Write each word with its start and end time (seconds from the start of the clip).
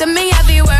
to 0.00 0.06
me 0.06 0.30
everywhere 0.38 0.79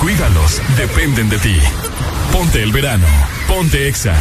Cuídalos, 0.00 0.62
dependen 0.76 1.28
de 1.28 1.38
ti. 1.38 1.56
Ponte 2.32 2.62
el 2.62 2.72
verano. 2.72 3.06
Ponte 3.46 3.88
Exa. 3.88 4.14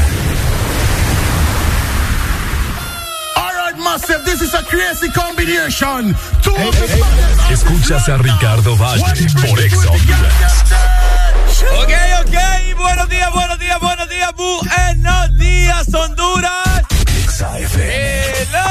Massive, 3.97 4.23
this 4.25 4.41
is 4.41 4.53
a 4.53 4.61
crazy 4.61 5.09
combination. 5.09 6.13
Two 6.43 6.53
Hey, 6.53 6.69
hey, 6.71 7.01
hey. 7.01 7.53
Escuchas 7.53 8.07
a 8.07 8.17
Ricardo 8.17 8.75
Valle 8.75 9.25
por 9.49 9.59
Exa. 9.59 9.89
Ok, 11.81 11.93
ok, 12.21 12.37
buenos 12.77 13.09
días, 13.09 13.31
buenos 13.31 13.57
días, 13.57 13.79
buenos 13.79 14.07
días, 14.07 14.31
buenos 14.35 15.37
días, 15.39 15.93
Honduras. 15.95 16.85
Hello. 17.39 18.69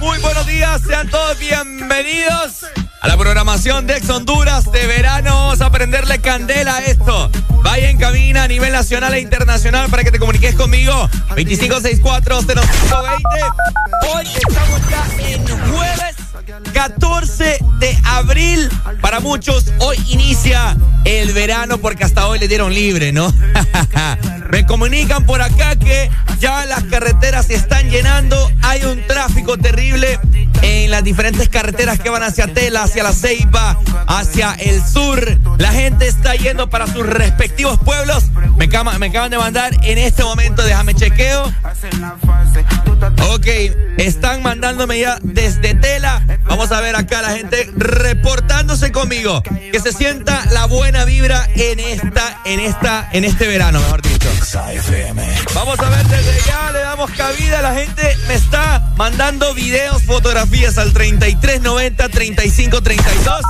Muy 0.00 0.18
buenos 0.20 0.46
días, 0.46 0.80
sean 0.88 1.10
todos 1.10 1.38
bienvenidos 1.38 2.64
a 3.00 3.08
la 3.08 3.16
programación 3.16 3.86
de 3.86 3.96
Ex 3.96 4.08
Honduras 4.10 4.70
de 4.70 4.86
verano. 4.86 5.30
Vamos 5.30 5.60
a 5.60 5.70
prenderle 5.70 6.20
candela 6.20 6.76
a 6.76 6.84
esto. 6.84 7.30
Vaya 7.62 7.90
en 7.90 7.98
cabina 7.98 8.44
a 8.44 8.48
nivel 8.48 8.72
nacional 8.72 9.14
e 9.14 9.20
internacional 9.20 9.88
para 9.90 10.04
que 10.04 10.10
te 10.10 10.18
comuniques 10.18 10.54
conmigo. 10.54 10.92
2564-0520. 11.30 12.58
Hoy 14.14 14.26
estamos 14.26 14.80
ya 14.90 15.06
en 15.28 15.46
jueves 15.46 16.17
14 16.72 17.58
de 17.78 17.98
abril. 18.04 18.68
Para 19.00 19.20
muchos, 19.20 19.66
hoy 19.80 19.96
inicia 20.08 20.76
el 21.04 21.32
verano 21.32 21.78
porque 21.78 22.04
hasta 22.04 22.26
hoy 22.26 22.38
le 22.38 22.48
dieron 22.48 22.72
libre, 22.72 23.12
¿no? 23.12 23.32
Me 24.50 24.64
comunican 24.64 25.26
por 25.26 25.42
acá 25.42 25.76
que 25.76 26.10
ya 26.40 26.64
las 26.64 26.84
carreteras 26.84 27.46
se 27.46 27.54
están 27.54 27.90
llenando. 27.90 28.50
Hay 28.62 28.82
un 28.84 29.06
tráfico 29.06 29.58
terrible 29.58 30.18
en 30.62 30.90
las 30.90 31.04
diferentes 31.04 31.48
carreteras 31.50 31.98
que 32.00 32.08
van 32.08 32.22
hacia 32.22 32.46
Tela, 32.52 32.84
hacia 32.84 33.02
La 33.02 33.12
Ceiba, 33.12 33.78
hacia 34.06 34.52
el 34.54 34.82
sur. 34.84 35.38
La 35.58 35.70
gente 35.72 36.06
está 36.08 36.34
yendo 36.34 36.70
para 36.70 36.86
sus 36.86 37.06
respectivos 37.06 37.78
pueblos. 37.78 38.24
Me, 38.56 38.68
cama- 38.70 38.98
me 38.98 39.06
acaban 39.08 39.30
de 39.30 39.36
mandar 39.38 39.76
en 39.82 39.98
este 39.98 40.24
momento, 40.24 40.62
déjame 40.62 40.94
chequeo. 40.94 41.52
Ok, 43.30 43.46
están 43.98 44.42
mandándome 44.42 44.98
ya 44.98 45.18
desde 45.22 45.74
Tela. 45.74 46.22
Vamos 46.44 46.72
a 46.72 46.80
ver 46.80 46.96
acá 46.96 47.22
la 47.22 47.30
gente 47.30 47.70
reportándose 47.76 48.90
conmigo. 48.92 49.42
Que 49.42 49.80
se 49.80 49.92
sienta 49.92 50.44
la 50.52 50.66
buena 50.66 51.04
vibra 51.04 51.48
en 51.54 51.78
esta, 51.80 52.40
en 52.44 52.60
esta, 52.60 53.08
en 53.12 53.24
este 53.24 53.46
verano, 53.46 53.80
mejor 53.80 54.02
dicho. 54.02 54.28
Vamos 55.54 55.78
a 55.78 55.90
ver, 55.90 56.06
desde 56.06 56.40
ya 56.46 56.72
le 56.72 56.80
damos 56.80 57.10
cabida. 57.10 57.60
La 57.62 57.74
gente 57.74 58.16
me 58.28 58.34
está 58.34 58.92
mandando 58.96 59.52
videos, 59.54 60.02
fotografías 60.04 60.78
al 60.78 60.92
3390 60.92 62.08
3532. 62.08 63.42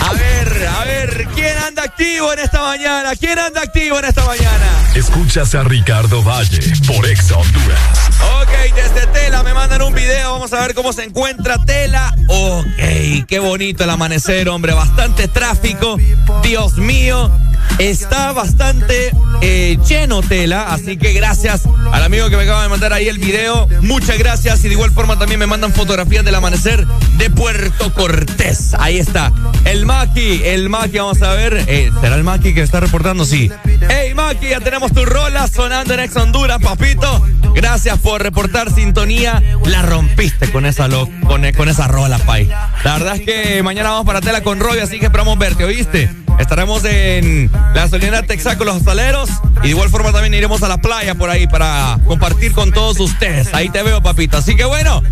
A 0.00 0.12
ver, 0.12 0.68
a 0.68 0.84
ver, 0.84 1.28
¿quién 1.34 1.56
anda 1.58 1.82
activo 1.82 2.32
en 2.32 2.38
esta 2.38 2.60
mañana? 2.62 3.14
¿Quién 3.16 3.38
anda 3.38 3.62
activo 3.62 3.98
en 3.98 4.04
esta 4.04 4.24
mañana? 4.24 4.66
Escuchas 4.94 5.54
a 5.54 5.64
Ricardo 5.64 6.22
Valle 6.22 6.60
por 6.86 7.06
Exa 7.06 7.36
Honduras. 7.36 8.05
Ok, 8.20 8.74
desde 8.74 9.06
Tela 9.08 9.42
me 9.42 9.54
mandan 9.54 9.82
un 9.82 9.94
video. 9.94 10.32
Vamos 10.32 10.52
a 10.52 10.60
ver 10.60 10.74
cómo 10.74 10.92
se 10.92 11.04
encuentra 11.04 11.58
Tela. 11.64 12.14
Ok, 12.28 13.26
qué 13.26 13.38
bonito 13.38 13.84
el 13.84 13.90
amanecer, 13.90 14.48
hombre. 14.48 14.72
Bastante 14.74 15.28
tráfico. 15.28 15.96
Dios 16.42 16.76
mío. 16.76 17.30
Está 17.78 18.32
bastante 18.32 19.12
eh, 19.42 19.78
lleno 19.86 20.22
tela, 20.22 20.72
así 20.72 20.96
que 20.96 21.12
gracias 21.12 21.62
al 21.92 22.02
amigo 22.02 22.30
que 22.30 22.36
me 22.36 22.44
acaba 22.44 22.62
de 22.62 22.68
mandar 22.68 22.92
ahí 22.92 23.08
el 23.08 23.18
video. 23.18 23.68
Muchas 23.82 24.18
gracias 24.18 24.64
y 24.64 24.68
de 24.68 24.74
igual 24.74 24.90
forma 24.92 25.18
también 25.18 25.38
me 25.38 25.46
mandan 25.46 25.72
fotografías 25.72 26.24
del 26.24 26.34
amanecer 26.34 26.86
de 27.18 27.30
Puerto 27.30 27.92
Cortés. 27.92 28.74
Ahí 28.78 28.98
está. 28.98 29.30
El 29.64 29.84
Maki, 29.84 30.42
el 30.44 30.68
Maki, 30.68 30.98
vamos 30.98 31.20
a 31.22 31.34
ver. 31.34 31.64
Eh, 31.66 31.90
¿Será 32.00 32.16
el 32.16 32.24
Maki 32.24 32.54
que 32.54 32.62
está 32.62 32.80
reportando? 32.80 33.24
Sí. 33.26 33.50
Hey 33.88 34.14
Maki, 34.14 34.48
ya 34.48 34.60
tenemos 34.60 34.92
tu 34.92 35.04
rola 35.04 35.46
sonando 35.46 35.94
en 35.94 36.00
Ex 36.00 36.16
Honduras, 36.16 36.58
papito. 36.62 37.22
Gracias 37.54 37.98
por 37.98 38.22
reportar 38.22 38.74
sintonía. 38.74 39.42
La 39.64 39.82
rompiste 39.82 40.50
con 40.50 40.66
esa, 40.66 40.88
lo, 40.88 41.08
con, 41.26 41.42
con 41.52 41.68
esa 41.68 41.88
rola, 41.88 42.18
Pai. 42.18 42.48
La 42.84 42.94
verdad 42.94 43.16
es 43.16 43.22
que 43.22 43.62
mañana 43.62 43.90
vamos 43.90 44.06
para 44.06 44.20
tela 44.20 44.42
con 44.42 44.60
Roy, 44.60 44.78
así 44.78 44.98
que 44.98 45.06
esperamos 45.06 45.38
verte, 45.38 45.64
¿oíste? 45.64 46.10
Estaremos 46.38 46.84
en 46.84 47.45
la 47.52 47.82
gasolinera 47.82 48.22
Texaco 48.22 48.64
Los 48.64 48.76
Hostaleros 48.76 49.30
y 49.58 49.62
de 49.62 49.68
igual 49.68 49.88
forma 49.90 50.12
también 50.12 50.34
iremos 50.34 50.62
a 50.62 50.68
la 50.68 50.78
playa 50.78 51.14
por 51.14 51.30
ahí 51.30 51.46
para 51.46 51.98
compartir 52.06 52.52
con 52.52 52.72
todos 52.72 53.00
ustedes. 53.00 53.52
Ahí 53.52 53.68
te 53.68 53.82
veo, 53.82 54.02
papito. 54.02 54.36
Así 54.36 54.56
que 54.56 54.64
bueno, 54.64 55.02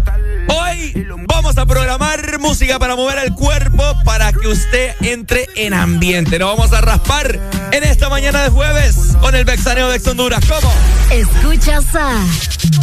hoy 0.49 1.07
vamos 1.27 1.57
a 1.59 1.67
programar 1.67 2.39
música 2.39 2.79
para 2.79 2.97
mover 2.97 3.19
el 3.19 3.33
cuerpo 3.33 3.83
para 4.05 4.33
que 4.33 4.49
usted 4.49 4.95
entre 5.01 5.47
en 5.57 5.75
ambiente. 5.75 6.39
Nos 6.39 6.57
vamos 6.57 6.73
a 6.73 6.81
raspar 6.81 7.39
en 7.73 7.85
esta 7.85 8.09
mañana 8.09 8.43
de 8.43 8.51
jueves 8.51 9.17
con 9.21 9.35
el 9.35 9.45
Bexaneo 9.45 9.89
de 9.89 9.97
Ex 9.97 10.07
Honduras. 10.07 10.45
¿Cómo? 10.47 10.73
Escuchas 11.11 11.95
a 11.95 12.25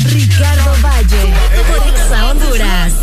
Ricardo 0.05 0.75
Valle 0.81 1.33
por 1.67 1.87
Exa 1.87 2.31
Honduras. 2.31 2.93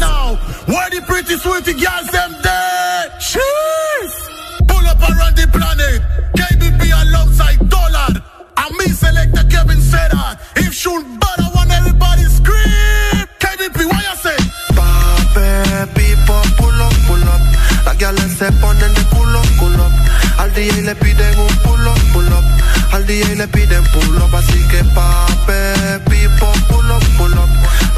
Where 0.66 0.90
the 0.90 1.00
pretty 1.06 1.38
sweetie 1.38 1.72
girls 1.72 2.10
them 2.10 2.36
there? 2.42 4.37
Pull 4.68 4.86
up 4.86 5.00
around 5.00 5.36
the 5.36 5.46
planet. 5.50 6.02
KBP 6.36 6.92
alongside 7.02 7.58
Dollar. 7.68 8.12
And 8.56 8.76
me 8.78 8.86
selector 8.92 9.44
Kevin 9.48 9.80
that. 9.90 10.40
If 10.56 10.72
shoot 10.72 11.04
but 11.18 11.38
I 11.40 11.50
want 11.54 11.70
everybody 11.72 12.24
scream. 12.24 13.26
KBP, 13.42 13.78
what 13.90 14.02
you 14.08 14.16
say? 14.24 14.38
Pape, 14.76 15.88
people, 15.94 16.42
pull 16.58 16.80
up, 16.80 16.94
pull 17.06 17.24
up. 17.28 17.42
Las 17.86 17.96
gales 17.98 18.32
se 18.38 18.50
ponen 18.60 18.92
de 18.94 19.04
culo, 19.14 19.42
culo. 19.58 19.86
Al 20.38 20.52
DJ 20.54 20.82
le 20.82 20.94
piden 20.94 21.38
un 21.38 21.54
pull 21.64 21.86
up, 21.88 21.98
pull 22.12 22.32
up. 22.32 22.44
Al 22.92 23.06
DJ 23.06 23.36
le 23.36 23.48
piden 23.48 23.84
pull 23.92 24.16
up, 24.22 24.34
así 24.34 24.60
que 24.68 24.84
pape, 24.94 26.00
people, 26.10 26.52
pull 26.68 26.90
up, 26.90 27.02
pull 27.16 27.34
up. 27.38 27.48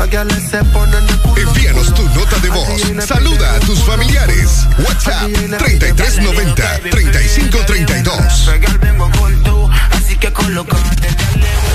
Envíanos 0.00 1.94
tu 1.94 2.02
nota 2.08 2.38
de 2.38 2.48
voz. 2.48 3.06
Saluda 3.06 3.54
a 3.54 3.60
tus 3.60 3.84
familiares. 3.84 4.66
WhatsApp 4.78 5.30
3390 5.58 6.78
3532. 6.90 8.46
Regal 8.46 8.78
vengo 8.78 9.10
con 9.10 9.42
tú, 9.42 9.70
así 9.90 10.16
que 10.16 10.32
colocate. 10.32 11.08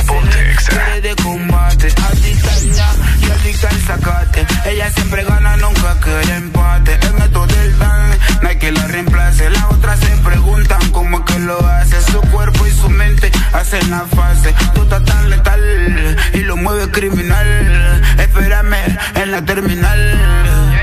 Ponte 0.08 0.52
extra. 0.52 1.00
de 1.02 1.16
combate, 1.18 1.88
adicta 1.88 3.70
al 3.70 3.82
sacate. 3.82 4.48
Ella 4.66 4.92
siempre 4.92 5.24
gana, 5.24 5.56
nunca 5.58 5.96
quiere 6.00 6.36
empate. 6.36 6.94
En 6.94 7.22
esto 7.22 7.46
del 7.46 7.78
dan, 7.78 8.18
no 8.42 8.50
hay 8.50 8.58
que 8.58 8.72
la 8.72 8.88
reemplace. 8.88 9.52
Las 9.52 9.66
otras 9.66 10.00
se 10.00 10.18
preguntan 10.18 10.90
cómo 10.90 11.20
es 11.20 11.26
que 11.26 11.40
lo 11.42 11.60
hace. 11.68 12.02
Su 12.12 12.22
cuerpo 12.22 12.66
y 12.66 12.72
su 12.72 12.90
mente 12.90 13.32
hacen 13.56 13.90
la 13.90 14.02
fase. 14.02 14.54
Tú 14.74 14.84
estás 14.84 15.04
tan 15.06 15.30
letal 15.30 16.18
y 16.34 16.40
lo 16.40 16.58
mueve 16.58 16.90
criminal. 16.92 18.02
Espérame 18.20 18.78
en 19.16 19.32
la 19.32 19.42
terminal. 19.44 20.00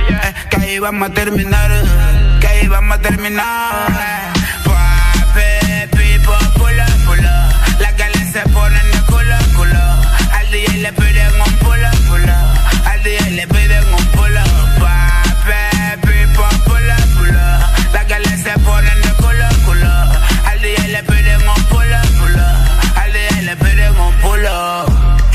Eh, 0.08 0.34
que 0.50 0.56
ahí 0.56 0.78
vamos 0.78 1.10
a 1.10 1.12
terminar. 1.12 1.70
Que 2.40 2.46
ahí 2.48 2.68
vamos 2.68 2.98
a 2.98 3.00
terminar. 3.00 4.32
Pape, 4.64 5.88
pipo, 5.96 6.32
pula, 6.58 6.86
pula. 7.06 7.48
Las 7.78 7.96
gales 7.96 8.32
se 8.32 8.40
ponen 8.50 8.90
de 8.92 9.00
culo, 9.10 9.36
culo. 9.56 9.84
Al 10.38 10.50
DJ 10.50 10.78
le 10.78 10.92
piden 10.92 11.40
un 11.46 11.56
pula, 11.58 11.90
pula. 12.08 12.54
Al 12.90 13.02
DJ 13.02 13.30
le 13.32 13.46
piden 13.48 13.84
un 13.98 14.06
pula. 14.16 14.44
Pape, 14.80 15.98
pipo, 16.06 16.44
pula, 16.64 16.96
pula. 17.16 17.72
Las 17.92 18.08
gales 18.08 18.42
se 18.42 18.58
ponen 18.60 19.02
de 19.02 19.12
culo, 19.22 19.48
culo. 19.66 19.92
Al 20.50 20.60
DJ 20.62 20.88
le 20.88 21.02
piden 21.04 21.48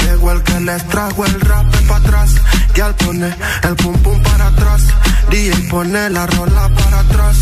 Llegó 0.03 0.31
el 0.31 0.41
que 0.43 0.59
les 0.61 0.87
trajo 0.87 1.25
el 1.25 1.41
rap 1.41 1.65
para 1.87 1.99
atrás. 1.99 2.35
Y 2.75 2.81
al 2.81 2.95
poner 2.95 3.35
el 3.63 3.75
pum 3.75 3.95
pum 4.03 4.21
para 4.23 4.47
atrás. 4.47 4.81
DJ 5.29 5.69
pone 5.69 6.09
la 6.09 6.27
rola 6.27 6.69
para 6.69 6.99
atrás. 6.99 7.37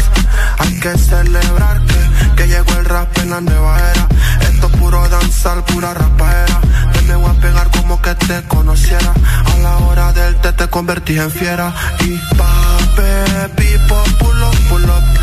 Hay 0.59 0.79
que 0.79 0.97
celebrar 0.97 1.81
que, 1.85 2.35
que 2.37 2.47
llegó 2.47 2.71
el 2.79 2.85
rap 2.85 3.17
en 3.19 3.29
la 3.29 3.41
nueva 3.41 3.79
era. 3.91 4.07
Esto 4.49 4.67
es 4.67 4.77
puro 4.77 5.09
danzar, 5.09 5.63
pura 5.65 5.93
rapaera. 5.93 6.59
Me 7.07 7.15
voy 7.15 7.29
a 7.29 7.39
pegar 7.39 7.69
como 7.71 8.01
que 8.01 8.15
te 8.15 8.41
conociera. 8.47 9.13
A 9.53 9.57
la 9.59 9.77
hora 9.77 10.11
del 10.13 10.35
té 10.37 10.53
te 10.53 10.67
convertí 10.67 11.19
en 11.19 11.29
fiera. 11.29 11.73
Y 11.99 12.17
pape, 12.35 13.49
pipo, 13.55 14.03
pull 14.19 14.43
up, 14.43 14.57
pull 14.69 14.85
up. 14.85 15.15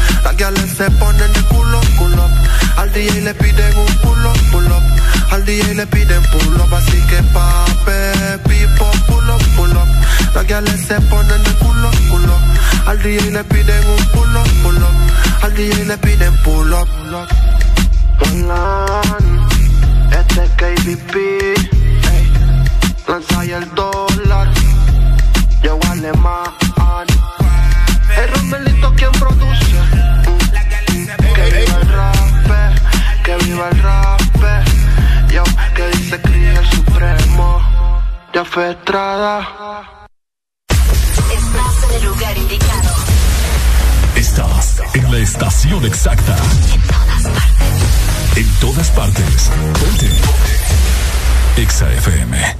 Se 0.76 0.90
ponen 0.92 1.32
de 1.32 1.42
culo, 1.42 1.80
culo. 1.98 2.28
Al 2.76 2.92
DJ 2.92 3.20
le 3.20 3.34
piden 3.34 3.76
un 3.76 3.94
pull 3.98 4.26
up, 4.26 4.38
pull 4.50 4.66
up. 4.66 4.82
Al 5.32 5.46
DJ 5.46 5.74
le 5.74 5.86
piden 5.86 6.22
pull 6.24 6.60
up, 6.60 6.74
así 6.74 7.00
que 7.06 7.22
pape, 7.32 8.38
pipo, 8.46 8.90
pull 9.06 9.30
up, 9.30 9.42
pull 9.56 9.72
up. 9.72 9.88
Las 10.34 10.46
gales 10.46 10.86
se 10.86 11.00
ponen 11.00 11.42
de 11.42 11.52
culo, 11.54 11.90
culo. 12.10 12.34
Al 12.84 13.02
DJ 13.02 13.30
le 13.30 13.42
piden 13.44 13.82
un 13.88 14.04
pull 14.12 14.36
up, 14.36 14.46
pull 14.62 14.76
up. 14.76 15.42
Al 15.42 15.54
DJ 15.54 15.86
le 15.86 15.96
piden 15.96 16.36
pull 16.42 16.72
up, 16.74 16.86
pull 16.86 17.14
up. 17.14 17.28
Hola, 18.20 19.00
este 20.20 20.44
es 20.44 20.50
KBP, 20.50 21.16
ey. 21.16 22.32
lanza 23.08 23.42
el 23.42 23.74
dólar, 23.74 24.48
yo 25.62 25.78
alemán. 25.90 26.52
El 28.18 28.28
Romelito 28.34 28.94
quien 28.96 29.12
produce. 29.12 29.76
Que 31.34 31.44
viva 31.56 31.78
el 31.80 31.88
rap, 31.88 33.24
que 33.24 33.36
viva 33.46 33.68
el 33.70 33.82
rap. 33.82 34.01
Estás 41.32 41.84
en 41.90 41.96
el 41.96 42.04
lugar 42.04 42.36
indicado. 42.36 42.94
Estás 44.16 44.82
en 44.94 45.10
la 45.10 45.18
estación 45.18 45.84
exacta. 45.84 46.36
En 48.36 48.48
todas 48.60 48.90
partes. 48.90 49.50
Ponte. 49.80 50.10
Exa 51.56 51.92
FM. 51.92 52.56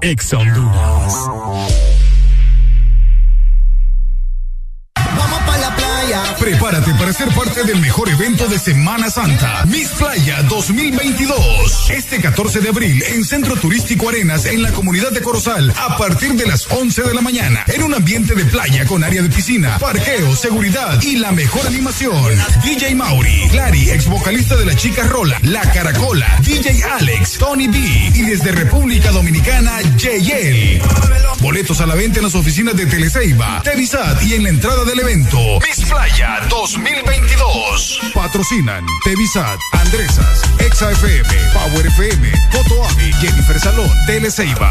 Exa 0.00 0.38
Honduras. 0.38 1.95
Prepárate 6.38 6.92
para 6.94 7.12
ser 7.12 7.28
parte 7.28 7.64
del 7.64 7.80
mejor 7.80 8.08
evento 8.10 8.46
de 8.46 8.58
Semana 8.58 9.10
Santa, 9.10 9.64
Miss 9.66 9.88
Playa 9.88 10.42
2022. 10.42 11.90
Este 11.90 12.20
14 12.20 12.60
de 12.60 12.68
abril 12.68 13.02
en 13.08 13.24
Centro 13.24 13.56
Turístico 13.56 14.10
Arenas, 14.10 14.44
en 14.44 14.62
la 14.62 14.70
comunidad 14.72 15.12
de 15.12 15.22
Corozal, 15.22 15.72
a 15.76 15.96
partir 15.96 16.34
de 16.34 16.46
las 16.46 16.70
11 16.70 17.02
de 17.04 17.14
la 17.14 17.22
mañana, 17.22 17.64
en 17.68 17.82
un 17.82 17.94
ambiente 17.94 18.34
de 18.34 18.44
playa 18.44 18.84
con 18.84 19.02
área 19.02 19.22
de 19.22 19.30
piscina, 19.30 19.78
parqueo, 19.78 20.36
seguridad 20.36 21.00
y 21.02 21.16
la 21.16 21.32
mejor 21.32 21.66
animación. 21.66 22.36
DJ 22.62 22.94
Mauri, 22.94 23.48
Clary, 23.50 23.90
ex 23.90 24.06
vocalista 24.06 24.56
de 24.56 24.66
la 24.66 24.76
Chica 24.76 25.04
Rola, 25.04 25.38
La 25.42 25.62
Caracola, 25.72 26.38
DJ 26.42 26.84
Alex, 26.84 27.38
Tony 27.38 27.66
B 27.66 27.78
y 28.14 28.22
desde 28.22 28.52
República 28.52 29.10
Dominicana, 29.10 29.80
JL. 29.96 30.82
Boletos 31.40 31.80
a 31.80 31.86
la 31.86 31.94
venta 31.94 32.18
en 32.18 32.24
las 32.24 32.34
oficinas 32.34 32.76
de 32.76 32.86
Teleceiba, 32.86 33.62
Tevisat 33.62 34.22
y 34.22 34.34
en 34.34 34.42
la 34.42 34.48
entrada 34.50 34.84
del 34.84 35.00
evento. 35.00 35.38
Miss 35.60 35.86
Playa 35.88 36.25
2022. 36.48 38.12
Patrocinan 38.14 38.84
Tevisat, 39.04 39.58
Andresas, 39.72 40.42
Exa 40.58 40.90
FM, 40.90 41.28
Power 41.52 41.86
FM, 41.86 42.32
Coto 42.50 42.84
Avi, 42.84 43.12
Jennifer 43.20 43.58
Salón, 43.60 43.90
Teleceiba. 44.06 44.70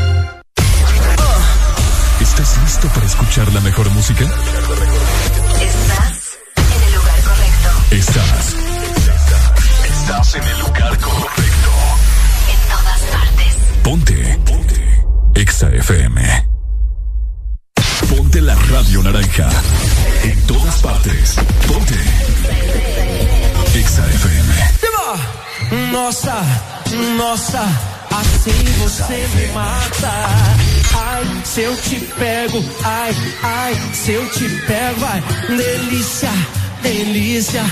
¿Estás 2.41 2.63
listo 2.63 2.87
para 2.87 3.05
escuchar 3.05 3.53
la 3.53 3.61
mejor 3.61 3.87
música? 3.91 4.23
Estás 4.23 4.39
en 6.57 6.83
el 6.87 6.93
lugar 6.95 7.21
correcto. 7.21 7.69
Estás. 7.91 8.55
Estás 9.87 10.35
en 10.35 10.43
el 10.45 10.59
lugar 10.59 10.97
correcto. 10.97 11.71
En 12.49 12.59
todas 12.67 13.01
partes. 13.11 13.55
Ponte. 13.83 14.39
Ponte. 14.43 15.03
Exa 15.35 15.69
FM. 15.69 16.47
Ponte 18.09 18.41
la 18.41 18.55
radio 18.55 19.03
naranja. 19.03 19.49
En 20.23 20.41
todas 20.47 20.81
partes. 20.81 21.35
Ponte. 21.67 21.95
Exa 23.75 24.03
FM. 24.07 24.53
Nossa, 25.91 26.41
nossa, 27.17 27.63
assim 28.11 28.63
você 28.79 29.27
me 29.35 29.47
mata. 29.53 30.11
Ai, 30.93 31.41
se 31.45 31.61
eu 31.61 31.75
te 31.77 31.99
pego, 32.17 32.63
ai, 32.83 33.15
ai, 33.43 33.75
se 33.93 34.11
eu 34.11 34.29
te 34.29 34.49
pego, 34.67 35.05
ai, 35.05 35.23
delícia, 35.47 36.31
delícia, 36.81 37.63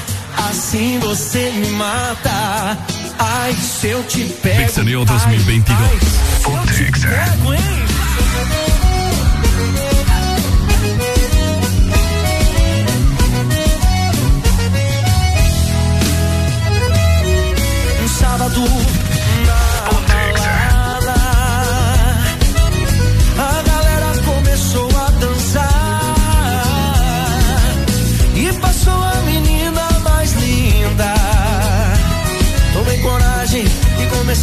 assim 0.50 1.00
você 1.00 1.52
me 1.52 1.70
mata. 1.72 2.78
Ai, 3.20 3.54
se 3.54 3.88
eu 3.88 4.04
te 4.04 4.24
pego. 4.42 4.58
Vexaneo 4.58 5.06
2022. 5.06 5.80
Ai, 5.80 6.00
se 6.74 6.84
eu 6.84 6.92
te 6.92 7.00
pego, 7.02 7.54
hein? 7.54 7.60
Um 18.02 18.08
sábado 18.08 18.64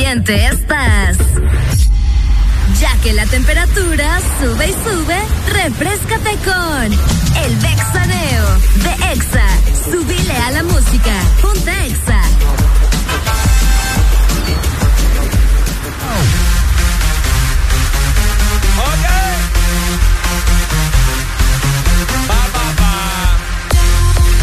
caliente 0.00 0.46
estás? 0.46 1.18
Ya 2.80 2.96
que 3.02 3.12
la 3.12 3.26
temperatura 3.26 4.18
sube 4.40 4.68
y 4.68 4.72
sube, 4.72 5.18
refrescate 5.52 6.36
con 6.42 6.84
el 7.44 7.56
Vexaneo 7.56 8.46
de 8.76 9.12
Exa. 9.12 9.46
Subile 9.90 10.36
a 10.36 10.50
la 10.52 10.62
música. 10.62 11.12
Ponte 11.42 11.86
Exa. 11.86 12.22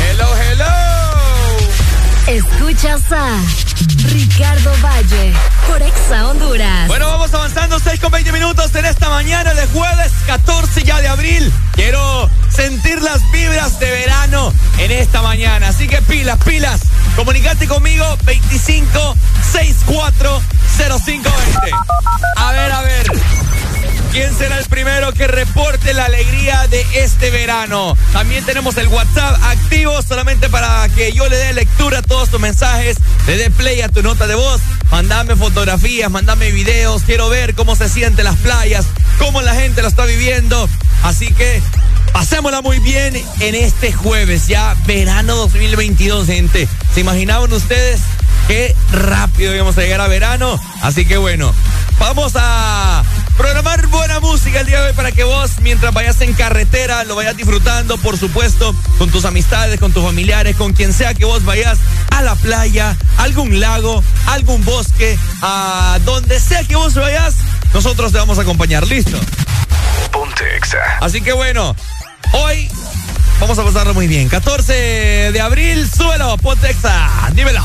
Hello, 0.07 0.27
hello. 0.35 0.65
Escuchas 2.27 3.11
a 3.11 3.66
Ricardo 4.07 4.73
Valle 4.81 5.33
por 5.67 5.81
Exa 5.81 6.27
Honduras. 6.27 6.87
Bueno, 6.87 7.07
vamos 7.07 7.33
avanzando 7.33 7.79
6 7.79 7.99
con 7.99 8.11
20 8.11 8.31
minutos 8.31 8.73
en 8.75 8.85
esta 8.85 9.09
mañana 9.09 9.53
de 9.53 9.67
jueves 9.67 10.11
14 10.25 10.83
ya 10.83 11.01
de 11.01 11.07
abril. 11.07 11.51
Quiero 11.73 12.29
sentir 12.49 13.01
las 13.01 13.29
vibras 13.31 13.79
de 13.79 13.89
verano 13.91 14.53
en 14.77 14.91
esta 14.91 15.21
mañana. 15.21 15.69
Así 15.69 15.87
que 15.87 16.01
pilas, 16.01 16.37
pilas. 16.43 16.81
Comunicate 17.15 17.67
conmigo 17.67 18.05
25 18.23 19.15
64 19.51 20.41
0520. 20.77 21.71
A 22.37 22.51
ver, 22.51 22.71
a 22.71 22.81
ver. 22.81 23.46
¿Quién 24.17 24.35
será 24.35 24.57
el 24.57 24.65
primero 24.65 25.13
que 25.13 25.27
reporte 25.27 25.93
la 25.93 26.05
alegría 26.05 26.65
de 26.69 26.83
este 26.95 27.29
verano? 27.29 27.95
También 28.13 28.43
tenemos 28.43 28.75
el 28.77 28.87
WhatsApp 28.87 29.39
activo 29.43 30.01
solamente 30.01 30.49
para 30.49 30.89
que 30.89 31.11
yo 31.11 31.29
le 31.29 31.37
dé 31.37 31.53
lectura 31.53 31.99
a 31.99 32.01
todos 32.01 32.31
tus 32.31 32.39
mensajes, 32.39 32.97
le 33.27 33.37
dé 33.37 33.51
play 33.51 33.81
a 33.81 33.89
tu 33.89 34.01
nota 34.01 34.25
de 34.25 34.33
voz, 34.33 34.59
mandame 34.89 35.35
fotografías, 35.35 36.09
mandame 36.09 36.49
videos, 36.51 37.03
quiero 37.03 37.29
ver 37.29 37.53
cómo 37.53 37.75
se 37.75 37.89
sienten 37.89 38.25
las 38.25 38.37
playas, 38.37 38.87
cómo 39.19 39.43
la 39.43 39.53
gente 39.53 39.83
lo 39.83 39.87
está 39.87 40.05
viviendo. 40.05 40.67
Así 41.03 41.31
que 41.31 41.61
pasémosla 42.11 42.63
muy 42.63 42.79
bien 42.79 43.23
en 43.39 43.53
este 43.53 43.93
jueves, 43.93 44.47
ya 44.47 44.75
verano 44.87 45.35
2022, 45.35 46.25
gente. 46.25 46.67
¿Se 46.91 47.01
imaginaban 47.01 47.53
ustedes 47.53 48.01
qué 48.47 48.75
rápido 48.91 49.53
íbamos 49.53 49.77
a 49.77 49.81
llegar 49.81 50.01
a 50.01 50.07
verano? 50.07 50.59
Así 50.81 51.05
que 51.05 51.17
bueno, 51.17 51.53
vamos 51.99 52.33
a 52.35 53.03
programar 53.37 53.85
buena 53.87 54.19
música 54.19 54.59
el 54.61 54.65
día 54.65 54.81
de 54.81 54.87
hoy 54.87 54.93
para 54.93 55.11
que 55.11 55.23
vos, 55.23 55.59
mientras 55.61 55.93
vayas 55.93 56.19
en 56.21 56.33
carretera, 56.33 57.03
lo 57.03 57.15
vayas 57.15 57.37
disfrutando, 57.37 57.97
por 57.97 58.17
supuesto, 58.17 58.75
con 58.97 59.09
tus 59.11 59.25
amistades, 59.25 59.79
con 59.79 59.93
tus 59.93 60.03
familiares, 60.03 60.55
con 60.55 60.73
quien 60.73 60.91
sea 60.91 61.13
que 61.13 61.23
vos 61.23 61.45
vayas 61.45 61.77
a 62.11 62.21
la 62.21 62.35
playa, 62.35 62.97
algún 63.17 63.59
lago, 63.59 64.03
algún 64.25 64.65
bosque, 64.65 65.17
a 65.41 65.99
donde 66.03 66.39
sea 66.39 66.63
que 66.63 66.75
vos 66.75 66.95
vayas, 66.95 67.35
nosotros 67.73 68.11
te 68.11 68.17
vamos 68.17 68.39
a 68.39 68.41
acompañar. 68.41 68.85
¿Listo? 68.87 69.17
Ponte 70.11 70.57
Exa. 70.57 70.97
Así 70.99 71.21
que 71.21 71.33
bueno, 71.33 71.75
hoy 72.33 72.69
vamos 73.39 73.57
a 73.59 73.63
pasarlo 73.63 73.93
muy 73.93 74.07
bien. 74.07 74.29
14 74.29 74.73
de 75.31 75.41
abril, 75.41 75.89
súbelo, 75.89 76.37
ponte 76.37 76.69
Exa, 76.69 77.31
dímelo. 77.33 77.63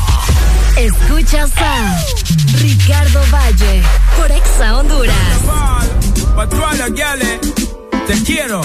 Escuchas 0.77 1.51
a 1.57 1.97
Ricardo 2.59 3.21
Valle 3.31 3.83
por 4.17 4.31
Exa 4.31 4.77
Honduras. 4.77 5.15
Te 8.07 8.21
quiero. 8.23 8.61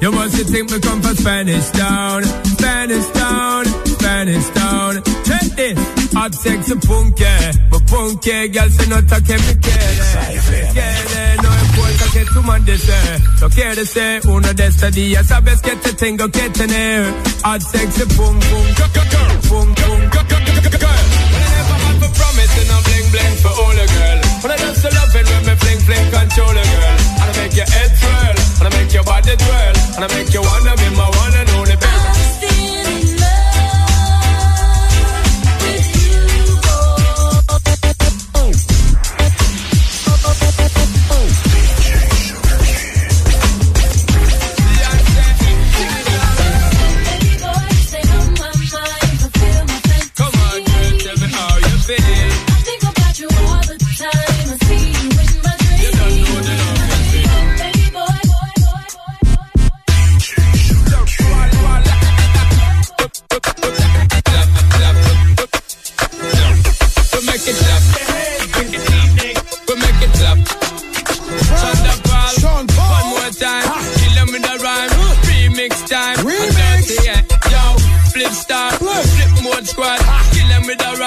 You 0.00 0.10
must 0.10 0.34
think 0.50 0.68
we 0.68 0.80
come 0.80 1.00
from 1.00 1.14
Spanish 1.14 1.70
Town, 1.70 2.24
Spanish 2.24 3.06
Town, 3.12 3.64
Spanish 3.86 4.48
Town. 4.50 5.00
Check 5.24 5.54
this. 5.54 5.78
Hot 6.14 6.34
sexy 6.34 6.74
punky, 6.74 7.24
but 7.70 7.86
punky 7.86 8.48
girl 8.48 8.68
se 8.68 8.86
nota 8.88 9.20
que 9.22 9.38
me 9.38 9.54
quiere. 9.60 10.72
Quiere, 10.72 11.36
no 11.40 11.50
que 12.24 12.30
tú 12.32 12.42
mandes, 12.42 12.82
lo 13.40 13.48
quieres 13.48 13.90
ser 13.90 14.20
uno 14.26 14.52
de 14.54 14.66
estos 14.66 14.92
días. 14.92 15.26
Sabes 15.26 15.60
que 15.60 15.76
te 15.76 15.92
tengo 15.94 16.28
que 16.28 16.50
tener. 16.50 17.14
Hot 17.44 17.60
sexy 17.60 18.04
boom, 18.16 18.38
boom, 18.38 18.66
girl, 18.76 18.90
pum 19.48 19.74
pum, 19.74 20.10
pum 20.10 20.26
pum, 20.26 22.12
promise 22.12 22.54
and 22.60 22.70
I'm 22.70 22.82
bling 22.82 23.08
bling 23.10 23.36
for 23.42 23.52
all 23.60 23.74
the 23.74 23.86
girl. 23.94 24.18
When 24.42 24.52
I 24.52 24.56
just 24.56 24.84
love 24.84 25.16
it 25.16 25.26
when 25.30 25.42
me 25.46 25.54
fling 25.62 25.80
fling 25.86 26.10
control 26.10 26.50
a 26.50 26.64
girl. 26.74 26.98
And 27.22 27.28
I 27.30 27.34
make 27.42 27.56
your 27.56 27.66
head 27.66 27.90
swirl, 27.98 28.36
and 28.58 28.66
I 28.68 28.70
make 28.76 28.92
your 28.92 29.04
body 29.04 29.36
twirl, 29.36 29.74
and 29.96 30.04
I 30.04 30.08
make 30.14 30.32
you 30.34 30.42
wanna 30.42 30.74
be 30.76 30.88
my 30.96 31.08
one 31.08 31.31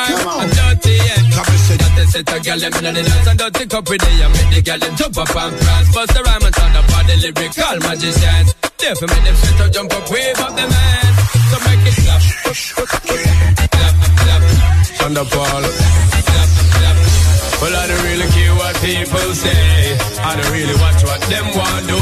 'em 0.05 0.13
with 0.13 0.21
a 0.21 0.25
rhyme. 0.25 0.41
I'm 0.41 0.49
dirty, 0.49 0.93
yeah. 0.95 1.15
Dirty 1.35 1.65
set 2.15 2.31
a 2.31 2.39
gal 2.39 2.59
them 2.59 2.73
inna 2.79 2.91
the 2.95 3.01
dance 3.03 3.27
and 3.27 3.39
dirty 3.39 3.65
cup 3.67 3.89
with 3.89 3.99
make 3.99 4.49
the 4.55 4.61
gal 4.63 4.79
them 4.79 4.95
jump 4.95 5.17
up 5.17 5.35
and 5.35 5.53
prance. 5.59 5.89
Bust 5.93 6.13
the 6.15 6.21
rhyme 6.23 6.45
and 6.47 6.55
sound 6.55 6.77
up 6.79 6.91
all 6.95 7.03
the 7.03 7.15
lyrical 7.19 7.77
magicians. 7.83 8.49
Therefore 8.79 9.09
make 9.11 9.23
them 9.27 9.35
shut 9.35 9.61
up, 9.61 9.69
jump 9.75 9.91
up, 9.91 10.05
wave 10.11 10.39
up 10.39 10.53
them 10.55 10.71
hands. 10.71 11.15
So 11.51 11.57
make 11.65 11.83
it 11.89 11.95
clap. 11.99 12.21
Clap, 13.75 13.95
clap. 14.21 14.41
Thunderball. 14.99 15.63
Clap, 16.29 16.49
clap. 16.75 16.97
Well, 17.59 17.75
I 17.75 17.83
don't 17.87 18.03
really 18.07 18.29
care 18.31 18.55
what 18.55 18.75
people 18.79 19.29
say. 19.35 19.97
I 20.23 20.31
don't 20.39 20.51
really 20.55 20.77
watch 20.79 21.01
what 21.03 21.21
them 21.27 21.47
want 21.51 21.83
do. 21.91 21.99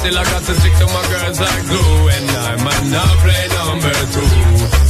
Still, 0.00 0.16
I 0.16 0.24
got 0.32 0.42
to 0.48 0.54
stick 0.56 0.74
to 0.80 0.86
my 0.96 1.02
girls 1.12 1.38
like 1.40 1.64
glue. 1.68 2.08
And 2.16 2.28
I 2.30 2.52
might 2.64 2.86
not 2.88 3.14
play 3.20 3.42
number 3.52 3.96
two. 4.16 4.32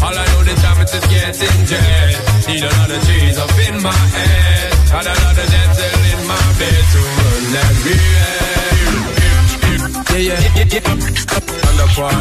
All 0.07 0.15
I 0.15 0.25
know 0.31 0.43
the 0.47 0.55
time 0.63 0.79
is 0.83 0.91
just 0.93 1.09
getting 1.11 1.67
jet. 1.67 2.32
Need 2.53 2.65
a 2.65 2.69
lot 2.69 2.91
of 2.93 3.01
trees 3.09 3.39
up 3.39 3.49
in 3.65 3.81
my 3.83 3.97
head. 4.13 4.73
Got 4.93 5.07
a 5.09 5.15
lot 5.25 5.39
of 5.41 5.49
dental 5.49 6.05
in 6.13 6.21
my 6.29 6.37
bed 6.61 6.85
to 6.93 7.01
run 7.01 7.45
that 7.57 7.73
real. 7.81 8.53
Yeah, 10.13 10.21
yeah, 10.21 10.61
yeah, 10.61 10.69
yeah. 10.69 10.85
Thunderball. 11.65 12.13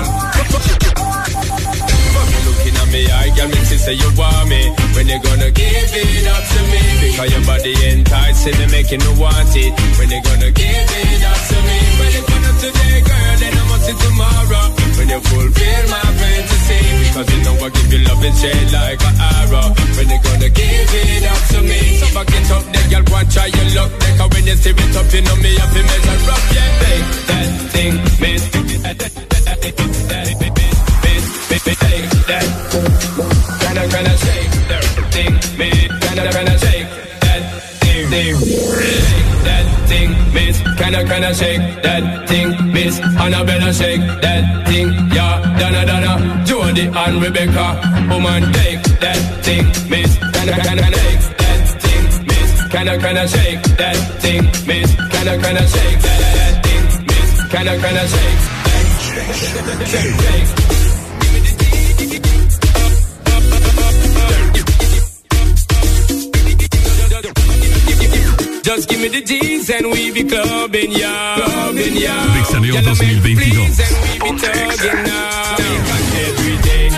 Fuck 2.15 2.31
you 2.31 2.41
looking 2.47 2.75
at 2.79 2.87
me, 2.95 3.01
I 3.11 3.27
can 3.35 3.47
make 3.51 3.67
you 3.75 3.79
say 3.83 3.91
you 3.99 4.07
want 4.15 4.47
me. 4.47 4.71
When 4.95 5.11
you 5.11 5.19
gonna 5.19 5.51
give 5.51 5.91
it 5.99 6.27
up 6.31 6.43
to 6.47 6.59
me? 6.71 6.79
Because 7.03 7.27
your 7.27 7.43
body 7.43 7.75
enticing 7.91 8.55
me, 8.55 8.65
making 8.71 9.03
me 9.03 9.11
want 9.19 9.51
it. 9.51 9.75
When 9.99 10.07
you 10.15 10.21
gonna 10.23 10.51
give 10.55 10.91
it 10.95 11.23
up 11.27 11.39
to 11.43 11.57
me? 11.59 11.77
When 11.99 12.07
it's 12.07 12.31
not 12.31 12.55
today, 12.55 13.03
girl, 13.03 13.35
then 13.35 13.60
see 13.81 13.97
tomorrow. 13.97 14.65
When 14.97 15.09
you 15.09 15.19
fulfill 15.19 15.83
my 15.89 16.05
fantasy, 16.19 16.81
because 17.09 17.27
you 17.33 17.39
know 17.43 17.55
I 17.65 17.69
give 17.69 17.91
you 17.93 18.01
love 18.05 18.23
and 18.23 18.35
shade 18.37 18.69
like 18.71 19.01
an 19.01 19.15
arrow. 19.17 19.67
When 19.97 20.07
you 20.09 20.19
gonna 20.21 20.49
give 20.49 20.93
it 20.93 21.23
up 21.25 21.41
to 21.51 21.59
me? 21.65 21.81
So 21.99 22.07
back 22.13 22.29
it 22.29 22.51
up, 22.51 22.63
then 22.73 22.85
girl, 22.91 23.03
go 23.09 23.19
try 23.33 23.47
your 23.47 23.67
luck. 23.77 23.91
Then 23.99 24.13
'cause 24.17 24.29
when 24.33 24.45
you 24.45 24.55
see 24.57 24.69
it 24.69 24.95
up, 24.95 25.07
you 25.13 25.21
know 25.21 25.35
me, 25.37 25.51
I 25.57 25.65
feel 25.73 25.85
measure 25.89 26.31
up, 26.35 26.43
yeah. 26.55 26.83
Hey, 26.83 26.99
that 27.29 27.47
thing, 27.73 27.93
miss. 28.21 28.43
Kinda, 33.61 33.83
kinda 33.93 34.13
shake 34.23 34.51
that 34.69 34.85
thing, 35.13 35.33
miss. 35.57 35.89
Kinda, 36.03 36.23
kinda 36.35 36.55
shake 36.59 36.89
that 37.23 37.41
thing, 37.81 38.09
thing. 38.11 39.10
Can 40.81 40.95
I, 40.95 41.03
can 41.03 41.23
I 41.23 41.31
shake 41.31 41.83
that 41.83 42.27
thing? 42.27 42.73
Miss 42.73 42.99
Annabella 42.99 43.71
shake 43.71 44.01
that 44.01 44.67
thing. 44.67 44.89
Yeah, 45.13 45.59
Donna, 45.59 45.85
Donna, 45.85 46.43
Jody 46.43 46.87
and 46.87 47.21
Rebecca. 47.21 47.77
Woman, 48.09 48.51
take 48.51 48.81
that 48.99 49.21
thing. 49.45 49.65
Miss, 49.91 50.17
can 50.17 50.49
I, 50.49 50.57
can 50.57 50.79
I, 50.79 50.89
shake 50.89 51.37
that 51.37 51.61
thing? 51.83 52.25
Miss, 52.25 52.67
can 52.73 52.87
I, 52.89 52.97
can 52.97 53.17
I 53.17 53.25
shake 53.27 53.63
that 53.77 53.97
thing? 54.21 54.43
Miss, 54.65 54.95
can 54.95 55.27
I, 55.27 55.37
can 55.37 55.57
I 55.57 55.65
shake 55.67 56.01
that, 56.01 56.65
thing? 56.65 57.05
Miss, 57.05 57.51
can 57.51 57.67
I, 57.67 57.77
can 57.77 57.97
I 57.97 58.05
shake 58.07 58.41
that 58.65 59.87
thing? 59.87 60.17
Miss? 60.17 60.70
Just 68.71 68.87
give 68.87 69.01
me 69.01 69.09
the 69.09 69.21
G's 69.21 69.69
and 69.69 69.87
we 69.91 70.11
be 70.13 70.23
clubbing, 70.23 70.93
yeah. 70.93 71.35
Clubbing, 71.35 71.93
yeah. 71.97 72.15
Vixaneo 72.39 72.71
Y'all 72.71 72.95
make 72.95 73.21
me 73.21 73.35
2022. 73.35 73.35
please 73.35 73.79
and 73.83 73.95
we 73.99 74.31
be 74.31 74.39
tugging 74.39 75.03
now. 75.03 75.55
Every 76.15 76.55
day 76.63 76.90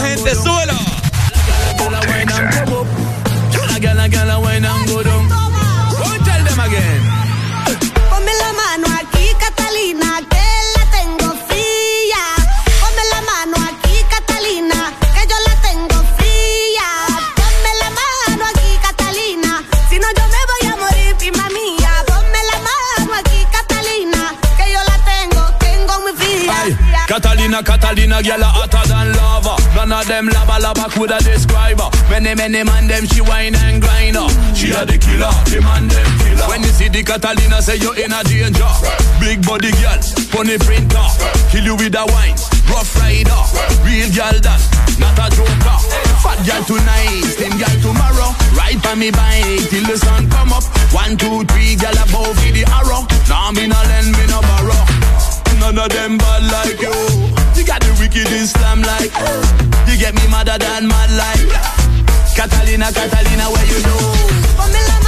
Gente, 0.00 0.34
súbelo. 0.34 0.74
Catalina, 14.10 14.92
que 15.14 15.28
yo 15.28 15.36
la 15.46 15.60
tengo 15.60 15.96
fría. 16.16 16.88
Ponme 17.36 17.70
la 17.80 17.90
mano 17.90 18.46
aquí, 18.50 18.78
Catalina, 18.82 19.64
si 19.88 19.96
yo 19.96 20.24
me 20.34 20.42
voy 20.50 20.72
a 20.72 20.76
morir, 20.76 21.16
prima. 21.16 21.48
Ponme 22.06 22.40
la 22.52 22.58
mano 22.68 23.14
aquí, 23.14 23.46
Catalina, 23.50 24.34
que 24.56 24.72
yo 24.72 24.80
la 24.84 24.96
tengo, 25.04 25.42
tengo 25.58 26.00
muy 26.00 26.12
fría. 26.12 27.06
Catalina, 27.06 27.62
Catalina, 27.62 28.20
ya 28.20 28.36
la 28.36 28.52
of 30.06 30.08
them 30.08 30.28
lava 30.28 30.58
lava 30.62 30.88
coulda 30.90 31.18
describe 31.18 31.78
her. 31.80 31.90
Many 32.10 32.34
many 32.34 32.62
man 32.62 32.86
them 32.86 33.06
she 33.06 33.20
wine 33.20 33.54
and 33.54 33.82
grind 33.82 34.16
her. 34.16 34.28
She 34.54 34.70
a 34.70 34.86
the 34.86 34.98
killer, 34.98 35.32
the 35.50 35.60
man 35.60 35.88
them 35.88 36.10
killer. 36.22 36.46
When 36.48 36.62
you 36.62 36.70
see 36.70 36.88
the 36.88 37.02
Catalina, 37.02 37.60
say 37.62 37.76
you 37.76 37.92
in 37.94 38.12
a 38.12 38.22
danger. 38.22 38.70
Big 39.18 39.42
body 39.42 39.72
girl, 39.82 40.00
funny 40.30 40.58
printer, 40.58 41.06
kill 41.50 41.64
you 41.64 41.76
with 41.76 41.94
a 41.94 42.04
wine. 42.06 42.38
Rough 42.70 42.94
rider, 42.98 43.42
real 43.82 44.10
girl 44.14 44.36
that, 44.46 44.62
not 44.98 45.18
a 45.18 45.26
joker. 45.34 45.78
Fat 46.22 46.38
girl 46.46 46.62
tonight, 46.66 47.26
slim 47.34 47.54
girl 47.58 47.76
tomorrow. 47.82 48.30
Ride 48.54 48.80
by 48.82 48.94
me 48.94 49.10
bike 49.10 49.66
till 49.70 49.86
the 49.86 49.98
sun 49.98 50.30
come 50.30 50.52
up. 50.52 50.64
One, 50.94 51.16
two, 51.16 51.42
three, 51.50 51.74
girl 51.74 51.98
above 51.98 52.38
the 52.38 52.64
arrow. 52.78 53.02
Now 53.26 53.50
me 53.50 53.66
no 53.66 53.80
lend, 53.90 54.14
me 54.14 54.24
no 54.30 54.40
borrow. 54.42 54.82
None 55.58 55.78
of 55.78 55.88
them 55.90 56.18
bad 56.18 56.42
like 56.52 56.80
you. 56.80 57.45
Got 57.66 57.80
the 57.82 57.92
wicked 58.00 58.30
Islam 58.30 58.82
like. 58.82 59.12
You 59.88 59.98
get 59.98 60.14
me 60.14 60.26
madder 60.30 60.58
than 60.58 60.86
mad 60.86 61.10
like. 61.10 61.50
Catalina, 62.36 62.92
Catalina, 62.92 63.44
where 63.50 63.66
you 63.66 63.82
know? 63.82 65.05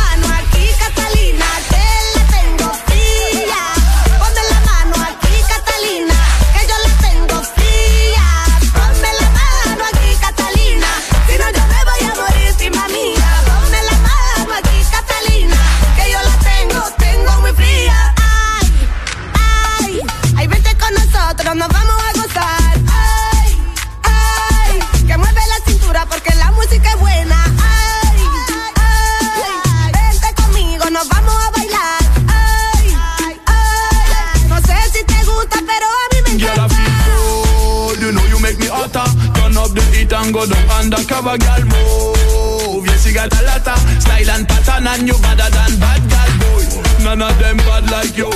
And 40.18 40.34
go 40.34 40.46
down 40.46 40.66
undercover, 40.70 41.38
girl. 41.38 41.64
Move. 41.70 42.86
Yes, 42.86 43.06
you 43.06 43.14
got 43.14 43.32
a 43.32 43.40
lotta 43.46 43.74
style 44.00 44.30
and 44.34 44.48
pattern, 44.48 44.86
and 44.86 45.06
you 45.06 45.16
better 45.22 45.50
than 45.50 45.72
bad 45.78 46.02
girl, 46.10 46.32
boy. 46.42 46.64
None 47.04 47.22
of 47.22 47.38
them 47.38 47.56
bad 47.58 47.90
like 47.90 48.16
you. 48.16 48.30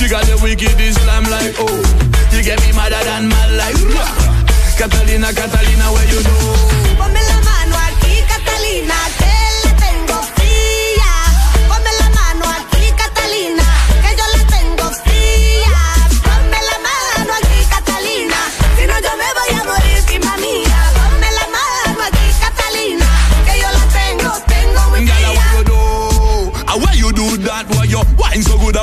You 0.00 0.08
got 0.08 0.24
the 0.24 0.38
wicked 0.42 0.80
Islam 0.80 1.24
like 1.28 1.54
oh. 1.60 1.80
You 2.32 2.42
get 2.42 2.60
me 2.62 2.72
madder 2.72 3.02
than 3.04 3.28
mad 3.28 3.50
like. 3.60 3.76
Catalina, 4.78 5.28
Catalina, 5.32 5.92
where 5.92 6.08
you 6.08 6.22
know? 6.24 7.29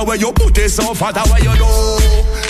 Wine 0.07 0.15
so 0.15 0.15
good? 0.15 0.15
How 0.15 0.15
why 0.15 0.15
you 0.15 0.31
put 0.31 0.57
it 0.57 0.69
so 0.69 0.93
fat? 0.93 1.15
Why 1.27 1.37
you 1.39 1.55
do? 1.57 1.67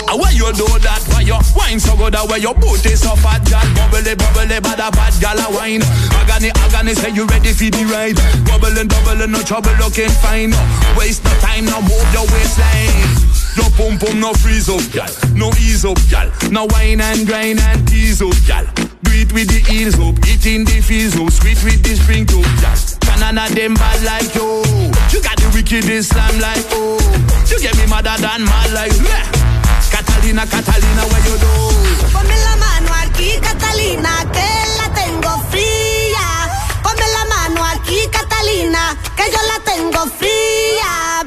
How 0.06 0.16
why 0.16 0.30
you 0.30 0.52
do 0.52 0.66
that? 0.78 1.02
Why 1.10 1.22
you 1.22 1.38
wine 1.56 1.80
so 1.80 1.96
good? 1.96 2.14
How 2.14 2.26
why 2.26 2.36
you 2.36 2.54
put 2.54 2.86
it 2.86 2.96
so 2.96 3.16
fat? 3.16 3.42
Girl, 3.48 3.66
bubbly, 3.74 4.14
bubbly, 4.14 4.60
bad 4.60 4.78
bad 4.78 5.38
a 5.38 5.46
wine. 5.52 5.82
Agony, 6.14 6.50
agony, 6.54 6.94
say 6.94 7.10
you 7.10 7.26
ready 7.26 7.52
for 7.52 7.70
the 7.70 7.84
ride? 7.90 8.18
Bubbling, 8.46 8.88
bubbling, 8.88 9.30
no 9.30 9.42
trouble, 9.42 9.74
looking 9.78 10.10
fine. 10.22 10.50
No 10.50 10.94
waste 10.96 11.24
no 11.24 11.32
time, 11.40 11.64
no 11.66 11.80
move 11.82 12.08
your 12.12 12.26
waistline. 12.30 13.38
No 13.56 13.66
pump, 13.74 14.00
pump, 14.00 14.18
no 14.18 14.32
freeze 14.34 14.68
up, 14.68 14.84
gal. 14.92 15.10
No 15.34 15.50
ease 15.58 15.84
up, 15.84 15.98
gal. 16.08 16.30
No 16.50 16.66
wine 16.70 17.00
and 17.00 17.26
grind 17.26 17.60
and 17.60 17.86
tease 17.88 18.22
up, 18.22 18.36
gal. 18.46 18.64
Do 19.02 19.10
it 19.14 19.32
with 19.32 19.48
the 19.48 19.60
heels 19.66 19.98
up, 19.98 20.14
eating 20.26 20.64
the 20.64 20.80
fizz 20.80 21.18
up, 21.18 21.30
sweet 21.32 21.58
with 21.64 21.82
the 21.82 21.96
spring 21.96 22.22
up, 22.30 22.46
gal. 22.62 22.87
Banana 23.18 23.48
them 23.50 23.74
bad 23.74 24.00
like 24.04 24.32
you. 24.36 24.62
You 25.10 25.20
got 25.20 25.34
the 25.42 25.50
wicked 25.52 25.90
Islam 25.90 26.38
like 26.38 26.62
oh. 26.70 27.02
You 27.50 27.58
get 27.58 27.76
me 27.76 27.84
madder 27.90 28.14
than 28.22 28.44
mad 28.46 28.70
like 28.70 28.94
bleh. 28.94 29.26
Catalina, 29.90 30.46
Catalina, 30.46 31.02
where 31.10 31.24
you 31.26 31.34
do? 31.42 31.50
Ponme 32.14 32.36
la 32.46 32.54
mano 32.62 32.94
aquí, 33.02 33.34
Catalina, 33.42 34.22
que 34.30 34.46
la 34.78 34.86
tengo 34.94 35.34
fría. 35.50 36.46
Ponme 36.80 37.06
la 37.10 37.24
mano 37.26 37.64
aquí, 37.64 38.06
Catalina, 38.06 38.96
que 39.16 39.24
yo 39.34 39.40
la 39.50 39.58
tengo 39.64 40.06
fría. 40.16 41.26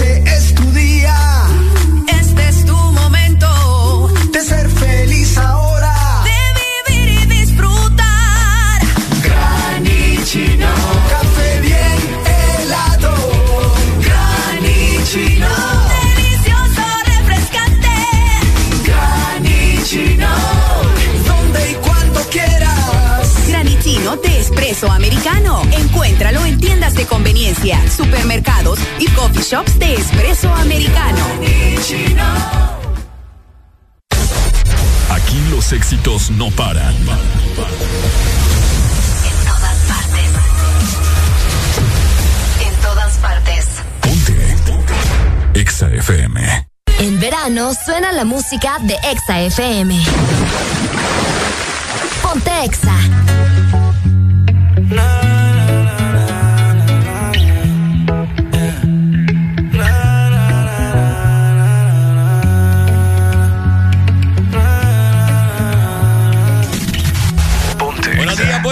Este 0.00 0.22
es 0.34 0.54
tu 0.54 0.64
día 0.72 1.39
espresso 24.70 24.92
americano. 24.92 25.62
Encuéntralo 25.72 26.44
en 26.46 26.60
tiendas 26.60 26.94
de 26.94 27.04
conveniencia, 27.04 27.80
supermercados 27.90 28.78
y 29.00 29.08
coffee 29.08 29.42
shops 29.42 29.76
de 29.80 29.94
espresso 29.94 30.48
americano. 30.54 31.24
Aquí 35.10 35.42
los 35.50 35.72
éxitos 35.72 36.30
no 36.30 36.50
paran. 36.52 36.94
En 36.94 37.04
todas 39.44 39.76
partes. 39.88 40.30
En 42.64 42.74
todas 42.80 43.18
partes. 43.18 43.66
EXA 45.54 45.88
FM. 45.94 46.68
En 47.00 47.18
verano 47.18 47.72
suena 47.74 48.12
la 48.12 48.24
música 48.24 48.78
de 48.82 48.94
Exa 49.10 49.40
FM. 49.40 50.00
Ponte 52.22 52.64
Exa. 52.64 53.49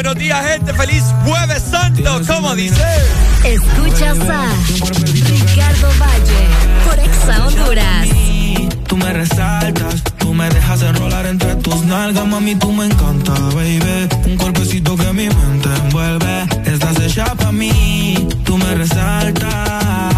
Buenos 0.09 0.25
días, 0.25 0.47
gente. 0.47 0.73
Feliz 0.73 1.05
Jueves 1.27 1.63
Santo. 1.71 2.23
¿Cómo 2.27 2.55
dice? 2.55 2.83
Escuchas 3.45 4.19
a 4.21 4.55
Ricardo 5.05 5.89
Valle 6.01 6.49
por 6.87 6.99
Exa 6.99 7.47
Honduras. 7.47 8.09
Tu 8.87 8.97
me 8.97 9.13
resaltas. 9.13 10.03
Tú 10.17 10.33
me 10.33 10.49
dejas 10.49 10.81
enrolar 10.81 11.27
entre 11.27 11.57
tus 11.57 11.83
nalgas, 11.83 12.27
mami, 12.27 12.55
tú 12.55 12.73
me 12.73 12.87
encanta, 12.87 13.35
baby. 13.55 14.09
Un 14.25 14.39
cuerpecito 14.39 14.97
que 14.97 15.13
mi 15.13 15.29
mente 15.29 15.69
envuelve. 15.85 16.47
Estás 16.65 16.99
hecha 17.01 17.35
pa' 17.35 17.53
mí, 17.53 18.29
tú 18.45 18.57
me 18.57 18.77
resaltas. 18.77 20.18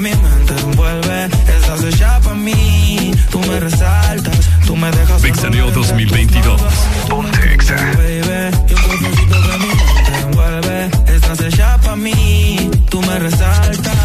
mi 0.00 0.10
mente 0.10 0.54
envuelve. 0.62 1.24
Estás 1.56 1.84
hecha 1.84 2.20
pa' 2.20 2.34
mí, 2.34 3.12
tú 3.30 3.38
me 3.40 3.60
resaltas, 3.60 4.38
tú 4.66 4.74
me 4.76 4.90
dejas. 4.90 5.22
Vixaneo 5.22 5.70
2022. 5.70 6.60
Ponte 7.08 7.54
Exa. 7.54 7.74
Baby, 7.74 8.56
y 8.68 8.74
un 8.74 8.82
cuerpecito 8.82 9.36
que 9.42 9.58
mi 9.58 9.66
mente 9.66 10.12
envuelve. 10.24 10.90
Estás 11.14 11.40
hecha 11.40 11.78
pa' 11.78 11.96
mí, 11.96 12.70
tú 12.88 13.02
me 13.02 13.18
resaltas. 13.18 13.96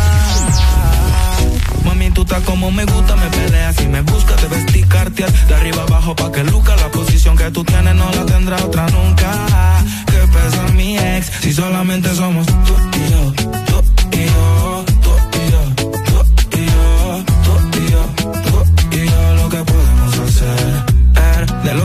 Mami, 1.86 2.12
tú 2.12 2.22
estás 2.24 2.44
como 2.44 2.72
me 2.72 2.84
gusta, 2.86 3.16
me 3.16 3.28
peleas 3.30 3.80
y 3.82 3.88
me 3.88 4.02
buscas, 4.02 4.36
te 4.42 4.48
vestí 4.48 4.84
cartier 4.84 5.32
de 5.48 5.56
arriba 5.56 5.84
abajo 5.84 6.16
pa' 6.16 6.32
que 6.32 6.44
luca 6.44 6.76
la 6.76 6.90
posición 6.90 7.38
que 7.38 7.52
tú 7.52 7.64
tienes 7.64 7.96
no 7.96 8.12
la 8.12 8.26
tendrá 8.26 8.58
otra 8.58 8.86
nunca. 8.88 9.32
Que 10.08 10.28
pesa 10.28 10.68
mi 10.74 10.98
ex 10.98 11.32
si 11.42 11.54
solamente 11.54 12.14
somos 12.16 12.46
tú 12.48 12.76
y 12.98 13.12
yo, 13.12 13.34
tú 13.66 13.84
y 14.18 14.26
yo, 14.26 14.65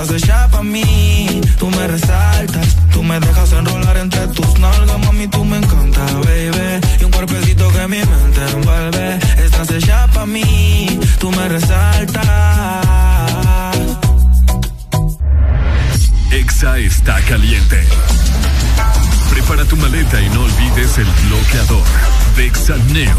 Estás 0.00 0.22
hecha 0.22 0.48
pa' 0.48 0.62
mí, 0.62 1.42
tú 1.58 1.68
me 1.68 1.86
resaltas. 1.86 2.74
Tú 2.90 3.02
me 3.02 3.20
dejas 3.20 3.52
enrolar 3.52 3.98
entre 3.98 4.28
tus 4.28 4.58
nalgas, 4.58 4.98
mami, 4.98 5.28
tú 5.28 5.44
me 5.44 5.58
encanta, 5.58 6.06
baby. 6.24 6.80
Y 7.00 7.04
un 7.04 7.10
cuerpecito 7.10 7.70
que 7.70 7.86
mi 7.86 7.98
mente 7.98 8.40
envuelve. 8.50 9.18
Estás 9.44 9.70
hecha 9.70 10.06
pa' 10.06 10.24
mí, 10.24 10.98
tú 11.18 11.30
me 11.30 11.48
resaltas. 11.50 12.26
Exa 16.30 16.78
está 16.78 17.20
caliente. 17.28 17.84
Prepara 19.28 19.66
tu 19.66 19.76
maleta 19.76 20.18
y 20.18 20.30
no 20.30 20.44
olvides 20.44 20.96
el 20.96 21.08
bloqueador. 21.28 21.84
Vexaneo. 22.38 23.16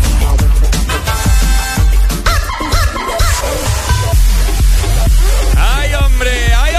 ¡Ay, 5.57 5.93
hombre! 5.93 6.31
¡Ay, 6.55 6.55
hombre! 6.55 6.70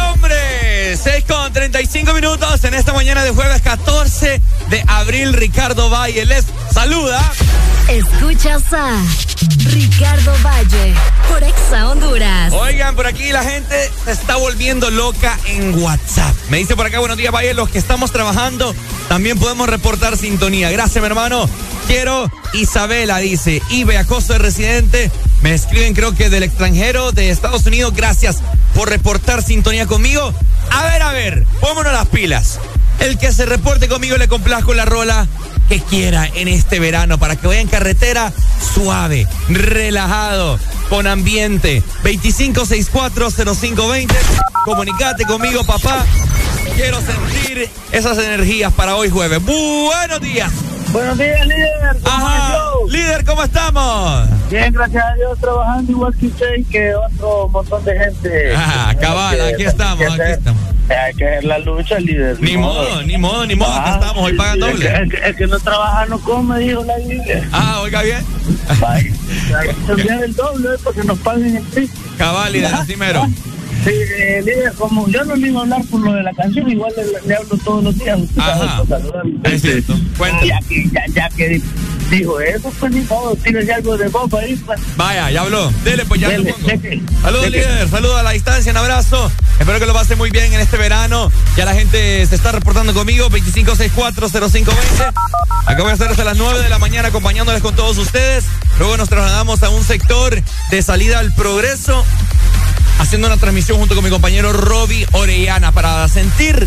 6 0.97 1.25
con 1.27 1.53
35 1.53 2.13
minutos 2.13 2.65
en 2.65 2.75
esta 2.75 2.93
mañana 2.93 3.25
de 3.25 3.31
jueves 3.31 3.63
14 3.63 4.41
de 4.69 4.85
abril. 4.89 5.33
Ricardo 5.33 5.89
Valle 5.89 6.27
les 6.27 6.45
saluda. 6.71 7.21
Escuchas 7.89 8.63
a 8.73 8.97
Ricardo 9.71 10.33
Valle 10.45 10.95
por 11.29 11.43
Exa 11.43 11.89
Honduras. 11.89 12.53
Oigan, 12.53 12.95
por 12.95 13.07
aquí 13.07 13.31
la 13.33 13.43
gente 13.43 13.91
se 14.05 14.13
está 14.13 14.37
volviendo 14.37 14.91
loca 14.91 15.39
en 15.47 15.83
WhatsApp. 15.83 16.35
Me 16.51 16.59
dice 16.59 16.77
por 16.77 16.87
acá, 16.87 16.99
buenos 16.99 17.17
días, 17.17 17.33
Valle. 17.33 17.55
Los 17.55 17.71
que 17.71 17.79
estamos 17.79 18.13
trabajando 18.13 18.75
también 19.09 19.39
podemos 19.39 19.69
reportar 19.69 20.17
sintonía. 20.19 20.71
Gracias, 20.71 21.03
mi 21.03 21.07
hermano. 21.07 21.49
Quiero, 21.93 22.33
Isabela 22.55 23.19
dice, 23.19 23.61
Acoso 24.01 24.33
de 24.33 24.39
Residente. 24.39 25.11
Me 25.43 25.53
escriben, 25.53 25.93
creo 25.93 26.15
que 26.15 26.31
del 26.31 26.43
extranjero, 26.43 27.13
de 27.13 27.29
Estados 27.29 27.67
Unidos. 27.67 27.93
Gracias 27.95 28.39
por 28.75 28.89
reportar 28.89 29.43
sintonía 29.43 29.87
conmigo. 29.87 30.33
A 30.71 30.85
ver, 30.85 31.03
a 31.03 31.13
ver, 31.13 31.45
pómonos 31.61 31.93
las 31.93 32.09
pilas. 32.09 32.59
El 32.99 33.19
que 33.19 33.31
se 33.31 33.45
reporte 33.45 33.89
conmigo 33.89 34.17
le 34.17 34.27
complazco 34.27 34.73
la 34.73 34.87
rola 34.87 35.29
que 35.69 35.81
quiera 35.81 36.27
en 36.35 36.49
este 36.49 36.81
verano 36.81 37.19
para 37.19 37.37
que 37.37 37.47
vaya 37.47 37.61
en 37.61 37.69
carretera 37.69 38.33
suave, 38.73 39.27
relajado, 39.51 40.59
con 40.89 41.07
ambiente. 41.07 41.83
25640520. 42.05 44.15
Comunicate 44.65 45.27
conmigo, 45.27 45.63
papá. 45.65 46.07
Quiero 46.75 47.03
sentir 47.03 47.69
esas 47.93 48.17
energías 48.17 48.73
para 48.73 48.97
hoy 48.97 49.11
jueves. 49.11 49.43
Buenos 49.45 50.23
días. 50.23 50.51
Buenos 50.93 51.17
días, 51.19 51.47
líder. 51.47 51.97
¿Cómo 52.05 52.17
Ajá. 52.17 52.59
Líder, 52.89 53.25
¿cómo 53.25 53.43
estamos? 53.45 54.29
Bien, 54.51 54.73
gracias 54.73 55.03
a 55.05 55.15
Dios, 55.15 55.39
trabajando 55.41 55.93
igual 55.93 56.15
que 56.19 56.27
usted 56.27 56.55
y 56.59 56.65
que 56.65 56.95
otro 56.95 57.49
montón 57.49 57.85
de 57.85 57.99
gente. 57.99 58.55
Ah, 58.57 58.95
cabal, 59.01 59.37
Que- 59.37 59.43
aquí 59.55 59.63
estamos, 59.65 59.99
que 59.99 60.05
aquí 60.07 60.15
hacer- 60.21 60.31
estamos. 60.39 60.63
Hay 60.91 61.15
que 61.15 61.27
hacer 61.27 61.45
la 61.45 61.59
lucha, 61.61 61.99
líder. 61.99 62.41
Ni 62.43 62.57
modo, 62.59 63.03
ni 63.05 63.17
modo, 63.17 63.47
ni 63.47 63.55
modo, 63.55 63.73
aquí 63.73 63.91
Ah, 63.91 63.99
estamos, 64.01 64.25
hoy 64.27 64.37
pagan 64.37 64.59
doble. 64.59 64.79
que- 64.87 64.89
El 64.95 65.11
que, 65.11 65.17
el 65.17 65.37
que 65.37 65.47
no 65.47 65.59
trabaja 65.61 66.07
no 66.07 66.21
come, 66.21 66.59
dijo 66.59 66.85
la 66.85 66.97
Biblia. 66.99 67.49
Ah, 67.53 67.81
oiga 67.83 68.03
bien. 68.03 68.25
Hay 68.87 69.05
que 69.69 69.75
cambiar 69.87 70.25
el 70.25 70.35
doble 70.35 70.69
eh, 70.75 70.79
para 70.85 70.97
que 70.97 71.05
nos 71.05 71.19
paguen 71.21 71.57
el 71.57 71.63
piso. 71.63 71.93
Cabal, 72.19 72.53
líder, 72.53 72.75
así 72.75 72.97
mero. 72.97 73.27
Sí, 73.85 73.91
eh, 73.91 74.43
líder, 74.45 74.73
como 74.75 75.09
yo 75.09 75.25
no 75.25 75.35
le 75.35 75.49
iba 75.49 75.61
a 75.61 75.63
hablar 75.65 75.83
por 75.91 76.01
lo 76.01 76.13
de 76.13 76.23
la 76.23 76.33
canción, 76.35 76.71
igual 76.71 76.93
le, 76.97 77.29
le 77.29 77.35
hablo 77.37 77.57
todos 77.65 77.83
los 77.83 77.99
días. 77.99 78.19
Ajá. 78.37 78.83
Es 79.45 79.63
cierto. 79.63 79.95
Cuenta. 80.17 80.45
Ya 80.45 80.61
que, 80.69 80.89
ya, 80.93 81.03
ya 81.13 81.29
que 81.31 81.61
dijo 82.11 82.41
eso, 82.41 82.73
pues 82.79 82.93
ni 82.93 83.01
modo, 83.03 83.35
tírese 83.37 83.73
algo 83.73 83.97
de 83.97 84.09
boba 84.09 84.39
ahí. 84.41 84.55
Pues. 84.65 84.81
Vaya, 84.97 85.31
ya 85.31 85.41
habló. 85.41 85.73
Dele, 85.83 86.05
pues 86.07 86.21
ya 86.21 86.29
Dele, 86.29 86.51
lo 86.51 86.55
pongo. 86.57 86.69
cheque. 86.69 87.03
Saludos, 87.23 87.45
Cheque. 87.47 87.59
líder. 87.59 87.89
Saludos 87.89 88.21
a 88.21 88.23
la 88.23 88.31
distancia. 88.31 88.71
Un 88.71 88.79
abrazo. 88.79 89.33
Espero 89.59 89.81
que 89.81 89.87
lo 89.87 89.95
pase 89.95 90.15
muy 90.17 90.31
bien 90.31 90.53
en 90.53 90.61
este 90.61 90.77
verano. 90.77 91.33
Ya 91.57 91.65
la 91.65 91.75
gente 91.75 92.25
se 92.27 92.35
está 92.35 92.53
reportando 92.53 92.95
conmigo. 92.95 93.29
25640520. 93.31 95.13
Acá 95.67 95.83
voy 95.83 95.91
a 95.91 95.95
estar 95.95 96.11
hasta 96.11 96.25
las 96.25 96.37
9 96.37 96.61
de 96.63 96.69
la 96.69 96.79
mañana 96.79 97.09
acompañándoles 97.09 97.63
con 97.63 97.75
todos 97.75 97.97
ustedes. 97.99 98.45
Luego 98.79 98.97
nos 98.97 99.09
trasladamos 99.09 99.63
a 99.63 99.71
un 99.71 99.83
sector 99.83 100.41
de 100.71 100.83
salida 100.83 101.19
al 101.19 101.33
progreso. 101.35 102.05
Haciendo 102.99 103.27
una 103.27 103.37
transmisión 103.37 103.79
junto 103.79 103.95
con 103.95 104.05
mi 104.05 104.11
compañero 104.11 104.53
Roby 104.53 105.05
Orellana 105.13 105.73
para 105.73 106.07
sentir 106.09 106.67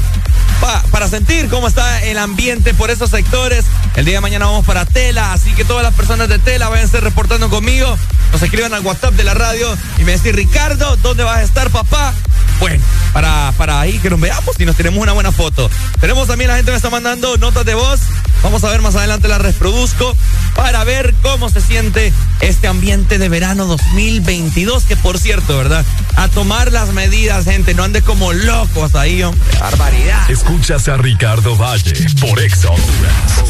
pa- 0.61 0.83
para 0.91 1.07
sentir 1.07 1.49
cómo 1.49 1.67
está 1.67 2.03
el 2.03 2.17
ambiente 2.17 2.73
por 2.73 2.91
esos 2.91 3.09
sectores. 3.09 3.65
El 3.95 4.05
día 4.05 4.15
de 4.15 4.21
mañana 4.21 4.45
vamos 4.45 4.65
para 4.65 4.85
Tela, 4.85 5.33
así 5.33 5.51
que 5.53 5.63
todas 5.65 5.83
las 5.83 5.93
personas 5.93 6.27
de 6.29 6.37
Tela 6.39 6.69
estar 6.81 7.03
reportando 7.03 7.49
conmigo. 7.49 7.97
Nos 8.31 8.41
escriban 8.41 8.73
al 8.73 8.85
WhatsApp 8.85 9.13
de 9.13 9.23
la 9.23 9.33
radio 9.33 9.75
y 9.97 10.03
me 10.03 10.11
decís, 10.13 10.35
Ricardo, 10.35 10.97
¿dónde 10.97 11.23
vas 11.23 11.37
a 11.37 11.43
estar, 11.43 11.69
papá? 11.69 12.13
Bueno, 12.59 12.83
para, 13.13 13.53
para 13.57 13.79
ahí 13.79 13.99
que 13.99 14.09
nos 14.09 14.19
veamos 14.19 14.55
y 14.59 14.65
nos 14.65 14.75
tenemos 14.75 15.01
una 15.01 15.13
buena 15.13 15.31
foto. 15.31 15.69
Tenemos 15.99 16.27
también 16.27 16.49
la 16.49 16.55
gente 16.55 16.67
que 16.67 16.71
me 16.71 16.77
está 16.77 16.89
mandando 16.89 17.37
notas 17.37 17.65
de 17.65 17.75
voz. 17.75 17.99
Vamos 18.43 18.63
a 18.63 18.69
ver 18.69 18.81
más 18.81 18.95
adelante 18.95 19.27
la 19.27 19.37
reproduzco 19.37 20.15
para 20.55 20.83
ver 20.83 21.13
cómo 21.21 21.49
se 21.49 21.61
siente 21.61 22.13
este 22.41 22.67
ambiente 22.67 23.17
de 23.17 23.29
verano 23.29 23.65
2022. 23.65 24.83
Que 24.83 24.95
por 24.95 25.17
cierto, 25.19 25.57
¿verdad? 25.57 25.83
A 26.15 26.27
tomar 26.27 26.71
las 26.71 26.93
medidas, 26.93 27.45
gente. 27.45 27.73
No 27.73 27.83
andes 27.83 28.03
como 28.03 28.33
locos 28.33 28.95
ahí, 28.95 29.23
hombre. 29.23 29.41
Barbaridad. 29.59 30.29
Escuchas 30.29 30.87
a 30.87 30.97
Ricardo 30.97 31.55
Valle 31.55 31.93
por 32.19 32.39
Exa 32.39 32.69
Honduras. 32.69 33.43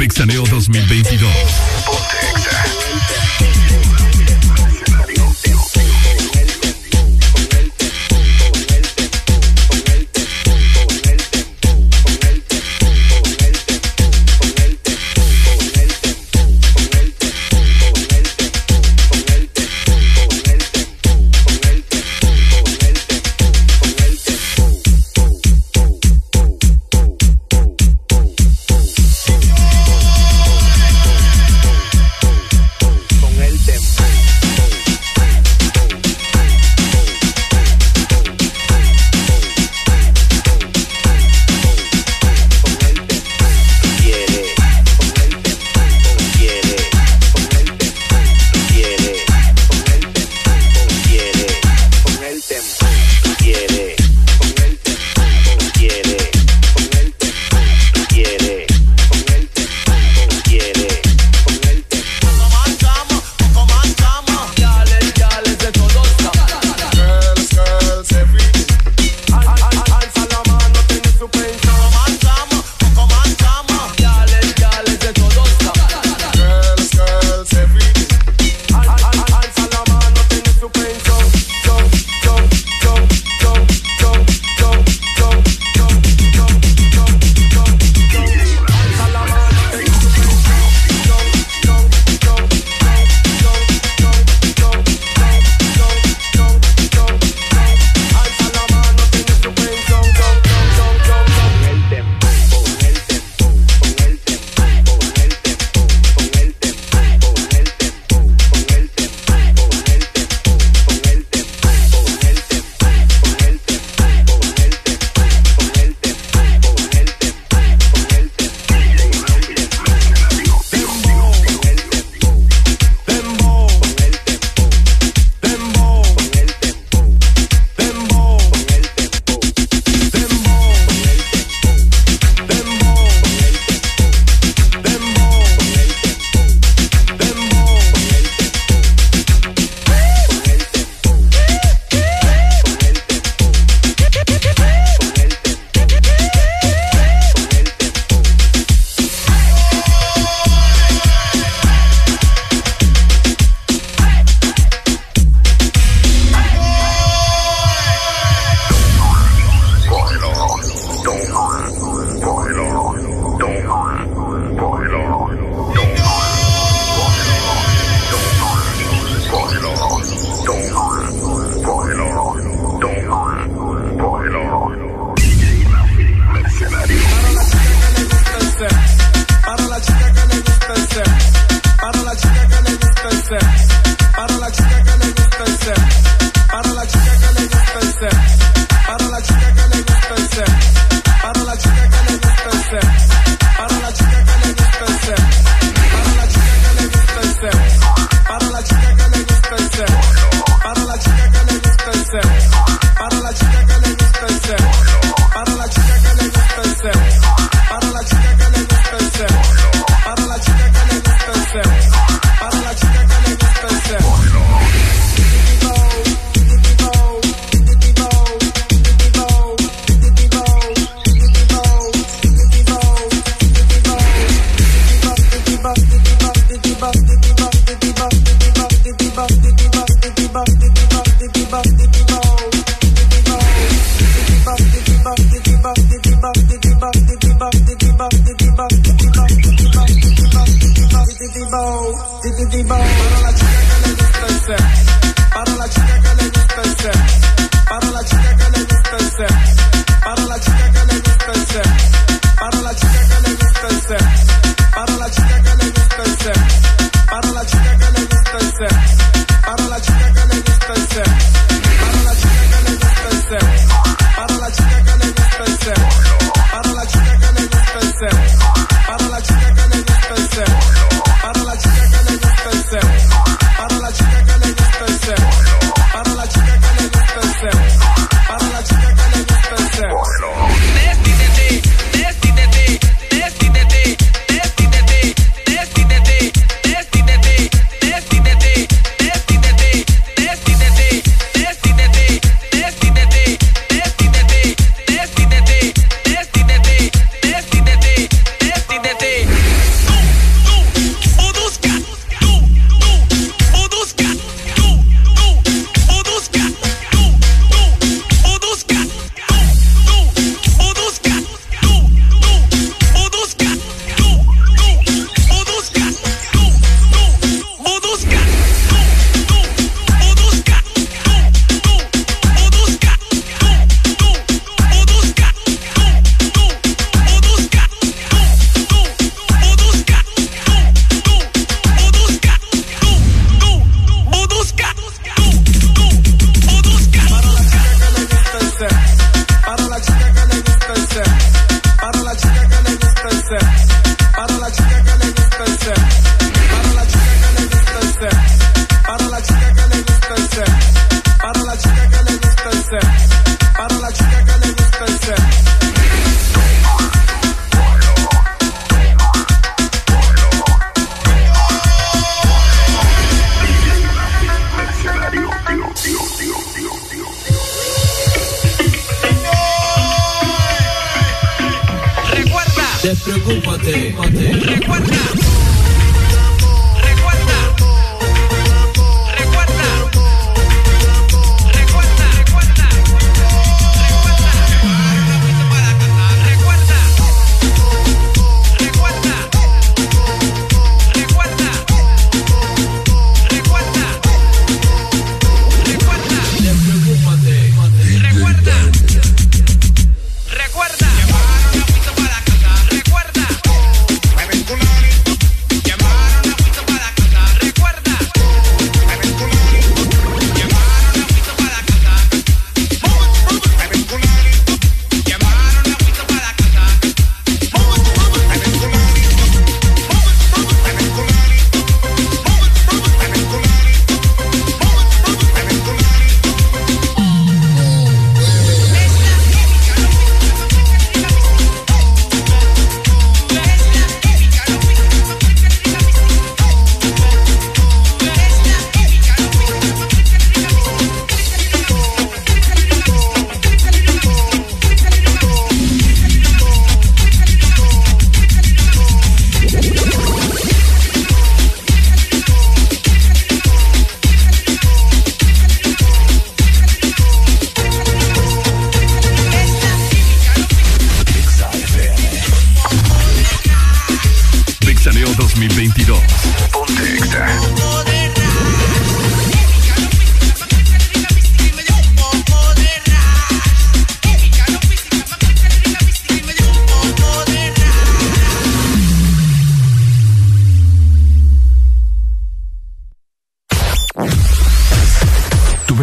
Vexaneo 0.00 0.46
2022. 0.46 2.29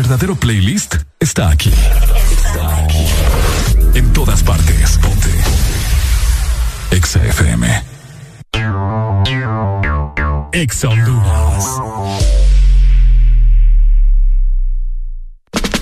Verdadero 0.08 0.38
playlist 0.38 0.96
está 1.20 1.50
aquí. 1.50 1.70
Está 2.32 2.78
aquí. 2.78 3.06
En 3.94 4.14
todas 4.14 4.42
partes. 4.42 4.98
Ponte. 5.00 5.30
Exa 6.92 7.20
FM. 7.26 7.84
Exa 10.54 10.88
Honduras. 10.88 12.37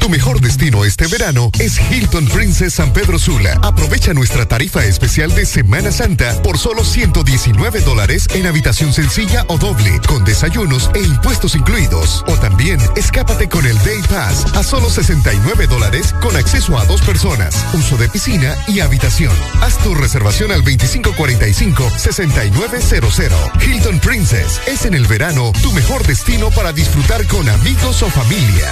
Tu 0.06 0.12
mejor 0.12 0.39
destino 0.39 0.86
este 0.86 1.08
verano 1.08 1.49
es 1.58 1.82
Hilton 1.89 2.28
Princess 2.28 2.76
San 2.76 2.93
Pedro 2.93 3.18
Sula. 3.18 3.60
Aprovecha 3.64 4.14
nuestra 4.14 4.47
tarifa 4.47 4.86
especial 4.86 5.34
de 5.34 5.47
Semana 5.47 5.91
Santa 5.91 6.43
por 6.43 6.60
solo 6.60 6.86
119 6.86 7.82
dólares 7.82 8.28
en 8.36 8.45
habitación 8.45 8.93
sencilla 8.93 9.45
o 9.47 9.58
doble, 9.58 9.99
con 10.08 10.24
desayunos 10.24 10.91
e 10.93 10.99
impuestos 10.99 11.56
incluidos. 11.56 12.24
O 12.28 12.36
también 12.36 12.80
escápate 12.95 13.49
con 13.49 13.66
el 13.66 13.76
Day 13.80 13.99
Pass 14.08 14.45
a 14.53 14.62
solo 14.62 14.91
69 14.91 15.66
dólares 15.66 16.14
con 16.22 16.36
acceso 16.36 16.78
a 16.78 16.86
dos 16.86 17.01
personas, 17.01 17.66
uso 17.74 17.97
de 17.97 18.08
piscina 18.08 18.56
y 18.68 18.82
habitación. 18.82 19.36
Haz 19.62 19.80
tu 19.80 19.95
reservación 19.95 20.51
al 20.51 20.64
2545-6900. 20.66 23.60
Hilton 23.60 23.99
Princess 24.01 24.62
es 24.68 24.86
en 24.86 24.93
el 24.93 25.08
verano 25.08 25.51
tu 25.64 25.72
mejor 25.72 26.06
destino 26.06 26.51
para 26.51 26.74
disfrutar 26.74 27.26
con 27.26 27.49
amigos 27.49 28.03
o 28.03 28.10
familia. 28.12 28.72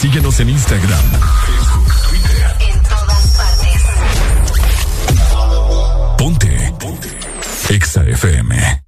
Síguenos 0.00 0.38
en 0.40 0.50
Instagram, 0.50 1.00
Facebook, 1.46 1.94
Twitter. 2.08 2.56
En 2.60 2.82
todas 2.82 3.26
partes. 3.36 3.82
Ponte. 6.18 6.74
Ponte. 6.78 7.18
Exa 7.70 8.04
FM. 8.04 8.82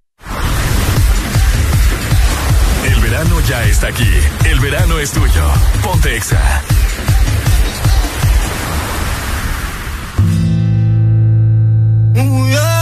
El 2.84 3.00
verano 3.00 3.40
ya 3.48 3.64
está 3.64 3.88
aquí. 3.88 4.11
El 4.44 4.61
verano 4.61 4.98
es 4.98 5.11
tuyo. 5.12 5.44
Ponte 5.82 6.14
Exa. 6.14 6.62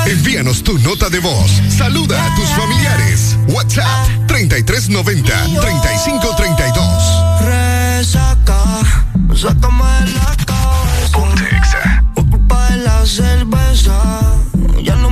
Envíanos 0.07 0.63
tu 0.63 0.79
nota 0.81 1.09
de 1.11 1.21
voz. 1.21 1.51
Saluda 1.69 2.25
a 2.25 2.35
tus 2.35 2.49
familiares. 2.51 3.37
WhatsApp 3.49 4.09
3390 4.27 5.33
3532. 5.61 6.96
Resaca, 7.97 8.61
sácame 9.35 9.85
de 10.05 10.13
la 10.13 10.37
cabeza. 10.45 12.05
Por 12.15 12.29
culpa 12.29 12.71
de 12.71 12.77
la 12.77 13.07
cerveza, 13.07 13.97
ya 14.83 14.97
no 14.97 15.09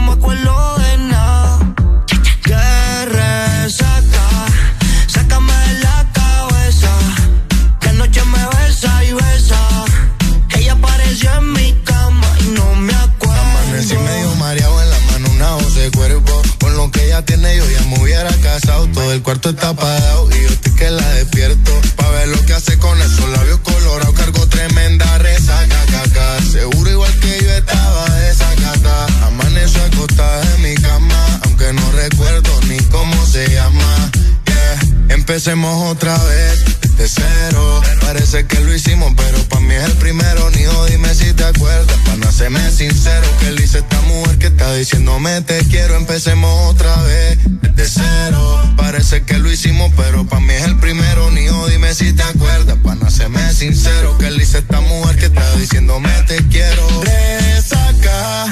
ella 17.15 17.25
tiene, 17.25 17.57
yo 17.57 17.71
ya 17.71 17.81
me 17.87 18.01
hubiera 18.01 18.31
casado. 18.39 18.89
Todo 18.89 19.13
el 19.13 19.23
cuarto 19.23 19.51
está 19.51 19.69
apagado 19.69 20.29
y 20.31 20.43
yo 20.43 20.49
estoy 20.49 20.73
que 20.73 20.91
la 20.91 21.09
despierto. 21.11 21.71
Pa' 21.97 22.11
ver 22.11 22.29
lo 22.29 22.45
que 22.45 22.55
hace 22.55 22.77
con 22.79 23.01
esos 23.01 23.29
labios 23.31 23.61
colorados. 23.61 24.15
Cargo 24.17 24.47
tremenda 24.49 25.19
resaca, 25.19 25.77
caca. 25.93 26.43
Seguro 26.43 26.91
igual 26.91 27.21
que 27.21 27.41
yo 27.41 27.51
estaba 27.51 28.11
desacata. 28.19 29.07
Amaneció 29.27 29.81
acostada 29.85 30.43
en 30.57 30.63
mi 30.63 30.75
cama, 30.75 31.41
aunque 31.45 31.73
no 31.73 31.93
recuerdo 31.93 32.61
ni 32.69 32.79
cómo 32.91 33.27
se 33.27 33.49
llama. 33.49 34.11
Yeah. 34.47 35.15
Empecemos 35.15 35.93
otra 35.93 36.19
vez, 36.19 36.65
de 37.05 37.11
cero. 37.11 37.83
Pa' 38.01 38.15
Parece 38.15 38.47
que 38.47 38.61
lo 38.61 38.75
hicimos, 38.75 39.13
pero 39.17 39.39
para 39.49 39.61
mí 39.61 39.75
es 39.75 39.85
el 39.85 39.97
primero. 39.97 40.51
Nijo, 40.51 40.87
dime 40.87 41.15
si 41.15 41.33
te 41.33 41.45
acuerdas. 41.45 41.97
Para 42.07 42.33
serme 42.33 42.71
sincero, 42.71 43.27
que 43.41 43.49
él 43.49 43.57
dice 43.57 43.79
esta 43.79 44.01
mujer 44.03 44.39
que 44.39 44.47
está 44.47 44.73
diciéndome 44.75 45.41
te 45.43 45.59
quiero. 45.67 45.97
Empecemos 45.97 46.71
otra 46.71 46.97
vez, 47.03 47.39
de 47.77 47.87
cero. 47.89 48.63
Parece 48.77 49.25
que 49.25 49.39
lo 49.39 49.51
hicimos, 49.51 49.93
pero 49.97 50.25
para 50.27 50.41
mí 50.41 50.55
es 50.55 50.65
el 50.65 50.77
primero. 50.79 51.31
Nijo, 51.33 51.67
dime 51.69 51.93
si 51.95 52.13
te 52.13 52.23
acuerdas. 52.23 52.79
Para 52.83 53.11
serme 53.11 53.53
sincero, 53.53 54.17
que 54.19 54.29
él 54.29 54.39
dice 54.39 54.59
esta 54.59 54.81
mujer 54.81 55.17
que 55.17 55.27
está 55.27 55.57
diciéndome 55.57 56.11
te 56.27 56.37
quiero. 56.49 56.87
Resaca, 57.03 58.47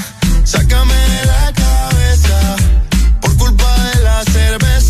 sácame 0.44 0.94
de 0.94 1.26
la 1.26 1.53
cabeza. 1.55 2.57
Por 3.20 3.36
culpa 3.36 3.90
de 3.94 4.03
la 4.03 4.24
cerveza, 4.24 4.82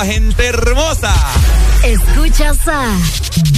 guapa, 0.00 0.04
gente 0.04 0.46
hermosa? 0.46 1.14
Escuchas 1.84 2.58
a 2.68 2.96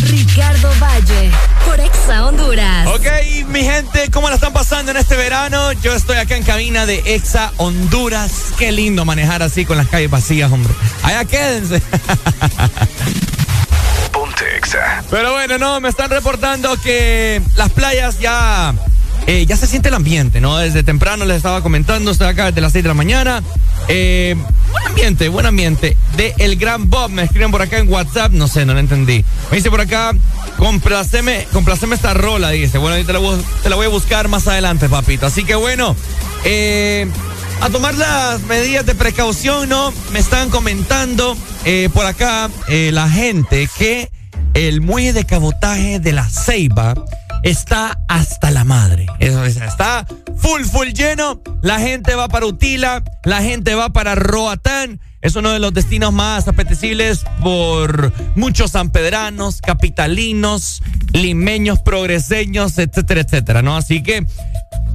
Ricardo 0.06 0.70
Valle 0.80 1.30
por 1.64 1.80
Exa 1.80 2.26
Honduras. 2.26 2.86
Ok, 2.88 3.06
mi 3.48 3.62
gente, 3.62 4.10
¿cómo 4.10 4.28
la 4.28 4.36
están 4.36 4.52
pasando 4.52 4.90
en 4.90 4.96
este 4.96 5.16
verano? 5.16 5.72
Yo 5.72 5.94
estoy 5.94 6.16
acá 6.16 6.36
en 6.36 6.44
cabina 6.44 6.86
de 6.86 7.02
Exa 7.14 7.52
Honduras. 7.58 8.52
Qué 8.58 8.72
lindo 8.72 9.04
manejar 9.04 9.42
así 9.42 9.64
con 9.64 9.76
las 9.76 9.88
calles 9.88 10.10
vacías, 10.10 10.50
hombre. 10.50 10.72
Allá 11.02 11.24
quédense. 11.24 11.82
Ponte 14.12 14.56
Exa. 14.56 15.04
Pero 15.10 15.32
bueno, 15.32 15.58
no, 15.58 15.80
me 15.80 15.88
están 15.88 16.10
reportando 16.10 16.76
que 16.80 17.42
las 17.56 17.70
playas 17.70 18.18
ya, 18.18 18.74
eh, 19.26 19.46
ya 19.46 19.56
se 19.56 19.66
siente 19.66 19.88
el 19.88 19.94
ambiente, 19.94 20.40
¿no? 20.40 20.56
Desde 20.58 20.82
temprano 20.82 21.24
les 21.24 21.36
estaba 21.38 21.62
comentando, 21.62 22.10
estoy 22.10 22.26
acá 22.28 22.46
desde 22.46 22.60
las 22.60 22.72
6 22.72 22.82
de 22.84 22.88
la 22.88 22.94
mañana. 22.94 23.42
Eh, 23.88 24.34
buen 24.70 24.86
ambiente, 24.86 25.28
buen 25.28 25.46
ambiente. 25.46 25.96
De 26.16 26.34
El 26.38 26.56
Gran 26.56 26.90
Bob, 26.90 27.10
me 27.10 27.22
escriben 27.22 27.50
por 27.50 27.62
acá 27.62 27.78
en 27.78 27.88
WhatsApp, 27.90 28.32
no 28.32 28.48
sé, 28.48 28.64
no 28.66 28.74
lo 28.74 28.80
entendí. 28.80 29.24
Me 29.50 29.56
dice 29.58 29.70
por 29.70 29.80
acá, 29.80 30.12
complaceme, 30.58 31.46
complaceme 31.52 31.94
esta 31.94 32.14
rola, 32.14 32.50
dice. 32.50 32.78
Bueno, 32.78 33.04
te 33.04 33.12
la, 33.12 33.18
voy- 33.76 33.86
a 33.86 33.88
buscar 33.88 34.28
más 34.28 34.46
adelante, 34.48 34.88
papito. 34.88 35.26
Así 35.26 35.44
que 35.44 35.54
bueno, 35.54 35.94
eh, 36.44 37.06
a 37.60 37.68
tomar 37.70 37.94
las 37.94 38.40
medidas 38.42 38.84
de 38.86 38.94
precaución, 38.94 39.68
¿no? 39.68 39.92
Me 40.12 40.18
están 40.18 40.50
comentando 40.50 41.36
por 41.94 42.06
acá 42.06 42.50
la 42.68 43.08
gente 43.08 43.68
que 43.78 44.10
el 44.54 44.80
muelle 44.80 45.12
de 45.12 45.24
cabotaje 45.24 45.98
de 46.00 46.12
la 46.12 46.28
Ceiba 46.28 46.94
está 47.42 47.98
hasta 48.08 48.50
la 48.50 48.64
madre. 48.64 49.06
Eso 49.18 49.44
es, 49.44 49.56
está 49.56 50.06
full, 50.36 50.62
full 50.64 50.88
lleno. 50.88 51.40
La 51.62 51.78
gente 51.78 52.14
va 52.14 52.28
para 52.28 52.46
Utila, 52.46 53.02
la 53.24 53.42
gente 53.42 53.74
va 53.74 53.90
para 53.90 54.14
Roatán. 54.14 55.00
Es 55.20 55.36
uno 55.36 55.50
de 55.50 55.60
los 55.60 55.72
destinos 55.72 56.12
más 56.12 56.48
apetecibles 56.48 57.24
por 57.40 58.12
muchos 58.34 58.72
sanpedranos, 58.72 59.60
capitalinos, 59.60 60.82
limeños, 61.12 61.78
progreseños, 61.78 62.76
etcétera, 62.78 63.20
etcétera, 63.20 63.62
¿no? 63.62 63.76
Así 63.76 64.02
que 64.02 64.26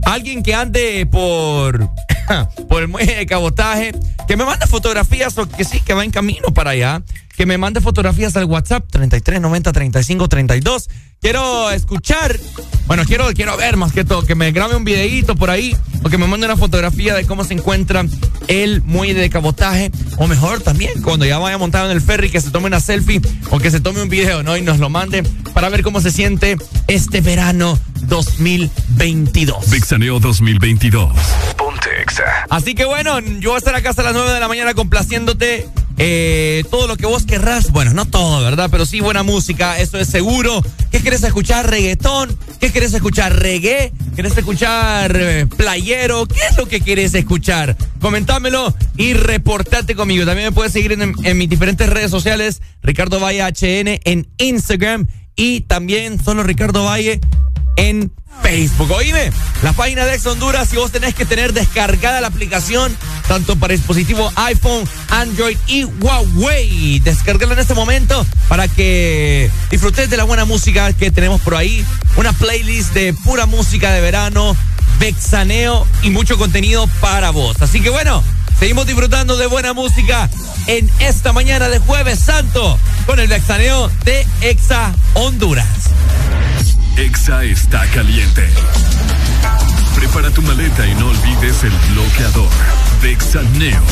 alguien 0.04 0.44
que 0.44 0.54
ande 0.54 1.06
por, 1.06 1.90
por 2.68 2.82
el 2.82 2.90
muelle 2.90 3.16
de 3.16 3.26
cabotaje, 3.26 3.94
que 4.28 4.36
me 4.36 4.44
mande 4.44 4.68
fotografías 4.68 5.38
o 5.38 5.48
que 5.48 5.64
sí, 5.64 5.80
que 5.80 5.94
va 5.94 6.04
en 6.04 6.12
camino 6.12 6.54
para 6.54 6.72
allá, 6.72 7.02
que 7.38 7.46
me 7.46 7.58
mande 7.58 7.80
fotografías 7.80 8.36
al 8.36 8.46
WhatsApp 8.46 8.84
3390 8.92 9.72
3532. 9.72 10.90
Quiero 11.22 11.72
escuchar, 11.72 12.40
bueno, 12.86 13.04
quiero, 13.06 13.26
quiero 13.34 13.58
ver 13.58 13.76
más 13.76 13.92
que 13.92 14.06
todo, 14.06 14.24
que 14.24 14.36
me 14.36 14.52
grabe 14.52 14.76
un 14.76 14.84
videíto 14.84 15.36
por 15.36 15.50
ahí 15.50 15.76
o 16.04 16.10
que 16.10 16.18
me 16.18 16.28
mande 16.28 16.46
una 16.46 16.56
fotografía 16.56 17.16
de 17.16 17.26
cómo 17.26 17.44
se 17.44 17.56
encuentra 17.56 18.06
el 18.48 18.82
muelle 18.84 19.16
de 19.16 19.30
cabotaje 19.30 19.92
o 20.18 20.28
mejor 20.28 20.62
también 20.62 21.02
cuando 21.02 21.26
ya 21.26 21.40
vaya 21.40 21.58
montado 21.58 21.90
en 21.90 21.92
el 21.92 22.02
ferry 22.02 22.30
que 22.30 22.40
se 22.40 22.52
tome 22.52 22.68
una 22.68 22.80
selfie 22.80 23.20
o 23.50 23.60
que 23.60 23.72
se 23.72 23.80
tome 23.80 24.02
un 24.02 24.10
video, 24.10 24.44
¿no? 24.44 24.56
Y 24.56 24.62
nos 24.62 24.80
lo 24.80 24.90
mande 24.90 25.24
para 25.54 25.70
ver 25.70 25.82
cómo 25.82 26.02
se 26.02 26.12
siente 26.12 26.58
este 26.88 27.22
verano 27.22 27.78
2022. 28.02 29.70
Vixaneo 29.70 30.20
2022. 30.20 31.12
Ponte 31.58 32.02
Exa. 32.02 32.46
Así 32.50 32.76
que 32.76 32.86
bueno, 32.86 33.20
yo 33.20 33.50
voy 33.50 33.56
a 33.56 33.58
estar 33.58 33.76
acá 33.76 33.90
hasta 33.90 34.04
las 34.04 34.14
9 34.14 34.34
de 34.34 34.40
la 34.40 34.48
mañana 34.48 34.74
complaciéndote 34.74 35.68
eh, 36.00 36.64
todo 36.70 36.88
lo 36.88 36.96
que 36.96 37.08
vos 37.08 37.26
querrás. 37.26 37.72
Bueno, 37.72 37.94
no 37.94 38.06
todo, 38.06 38.44
¿verdad? 38.44 38.70
Pero 38.72 38.86
sí 38.86 39.00
buena 39.00 39.24
música, 39.24 39.80
eso 39.80 39.98
es 39.98 40.08
seguro. 40.08 40.64
¿Qué 40.92 41.02
querés 41.02 41.24
escuchar? 41.24 41.70
¿Reggaetón? 41.70 42.38
¿Qué 42.60 42.72
querés 42.72 42.94
escuchar? 42.94 43.36
¿Reggae? 43.36 43.92
¿Querés 44.16 44.38
escuchar 44.38 45.16
eh, 45.20 45.48
playero? 45.58 46.28
¿Qué 46.28 46.40
es 46.50 46.58
lo 46.58 46.68
que 46.68 46.82
querés 46.82 47.16
escuchar? 47.16 47.76
Comentámelo 48.00 48.76
y 48.96 49.14
reportate 49.14 49.96
conmigo. 49.96 50.26
También 50.26 50.50
me 50.50 50.52
puedes 50.52 50.72
seguir 50.72 50.92
en, 50.92 51.16
en 51.24 51.38
mis 51.38 51.50
diferentes 51.50 51.90
redes 51.90 52.12
sociales, 52.12 52.62
Ricardo 52.84 53.20
Valle 53.20 53.42
HN 53.42 54.00
en 54.04 54.28
Instagram 54.38 55.08
y 55.36 55.62
también 55.62 56.24
solo 56.24 56.44
Ricardo 56.44 56.84
Valle 56.84 57.22
en 57.78 58.12
Facebook. 58.42 58.92
Oíme, 58.92 59.32
la 59.64 59.74
página 59.74 60.06
de 60.06 60.16
Ex 60.16 60.26
Honduras, 60.26 60.70
si 60.70 60.76
vos 60.76 60.92
tenés 60.92 61.16
que 61.16 61.26
tener 61.26 61.54
descargada 61.54 62.22
la 62.22 62.28
aplicación, 62.28 62.96
tanto 63.28 63.56
para 63.56 63.74
dispositivo 63.74 64.32
iPhone, 64.36 64.88
Android 65.10 65.58
y 65.68 65.86
Huawei. 65.86 67.00
Descargala 67.00 67.54
en 67.54 67.60
este 67.60 67.74
momento 67.74 68.26
para 68.48 68.68
que 68.68 69.50
disfrutes 69.72 70.10
de 70.10 70.18
la 70.18 70.24
buena 70.24 70.46
música 70.46 70.92
que 70.94 71.12
tenemos 71.12 71.42
por 71.42 71.56
ahí. 71.56 71.86
Una 72.16 72.34
playlist 72.34 72.94
de 72.94 73.14
pura 73.14 73.46
música 73.46 73.92
de 73.92 74.02
verano, 74.02 74.56
vexaneo 75.00 75.88
y 76.04 76.10
mucho 76.10 76.38
contenido 76.38 76.88
para 77.00 77.32
vos. 77.32 77.62
Así 77.62 77.82
que 77.82 77.90
bueno, 77.90 78.24
seguimos 78.60 78.86
disfrutando 78.86 79.38
de 79.38 79.48
buena 79.48 79.74
música 79.74 80.30
en 80.68 80.90
esta 81.00 81.34
mañana 81.34 81.70
de 81.70 81.80
Jueves 81.80 82.20
Santo 82.20 82.78
con 83.06 83.20
el 83.20 83.28
vexaneo 83.28 83.92
de 84.04 84.26
Exa 84.42 84.94
Honduras. 85.14 85.68
Exa 86.98 87.44
está 87.44 87.86
caliente. 87.94 88.50
Prepara 89.96 90.32
tu 90.32 90.42
maleta 90.42 90.88
y 90.88 90.96
no 90.96 91.10
olvides 91.10 91.64
el 91.64 91.74
bloqueador 91.94 92.50
de 93.04 93.18
Neo. 93.60 93.84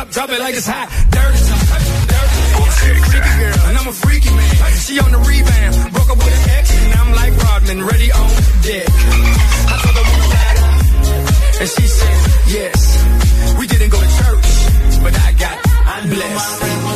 up, 0.00 0.10
drop 0.10 0.30
it 0.30 0.40
like 0.40 0.54
it's 0.54 0.66
hot. 0.66 0.88
Dirty. 1.10 1.40
I'm 2.50 2.64
a 2.64 2.72
freaky 2.80 3.30
girl, 3.40 3.60
and 3.68 3.78
I'm 3.78 3.88
a 3.88 3.92
freaky 3.92 4.30
man. 4.30 4.72
She 4.84 4.98
on 4.98 5.12
the 5.12 5.18
rebound, 5.18 5.92
broke 5.92 6.10
up 6.10 6.18
with 6.18 6.32
an 6.40 6.50
ex, 6.56 6.64
and 6.72 6.94
I'm 7.00 7.10
like 7.12 7.32
Rodman, 7.44 7.84
ready 7.84 8.10
on 8.12 8.28
deck. 8.64 8.88
I 8.88 9.74
told 9.82 9.96
her 9.98 10.04
we 10.08 10.16
ride 10.32 10.60
and 11.60 11.68
she 11.68 11.86
said 11.86 12.16
yes. 12.56 12.78
We 13.58 13.66
didn't 13.66 13.90
go 13.90 14.00
to 14.00 14.10
church, 14.20 14.48
but 15.04 15.12
I 15.28 15.32
got 15.32 15.56
I 15.94 15.96
blessed. 16.08 16.89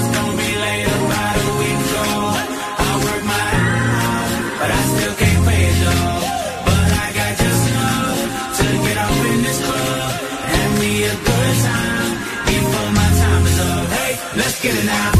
Get 14.64 14.76
it 14.76 14.88
out. 14.88 15.13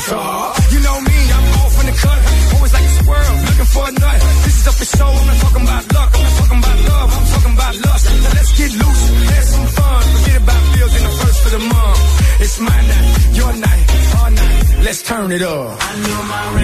You 0.00 0.80
know 0.80 0.98
me, 1.02 1.18
I'm 1.28 1.60
off 1.60 1.80
in 1.80 1.86
the 1.92 1.92
cut. 1.92 2.20
Always 2.56 2.72
like 2.72 2.84
a 2.84 2.88
squirrel, 2.88 3.36
looking 3.44 3.68
for 3.68 3.84
a 3.84 3.92
nut. 3.92 4.20
This 4.44 4.56
is 4.60 4.66
up 4.66 4.74
for 4.80 4.88
show, 4.96 5.04
I'm 5.04 5.26
not 5.26 5.36
talking 5.44 5.62
about 5.62 5.92
luck. 5.92 6.10
I'm 6.16 6.22
not 6.24 6.36
talking 6.40 6.58
about 6.58 6.78
love, 6.88 7.10
I'm 7.20 7.26
talking 7.32 7.52
about 7.52 7.74
lust. 7.84 8.04
Now 8.08 8.32
let's 8.32 8.52
get 8.56 8.72
loose, 8.80 9.02
have 9.28 9.44
some 9.44 9.66
fun. 9.76 10.02
Forget 10.16 10.36
about 10.40 10.62
bills 10.72 10.94
and 10.96 11.04
the 11.04 11.14
first 11.20 11.38
for 11.44 11.50
the 11.50 11.62
month. 11.68 12.40
It's 12.40 12.60
my 12.60 12.80
night, 12.80 13.36
your 13.36 13.52
night, 13.52 13.86
our 14.16 14.30
night. 14.30 14.64
Let's 14.86 15.02
turn 15.02 15.32
it 15.32 15.42
up. 15.42 15.78
I 15.78 15.92
know 16.00 16.22
my 16.32 16.59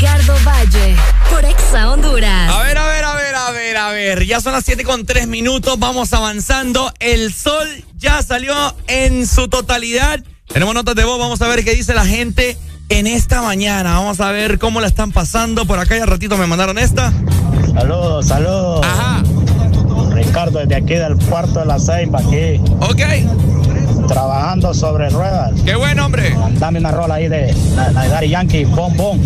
Ricardo 0.00 0.34
Valle 0.44 0.94
por 1.28 1.44
Exa 1.44 1.90
Honduras. 1.90 2.52
A 2.52 2.62
ver, 2.62 2.78
a 2.78 2.86
ver, 2.86 3.04
a 3.04 3.14
ver, 3.16 3.34
a 3.34 3.50
ver, 3.50 3.76
a 3.76 3.90
ver. 3.90 4.26
Ya 4.26 4.40
son 4.40 4.52
las 4.52 4.64
7 4.64 4.84
con 4.84 5.04
3 5.04 5.26
minutos. 5.26 5.76
Vamos 5.76 6.12
avanzando. 6.12 6.92
El 7.00 7.34
sol 7.34 7.66
ya 7.96 8.22
salió 8.22 8.54
en 8.86 9.26
su 9.26 9.48
totalidad. 9.48 10.20
Tenemos 10.46 10.72
notas 10.72 10.94
de 10.94 11.04
voz. 11.04 11.18
Vamos 11.18 11.42
a 11.42 11.48
ver 11.48 11.64
qué 11.64 11.74
dice 11.74 11.94
la 11.94 12.06
gente 12.06 12.56
en 12.90 13.08
esta 13.08 13.42
mañana. 13.42 13.94
Vamos 13.94 14.20
a 14.20 14.30
ver 14.30 14.60
cómo 14.60 14.80
la 14.80 14.86
están 14.86 15.10
pasando. 15.10 15.66
Por 15.66 15.80
acá 15.80 15.98
ya 15.98 16.06
ratito 16.06 16.36
me 16.36 16.46
mandaron 16.46 16.78
esta. 16.78 17.12
Saludos, 17.74 18.28
saludos. 18.28 18.86
Ajá. 18.86 19.20
Ricardo, 20.12 20.60
desde 20.60 20.76
aquí 20.76 20.94
del 20.94 21.16
puerto 21.16 21.58
de 21.58 21.66
la 21.66 21.80
Ceiba, 21.80 22.20
aquí. 22.20 22.60
Ok. 22.82 23.67
Trabajando 24.08 24.74
sobre 24.74 25.10
ruedas. 25.10 25.52
Qué 25.64 25.74
buen 25.76 26.00
hombre. 26.00 26.34
Dame 26.52 26.78
una 26.78 26.90
rola 26.90 27.14
ahí 27.14 27.28
de, 27.28 27.54
Daddy 27.76 28.28
Yankee, 28.28 28.64
bom, 28.64 28.96
bom. 28.96 29.20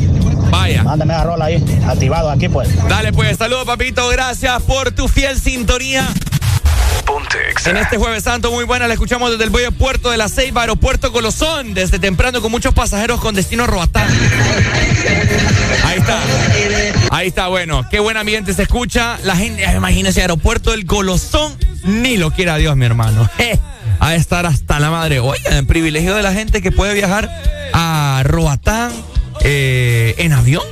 Vaya. 0.50 0.82
Mándame 0.82 1.14
una 1.14 1.24
rola 1.24 1.44
ahí, 1.46 1.64
activado 1.86 2.30
aquí, 2.30 2.48
pues. 2.48 2.68
Dale 2.88 3.12
pues, 3.12 3.38
saludos 3.38 3.64
papito, 3.64 4.08
gracias 4.08 4.62
por 4.62 4.90
tu 4.92 5.08
fiel 5.08 5.38
sintonía. 5.38 6.06
En 7.66 7.76
este 7.76 7.96
jueves 7.96 8.24
santo 8.24 8.50
muy 8.50 8.64
buena, 8.64 8.88
la 8.88 8.94
escuchamos 8.94 9.30
desde 9.30 9.44
el 9.44 9.50
Boyo 9.50 9.70
Puerto 9.72 10.10
de 10.10 10.16
la 10.16 10.28
Ceiba, 10.28 10.62
Aeropuerto 10.62 11.12
Colosón, 11.12 11.74
desde 11.74 11.98
temprano 11.98 12.40
con 12.42 12.50
muchos 12.50 12.74
pasajeros 12.74 13.20
con 13.20 13.34
destino 13.34 13.64
a 13.64 13.66
Roatán. 13.66 14.08
Ahí 15.84 15.98
está. 15.98 16.18
Ahí 17.10 17.28
está, 17.28 17.48
bueno, 17.48 17.86
qué 17.90 18.00
buen 18.00 18.16
ambiente 18.16 18.52
se 18.54 18.62
escucha. 18.62 19.18
La 19.24 19.36
gente, 19.36 19.64
imagínese, 19.76 20.22
Aeropuerto 20.22 20.72
del 20.72 20.86
Colosón, 20.86 21.56
ni 21.84 22.16
lo 22.16 22.30
quiera 22.32 22.56
Dios, 22.56 22.76
mi 22.76 22.84
hermano. 22.86 23.28
A 24.04 24.14
estar 24.16 24.46
hasta 24.46 24.80
la 24.80 24.90
madre. 24.90 25.20
Oigan, 25.20 25.52
el 25.54 25.66
privilegio 25.66 26.14
de 26.16 26.22
la 26.22 26.32
gente 26.32 26.60
que 26.60 26.72
puede 26.72 26.92
viajar 26.94 27.30
a 27.72 28.22
Roatán 28.24 28.90
eh, 29.42 30.14
en 30.18 30.32
avión. 30.32 30.64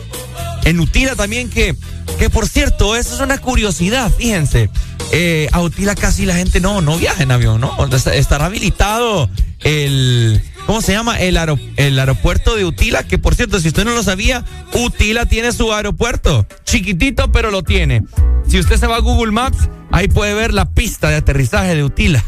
En 0.65 0.81
Utila 0.81 1.15
también, 1.15 1.49
que, 1.49 1.77
que 2.19 2.29
por 2.29 2.49
cierto, 2.49 2.97
eso 2.97 3.15
es 3.15 3.21
una 3.21 3.39
curiosidad, 3.39 4.11
fíjense. 4.17 4.69
Eh, 5.13 5.49
a 5.53 5.61
Utila 5.61 5.95
casi 5.95 6.27
la 6.27 6.35
gente 6.35 6.59
no, 6.61 6.81
no 6.83 6.97
viaja 6.99 7.23
en 7.23 7.31
avión, 7.31 7.61
¿no? 7.61 7.73
Est- 7.95 8.09
Estará 8.09 8.47
habilitado 8.47 9.31
el, 9.61 10.41
¿cómo 10.67 10.83
se 10.83 10.93
llama? 10.93 11.19
El, 11.21 11.39
el 11.77 11.99
aeropuerto 11.99 12.57
de 12.57 12.65
Utila, 12.65 13.05
que 13.05 13.19
por 13.19 13.37
cierto, 13.37 13.61
si 13.61 13.69
usted 13.69 13.85
no 13.85 13.93
lo 13.95 14.03
sabía, 14.03 14.45
Utila 14.75 15.27
tiene 15.27 15.53
su 15.53 15.73
aeropuerto. 15.73 16.47
Chiquitito, 16.65 17.31
pero 17.33 17.51
lo 17.53 17.63
tiene. 17.63 18.03
Si 18.49 18.59
usted 18.59 18.77
se 18.77 18.87
va 18.89 18.97
a 18.97 19.01
Google 19.01 19.33
Maps, 19.33 19.69
ahí 19.93 20.09
puede 20.09 20.35
ver 20.35 20.53
la 20.55 20.71
pista 20.71 21.09
de 21.09 21.17
aterrizaje 21.17 21.75
de 21.75 21.85
Utila. 21.85 22.25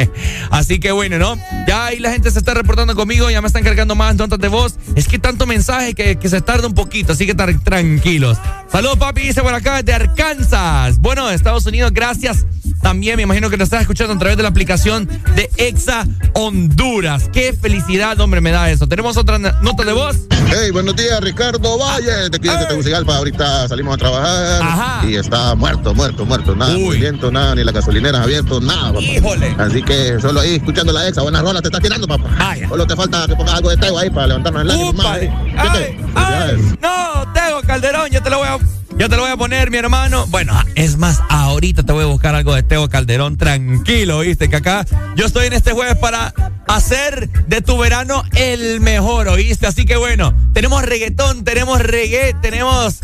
Así 0.50 0.78
que 0.78 0.92
bueno, 0.92 1.18
¿no? 1.18 1.36
Ya 1.66 1.86
ahí 1.86 1.98
la 1.98 2.10
gente 2.12 2.30
se 2.30 2.38
está 2.38 2.54
reportando 2.54 2.94
conmigo, 2.94 3.30
ya 3.30 3.40
me 3.40 3.46
están 3.48 3.64
cargando 3.64 3.94
más 3.94 4.16
notas 4.16 4.38
de 4.38 4.48
voz. 4.48 4.74
Es 4.94 5.08
que 5.08 5.18
tanto 5.18 5.46
mensaje 5.46 5.94
que, 5.94 6.16
que 6.16 6.28
se 6.28 6.40
tarda 6.40 6.66
un 6.66 6.74
poquito, 6.74 7.12
así 7.12 7.26
que 7.26 7.34
tar- 7.34 7.58
tranquilos. 7.62 8.38
Saludos, 8.70 8.98
papi, 8.98 9.22
dice 9.22 9.42
por 9.42 9.54
acá 9.54 9.82
de 9.82 9.92
Arkansas. 9.92 10.98
Bueno, 10.98 11.30
Estados 11.30 11.66
Unidos, 11.66 11.92
gracias. 11.92 12.46
También 12.82 13.16
me 13.16 13.22
imagino 13.22 13.48
que 13.50 13.56
nos 13.56 13.66
estás 13.66 13.80
escuchando 13.82 14.12
a 14.14 14.18
través 14.18 14.36
de 14.36 14.42
la 14.42 14.48
aplicación 14.50 15.08
de 15.34 15.50
Exa 15.56 16.06
Honduras. 16.34 17.30
Qué 17.32 17.52
felicidad, 17.54 18.18
hombre, 18.20 18.40
me 18.40 18.50
da 18.50 18.70
eso. 18.70 18.86
Tenemos 18.86 19.16
otra 19.16 19.38
nota 19.38 19.84
de 19.84 19.92
voz. 19.92 20.16
Hey, 20.48 20.70
buenos 20.70 20.94
días, 20.94 21.18
Ricardo 21.20 21.78
Valle. 21.78 22.28
Te 22.30 22.38
quiero 22.38 22.58
de 22.58 22.66
Tegucigalpa. 22.66 23.16
Ahorita 23.16 23.68
salimos 23.68 23.94
a 23.94 23.96
trabajar 23.98 25.08
y 25.08 25.16
está 25.16 25.54
muerto, 25.54 25.94
muerto, 25.94 26.24
muerto. 26.26 26.54
Nada, 26.54 26.74
nada, 27.12 27.54
ni 27.54 27.64
la 27.64 27.72
gasolinera 27.72 28.18
ha 28.18 28.22
abierto, 28.22 28.60
nada, 28.60 28.92
papá. 28.92 29.00
Híjole. 29.00 29.54
Así 29.58 29.82
que 29.82 30.20
solo 30.20 30.40
ahí 30.40 30.56
escuchando 30.56 30.92
la 30.92 31.08
exa. 31.08 31.22
Buenas 31.22 31.42
rolas 31.42 31.62
te 31.62 31.68
estás 31.68 31.82
tirando, 31.82 32.06
papá. 32.06 32.56
Solo 32.68 32.86
te 32.86 32.96
falta 32.96 33.26
que 33.26 33.36
pongas 33.36 33.54
algo 33.54 33.70
de 33.70 33.76
tego 33.76 33.98
ahí 33.98 34.10
para 34.10 34.28
levantarnos 34.28 34.62
el 34.62 34.70
ánimo 34.70 34.92
más. 34.94 35.18
¿eh? 35.18 35.32
¿Viste? 35.44 35.98
Felicidades. 36.14 36.60
No, 36.80 37.32
Tego 37.32 37.62
Calderón, 37.66 38.10
yo 38.10 38.22
te 38.22 38.30
lo 38.30 38.38
voy 38.38 38.48
a. 38.48 38.58
Yo 38.96 39.08
te 39.08 39.16
lo 39.16 39.22
voy 39.22 39.32
a 39.32 39.36
poner, 39.36 39.72
mi 39.72 39.76
hermano. 39.76 40.24
Bueno, 40.28 40.56
es 40.76 40.96
más, 40.98 41.20
ahorita 41.28 41.82
te 41.82 41.92
voy 41.92 42.04
a 42.04 42.06
buscar 42.06 42.36
algo 42.36 42.54
de 42.54 42.62
Teo 42.62 42.88
Calderón. 42.88 43.36
Tranquilo, 43.36 44.20
viste, 44.20 44.48
que 44.48 44.56
acá 44.56 44.86
yo 45.16 45.26
estoy 45.26 45.48
en 45.48 45.52
este 45.52 45.72
jueves 45.72 45.96
para 45.96 46.32
hacer 46.68 47.28
de 47.48 47.60
tu 47.60 47.76
verano 47.76 48.22
el 48.36 48.80
mejor, 48.80 49.26
¿oíste? 49.28 49.66
Así 49.66 49.84
que 49.84 49.96
bueno, 49.96 50.32
tenemos 50.52 50.82
reggaetón, 50.82 51.42
tenemos 51.42 51.80
reggae, 51.80 52.34
tenemos 52.40 53.00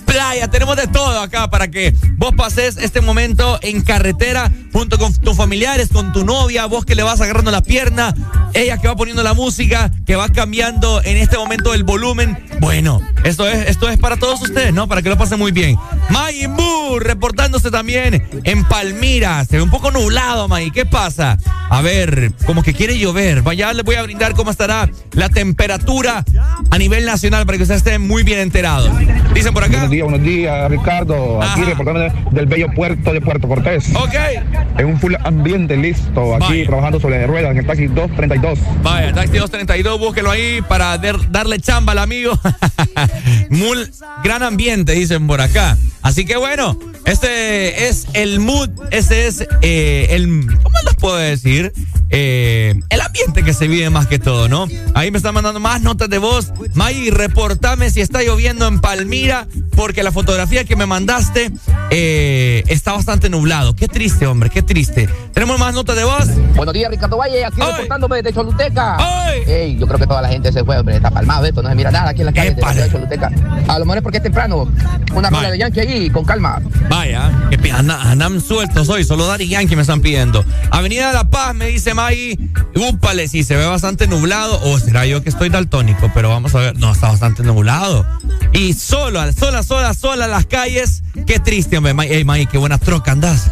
playa, 0.00 0.48
tenemos 0.48 0.76
de 0.76 0.86
todo 0.86 1.20
acá 1.20 1.50
para 1.50 1.70
que 1.70 1.94
vos 2.16 2.34
pases 2.34 2.76
este 2.76 3.00
momento 3.00 3.58
en 3.62 3.82
carretera 3.82 4.50
junto 4.72 4.98
con 4.98 5.14
tus 5.14 5.36
familiares, 5.36 5.88
con 5.92 6.12
tu 6.12 6.24
novia, 6.24 6.66
vos 6.66 6.84
que 6.84 6.94
le 6.94 7.02
vas 7.02 7.20
agarrando 7.20 7.50
la 7.50 7.62
pierna, 7.62 8.14
ella 8.54 8.78
que 8.78 8.88
va 8.88 8.96
poniendo 8.96 9.22
la 9.22 9.34
música, 9.34 9.90
que 10.06 10.16
va 10.16 10.28
cambiando 10.30 11.02
en 11.04 11.16
este 11.16 11.36
momento 11.36 11.74
el 11.74 11.84
volumen. 11.84 12.46
Bueno, 12.60 13.00
esto 13.24 13.48
es, 13.48 13.68
esto 13.68 13.88
es 13.88 13.98
para 13.98 14.16
todos 14.16 14.40
ustedes, 14.42 14.72
¿no? 14.72 14.88
Para 14.88 15.02
que 15.02 15.08
lo 15.08 15.18
pasen 15.18 15.38
muy 15.38 15.52
bien. 15.52 15.76
Mayimbu 16.10 16.98
reportándose 16.98 17.70
también 17.70 18.28
en 18.44 18.64
Palmira. 18.64 19.44
Se 19.44 19.56
ve 19.56 19.62
un 19.62 19.70
poco 19.70 19.90
nublado, 19.90 20.48
May. 20.48 20.70
¿Qué 20.70 20.86
pasa? 20.86 21.38
A 21.70 21.82
ver, 21.82 22.32
como 22.46 22.62
que 22.62 22.74
quiere 22.74 22.98
llover. 22.98 23.42
Ya 23.56 23.72
les 23.72 23.84
voy 23.84 23.96
a 23.96 24.02
brindar 24.02 24.34
cómo 24.34 24.50
estará 24.50 24.88
la 25.12 25.28
temperatura 25.28 26.24
a 26.70 26.78
nivel 26.78 27.04
nacional 27.04 27.46
para 27.46 27.58
que 27.58 27.64
ustedes 27.64 27.78
estén 27.78 28.06
muy 28.06 28.22
bien 28.22 28.38
enterados. 28.38 28.90
Dicen 29.34 29.52
por 29.52 29.64
acá. 29.64 29.81
Buenos 29.82 29.90
días, 29.90 30.04
buenos 30.04 30.22
días, 30.24 30.70
Ricardo. 30.70 31.42
Aquí 31.42 31.64
reportando 31.64 32.30
del 32.30 32.46
bello 32.46 32.68
puerto 32.72 33.12
de 33.12 33.20
Puerto 33.20 33.48
Cortés. 33.48 33.90
Ok. 33.96 34.14
En 34.78 34.86
un 34.86 35.00
full 35.00 35.14
ambiente 35.24 35.76
listo. 35.76 36.36
Aquí 36.36 36.44
Vaya. 36.50 36.66
trabajando 36.66 37.00
sobre 37.00 37.26
ruedas 37.26 37.50
en 37.50 37.58
el 37.58 37.66
taxi 37.66 37.88
232. 37.88 38.60
Vaya, 38.84 39.12
Taxi 39.12 39.38
232, 39.38 39.98
búsquelo 39.98 40.30
ahí 40.30 40.62
para 40.68 40.96
darle 40.98 41.58
chamba 41.58 41.92
al 41.92 41.98
amigo. 41.98 42.38
Muy 43.50 43.90
gran 44.22 44.44
ambiente, 44.44 44.92
dicen 44.92 45.26
por 45.26 45.40
acá. 45.40 45.76
Así 46.02 46.24
que 46.24 46.36
bueno, 46.36 46.78
este 47.04 47.88
es 47.88 48.06
el 48.14 48.38
mood, 48.38 48.70
ese 48.92 49.26
es 49.26 49.46
eh, 49.62 50.06
el, 50.10 50.46
¿cómo 50.62 50.76
les 50.84 50.94
puedo 50.94 51.16
decir? 51.16 51.72
Eh, 52.14 52.74
el 52.90 53.00
ambiente 53.00 53.42
que 53.42 53.54
se 53.54 53.68
vive 53.68 53.88
más 53.88 54.06
que 54.06 54.18
todo, 54.18 54.46
¿no? 54.46 54.68
Ahí 54.94 55.10
me 55.10 55.16
están 55.16 55.34
mandando 55.34 55.60
más 55.60 55.80
notas 55.80 56.10
de 56.10 56.18
voz. 56.18 56.52
May, 56.74 57.10
reportame 57.10 57.88
si 57.90 58.00
está 58.02 58.22
lloviendo 58.22 58.66
en 58.66 58.80
Palmira, 58.80 59.46
porque 59.74 60.02
la 60.02 60.12
fotografía 60.12 60.64
que 60.64 60.76
me 60.76 60.86
mandaste 60.86 61.50
eh, 61.90 62.62
está 62.68 62.92
bastante 62.92 63.28
nublado. 63.28 63.74
Qué 63.74 63.88
triste, 63.88 64.26
hombre, 64.26 64.50
qué 64.50 64.62
triste. 64.62 65.08
Tenemos 65.32 65.58
más 65.58 65.74
notas 65.74 65.96
de 65.96 66.04
voz. 66.04 66.28
Buenos 66.54 66.74
días, 66.74 66.90
Ricardo 66.90 67.16
Valle, 67.16 67.44
aquí 67.44 67.60
reportándome 67.60 68.16
desde 68.16 68.32
Choluteca. 68.34 68.98
Ey, 69.46 69.76
yo 69.76 69.86
creo 69.86 69.98
que 69.98 70.06
toda 70.06 70.22
la 70.22 70.28
gente 70.28 70.52
se 70.52 70.64
fue, 70.64 70.78
hombre, 70.78 70.96
está 70.96 71.10
palmado 71.10 71.44
esto, 71.46 71.62
no 71.62 71.68
se 71.68 71.74
mira 71.74 71.90
nada 71.90 72.10
aquí 72.10 72.20
en 72.20 72.26
la 72.26 72.32
calle 72.32 72.54
de 72.54 72.90
Choluteca. 72.90 73.30
A 73.68 73.78
lo 73.78 73.84
mejor 73.84 73.98
es 73.98 74.02
porque 74.02 74.18
es 74.18 74.22
temprano. 74.22 74.68
Una 75.14 75.30
rola 75.30 75.50
de 75.50 75.58
Yankee 75.58 75.80
ahí, 75.80 76.10
con 76.10 76.24
calma. 76.24 76.60
Vaya, 76.88 77.30
que 77.50 77.72
andan 77.72 78.40
sueltos 78.40 78.88
hoy, 78.88 79.04
solo 79.04 79.26
Dari 79.26 79.48
Yankee 79.48 79.76
me 79.76 79.82
están 79.82 80.00
pidiendo. 80.00 80.44
Avenida 80.70 81.08
de 81.08 81.14
la 81.14 81.24
Paz, 81.24 81.54
me 81.54 81.66
dice 81.66 81.94
May, 81.94 82.38
úpale, 82.76 83.28
sí, 83.28 83.44
se 83.44 83.56
ve 83.56 83.66
bastante 83.66 84.06
nublado, 84.06 84.60
o 84.62 84.78
será 84.78 85.06
yo 85.06 85.22
que 85.22 85.30
estoy 85.30 85.48
daltónico, 85.48 86.10
pero 86.14 86.28
vamos 86.28 86.54
a 86.54 86.58
ver, 86.58 86.78
no, 86.78 86.92
está 86.92 87.08
bastante 87.08 87.42
nublado. 87.42 88.06
Y 88.52 88.74
solo, 88.74 89.20
sola, 89.62 89.94
sola, 89.94 90.26
las 90.26 90.46
calles, 90.46 91.02
qué 91.26 91.38
triste, 91.38 91.78
hombre, 91.78 91.94
ey, 92.08 92.24
May, 92.24 92.46
qué 92.46 92.58
buena 92.58 92.78
troca 92.78 93.12
andás. 93.12 93.50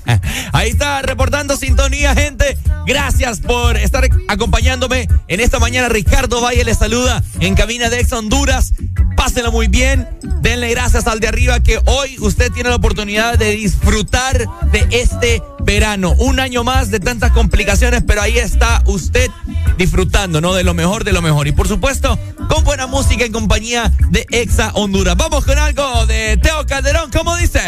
Ahí 0.52 0.70
está, 0.70 1.02
reportando 1.02 1.56
sintonía, 1.56 2.14
gente. 2.14 2.56
Gracias 2.86 3.40
por 3.40 3.76
estar 3.76 4.08
acompañándome 4.28 5.08
en 5.28 5.40
esta 5.40 5.58
mañana. 5.58 5.88
Ricardo 5.88 6.40
Valle 6.40 6.64
les 6.64 6.78
saluda 6.78 7.22
en 7.40 7.54
cabina 7.54 7.90
de 7.90 8.00
Ex 8.00 8.12
Honduras. 8.12 8.72
Pásenlo 9.18 9.50
muy 9.50 9.66
bien. 9.66 10.08
Denle 10.42 10.70
gracias 10.70 11.08
al 11.08 11.18
de 11.18 11.26
arriba 11.26 11.58
que 11.58 11.80
hoy 11.86 12.16
usted 12.20 12.52
tiene 12.52 12.70
la 12.70 12.76
oportunidad 12.76 13.36
de 13.36 13.50
disfrutar 13.50 14.46
de 14.70 14.86
este 14.92 15.42
verano. 15.64 16.14
Un 16.18 16.38
año 16.38 16.62
más 16.62 16.92
de 16.92 17.00
tantas 17.00 17.32
complicaciones, 17.32 18.04
pero 18.06 18.22
ahí 18.22 18.38
está 18.38 18.80
usted 18.86 19.28
disfrutando, 19.76 20.40
¿no? 20.40 20.54
De 20.54 20.62
lo 20.62 20.72
mejor, 20.72 21.02
de 21.02 21.12
lo 21.12 21.20
mejor. 21.20 21.48
Y 21.48 21.52
por 21.52 21.66
supuesto, 21.66 22.16
con 22.48 22.62
buena 22.62 22.86
música 22.86 23.24
en 23.24 23.32
compañía 23.32 23.92
de 24.10 24.24
Exa 24.30 24.70
Honduras. 24.74 25.16
Vamos 25.16 25.44
con 25.44 25.58
algo 25.58 26.06
de 26.06 26.36
Teo 26.36 26.64
Calderón, 26.64 27.10
¿cómo 27.10 27.36
dice? 27.36 27.60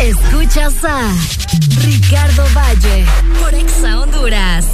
Escuchas 0.00 0.74
a 0.82 1.08
Ricardo 1.84 2.44
Valle 2.52 3.06
por 3.40 3.54
Exa 3.54 4.00
Honduras. 4.00 4.64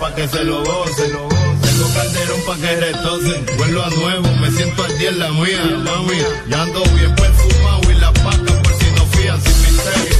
Pa' 0.00 0.14
que 0.14 0.28
se 0.28 0.44
lo 0.44 0.62
gocen, 0.62 1.10
tengo 1.10 1.94
calderón 1.94 2.40
pa' 2.46 2.56
que 2.56 2.76
retocen. 2.76 3.46
Vuelvo 3.56 3.82
a 3.82 3.90
nuevo, 3.90 4.28
me 4.40 4.50
siento 4.50 4.84
al 4.84 4.98
día 4.98 5.08
en 5.08 5.18
la 5.18 5.30
mía, 5.30 5.62
mami. 5.84 6.18
Ya 6.48 6.62
ando 6.62 6.82
bien 6.94 7.14
perfumado 7.14 7.90
y 7.90 7.94
la 7.94 8.12
paca 8.12 8.62
por 8.62 8.74
si 8.74 8.90
no 8.90 9.06
fían 9.06 9.40
sin 9.42 9.62
misterio. 9.62 10.16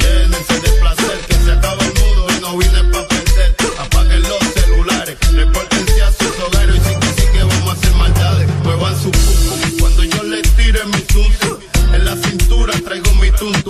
Llénense 0.00 0.54
de 0.60 0.70
placer, 0.80 1.18
que 1.28 1.34
se 1.34 1.52
acaba 1.52 1.82
el 1.84 1.94
mundo 2.00 2.26
y 2.34 2.40
no 2.40 2.56
vine 2.56 2.84
pa' 2.92 3.08
perder. 3.08 3.56
Apaguen 3.78 4.22
los 4.22 4.42
celulares, 4.54 5.16
repórtense 5.32 6.02
a 6.02 6.12
sus 6.12 6.40
hogares 6.40 6.76
y 6.76 6.78
sí 6.78 6.94
que 7.00 7.20
sí 7.20 7.26
que 7.32 7.42
vamos 7.42 7.68
a 7.68 7.72
hacer 7.72 7.94
maldades. 7.94 8.48
Muevan 8.64 9.02
su 9.02 9.10
pum 9.10 9.78
cuando 9.80 10.04
yo 10.04 10.22
les 10.22 10.48
tire 10.56 10.84
mi 10.86 11.00
tuntum. 11.02 11.58
En 11.92 12.04
la 12.06 12.16
cintura 12.16 12.72
traigo 12.84 13.12
mi 13.14 13.30
tuntum, 13.32 13.69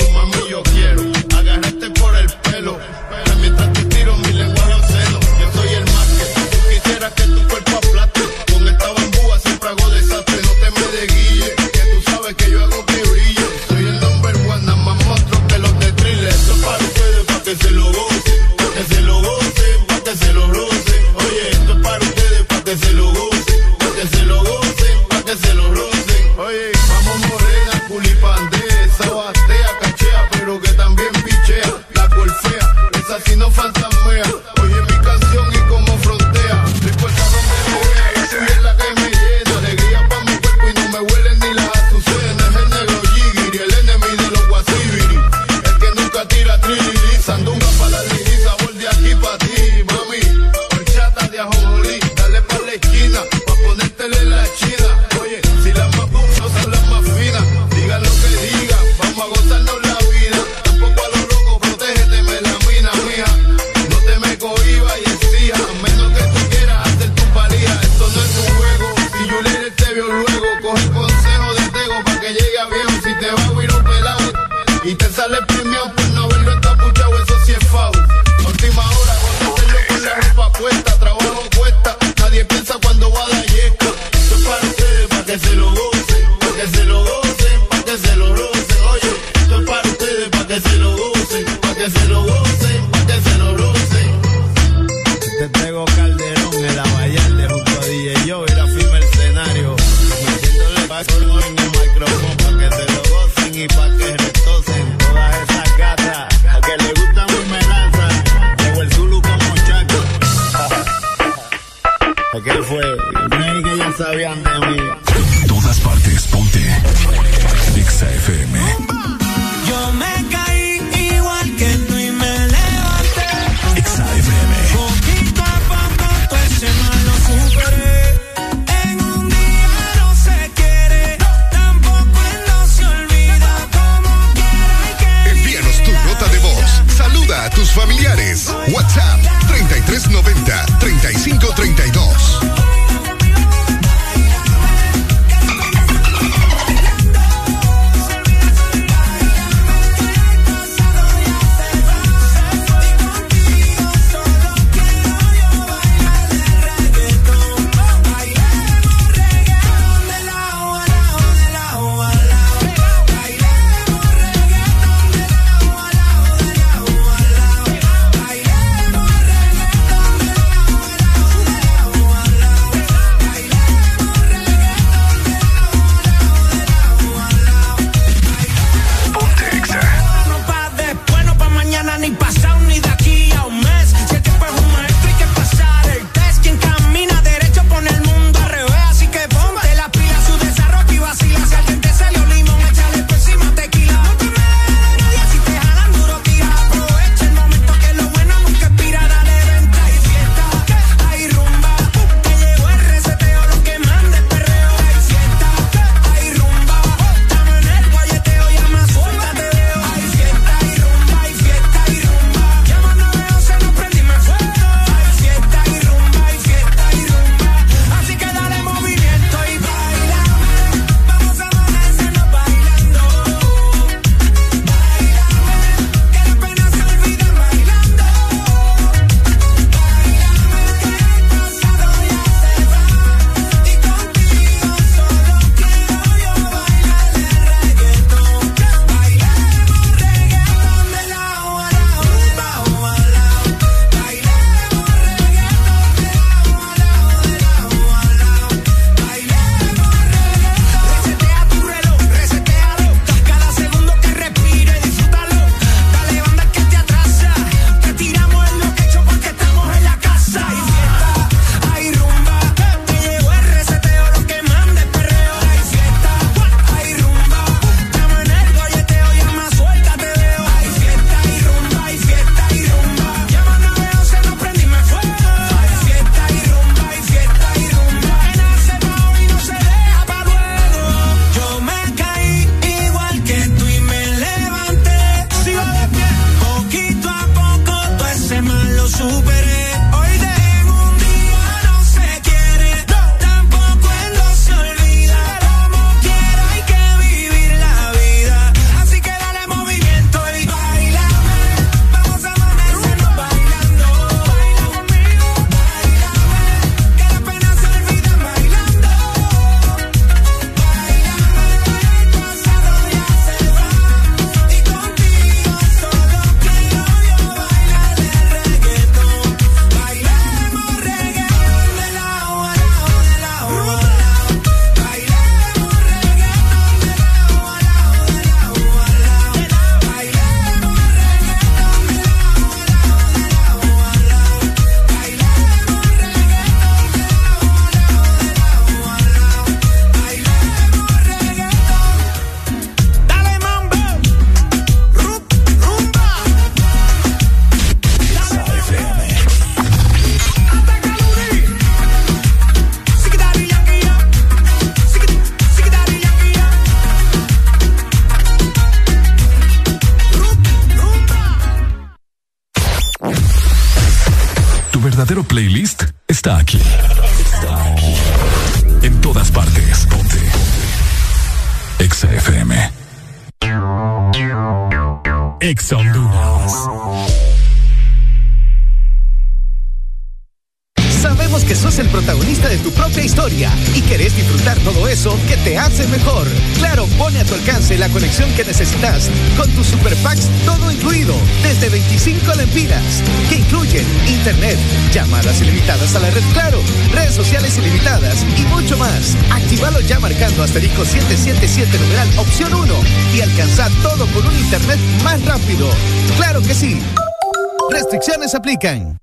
Restricciones 408.31 408.35
aplican. 408.35 408.99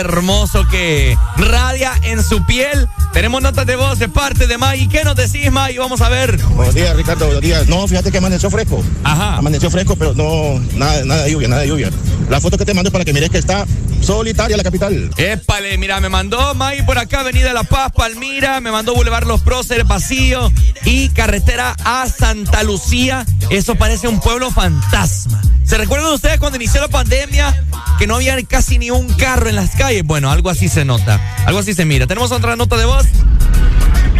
Hermoso 0.00 0.66
que 0.68 1.16
radia 1.36 1.92
en 2.02 2.22
su 2.22 2.44
piel. 2.44 2.88
Tenemos 3.12 3.42
notas 3.42 3.66
de 3.66 3.76
voz 3.76 3.98
de 3.98 4.08
parte 4.08 4.46
de 4.46 4.58
May. 4.58 4.88
¿Qué 4.88 5.04
nos 5.04 5.16
decís, 5.16 5.50
May? 5.50 5.76
Vamos 5.78 6.00
a 6.00 6.08
ver. 6.08 6.36
Buenos 6.54 6.74
días, 6.74 6.96
Ricardo. 6.96 7.26
Buenos 7.26 7.42
días. 7.42 7.66
No, 7.68 7.86
fíjate 7.86 8.10
que 8.10 8.18
amaneció 8.18 8.50
fresco. 8.50 8.82
Ajá. 9.04 9.36
Amaneció 9.36 9.70
fresco, 9.70 9.96
pero 9.96 10.14
no, 10.14 10.60
nada, 10.74 11.04
nada 11.04 11.24
de 11.24 11.32
lluvia, 11.32 11.48
nada 11.48 11.62
de 11.62 11.68
lluvia. 11.68 11.90
La 12.28 12.40
foto 12.40 12.56
que 12.56 12.64
te 12.64 12.74
mando 12.74 12.88
es 12.88 12.92
para 12.92 13.04
que 13.04 13.12
mires 13.12 13.30
que 13.30 13.38
está 13.38 13.66
solitaria 14.00 14.56
la 14.56 14.62
capital. 14.62 15.10
Épale, 15.16 15.76
mira, 15.78 16.00
me 16.00 16.08
mandó 16.08 16.54
May 16.54 16.82
por 16.86 16.98
acá, 16.98 17.20
Avenida 17.20 17.52
La 17.52 17.64
Paz, 17.64 17.92
Palmira, 17.92 18.60
me 18.60 18.70
mandó 18.70 18.94
Boulevard 18.94 19.26
Los 19.26 19.40
Próceres, 19.42 19.86
vacío 19.86 20.50
y 20.84 21.08
carretera 21.10 21.76
a 21.84 22.06
Santa 22.08 22.62
Lucía. 22.62 23.26
Eso 23.50 23.74
parece 23.74 24.08
un 24.08 24.20
pueblo 24.20 24.50
fantasma. 24.50 25.42
¿Se 25.64 25.78
recuerdan 25.78 26.12
ustedes 26.12 26.38
cuando 26.38 26.56
inició 26.56 26.80
la 26.80 26.88
pandemia 26.88 27.64
que 28.00 28.06
no 28.06 28.14
había 28.14 28.42
casi 28.44 28.78
ni 28.78 28.90
un 28.90 29.06
carro 29.12 29.50
en 29.50 29.56
las 29.56 29.76
calles? 29.76 30.02
Bueno, 30.04 30.30
algo 30.30 30.48
así 30.48 30.70
se 30.70 30.86
nota, 30.86 31.20
algo 31.44 31.60
así 31.60 31.74
se 31.74 31.84
mira. 31.84 32.06
Tenemos 32.06 32.32
otra 32.32 32.56
nota 32.56 32.78
de 32.78 32.86
voz. 32.86 33.06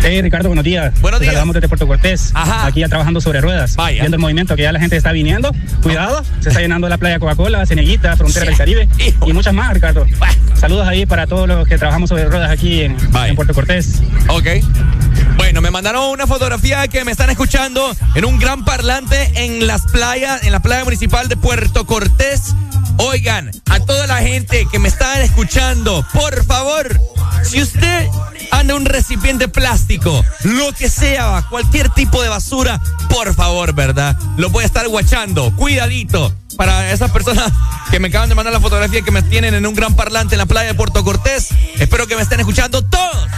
Hey 0.02 0.20
Ricardo, 0.20 0.50
buenos 0.50 0.64
días. 0.66 1.00
Buenos 1.00 1.18
días. 1.18 1.32
Saludamos 1.32 1.54
desde 1.54 1.68
Puerto 1.68 1.86
Cortés. 1.86 2.30
Ajá. 2.34 2.66
Aquí 2.66 2.80
ya 2.80 2.88
trabajando 2.88 3.22
sobre 3.22 3.40
ruedas. 3.40 3.76
Vaya. 3.76 4.02
Viendo 4.02 4.16
el 4.16 4.20
movimiento 4.20 4.54
que 4.54 4.62
ya 4.62 4.72
la 4.72 4.80
gente 4.80 4.96
está 4.96 5.12
viniendo. 5.12 5.50
Cuidado. 5.82 6.22
Se 6.40 6.50
está 6.50 6.60
llenando 6.60 6.90
la 6.90 6.98
playa 6.98 7.18
Coca-Cola, 7.18 7.64
Ceneguita, 7.64 8.16
Frontera 8.18 8.44
del 8.44 8.56
Caribe. 8.56 8.88
Y 9.26 9.32
muchas 9.32 9.54
más, 9.54 9.72
Ricardo. 9.72 10.06
Saludos 10.58 10.86
ahí 10.86 11.06
para 11.06 11.26
todos 11.26 11.48
los 11.48 11.66
que 11.66 11.78
trabajamos 11.78 12.10
sobre 12.10 12.26
ruedas 12.26 12.50
aquí 12.50 12.82
en, 12.82 12.98
en 13.26 13.34
Puerto 13.34 13.54
Cortés. 13.54 14.02
Ok. 14.28 14.46
Bueno, 15.38 15.62
me 15.62 15.70
mandaron 15.70 16.10
una 16.10 16.26
fotografía 16.26 16.86
que 16.88 17.02
me 17.06 17.12
están 17.12 17.30
escuchando 17.30 17.96
en 18.14 18.26
un 18.26 18.38
gran 18.38 18.62
parlante 18.66 19.30
en 19.36 19.66
las 19.66 19.82
playas, 19.86 20.44
en 20.44 20.52
la 20.52 20.60
playa 20.60 20.84
municipal 20.84 21.28
de 21.28 21.38
Puerto 21.38 21.86
Cortés. 21.86 22.54
Oigan, 23.02 23.50
a 23.70 23.80
toda 23.80 24.06
la 24.06 24.18
gente 24.18 24.66
que 24.70 24.78
me 24.78 24.88
están 24.88 25.22
escuchando, 25.22 26.06
por 26.12 26.44
favor, 26.44 27.00
si 27.42 27.62
usted 27.62 28.06
anda 28.50 28.74
un 28.74 28.84
recipiente 28.84 29.48
plástico, 29.48 30.22
lo 30.42 30.70
que 30.74 30.90
sea, 30.90 31.46
cualquier 31.48 31.88
tipo 31.88 32.22
de 32.22 32.28
basura, 32.28 32.78
por 33.08 33.34
favor, 33.34 33.72
¿verdad? 33.72 34.18
Lo 34.36 34.50
voy 34.50 34.64
a 34.64 34.66
estar 34.66 34.86
guachando. 34.86 35.50
Cuidadito. 35.56 36.34
Para 36.58 36.92
esas 36.92 37.10
personas 37.10 37.50
que 37.90 37.98
me 38.00 38.08
acaban 38.08 38.28
de 38.28 38.34
mandar 38.34 38.52
la 38.52 38.60
fotografía 38.60 39.00
que 39.00 39.10
me 39.10 39.22
tienen 39.22 39.54
en 39.54 39.66
un 39.66 39.74
gran 39.74 39.96
parlante 39.96 40.34
en 40.34 40.38
la 40.40 40.46
playa 40.46 40.68
de 40.68 40.74
Puerto 40.74 41.02
Cortés, 41.02 41.48
espero 41.78 42.06
que 42.06 42.16
me 42.16 42.22
estén 42.22 42.40
escuchando 42.40 42.84
todos. 42.84 43.28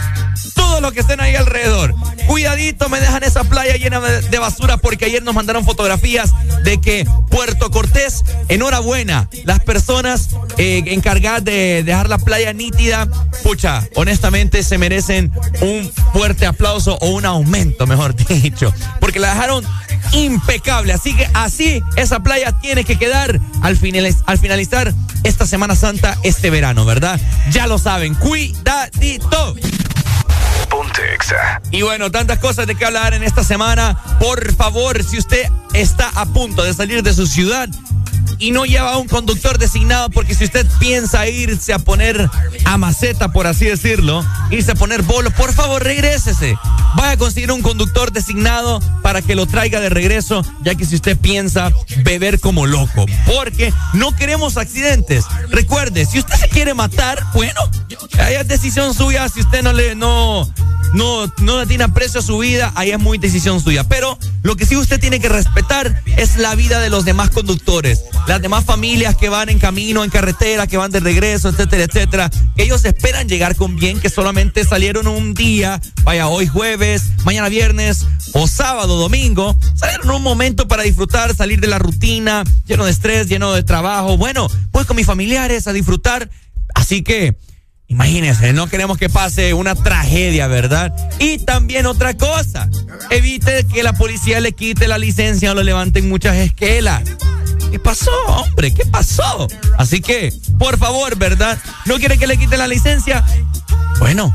Todos 0.55 0.81
los 0.81 0.91
que 0.91 0.99
estén 0.99 1.21
ahí 1.21 1.35
alrededor. 1.35 1.95
Cuidadito, 2.27 2.89
me 2.89 2.99
dejan 2.99 3.23
esa 3.23 3.45
playa 3.45 3.77
llena 3.77 4.01
de 4.01 4.39
basura 4.39 4.75
porque 4.75 5.05
ayer 5.05 5.23
nos 5.23 5.33
mandaron 5.33 5.63
fotografías 5.63 6.31
de 6.63 6.81
que 6.81 7.07
Puerto 7.33 7.71
Cortés, 7.71 8.23
enhorabuena, 8.47 9.27
las 9.43 9.59
personas 9.59 10.29
eh, 10.59 10.83
encargadas 10.85 11.43
de 11.43 11.81
dejar 11.83 12.07
la 12.07 12.19
playa 12.19 12.53
nítida, 12.53 13.07
pucha, 13.41 13.83
honestamente 13.95 14.61
se 14.61 14.77
merecen 14.77 15.31
un 15.61 15.91
fuerte 16.13 16.45
aplauso 16.45 16.95
o 17.01 17.07
un 17.09 17.25
aumento, 17.25 17.87
mejor 17.87 18.15
dicho, 18.27 18.71
porque 18.99 19.19
la 19.19 19.33
dejaron 19.33 19.65
impecable. 20.11 20.93
Así 20.93 21.15
que 21.15 21.27
así 21.33 21.81
esa 21.95 22.19
playa 22.19 22.51
tiene 22.61 22.83
que 22.83 22.99
quedar 22.99 23.39
al, 23.63 23.79
finaliz- 23.79 24.21
al 24.27 24.37
finalizar 24.37 24.93
esta 25.23 25.47
Semana 25.47 25.75
Santa, 25.75 26.15
este 26.21 26.51
verano, 26.51 26.85
¿verdad? 26.85 27.19
Ya 27.49 27.65
lo 27.65 27.79
saben, 27.79 28.13
cuidadito. 28.13 29.55
Y 31.71 31.81
bueno, 31.81 32.11
tantas 32.11 32.37
cosas 32.39 32.67
de 32.67 32.75
que 32.75 32.85
hablar 32.85 33.13
en 33.15 33.23
esta 33.23 33.43
semana. 33.43 33.97
Por 34.19 34.53
favor, 34.55 35.03
si 35.03 35.17
usted 35.17 35.47
está 35.73 36.09
a 36.09 36.25
punto 36.25 36.63
de 36.63 36.73
salir 36.73 37.03
de 37.03 37.13
su 37.13 37.27
ciudad 37.27 37.69
y 38.39 38.51
no 38.51 38.65
lleva 38.65 38.97
un 38.97 39.07
conductor 39.07 39.57
designado, 39.57 40.09
porque 40.09 40.35
si 40.35 40.45
usted 40.45 40.65
piensa 40.79 41.27
irse 41.27 41.73
a 41.73 41.79
poner 41.79 42.29
a 42.65 42.77
maceta, 42.77 43.31
por 43.31 43.47
así 43.47 43.65
decirlo, 43.65 44.25
irse 44.51 44.71
a 44.71 44.75
poner 44.75 45.01
bolo, 45.03 45.31
por 45.31 45.53
favor, 45.53 45.83
regrésese. 45.83 46.57
Vaya 46.95 47.11
a 47.11 47.17
conseguir 47.17 47.51
un 47.51 47.61
conductor 47.61 48.11
designado 48.11 48.79
para 49.01 49.21
que 49.21 49.35
lo 49.35 49.45
traiga 49.45 49.79
de 49.79 49.89
regreso, 49.89 50.43
ya 50.63 50.75
que 50.75 50.85
si 50.85 50.95
usted 50.95 51.17
piensa 51.17 51.71
beber 52.03 52.39
como 52.39 52.65
loco, 52.65 53.05
porque 53.25 53.73
no 53.93 54.15
queremos 54.15 54.57
accidentes. 54.57 55.25
Recuerde, 55.49 56.05
si 56.05 56.19
usted 56.19 56.35
se 56.35 56.49
quiere 56.49 56.73
matar, 56.73 57.23
bueno, 57.33 57.61
ahí 58.19 58.35
es 58.35 58.47
decisión 58.47 58.93
suya. 58.93 59.29
Si 59.29 59.39
usted 59.39 59.63
no 59.63 59.73
le 59.73 59.95
no 59.95 60.51
no 60.93 61.31
no 61.39 61.59
le 61.59 61.65
tiene 61.65 61.85
aprecio 61.85 62.19
a 62.19 62.23
su 62.23 62.37
vida, 62.39 62.71
ahí 62.75 62.91
es 62.91 62.99
muy 62.99 63.17
decisión 63.17 63.61
suya. 63.61 63.83
Pero 63.83 64.02
lo 64.53 64.57
que 64.57 64.67
sí 64.67 64.77
usted 64.77 64.99
tiene 64.99 65.19
que 65.19 65.29
respetar 65.29 66.03
es 66.15 66.37
la 66.37 66.53
vida 66.53 66.79
de 66.79 66.91
los 66.91 67.05
demás 67.05 67.31
conductores, 67.31 68.03
las 68.27 68.39
demás 68.39 68.63
familias 68.63 69.15
que 69.15 69.27
van 69.27 69.49
en 69.49 69.57
camino, 69.57 70.03
en 70.03 70.11
carretera, 70.11 70.67
que 70.67 70.77
van 70.77 70.91
de 70.91 70.99
regreso, 70.99 71.49
etcétera, 71.49 71.85
etcétera. 71.85 72.29
Ellos 72.55 72.85
esperan 72.85 73.27
llegar 73.27 73.55
con 73.55 73.75
bien, 73.77 73.99
que 73.99 74.11
solamente 74.11 74.63
salieron 74.63 75.07
un 75.07 75.33
día, 75.33 75.81
vaya, 76.03 76.27
hoy 76.27 76.45
jueves, 76.45 77.01
mañana 77.25 77.49
viernes 77.49 78.05
o 78.33 78.45
sábado, 78.45 78.95
domingo, 78.97 79.57
salieron 79.73 80.11
un 80.11 80.21
momento 80.21 80.67
para 80.67 80.83
disfrutar, 80.83 81.35
salir 81.35 81.59
de 81.59 81.65
la 81.65 81.79
rutina, 81.79 82.43
lleno 82.67 82.85
de 82.85 82.91
estrés, 82.91 83.27
lleno 83.27 83.53
de 83.53 83.63
trabajo. 83.63 84.17
Bueno, 84.17 84.47
voy 84.71 84.85
con 84.85 84.95
mis 84.95 85.07
familiares 85.07 85.65
a 85.65 85.73
disfrutar. 85.73 86.29
Así 86.75 87.01
que 87.01 87.37
Imagínense, 87.93 88.53
no 88.53 88.65
queremos 88.65 88.97
que 88.97 89.07
pase 89.07 89.53
una 89.53 89.75
tragedia, 89.75 90.47
¿verdad? 90.47 90.91
Y 91.19 91.37
también 91.37 91.85
otra 91.85 92.17
cosa, 92.17 92.67
evite 93.11 93.67
que 93.67 93.83
la 93.83 93.93
policía 93.93 94.39
le 94.39 94.53
quite 94.53 94.87
la 94.87 94.97
licencia 94.97 95.51
o 95.51 95.53
lo 95.53 95.61
levanten 95.61 96.09
muchas 96.09 96.35
esquelas. 96.37 97.03
¿Qué 97.69 97.77
pasó, 97.77 98.09
hombre? 98.25 98.73
¿Qué 98.73 98.83
pasó? 98.87 99.47
Así 99.77 100.01
que, 100.01 100.33
por 100.57 100.79
favor, 100.79 101.15
¿verdad? 101.17 101.59
¿No 101.85 101.97
quiere 101.97 102.17
que 102.17 102.25
le 102.25 102.35
quiten 102.35 102.57
la 102.57 102.67
licencia? 102.67 103.23
Bueno, 103.99 104.33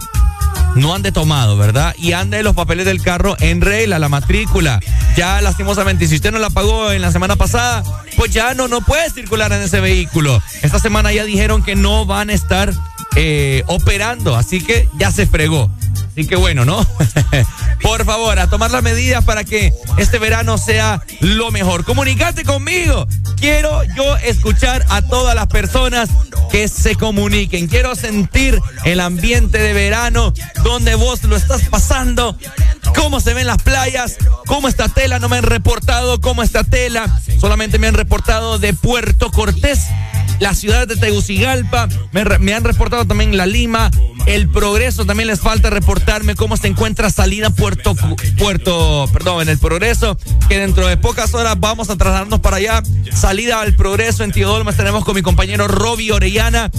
no 0.77 0.95
ande 0.95 1.11
tomado, 1.11 1.57
¿verdad? 1.57 1.97
Y 1.99 2.13
ande 2.13 2.45
los 2.45 2.55
papeles 2.55 2.87
del 2.87 3.03
carro 3.03 3.37
en 3.41 3.61
regla, 3.61 3.99
la 3.99 4.09
matrícula. 4.09 4.79
Ya 5.17 5.41
lastimosamente, 5.41 6.07
si 6.07 6.15
usted 6.15 6.31
no 6.31 6.39
la 6.39 6.51
pagó 6.51 6.93
en 6.93 7.03
la 7.03 7.11
semana 7.11 7.35
pasada, 7.35 7.83
pues 8.17 8.33
ya 8.33 8.55
no, 8.55 8.69
no 8.69 8.83
puede 8.83 9.11
circular 9.11 9.53
en 9.53 9.63
ese 9.63 9.81
vehículo. 9.81 10.41
Esta 10.63 10.79
semana 10.79 11.13
ya 11.13 11.25
dijeron 11.25 11.65
que 11.65 11.75
no 11.75 12.07
van 12.07 12.31
a 12.31 12.35
estar 12.35 12.73
eh, 13.21 13.65
operando, 13.67 14.37
así 14.37 14.61
que 14.61 14.89
ya 14.97 15.11
se 15.11 15.27
fregó. 15.27 15.69
Así 16.13 16.25
que 16.25 16.37
bueno, 16.37 16.65
¿no? 16.65 16.87
Por 17.83 18.05
favor, 18.05 18.39
a 18.39 18.49
tomar 18.49 18.71
las 18.71 18.85
medidas 18.85 19.25
para 19.25 19.43
que 19.43 19.73
este 19.97 20.21
verano 20.21 20.57
sea 20.57 21.03
lo 21.19 21.51
mejor. 21.51 21.85
Comunicate 21.85 22.45
conmigo. 22.45 23.09
Quiero 23.37 23.83
yo 23.97 24.17
escuchar 24.19 24.85
a 24.89 25.03
todas 25.03 25.35
las 25.35 25.49
personas 25.49 26.11
que 26.49 26.69
se 26.69 26.95
comuniquen. 26.95 27.67
Quiero 27.67 27.97
sentir 27.97 28.61
el 28.85 29.01
ambiente 29.01 29.59
de 29.59 29.73
verano 29.73 30.33
donde 30.63 30.95
vos 30.95 31.25
lo 31.25 31.35
estás 31.35 31.63
pasando. 31.69 32.39
Cómo 32.95 33.19
se 33.19 33.35
ven 33.35 33.49
las 33.49 33.61
playas, 33.63 34.17
cómo 34.47 34.69
está 34.69 34.89
tela. 34.89 35.19
No 35.19 35.29
me 35.29 35.39
han 35.39 35.45
reportado 35.45 36.21
cómo 36.21 36.45
está 36.45 36.63
tela. 36.63 37.21
Solamente 37.41 37.81
me 37.81 37.89
han 37.89 37.95
reportado 37.95 38.61
de 38.61 38.75
Puerto 38.75 39.33
Cortés 39.33 39.81
la 40.41 40.55
ciudad 40.55 40.87
de 40.87 40.97
Tegucigalpa, 40.97 41.89
me, 42.13 42.55
han 42.55 42.65
reportado 42.65 43.05
también 43.05 43.37
la 43.37 43.47
Lima, 43.47 43.91
el 44.27 44.49
Progreso, 44.49 45.05
también 45.05 45.27
les 45.27 45.41
falta 45.41 45.71
reportarme 45.71 46.35
cómo 46.35 46.57
se 46.57 46.69
encuentra 46.69 47.11
salida 47.11 47.51
Puerto, 47.51 47.97
Puerto, 48.37 49.09
perdón, 49.13 49.43
en 49.43 49.49
el 49.49 49.59
Progreso, 49.59 50.17
que 50.49 50.59
dentro 50.59 50.87
de 50.87 50.97
pocas 50.97 51.35
horas 51.35 51.59
vamos 51.59 51.91
a 51.91 51.97
trasladarnos 51.97 52.41
para 52.41 52.59
allá, 52.59 52.83
salida 53.13 53.61
al 53.61 53.75
Progreso 53.75 54.25
en 54.25 54.33
Teodolmas, 54.33 54.77
tenemos 54.77 55.05
con 55.05 55.15
mi 55.15 55.23
compañero 55.23 55.67
Roby 55.67 56.11
Orellana, 56.11 56.71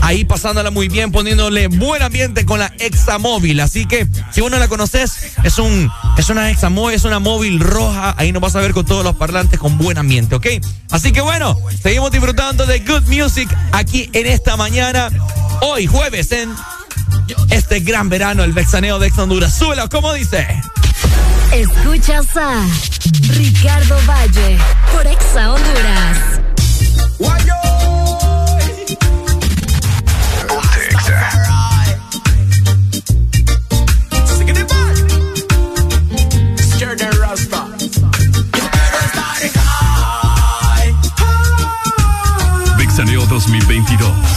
ahí 0.00 0.24
pasándola 0.24 0.70
muy 0.70 0.88
bien, 0.88 1.12
poniéndole 1.12 1.68
buen 1.68 2.02
ambiente 2.02 2.44
con 2.44 2.58
la 2.58 2.72
Examóvil, 2.78 3.60
así 3.60 3.86
que 3.86 4.06
si 4.32 4.40
uno 4.40 4.58
la 4.58 4.68
conoces, 4.68 5.32
es 5.44 5.58
un, 5.58 5.90
es 6.18 6.28
una 6.28 6.50
Examóvil, 6.50 6.96
es 6.96 7.04
una 7.04 7.18
móvil 7.18 7.60
roja, 7.60 8.14
ahí 8.18 8.32
nos 8.32 8.42
vas 8.42 8.56
a 8.56 8.60
ver 8.60 8.72
con 8.72 8.84
todos 8.84 9.04
los 9.04 9.16
parlantes 9.16 9.58
con 9.58 9.78
buen 9.78 9.98
ambiente, 9.98 10.34
¿ok? 10.34 10.46
Así 10.90 11.12
que 11.12 11.20
bueno, 11.20 11.56
seguimos 11.82 12.10
disfrutando 12.10 12.66
de 12.66 12.80
Good 12.80 13.05
Music 13.06 13.48
aquí 13.72 14.10
en 14.12 14.26
esta 14.26 14.56
mañana, 14.56 15.10
hoy 15.60 15.86
jueves 15.86 16.32
en 16.32 16.54
este 17.50 17.80
gran 17.80 18.08
verano, 18.08 18.44
el 18.44 18.52
vexaneo 18.52 18.98
de 18.98 19.08
Ex 19.08 19.18
Honduras. 19.18 19.56
Súbelo, 19.56 19.88
¿cómo 19.88 20.12
dice? 20.12 20.46
Escuchas 21.52 22.26
a 22.36 22.66
Ricardo 23.34 23.98
Valle 24.06 24.58
por 24.92 25.06
Exa 25.06 25.52
Honduras. 25.52 26.36
2022. 43.28 44.35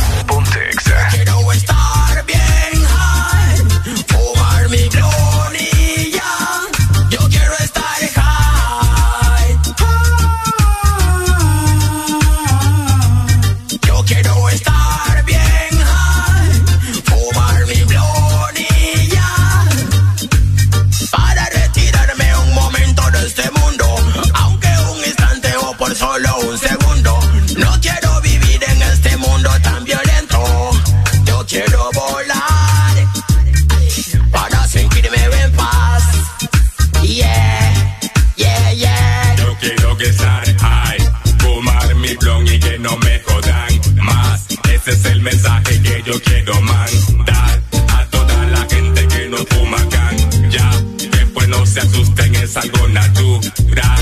Ese 44.89 44.97
es 44.97 45.05
el 45.13 45.21
mensaje 45.21 45.81
que 45.83 46.01
yo 46.03 46.19
quiero 46.19 46.59
mandar 46.61 47.61
a 47.89 48.05
toda 48.05 48.45
la 48.47 48.65
gente 48.67 49.07
que 49.07 49.29
no 49.29 49.37
fuma 49.37 49.77
can. 49.87 50.49
Ya, 50.49 50.67
después 51.11 51.47
no 51.47 51.63
se 51.63 51.81
asusten, 51.81 52.33
es 52.33 52.57
algo 52.57 52.87
natural. 52.87 53.98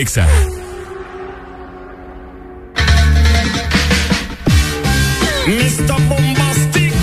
Exa. 0.00 0.26
Mr. 5.46 5.94
Bombastic 6.08 6.94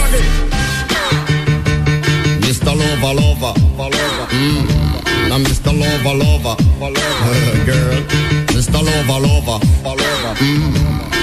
Mr. 2.41 2.75
Lover, 2.75 3.15
lover, 3.15 3.53
lover. 3.77 4.27
Mm. 4.33 5.29
Now 5.29 5.37
Mr. 5.37 5.71
Lover, 5.71 6.13
lover, 6.13 6.57
lover. 6.81 7.65
Girl. 7.65 8.03
Mr. 8.47 8.81
Lover, 8.83 9.19
lover, 9.25 9.59
lover. 9.85 10.35
Mm. 10.41 10.73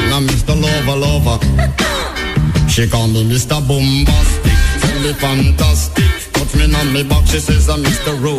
Now 0.08 0.20
Mr. 0.20 0.54
Lover, 0.58 0.96
lover. 0.96 1.38
She 2.68 2.86
call 2.88 3.08
me 3.08 3.24
Mr. 3.24 3.60
Bombastic, 3.66 4.55
me 5.02 5.12
fantastic. 5.14 6.32
Touch 6.32 6.54
me 6.54 6.74
on 6.74 6.92
me 6.92 7.02
back, 7.02 7.26
she 7.26 7.38
says 7.40 7.68
I'm 7.68 7.82
Mr. 7.82 8.14
Ro, 8.22 8.34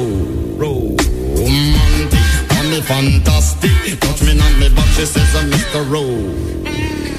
romantic. 0.58 2.26
Call 2.50 2.64
me 2.70 2.82
fantastic, 2.82 4.00
touch 4.00 4.22
me 4.22 4.40
on 4.40 4.60
me 4.60 4.70
back, 4.70 4.88
she 4.96 5.06
says 5.06 5.36
I'm 5.36 5.50
Mr. 5.52 5.82
Ro, 5.92 6.04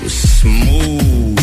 smooth. 0.09 1.38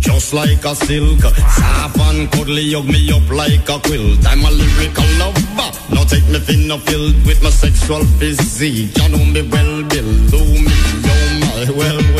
Just 0.00 0.32
like 0.34 0.64
a 0.64 0.74
silk, 0.74 1.20
soft 1.20 1.98
and 1.98 2.30
cuddly, 2.32 2.72
hug 2.72 2.86
me 2.86 3.10
up 3.12 3.28
like 3.30 3.68
a 3.68 3.78
quilt. 3.80 4.26
I'm 4.26 4.44
a 4.44 4.50
lyrical 4.50 5.04
lover. 5.18 5.70
Now 5.94 6.04
take 6.04 6.26
me 6.28 6.38
thin 6.38 6.70
or 6.70 6.78
filled 6.78 7.14
with 7.26 7.42
my 7.42 7.50
sexual 7.50 8.04
physique. 8.18 8.96
You 8.96 9.08
know 9.08 9.24
me 9.24 9.42
well, 9.48 9.82
below 9.88 10.44
me, 10.44 10.74
oh 11.04 11.40
my, 11.40 11.70
well, 11.76 12.00
well, 12.14 12.19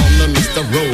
call 0.00 0.12
me 0.18 0.26
Mr. 0.36 0.62
Ro. 0.72 0.84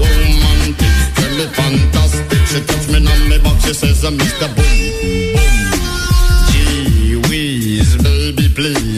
Romantic. 0.00 0.96
Tell 1.18 1.32
me 1.38 1.46
fantastic. 1.58 2.42
She 2.50 2.58
touch 2.68 2.86
me 2.92 2.98
on 3.12 3.20
my 3.30 3.38
back, 3.44 3.58
she 3.64 3.72
says 3.74 4.04
uh, 4.04 4.08
I'm 4.08 4.14
Mr. 4.18 4.48
Boom, 4.56 4.78
boom. 5.34 5.48
Gee 6.50 7.16
whiz, 7.28 7.90
baby, 8.02 8.46
please 8.54 8.97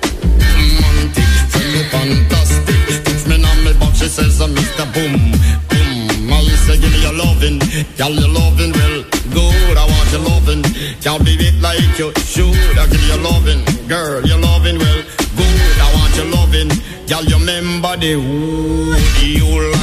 Tell 1.51 1.67
me 1.73 1.81
fantastic. 1.93 2.79
Touch 3.05 3.23
me 3.27 3.35
on 3.43 3.57
me 3.65 3.71
she 3.95 4.07
says 4.07 4.41
I'm 4.41 4.51
Mr. 4.55 4.85
Boom 4.93 5.31
Boom. 5.69 6.31
I 6.31 6.33
say 6.65 6.77
give 6.79 6.91
me 6.91 7.01
your 7.01 7.13
loving, 7.13 7.59
girl, 7.97 8.11
your 8.11 8.29
loving 8.29 8.71
well 8.71 9.03
good. 9.35 9.77
I 9.77 9.85
want 9.91 10.11
your 10.11 10.23
loving, 10.31 10.63
can't 11.01 11.23
be 11.25 11.33
it 11.35 11.61
like 11.61 11.79
you 11.99 12.11
should. 12.31 12.77
I 12.77 12.87
give 12.87 13.01
you 13.01 13.07
your 13.13 13.21
loving, 13.29 13.61
girl, 13.87 14.25
your 14.25 14.39
loving 14.39 14.77
well 14.79 15.01
good. 15.39 15.77
I 15.85 15.87
want 15.95 16.15
your 16.15 16.29
loving, 16.37 16.69
girl, 17.07 17.23
you 17.23 17.37
remember 17.37 17.97
the 17.97 18.15
wood 18.15 19.03
you 19.23 19.74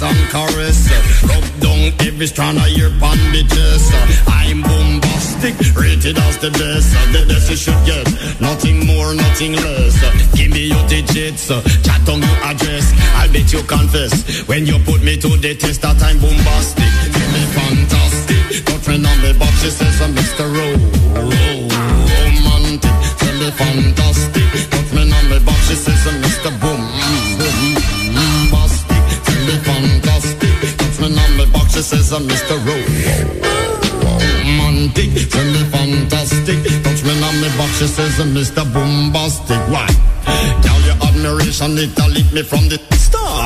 like 0.00 0.16
to 0.16 0.26
caress. 0.30 0.88
Rub 1.24 1.44
down 1.60 1.92
every 2.06 2.26
strand 2.26 2.58
of 2.58 2.68
your 2.68 2.90
bandages. 3.00 3.90
I'm 4.26 4.62
bombastic, 4.62 5.54
rated 5.74 6.18
as 6.18 6.38
the 6.38 6.50
best. 6.50 6.92
The 7.12 7.24
best 7.26 7.50
you 7.50 7.56
should 7.56 7.84
get, 7.86 8.06
nothing 8.40 8.86
more, 8.86 9.14
nothing 9.14 9.54
less. 9.54 9.98
Give 10.36 10.50
me 10.50 10.66
your 10.68 10.86
digits, 10.88 11.48
chat 11.48 12.08
on 12.08 12.22
your 12.22 12.38
address. 12.44 12.92
I'll 13.14 13.32
bet 13.32 13.52
you 13.52 13.62
confess 13.62 14.46
when 14.46 14.66
you 14.66 14.78
put 14.84 15.02
me 15.02 15.16
to 15.16 15.28
the 15.28 15.54
test 15.54 15.82
that 15.82 16.02
I'm 16.02 16.18
bombastic. 16.20 16.92
Tell 17.14 17.30
me 17.34 17.42
fantastic, 17.56 18.64
don't 18.66 18.82
friend 18.82 19.06
on 19.06 19.22
me, 19.22 19.32
but 19.38 19.52
she 19.60 19.70
says 19.70 20.00
I'm 20.02 20.14
Mr. 20.14 20.46
Romantic, 22.28 22.96
tell 23.18 23.36
me 23.40 23.50
fantastic. 23.50 24.70
Don't 24.70 24.92
me 24.94 25.02
on 25.12 25.24
me, 25.30 25.38
but 25.44 25.58
she 25.66 25.74
says 25.74 26.06
I'm 26.06 26.22
Mr. 26.22 26.50
Boom. 26.60 27.27
She 31.78 31.84
says 31.84 32.12
I'm 32.12 32.26
Mr. 32.26 32.58
Romantic, 34.42 35.30
tell 35.30 35.44
me 35.44 35.62
fantastic. 35.70 36.58
Touch 36.82 37.04
me 37.04 37.12
on 37.22 37.40
me, 37.40 37.48
but 37.56 37.68
she 37.78 37.86
says 37.86 38.18
I'm 38.18 38.34
Mr. 38.34 38.64
Bombastic. 38.74 39.62
Why? 39.70 39.86
Girl, 40.64 40.80
your 40.82 40.98
admiration, 41.06 41.78
it 41.78 41.94
me 42.32 42.42
from 42.42 42.68
the 42.68 42.97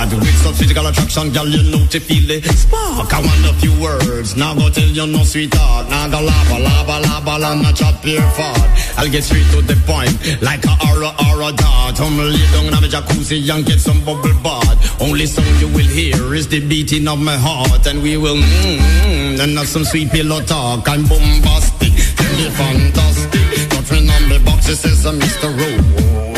start. 0.08 0.22
With 0.22 0.38
such 0.42 0.54
physical 0.56 0.86
attraction, 0.86 1.32
girl, 1.32 1.46
you 1.46 1.70
know 1.70 1.86
to 1.86 2.00
feel 2.00 2.26
the 2.26 2.42
spark. 2.54 3.12
I 3.12 3.20
want 3.20 3.46
a 3.46 3.54
few 3.60 3.72
words, 3.80 4.36
now 4.36 4.54
go 4.54 4.68
tell 4.70 4.88
you 4.88 5.06
no 5.06 5.24
sweetheart. 5.24 5.88
Now 5.90 6.08
go 6.08 6.20
lava, 6.24 6.58
lava, 6.58 7.00
lava, 7.00 7.38
lava, 7.38 7.72
chop 7.72 8.04
your 8.04 8.22
fart. 8.32 8.58
I'll 8.98 9.10
get 9.10 9.24
straight 9.24 9.46
to 9.52 9.62
the 9.62 9.76
point, 9.86 10.12
like 10.42 10.64
a 10.64 10.74
aura, 10.88 11.12
aura 11.28 11.52
dart. 11.52 12.00
I'm 12.00 12.18
lay 12.18 12.46
down 12.52 12.66
in 12.66 12.84
a 12.84 12.88
jacuzzi 12.88 13.38
and 13.50 13.64
get 13.64 13.80
some 13.80 14.04
bubble 14.04 14.34
bath. 14.42 15.00
Only 15.00 15.26
song 15.26 15.44
you 15.60 15.68
will 15.68 15.88
hear 15.88 16.34
is 16.34 16.48
the 16.48 16.60
beating 16.60 17.08
of 17.08 17.20
my 17.20 17.36
heart, 17.36 17.86
and 17.86 18.02
we 18.02 18.16
will 18.16 18.36
mmm, 18.36 19.40
and 19.40 19.58
have 19.58 19.68
some 19.68 19.84
sweet 19.84 20.10
pillow 20.10 20.40
talk. 20.40 20.88
I'm 20.88 21.02
bombastic, 21.04 21.92
and 21.92 22.32
me 22.36 22.50
fantastic. 22.50 23.40
Friend 23.82 24.10
on 24.10 24.28
me 24.28 24.38
box, 24.38 24.68
it 24.68 24.76
says 24.76 25.04
I'm 25.04 25.18
Mr. 25.18 25.50
Rowe 25.58 26.22
tell 26.22 26.31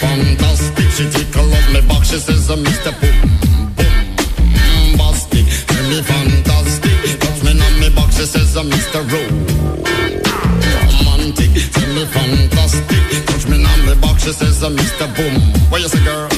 fantastic. 0.00 0.88
She 0.96 1.04
tickle 1.10 1.52
up 1.52 1.66
me 1.72 1.80
back, 1.88 2.04
she 2.04 2.18
says, 2.18 2.50
uh, 2.50 2.56
Mr. 2.56 2.92
Boom, 3.00 3.18
boom, 3.76 3.96
bastic. 4.98 5.46
Tell 5.68 5.84
me 5.90 6.02
fantastic, 6.02 6.96
touch 7.20 7.40
me 7.44 7.52
on 7.66 7.74
me 7.80 7.88
back, 7.94 8.10
she 8.12 8.24
says, 8.26 8.56
uh, 8.56 8.62
Mr. 8.64 9.00
Romantic, 11.06 11.52
tell 11.74 11.90
me 11.94 12.04
fantastic. 12.06 13.26
Touch 13.26 13.46
me 13.48 13.56
on 13.64 13.80
me 13.86 13.94
back, 14.02 14.18
she 14.18 14.32
says, 14.32 14.62
uh, 14.62 14.70
Mr. 14.70 15.06
Boom. 15.16 15.34
What 15.70 15.80
you 15.82 15.88
say, 15.88 16.02
girl? 16.04 16.28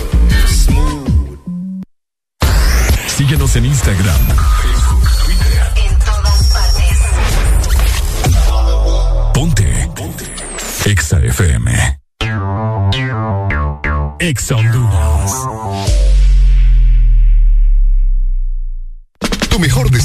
Smooth. 0.47 1.39
Síguenos 3.17 3.57
en 3.57 3.65
Instagram, 3.67 4.21
Facebook, 4.63 5.05
Twitter. 5.25 5.63
En 5.77 5.99
todas 5.99 6.41
partes. 6.53 6.99
Ponte. 9.35 9.69
Ponte. 9.95 10.25
Exa 10.85 11.19
FM. 11.23 12.02
Exa 14.23 14.55
Honduras. 14.55 15.92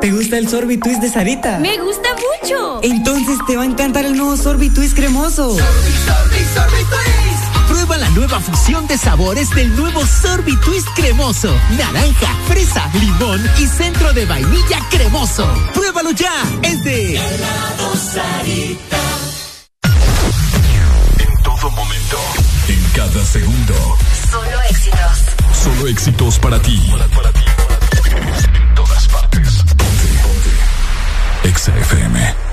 ¿Te 0.03 0.11
gusta 0.11 0.37
el 0.37 0.49
sorbitwist 0.49 0.99
de 0.99 1.09
Sarita? 1.09 1.59
Me 1.59 1.77
gusta 1.77 2.09
mucho. 2.11 2.81
Entonces 2.83 3.37
te 3.47 3.55
va 3.55 3.63
a 3.63 3.65
encantar 3.65 4.05
el 4.05 4.17
nuevo 4.17 4.35
sorbitwist 4.35 4.97
cremoso. 4.97 5.55
Prueba 7.69 7.97
la 7.97 8.09
nueva 8.09 8.41
fusión 8.41 8.85
de 8.87 8.97
sabores 8.97 9.49
del 9.51 9.73
nuevo 9.77 10.05
sorbitwist 10.05 10.89
cremoso. 10.93 11.55
Naranja, 11.77 12.35
fresa, 12.49 12.91
limón 12.99 13.49
y 13.57 13.65
centro 13.65 14.11
de 14.11 14.25
vainilla 14.25 14.79
cremoso. 14.91 15.47
Pruébalo 15.73 16.11
ya. 16.11 16.33
Es 16.63 16.83
de 16.83 17.15
En 21.17 21.43
todo 21.43 21.71
momento, 21.71 22.17
en 22.67 22.83
cada 22.93 23.25
segundo. 23.25 23.73
Solo 24.29 24.61
éxitos. 24.69 25.23
Solo 25.63 25.87
éxitos 25.87 26.39
para 26.39 26.61
ti. 26.61 26.91
En 26.91 26.97
todas 26.97 27.09
partes. 27.09 28.72
Ponte, 31.65 31.79
ponte. 31.79 32.43
Exa 32.43 32.52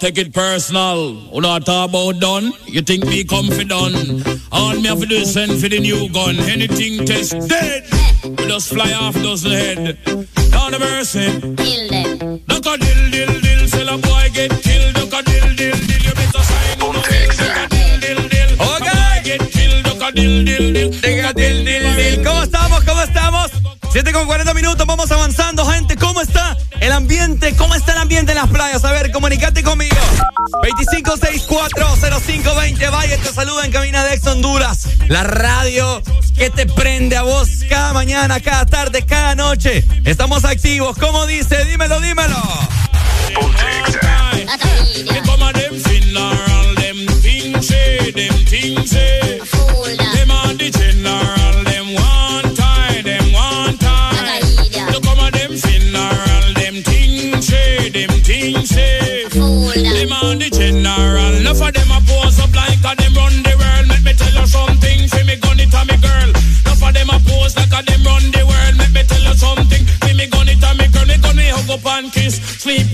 take 0.00 0.16
it 0.16 0.32
personal. 0.32 1.14
Who 1.30 1.40
done? 2.14 2.52
You 2.66 2.80
think 2.80 3.04
me 3.04 3.22
confident? 3.22 4.26
All 4.50 4.74
me 4.74 4.88
have 4.88 5.00
to 5.00 5.06
do 5.06 5.24
for 5.60 5.68
the 5.68 5.78
new 5.78 6.08
gun. 6.08 6.36
Anything 6.40 7.04
test 7.04 7.36
dead. 7.48 7.84
We 8.24 8.46
just 8.48 8.72
fly 8.72 8.92
off 8.92 9.14
those 9.14 9.42
head. 9.42 9.98
Down 10.50 10.72
the 10.72 10.78
mercy. 10.80 11.28
Kill 23.92 24.12
con 24.12 24.26
40 24.26 24.54
minutos. 24.54 24.86
Vamos 24.86 25.10
avanzando 25.10 25.64
ambiente? 27.10 27.56
¿Cómo 27.56 27.74
está 27.74 27.94
el 27.94 27.98
ambiente 27.98 28.30
en 28.30 28.38
las 28.38 28.48
playas? 28.48 28.84
A 28.84 28.92
ver, 28.92 29.10
comunicate 29.10 29.64
conmigo. 29.64 29.96
25640520. 30.62 32.88
Vaya, 32.88 33.16
te 33.16 33.32
saluda 33.32 33.64
en 33.64 33.72
Cabina 33.72 34.04
de 34.04 34.14
Ex 34.14 34.24
Honduras. 34.28 34.86
La 35.08 35.24
radio 35.24 36.00
que 36.36 36.50
te 36.50 36.66
prende 36.66 37.16
a 37.16 37.22
vos 37.22 37.48
cada 37.68 37.92
mañana, 37.92 38.38
cada 38.38 38.64
tarde, 38.64 39.04
cada 39.04 39.34
noche. 39.34 39.84
Estamos 40.04 40.44
activos. 40.44 40.96
¿Cómo 40.98 41.26
dice? 41.26 41.64
Dímelo, 41.64 42.00
dímelo. 42.00 42.40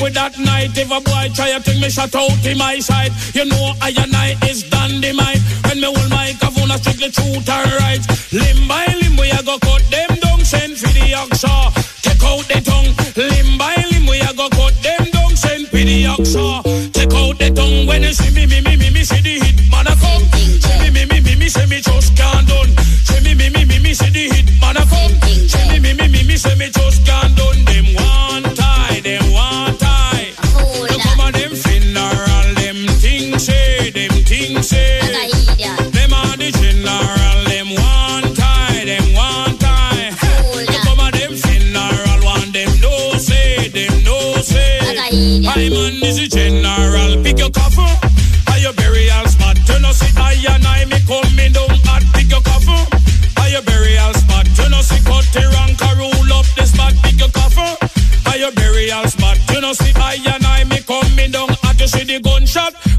With 0.06 0.14
that 0.14 0.38
night. 0.38 0.70
If 0.78 0.90
a 0.94 1.00
boy 1.02 1.26
try 1.34 1.50
to 1.50 1.58
take 1.58 1.82
me 1.82 1.90
shut 1.90 2.14
out 2.14 2.30
in 2.46 2.56
my 2.58 2.78
side, 2.78 3.10
you 3.34 3.44
know 3.44 3.74
I 3.82 3.90
and 3.98 4.14
I 4.14 4.38
is 4.46 4.62
dynamite. 4.70 5.42
When 5.66 5.82
me 5.82 5.90
hold 5.90 6.10
my 6.10 6.30
kavuna 6.38 6.78
strictly 6.78 7.10
truth 7.10 7.50
and 7.50 7.70
right. 7.82 8.02
Limb 8.30 8.70
by 8.70 8.86
limb 9.02 9.18
we 9.18 9.34
a 9.34 9.42
go 9.42 9.58
cut 9.58 9.82
them 9.90 10.14
down. 10.22 10.40
Send 10.46 10.78
for 10.78 10.90
the 10.94 11.10
oxa. 11.18 11.74
Take 12.06 12.22
out 12.22 12.46
the 12.46 12.58
tongue. 12.62 12.90
Limb 13.18 13.58
by 13.58 13.74
limb 13.90 14.06
we 14.06 14.22
a 14.22 14.30
go 14.38 14.46
cut 14.54 14.74
them 14.86 15.10
down. 15.10 15.34
Send 15.34 15.66
for 15.74 15.82
the 15.82 15.98
oxa. 16.14 16.62
Take 16.94 17.12
out 17.12 17.34
the 17.42 17.50
tongue. 17.50 17.86
When 17.90 18.02
you 18.06 18.14
see 18.14 18.30
me, 18.30 18.46
me, 18.46 18.62
me, 18.62 18.76
me, 18.78 18.90
me, 18.94 19.02
see 19.02 19.20
the 19.26 19.42
hit 19.42 19.58
man 19.70 19.90
a 19.90 19.94
come. 19.98 20.22
See 20.62 20.78
me, 20.78 20.88
me, 20.94 21.02
me, 21.10 21.18
me, 21.18 21.34
me, 21.34 21.48
say 21.50 21.66
me 21.66 21.82
just 21.82 22.14
can't 22.14 22.46
done. 22.46 22.70
See 23.02 23.20
me, 23.26 23.34
me, 23.34 23.50
me, 23.50 23.64
me, 23.66 23.78
me, 23.82 23.92
see 23.92 24.10
the 24.14 24.30
hit 24.30 24.46
man 24.62 24.78
a 24.78 24.85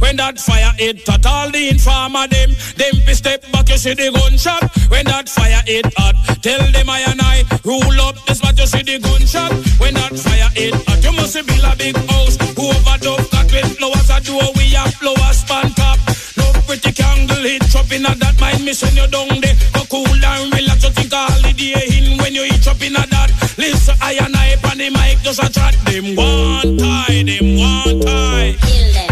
when 0.08 0.16
that 0.16 0.40
fire 0.40 0.72
hit 0.80 1.04
at 1.10 1.26
all 1.26 1.52
the 1.52 1.68
informer 1.68 2.28
them. 2.28 2.56
Them 2.80 2.96
fi 3.04 3.14
step 3.14 3.44
back, 3.52 3.68
you 3.68 3.78
see 3.78 3.94
the 3.94 4.08
gunshot 4.16 4.64
when 4.88 5.04
that 5.12 5.28
fire 5.28 5.62
hit 5.68 5.86
hot. 6.00 6.16
Tell 6.42 6.64
them 6.72 6.90
I 6.90 7.04
and 7.12 7.20
I 7.20 7.44
rule 7.68 8.00
up 8.00 8.16
the 8.26 8.34
spot, 8.34 8.58
you 8.58 8.68
see 8.68 8.84
the 8.88 9.04
gunshot 9.04 9.52
when 9.84 9.94
that 10.00 10.16
fire 10.16 10.52
hit 10.56 10.76
hot. 10.88 11.04
You 11.04 11.12
must 11.12 11.36
build 11.36 11.68
a 11.68 11.76
big 11.76 11.98
house, 12.08 12.40
whoever 12.56 12.98
dove 13.04 13.28
got 13.36 13.52
with 13.52 13.68
flowers 13.76 14.08
a 14.08 14.18
door, 14.24 14.48
we 14.56 14.72
have 14.80 14.96
flowers 14.96 15.44
span 15.44 15.76
top. 15.76 16.00
No 16.40 16.56
pretty 16.64 16.96
candle 16.96 17.44
hit 17.44 17.68
up 17.76 17.92
in 17.92 18.08
a 18.08 18.16
that 18.16 18.40
mind 18.40 18.64
send 18.72 18.96
you 18.96 19.08
down 19.12 19.44
there. 19.44 19.60
Go 19.76 19.84
cool 19.92 20.08
and 20.08 20.48
relax, 20.56 20.88
you 20.88 20.92
think 20.96 21.12
a 21.12 21.20
holiday 21.36 21.84
in 21.84 22.16
when 22.24 22.32
you 22.32 22.48
eat 22.48 22.64
up 22.64 22.80
in 22.80 22.96
a 22.96 23.04
that. 23.12 23.30
Listen, 23.60 24.00
I 24.00 24.16
and 24.24 24.36
I 24.40 24.56
on 24.72 24.80
the 24.80 24.88
mic 24.88 25.20
just 25.20 25.44
a 25.44 25.52
chat. 25.52 25.76
Them 25.84 26.16
one 26.16 26.80
tie, 26.80 27.28
them 27.28 27.60
one 27.60 28.00
tie. 28.08 29.07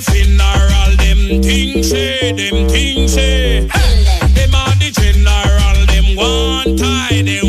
Funeral, 0.00 0.96
say, 1.82 2.32
say. 3.08 3.68
The 4.80 4.90
general, 4.92 5.86
them 5.86 6.16
one 6.16 6.76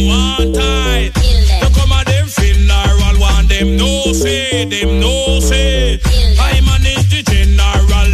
one. 0.07 0.51
So 1.61 1.69
come 1.79 1.95
them 2.05 2.27
funeral, 2.27 3.19
one 3.19 3.47
them 3.47 3.77
no 3.77 4.11
say, 4.11 4.65
them 4.65 4.99
no 4.99 5.39
say. 5.39 5.99
I 6.39 6.61
manage 6.61 7.09
the 7.09 7.23
general, 7.23 8.09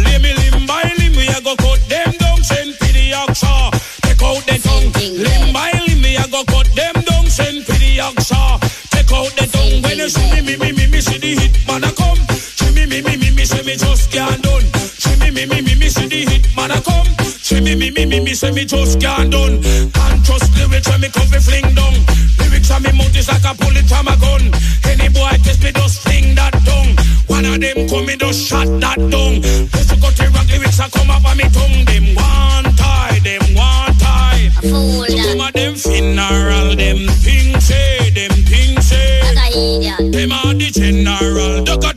go 1.42 1.56
cut 1.56 1.80
them 1.88 2.12
down, 2.18 2.42
send 2.44 2.74
for 2.74 2.92
the. 2.92 3.10
Take 4.02 4.22
out 4.22 4.44
the 4.46 4.58
tongue, 4.62 4.92
go 6.30 6.44
cut 6.44 6.68
them 6.74 6.94
down, 7.04 7.26
send 7.26 7.64
for 7.64 7.72
the. 7.72 7.98
Take 8.90 9.12
out 9.12 9.32
the 9.36 9.46
tongue, 9.50 9.82
when 9.82 9.98
you 9.98 10.08
see 10.08 10.30
me, 10.30 10.40
me, 10.42 10.56
me, 10.56 10.72
me, 10.72 10.86
me, 10.86 11.00
see 11.00 11.18
the 11.18 11.34
hit 11.40 11.66
man 11.66 11.84
a 11.84 11.92
come. 11.92 12.27
Say 13.48 13.62
me 13.64 13.76
just 13.76 14.12
can't 14.12 14.42
done. 14.42 14.66
See 14.76 15.16
me, 15.20 15.30
me, 15.30 15.46
me, 15.46 15.62
me, 15.62 15.74
me, 15.74 15.88
see 15.88 16.06
the 16.06 16.20
hit 16.28 16.44
man 16.54 16.70
a 16.70 16.80
come. 16.84 17.08
See 17.24 17.60
me, 17.60 17.74
me, 17.74 17.90
me, 17.90 18.04
me, 18.04 18.20
me, 18.20 18.34
say 18.34 18.52
me 18.52 18.64
just 18.64 19.00
can't 19.00 19.32
done. 19.32 19.62
Can't 19.62 20.20
trust 20.24 20.52
lyrics 20.56 20.88
when 20.88 21.00
me 21.00 21.08
come 21.08 21.28
fi 21.32 21.40
fling 21.40 21.72
down. 21.74 21.96
Lyrics 22.38 22.70
on 22.70 22.82
me 22.82 22.92
mouth 22.92 23.16
is 23.16 23.28
like 23.28 23.46
a 23.48 23.56
bullet 23.56 23.88
from 23.88 24.08
a 24.12 24.16
gun. 24.20 24.52
Any 24.84 25.08
boy 25.08 25.32
test 25.40 25.64
me 25.64 25.72
just 25.72 26.04
fling 26.04 26.34
that 26.36 26.52
tongue. 26.68 26.92
One 27.26 27.46
of 27.48 27.60
them 27.60 27.88
come 27.88 28.04
me 28.04 28.16
just 28.16 28.44
shot 28.44 28.68
that 28.84 29.00
tongue. 29.00 29.40
Just 29.40 29.96
cut 29.96 30.12
the 30.12 30.28
rock 30.36 30.48
lyrics 30.52 30.80
and 30.80 30.92
come 30.92 31.08
up 31.08 31.24
on 31.24 31.36
me 31.40 31.48
tongue. 31.48 31.88
Them 31.88 32.06
one 32.20 32.68
tie, 32.76 33.18
them 33.24 33.44
one 33.56 33.96
tie. 33.96 34.52
Some 34.60 35.40
of 35.40 35.52
them 35.56 35.74
funeral, 35.74 36.76
them 36.76 37.00
things 37.24 37.64
say, 37.64 38.12
them 38.12 38.34
things 38.44 38.84
say. 38.84 39.24
Them 40.12 40.32
are 40.36 40.52
the 40.52 40.68
general. 40.68 41.64
Duck 41.64 41.96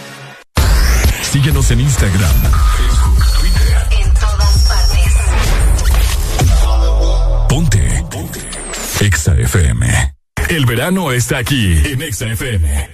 Síguenos 1.31 1.71
en 1.71 1.79
Instagram, 1.79 2.31
En 3.91 4.13
todas 4.15 4.57
partes. 4.67 5.13
Ponte. 7.47 8.05
Ponte. 8.11 8.39
Exa 8.99 9.33
FM. 9.35 10.13
El 10.49 10.65
verano 10.65 11.11
está 11.13 11.37
aquí 11.37 11.81
en 11.85 12.01
Exa 12.01 12.25
FM. 12.25 12.89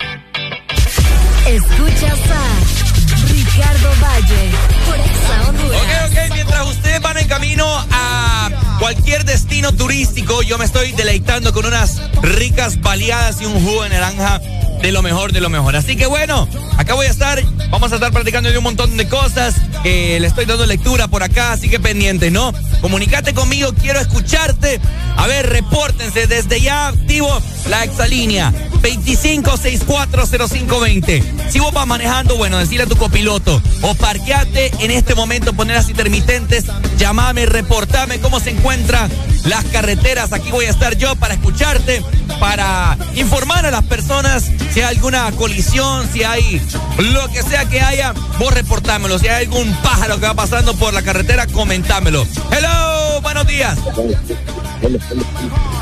Escuchas 1.47 2.19
a 2.29 3.27
Ricardo 3.27 3.89
Valle 4.03 4.51
por 4.85 4.99
Exa 4.99 5.49
Honduras. 5.49 5.81
Ok, 5.81 5.89
ok, 6.11 6.33
mientras 6.33 6.67
ustedes 6.67 7.01
van 7.01 7.17
en 7.17 7.27
camino 7.27 7.65
a 7.89 8.49
cualquier 8.79 9.25
destino 9.25 9.73
turístico, 9.73 10.41
yo 10.43 10.57
me 10.57 10.65
estoy 10.65 10.91
deleitando 10.91 11.53
con 11.53 11.65
unas 11.65 12.01
ricas 12.21 12.81
baleadas 12.81 13.41
y 13.41 13.45
un 13.45 13.63
jugo 13.63 13.83
de 13.83 13.89
naranja 13.89 14.41
de 14.81 14.91
lo 14.91 15.01
mejor, 15.01 15.31
de 15.31 15.39
lo 15.41 15.49
mejor. 15.49 15.75
Así 15.75 15.95
que 15.95 16.05
bueno, 16.05 16.47
acá 16.77 16.93
voy 16.93 17.07
a 17.07 17.09
estar, 17.09 17.41
vamos 17.71 17.91
a 17.91 17.95
estar 17.95 18.11
platicando 18.11 18.51
de 18.51 18.57
un 18.57 18.63
montón 18.63 18.95
de 18.95 19.07
cosas, 19.07 19.55
le 19.83 20.25
estoy 20.25 20.45
dando 20.45 20.65
lectura 20.65 21.07
por 21.07 21.23
acá, 21.23 21.53
así 21.53 21.69
que 21.69 21.79
pendiente, 21.79 22.29
¿no? 22.29 22.53
Comunicate 22.81 23.33
conmigo, 23.33 23.73
quiero 23.73 23.99
escucharte. 23.99 24.79
A 25.15 25.25
ver, 25.25 25.49
repórtense, 25.49 26.27
desde 26.27 26.61
ya 26.61 26.89
activo 26.89 27.41
la 27.69 27.83
exalínea 27.83 28.53
25640520. 28.83 31.23
Si 31.49 31.59
vos 31.59 31.73
vas 31.73 31.87
manejando, 31.87 32.37
bueno, 32.37 32.59
decirle 32.59 32.83
a 32.83 32.87
tu 32.87 32.97
copiloto 32.97 33.59
o 33.81 33.95
parqueate 33.95 34.71
en 34.79 34.91
este 34.91 35.15
momento, 35.15 35.53
poner 35.53 35.77
las 35.77 35.89
intermitentes, 35.89 36.65
llamame, 36.97 37.47
reportame 37.47 38.19
cómo 38.19 38.39
se 38.39 38.51
encuentra 38.67 39.07
las 39.45 39.63
carreteras. 39.65 40.33
Aquí 40.33 40.51
voy 40.51 40.65
a 40.65 40.69
estar 40.69 40.97
yo 40.97 41.15
para 41.15 41.35
escucharte, 41.35 42.03
para 42.37 42.97
informar 43.15 43.65
a 43.65 43.71
las 43.71 43.83
personas 43.83 44.43
si 44.71 44.81
hay 44.81 44.95
alguna 44.95 45.31
colisión, 45.31 46.05
si 46.11 46.25
hay 46.25 46.61
lo 46.99 47.29
que 47.29 47.43
sea 47.43 47.63
que 47.63 47.79
haya, 47.79 48.13
vos 48.37 48.53
reportámelo. 48.53 49.19
Si 49.19 49.29
hay 49.29 49.45
algún 49.45 49.73
pájaro 49.77 50.19
que 50.19 50.25
va 50.25 50.33
pasando 50.33 50.75
por 50.75 50.93
la 50.93 51.01
carretera, 51.01 51.47
comentámelo. 51.47 52.27
Hello, 52.51 53.21
buenos 53.21 53.47
días. 53.47 53.77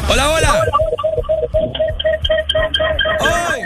Hola, 0.07 0.29
hola. 0.29 0.63
Hoy. 3.19 3.61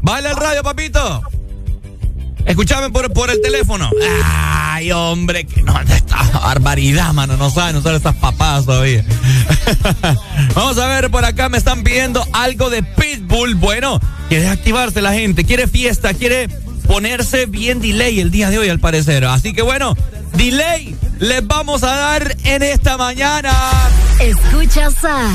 Baila 0.00 0.30
el 0.30 0.36
radio, 0.36 0.62
papito. 0.62 1.22
Escúchame 2.48 2.88
por, 2.90 3.12
por 3.12 3.30
el 3.30 3.40
teléfono. 3.42 3.90
Ay, 4.24 4.90
hombre, 4.90 5.44
que 5.44 5.62
no, 5.62 5.78
esta 5.80 6.22
barbaridad, 6.40 7.12
mano. 7.12 7.36
No 7.36 7.50
saben 7.50 7.76
usar 7.76 7.94
esas 7.94 8.16
papadas 8.16 8.64
todavía. 8.64 9.04
Vamos 10.54 10.78
a 10.78 10.86
ver, 10.86 11.10
por 11.10 11.24
acá 11.26 11.50
me 11.50 11.58
están 11.58 11.82
pidiendo 11.82 12.26
algo 12.32 12.70
de 12.70 12.82
Pitbull. 12.82 13.54
Bueno, 13.54 14.00
quiere 14.30 14.48
activarse 14.48 15.02
la 15.02 15.12
gente, 15.12 15.44
quiere 15.44 15.68
fiesta, 15.68 16.14
quiere 16.14 16.48
ponerse 16.86 17.44
bien 17.44 17.80
delay 17.80 18.18
el 18.18 18.30
día 18.30 18.48
de 18.48 18.58
hoy, 18.58 18.70
al 18.70 18.80
parecer. 18.80 19.26
Así 19.26 19.52
que 19.52 19.60
bueno, 19.60 19.94
delay 20.32 20.96
les 21.18 21.46
vamos 21.46 21.82
a 21.82 21.94
dar 21.94 22.34
en 22.44 22.62
esta 22.62 22.96
mañana. 22.96 23.52
Escuchas 24.20 25.04
a 25.04 25.30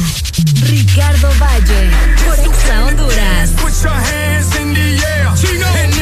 Ricardo 0.65 1.29
Valle 1.39 1.89
por 2.25 2.39
Exa 2.39 2.85
Honduras. 2.85 3.49
Put 3.51 3.71
your 3.83 3.91
hands 3.91 4.55
in 4.59 4.73
the 4.73 4.79
air. 4.81 5.92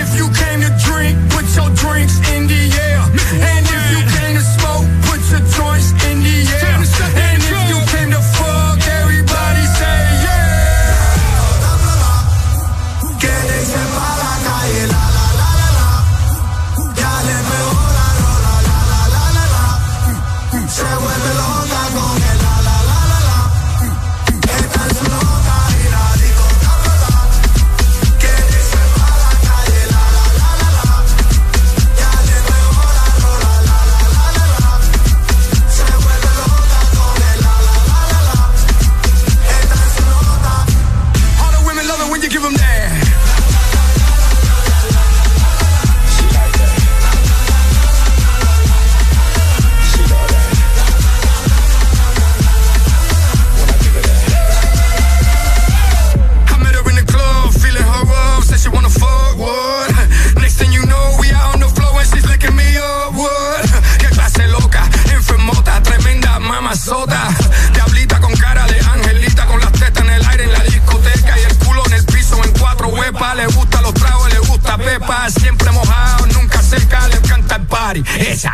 sota. 66.91 67.29
Diablita 67.73 68.19
con 68.19 68.33
cara 68.33 68.65
de 68.67 68.79
angelita, 68.81 69.45
con 69.45 69.61
las 69.61 69.71
tetas 69.71 70.03
en 70.03 70.09
el 70.09 70.25
aire 70.25 70.43
en 70.43 70.51
la 70.51 70.63
discoteca 70.63 71.39
y 71.39 71.43
el 71.43 71.57
culo 71.59 71.83
en 71.85 71.93
el 71.93 72.05
piso 72.05 72.43
en 72.43 72.51
cuatro 72.59 72.89
huepas. 72.89 73.35
Le 73.37 73.47
gusta 73.47 73.81
los 73.81 73.93
tragos, 73.93 74.29
le 74.33 74.39
gusta 74.39 74.77
pepa, 74.77 75.29
siempre 75.29 75.71
mojado, 75.71 76.27
nunca 76.27 76.61
seca, 76.61 77.07
le 77.07 77.15
encanta 77.15 77.55
el 77.55 77.65
party. 77.65 78.03
Esa. 78.19 78.53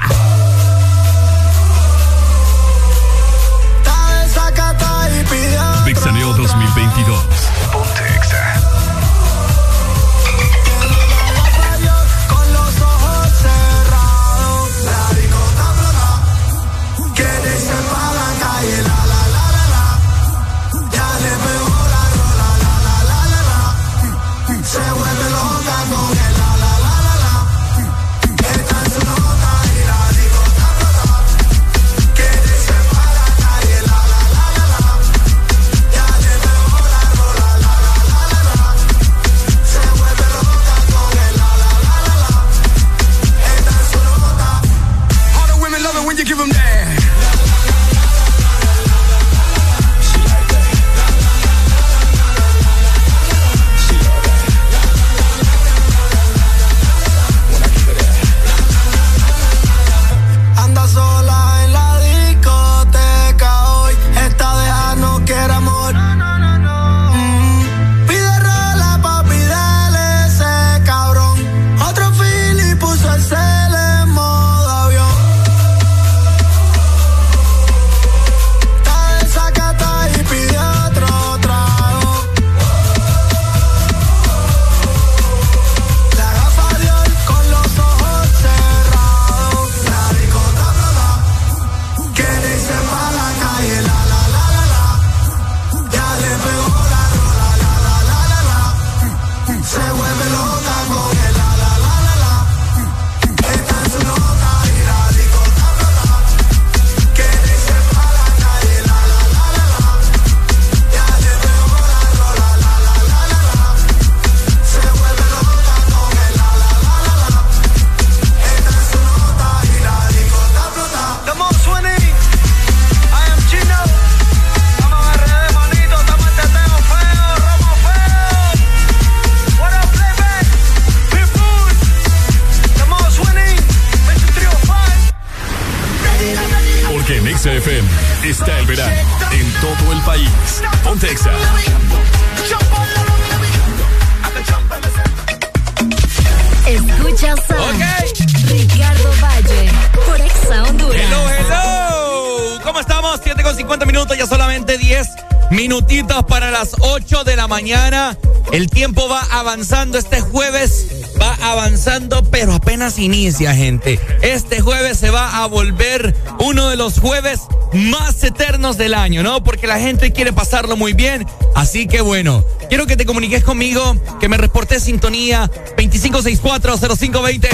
las 156.59 156.75
8 156.79 157.23
de 157.23 157.35
la 157.35 157.47
mañana. 157.47 158.17
El 158.51 158.67
tiempo 158.67 159.07
va 159.07 159.21
avanzando. 159.29 159.99
Este 159.99 160.21
jueves 160.21 160.87
va 161.21 161.35
avanzando, 161.51 162.23
pero 162.31 162.53
apenas 162.53 162.97
inicia, 162.97 163.53
gente. 163.53 163.99
Este 164.23 164.59
jueves 164.59 164.97
se 164.97 165.11
va 165.11 165.43
a 165.43 165.45
volver 165.45 166.15
uno 166.39 166.69
de 166.69 166.75
los 166.75 166.99
jueves 166.99 167.41
más 167.73 168.23
eternos 168.23 168.75
del 168.75 168.95
año, 168.95 169.21
¿no? 169.21 169.43
Porque 169.43 169.67
la 169.67 169.77
gente 169.77 170.11
quiere 170.11 170.33
pasarlo 170.33 170.75
muy 170.75 170.93
bien. 170.93 171.27
Así 171.53 171.85
que 171.85 172.01
bueno, 172.01 172.43
quiero 172.69 172.87
que 172.87 172.97
te 172.97 173.05
comuniques 173.05 173.43
conmigo, 173.43 173.95
que 174.19 174.27
me 174.27 174.37
reportes 174.37 174.81
sintonía 174.81 175.51
25640520. 175.77 177.49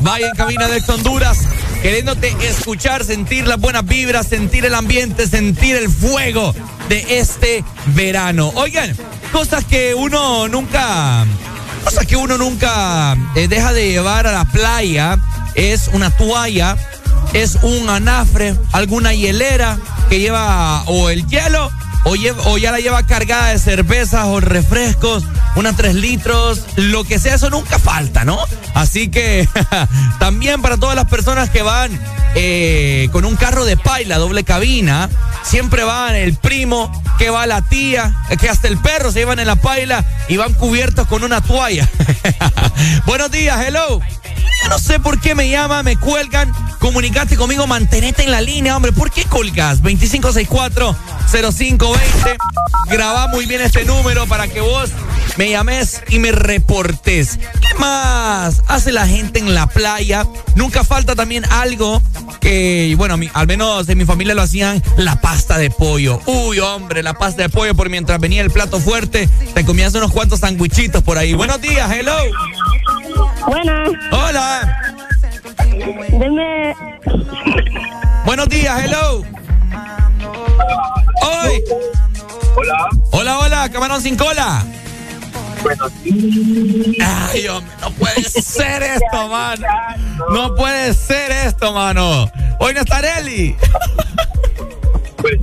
Vaya 0.00 0.26
en 0.28 0.34
cabina 0.34 0.68
de 0.68 0.82
Honduras 0.88 1.36
queriéndote 1.82 2.34
escuchar, 2.48 3.04
sentir 3.04 3.46
las 3.48 3.58
buenas 3.60 3.84
vibras, 3.84 4.28
sentir 4.28 4.64
el 4.64 4.74
ambiente, 4.74 5.26
sentir 5.26 5.76
el 5.76 5.90
fuego 5.90 6.54
de 6.88 7.18
este 7.18 7.64
verano. 7.86 8.52
Oigan, 8.54 8.96
cosas 9.32 9.64
que 9.64 9.94
uno 9.94 10.46
nunca, 10.46 11.26
cosas 11.84 12.06
que 12.06 12.16
uno 12.16 12.38
nunca 12.38 13.16
eh, 13.34 13.48
deja 13.48 13.72
de 13.72 13.88
llevar 13.88 14.28
a 14.28 14.32
la 14.32 14.44
playa 14.44 15.18
es 15.56 15.88
una 15.92 16.10
toalla, 16.10 16.76
es 17.32 17.58
un 17.62 17.90
anafre, 17.90 18.54
alguna 18.70 19.12
hielera 19.12 19.76
que 20.08 20.20
lleva 20.20 20.84
o 20.84 21.10
el 21.10 21.26
hielo 21.26 21.70
o, 22.04 22.14
o 22.50 22.58
ya 22.58 22.72
la 22.72 22.80
lleva 22.80 23.04
cargada 23.04 23.48
de 23.48 23.58
cervezas 23.58 24.26
o 24.26 24.40
refrescos, 24.40 25.24
unas 25.56 25.76
3 25.76 25.94
litros, 25.94 26.62
lo 26.76 27.04
que 27.04 27.18
sea, 27.18 27.34
eso 27.34 27.50
nunca 27.50 27.78
falta, 27.78 28.24
¿no? 28.24 28.38
Así 28.74 29.08
que 29.08 29.48
también 30.18 30.62
para 30.62 30.76
todas 30.76 30.96
las 30.96 31.06
personas 31.06 31.50
que 31.50 31.62
van 31.62 31.98
eh, 32.34 33.08
con 33.12 33.24
un 33.24 33.36
carro 33.36 33.64
de 33.64 33.76
paila, 33.76 34.18
doble 34.18 34.44
cabina, 34.44 35.08
siempre 35.42 35.84
van 35.84 36.14
el 36.14 36.34
primo, 36.34 36.90
que 37.18 37.30
va 37.30 37.46
la 37.46 37.62
tía, 37.62 38.14
que 38.40 38.48
hasta 38.48 38.68
el 38.68 38.78
perro 38.78 39.12
se 39.12 39.20
llevan 39.20 39.38
en 39.38 39.46
la 39.46 39.56
paila 39.56 40.04
y 40.28 40.36
van 40.36 40.54
cubiertos 40.54 41.06
con 41.06 41.24
una 41.24 41.40
toalla. 41.40 41.88
Buenos 43.06 43.30
días, 43.30 43.64
hello. 43.66 44.00
Yo 44.62 44.68
no 44.68 44.78
sé 44.78 45.00
por 45.00 45.20
qué 45.20 45.34
me 45.34 45.50
llaman, 45.50 45.84
me 45.84 45.96
cuelgan. 45.96 46.52
Comunicate 46.78 47.36
conmigo, 47.36 47.66
mantenete 47.66 48.22
en 48.24 48.30
la 48.30 48.40
línea, 48.40 48.76
hombre. 48.76 48.92
¿Por 48.92 49.10
qué 49.10 49.24
colgas? 49.24 49.82
2564-0520. 49.82 51.98
Graba 52.90 53.28
muy 53.28 53.46
bien 53.46 53.60
este 53.60 53.84
número 53.84 54.26
para 54.26 54.48
que 54.48 54.60
vos 54.60 54.90
me 55.36 55.50
llames 55.50 56.02
y 56.08 56.18
me 56.18 56.32
reportes. 56.32 57.38
¿Qué 57.38 57.74
más 57.78 58.62
hace 58.66 58.92
la 58.92 59.06
gente 59.06 59.38
en 59.38 59.54
la 59.54 59.66
playa? 59.66 60.26
Nunca 60.56 60.84
falta 60.84 61.14
también 61.14 61.44
algo 61.50 62.02
que, 62.40 62.94
bueno, 62.98 63.16
al 63.32 63.46
menos 63.46 63.88
en 63.88 63.98
mi 63.98 64.04
familia 64.04 64.34
lo 64.34 64.42
hacían, 64.42 64.82
la 64.96 65.20
pasta 65.20 65.58
de 65.58 65.70
pollo. 65.70 66.20
Uy, 66.26 66.58
hombre, 66.58 67.02
la 67.02 67.14
pasta 67.14 67.42
de 67.42 67.48
pollo, 67.48 67.74
por 67.74 67.88
mientras 67.88 68.20
venía 68.20 68.42
el 68.42 68.50
plato 68.50 68.80
fuerte, 68.80 69.28
te 69.54 69.64
comías 69.64 69.94
unos 69.94 70.12
cuantos 70.12 70.40
sandwichitos 70.40 71.02
por 71.02 71.18
ahí. 71.18 71.34
Buenos 71.34 71.60
días, 71.60 71.90
hello. 71.90 72.16
Buenas. 73.46 73.90
Hola. 74.12 74.94
Deme. 76.10 76.74
Buenos 78.24 78.48
días, 78.48 78.84
hello. 78.84 79.22
Hoy. 81.22 81.62
Hola. 82.54 82.88
Hola, 83.10 83.38
hola, 83.38 83.68
camarón 83.70 84.00
sin 84.02 84.16
cola. 84.16 84.64
Bueno, 85.62 85.86
Ay, 87.32 87.46
hombre, 87.48 87.72
no 87.80 87.90
puede 87.92 88.22
ser 88.42 88.82
esto, 88.82 89.28
mano. 89.28 89.66
No 90.30 90.54
puede 90.54 90.92
ser 90.94 91.30
esto, 91.30 91.72
mano. 91.72 92.30
Hoy 92.58 92.74
no 92.74 92.80
está 92.80 92.96
Areli. 92.98 93.56
Pues 95.22 95.38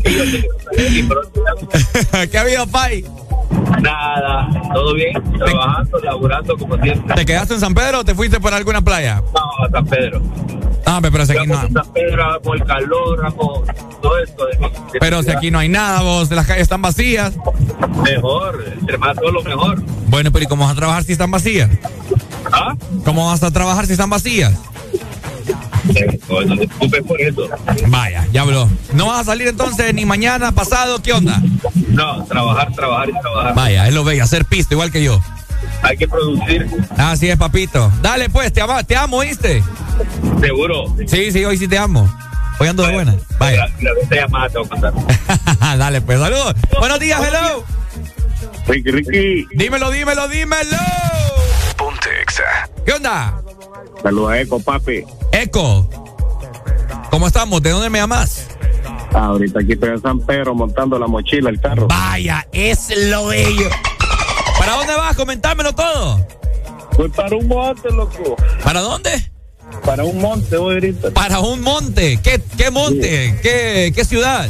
¿Qué 2.29 2.37
ha 2.37 2.41
habido, 2.41 2.67
Pai? 2.67 3.05
Nada, 3.81 4.49
todo 4.73 4.93
bien, 4.93 5.13
trabajando, 5.37 5.99
laburando 5.99 6.57
como 6.57 6.77
siempre. 6.81 7.15
¿Te 7.15 7.25
quedaste 7.25 7.53
en 7.55 7.59
San 7.59 7.73
Pedro 7.73 7.99
o 7.99 8.03
te 8.03 8.13
fuiste 8.13 8.39
por 8.39 8.53
alguna 8.53 8.81
playa? 8.81 9.23
No, 9.33 9.65
a 9.65 9.69
San 9.69 9.85
Pedro. 9.85 10.21
Ah, 10.85 10.99
pero 11.01 11.25
si 11.25 11.37
aquí 11.37 11.47
no. 11.47 11.55
San 11.55 11.93
Pedro, 11.93 12.39
vamos 12.41 12.61
el 12.61 12.65
calor, 12.65 13.21
vamos 13.21 13.61
todo 14.01 14.17
esto. 14.19 14.45
De, 14.47 14.57
de 14.57 14.99
Pero 14.99 15.23
si 15.23 15.31
aquí 15.31 15.51
no 15.51 15.59
hay 15.59 15.69
nada, 15.69 16.01
vos, 16.01 16.29
las 16.31 16.45
calles 16.45 16.63
están 16.63 16.81
vacías. 16.81 17.33
Mejor, 18.03 18.65
entre 18.79 18.97
más 18.97 19.15
solo 19.15 19.41
mejor. 19.43 19.81
Bueno, 20.07 20.31
pero 20.31 20.45
¿y 20.45 20.47
cómo 20.47 20.65
vas 20.65 20.73
a 20.73 20.75
trabajar 20.75 21.03
si 21.03 21.13
están 21.13 21.31
vacías? 21.31 21.69
¿Ah? 22.51 22.75
¿Cómo 23.05 23.27
vas 23.27 23.43
a 23.43 23.51
trabajar 23.51 23.85
si 23.85 23.93
están 23.93 24.09
vacías? 24.09 24.53
No, 26.29 26.41
no 26.41 26.57
te 26.57 26.67
preocupes 26.67 27.03
por 27.03 27.21
eso. 27.21 27.49
Vaya, 27.87 28.27
ya 28.31 28.41
habló. 28.41 28.69
¿No 28.93 29.07
vas 29.07 29.21
a 29.21 29.23
salir 29.25 29.47
entonces 29.47 29.93
ni 29.93 30.05
mañana, 30.05 30.51
pasado? 30.51 31.01
¿Qué 31.01 31.13
onda? 31.13 31.41
No, 31.87 32.23
trabajar, 32.25 32.71
trabajar 32.73 33.09
y 33.09 33.19
trabajar. 33.19 33.55
Vaya, 33.55 33.87
él 33.87 33.95
lo 33.95 34.03
ve, 34.03 34.21
hacer 34.21 34.45
pisto 34.45 34.73
igual 34.75 34.91
que 34.91 35.03
yo. 35.03 35.21
Hay 35.81 35.97
que 35.97 36.07
producir. 36.07 36.67
Así 36.97 37.29
es, 37.29 37.37
papito. 37.37 37.91
Dale, 38.01 38.29
pues, 38.29 38.51
te, 38.53 38.61
ama, 38.61 38.83
te 38.83 38.95
amo, 38.95 39.17
¿oíste? 39.17 39.63
¿Seguro? 40.39 40.95
Sí, 41.07 41.31
sí, 41.31 41.43
hoy 41.45 41.57
sí 41.57 41.67
te 41.67 41.77
amo. 41.77 42.09
Hoy 42.59 42.67
ando 42.67 42.85
de 42.85 42.93
buena. 42.93 43.15
Vaya. 43.37 43.67
La, 43.81 43.91
la, 43.91 43.91
la 44.09 44.15
llamada 44.15 44.49
te 44.49 44.57
voy 44.57 44.67
a 44.67 44.69
contar. 44.69 44.93
Dale, 45.77 46.01
pues, 46.01 46.19
saludos. 46.19 46.55
Buenos 46.79 46.99
días, 46.99 47.21
hello. 47.25 47.63
Ricky, 48.67 48.91
Ricky. 48.91 49.47
Dímelo, 49.55 49.89
dímelo, 49.91 50.27
dímelo. 50.27 50.77
Ponte 51.77 52.09
Exa. 52.21 52.43
¿Qué 52.85 52.93
onda? 52.93 53.41
Saludos 54.01 54.31
a 54.31 54.41
Eco, 54.41 54.59
papi. 54.59 55.03
Eco. 55.31 55.89
¿Cómo 57.09 57.27
estamos? 57.27 57.61
¿De 57.61 57.71
dónde 57.71 57.89
me 57.89 57.99
llamas? 57.99 58.47
Ah, 59.13 59.25
ahorita 59.25 59.59
aquí 59.59 59.73
estoy 59.73 59.89
en 59.89 60.01
San 60.01 60.19
Pedro 60.19 60.53
montando 60.53 60.99
la 60.99 61.07
mochila, 61.07 61.49
el 61.49 61.59
carro. 61.59 61.87
Vaya, 61.87 62.47
es 62.51 62.95
lo 63.09 63.27
bello. 63.27 63.69
¿Para 64.57 64.73
dónde 64.73 64.93
vas? 64.95 65.15
Comentármelo 65.15 65.73
todo. 65.73 66.25
Voy 66.97 67.09
para 67.09 67.35
un 67.35 67.47
monte, 67.47 67.89
loco. 67.91 68.35
¿Para 68.63 68.81
dónde? 68.81 69.31
Para 69.85 70.03
un 70.03 70.19
monte 70.19 70.57
voy 70.57 70.75
ahorita. 70.75 71.11
Para 71.11 71.39
un 71.39 71.61
monte. 71.61 72.19
¿Qué, 72.21 72.41
qué 72.57 72.69
monte? 72.69 73.39
¿Qué, 73.41 73.91
¿Qué 73.95 74.05
ciudad? 74.05 74.49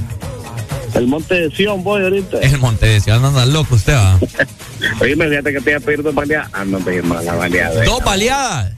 El 0.96 1.08
monte 1.08 1.36
de 1.36 1.52
Sion 1.52 1.84
voy 1.84 2.02
ahorita. 2.02 2.40
El 2.40 2.58
monte 2.58 2.88
de 2.88 3.00
ciudad, 3.00 3.24
anda 3.24 3.46
loco 3.46 3.76
usted 3.76 3.94
va. 3.94 4.20
Oye, 5.02 5.16
me 5.16 5.30
fíjate 5.30 5.54
que 5.54 5.62
te 5.62 5.70
iba 5.72 5.80
a 5.80 5.82
pedir 5.82 6.04
dos 6.04 6.16
baleadas. 6.16 6.50
Ah, 6.54 6.66
no, 6.66 6.80
te 6.80 7.02
más 7.04 7.24
la 7.24 7.36
baleada. 7.36 7.84
Dos 7.86 8.04
baleadas. 8.04 8.74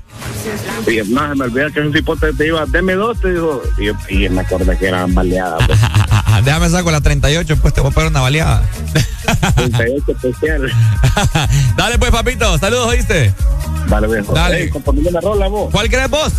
Y 0.87 0.97
no, 1.09 1.29
se 1.29 1.35
me 1.35 1.45
olvida 1.45 1.69
que 1.69 1.81
un 1.81 1.93
cipote 1.93 2.33
te 2.33 2.47
iba, 2.47 2.65
deme 2.65 2.93
dos, 2.93 3.19
te 3.19 3.33
dijo. 3.33 3.61
Y 3.77 3.85
yo, 3.85 3.93
y 4.09 4.29
me 4.29 4.41
acordé 4.41 4.77
que 4.77 4.87
eran 4.87 5.13
baleadas. 5.13 5.65
Pues. 5.67 5.79
Déjame 6.45 6.69
saco 6.69 6.91
la 6.91 7.01
38, 7.01 7.57
pues 7.61 7.73
te 7.73 7.81
voy 7.81 7.91
a 7.91 7.93
pegar 7.93 8.09
una 8.09 8.21
baleada. 8.21 8.63
38 9.55 10.11
especial. 10.11 10.71
Dale 11.77 11.99
pues, 11.99 12.11
papito. 12.11 12.57
Saludos, 12.57 12.87
¿oíste? 12.87 13.33
Dale, 13.87 14.07
viejo. 14.07 14.33
Dale. 14.33 14.63
Ey, 14.63 14.69
componime 14.69 15.09
una 15.09 15.21
rola, 15.21 15.47
vos. 15.47 15.71
¿Cuál 15.71 15.89
querés 15.89 16.09
vos? 16.09 16.33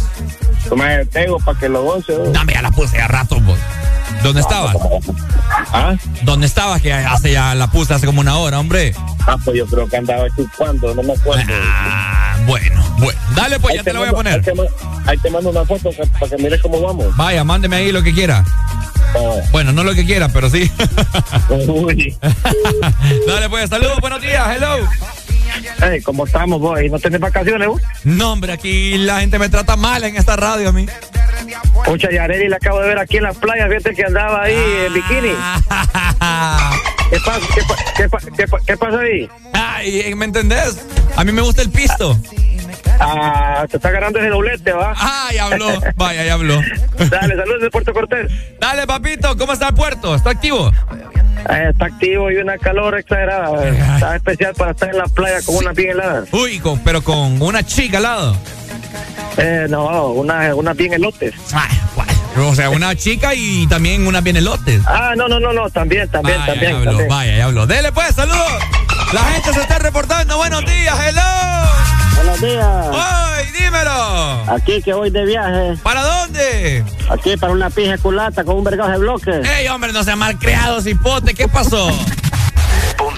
Tú 0.68 0.76
me 0.76 0.98
detengo 0.98 1.38
para 1.38 1.58
que 1.58 1.68
lo 1.68 1.82
goce. 1.82 2.14
Dame, 2.32 2.54
ya 2.54 2.62
la 2.62 2.70
puse 2.70 2.96
ya 2.96 3.08
rato, 3.08 3.40
vos. 3.40 3.58
¿Dónde 4.22 4.40
estabas? 4.40 4.76
¿Ah? 5.72 5.94
¿Dónde 6.22 6.46
estabas? 6.46 6.80
Que 6.80 6.92
hace 6.92 7.32
ya 7.32 7.54
la 7.54 7.70
puse 7.70 7.94
hace 7.94 8.06
como 8.06 8.20
una 8.20 8.36
hora, 8.36 8.60
hombre. 8.60 8.94
Ah, 9.26 9.36
pues 9.44 9.56
yo 9.56 9.66
creo 9.66 9.88
que 9.88 9.96
andaba 9.96 10.26
chupando, 10.36 10.94
no 10.94 11.02
me 11.02 11.12
acuerdo. 11.12 11.42
Ah, 11.50 12.36
bueno, 12.46 12.82
bueno. 12.98 13.20
Dale, 13.34 13.58
pues 13.58 13.72
Ahí 13.72 13.78
ya 13.78 13.84
te, 13.84 13.92
la 13.92 14.00
voy 14.00 14.08
a 14.08 14.12
poner. 14.12 14.34
Ahí 14.34 14.40
te, 14.42 14.52
ahí 15.06 15.18
te 15.18 15.30
mando 15.30 15.50
una 15.50 15.64
foto 15.64 15.90
para 16.18 16.28
que 16.28 16.42
mires 16.42 16.60
cómo 16.62 16.80
vamos. 16.80 17.16
Vaya, 17.16 17.44
mándeme 17.44 17.76
ahí 17.76 17.92
lo 17.92 18.02
que 18.02 18.12
quiera. 18.12 18.44
Ah. 19.14 19.40
Bueno, 19.50 19.72
no 19.72 19.84
lo 19.84 19.94
que 19.94 20.04
quiera, 20.04 20.28
pero 20.28 20.48
sí. 20.50 20.70
Uy. 21.68 22.16
Dale, 23.26 23.48
pues, 23.50 23.68
saludos, 23.70 24.00
buenos 24.00 24.20
días, 24.22 24.56
hello. 24.56 24.88
Ey, 25.90 26.00
¿cómo 26.00 26.24
estamos 26.24 26.60
vos? 26.60 26.80
¿Y 26.82 26.88
no 26.88 26.98
tenés 26.98 27.20
vacaciones 27.20 27.68
vos? 27.68 27.82
No, 28.04 28.32
hombre, 28.32 28.52
aquí 28.52 28.96
la 28.98 29.20
gente 29.20 29.38
me 29.38 29.48
trata 29.50 29.76
mal 29.76 30.02
en 30.04 30.16
esta 30.16 30.34
radio 30.36 30.70
a 30.70 30.72
mí. 30.72 30.86
Pucha, 31.84 32.10
Yareli 32.10 32.48
la 32.48 32.56
acabo 32.56 32.80
de 32.80 32.88
ver 32.88 32.98
aquí 32.98 33.18
en 33.18 33.24
la 33.24 33.32
playa, 33.34 33.66
fíjate 33.68 33.94
que 33.94 34.04
andaba 34.04 34.42
ahí 34.44 34.54
en 34.86 34.94
bikini. 34.94 35.32
¿Qué 37.10 37.18
pasa, 37.24 37.40
qué, 37.54 37.60
qué 37.96 38.08
qué 38.36 38.46
pa- 38.48 38.60
qué 38.66 38.76
pasa 38.76 39.00
ahí? 39.00 39.28
Ay, 39.52 40.14
¿me 40.14 40.24
entendés? 40.24 40.78
A 41.16 41.24
mí 41.24 41.32
me 41.32 41.42
gusta 41.42 41.60
el 41.60 41.70
pisto. 41.70 42.16
Ah, 42.18 42.38
te 43.68 43.76
está 43.76 43.90
ganando 43.90 44.18
ese 44.18 44.28
doblete, 44.28 44.72
¿va? 44.72 44.94
Ah, 44.96 45.28
ya 45.34 45.46
habló. 45.46 45.80
Vaya, 45.96 46.24
ya 46.24 46.34
habló. 46.34 46.60
Dale, 47.10 47.36
saludos 47.36 47.60
de 47.62 47.70
Puerto 47.70 47.92
Cortés. 47.92 48.30
Dale, 48.60 48.86
papito, 48.86 49.36
¿cómo 49.36 49.52
está 49.52 49.68
el 49.68 49.74
puerto? 49.74 50.14
¿Está 50.14 50.30
activo? 50.30 50.70
Eh, 51.50 51.68
está 51.70 51.86
activo 51.86 52.30
y 52.30 52.36
una 52.36 52.56
calor 52.58 52.96
exagerada. 52.98 53.68
Está 53.94 54.16
especial 54.16 54.54
para 54.54 54.70
estar 54.72 54.90
en 54.90 54.98
la 54.98 55.06
playa 55.06 55.38
con 55.44 55.56
una 55.56 55.72
bien 55.72 55.90
helada. 55.90 56.24
Uy, 56.32 56.58
con- 56.60 56.78
pero 56.80 57.02
con 57.02 57.40
una 57.42 57.64
chica 57.64 57.96
al 57.98 58.02
lado. 58.04 58.36
Eh, 59.38 59.66
no, 59.68 60.08
una, 60.08 60.54
una 60.54 60.72
bien 60.74 60.92
elotes. 60.92 61.34
O 62.38 62.54
sea, 62.54 62.70
una 62.70 62.94
chica 62.94 63.34
y 63.34 63.66
también 63.66 64.06
unas 64.06 64.22
bien 64.22 64.36
elotes. 64.36 64.80
Ah, 64.86 65.12
no, 65.16 65.28
no, 65.28 65.38
no, 65.40 65.52
no, 65.52 65.68
también, 65.70 66.08
también, 66.08 66.38
Vaya, 66.38 66.52
también. 66.52 66.72
ya 66.72 66.78
habló, 66.78 66.90
también. 66.92 67.08
vaya, 67.08 67.36
ya 67.36 67.44
habló. 67.44 67.66
Dele 67.66 67.92
pues, 67.92 68.14
saludos. 68.14 68.52
La 69.12 69.20
gente 69.24 69.52
se 69.52 69.60
está 69.60 69.78
reportando. 69.78 70.36
Buenos 70.38 70.64
días, 70.64 70.96
hello. 71.08 72.01
Buenos 72.16 72.40
días. 72.40 72.86
¡Ay, 72.92 73.44
dímelo! 73.58 74.52
Aquí 74.52 74.82
que 74.82 74.92
voy 74.94 75.10
de 75.10 75.24
viaje. 75.24 75.74
¿Para 75.82 76.02
dónde? 76.02 76.84
Aquí 77.10 77.36
para 77.36 77.52
una 77.52 77.70
pija 77.70 77.98
culata 77.98 78.44
con 78.44 78.56
un 78.56 78.64
vergazo 78.64 78.90
de 78.92 78.98
bloques. 78.98 79.48
¡Ey, 79.48 79.68
hombre, 79.68 79.92
no 79.92 80.02
sea 80.04 80.16
mal 80.16 80.38
creado, 80.38 80.80
cipote! 80.80 81.34
¿Qué 81.34 81.48
pasó? 81.48 81.88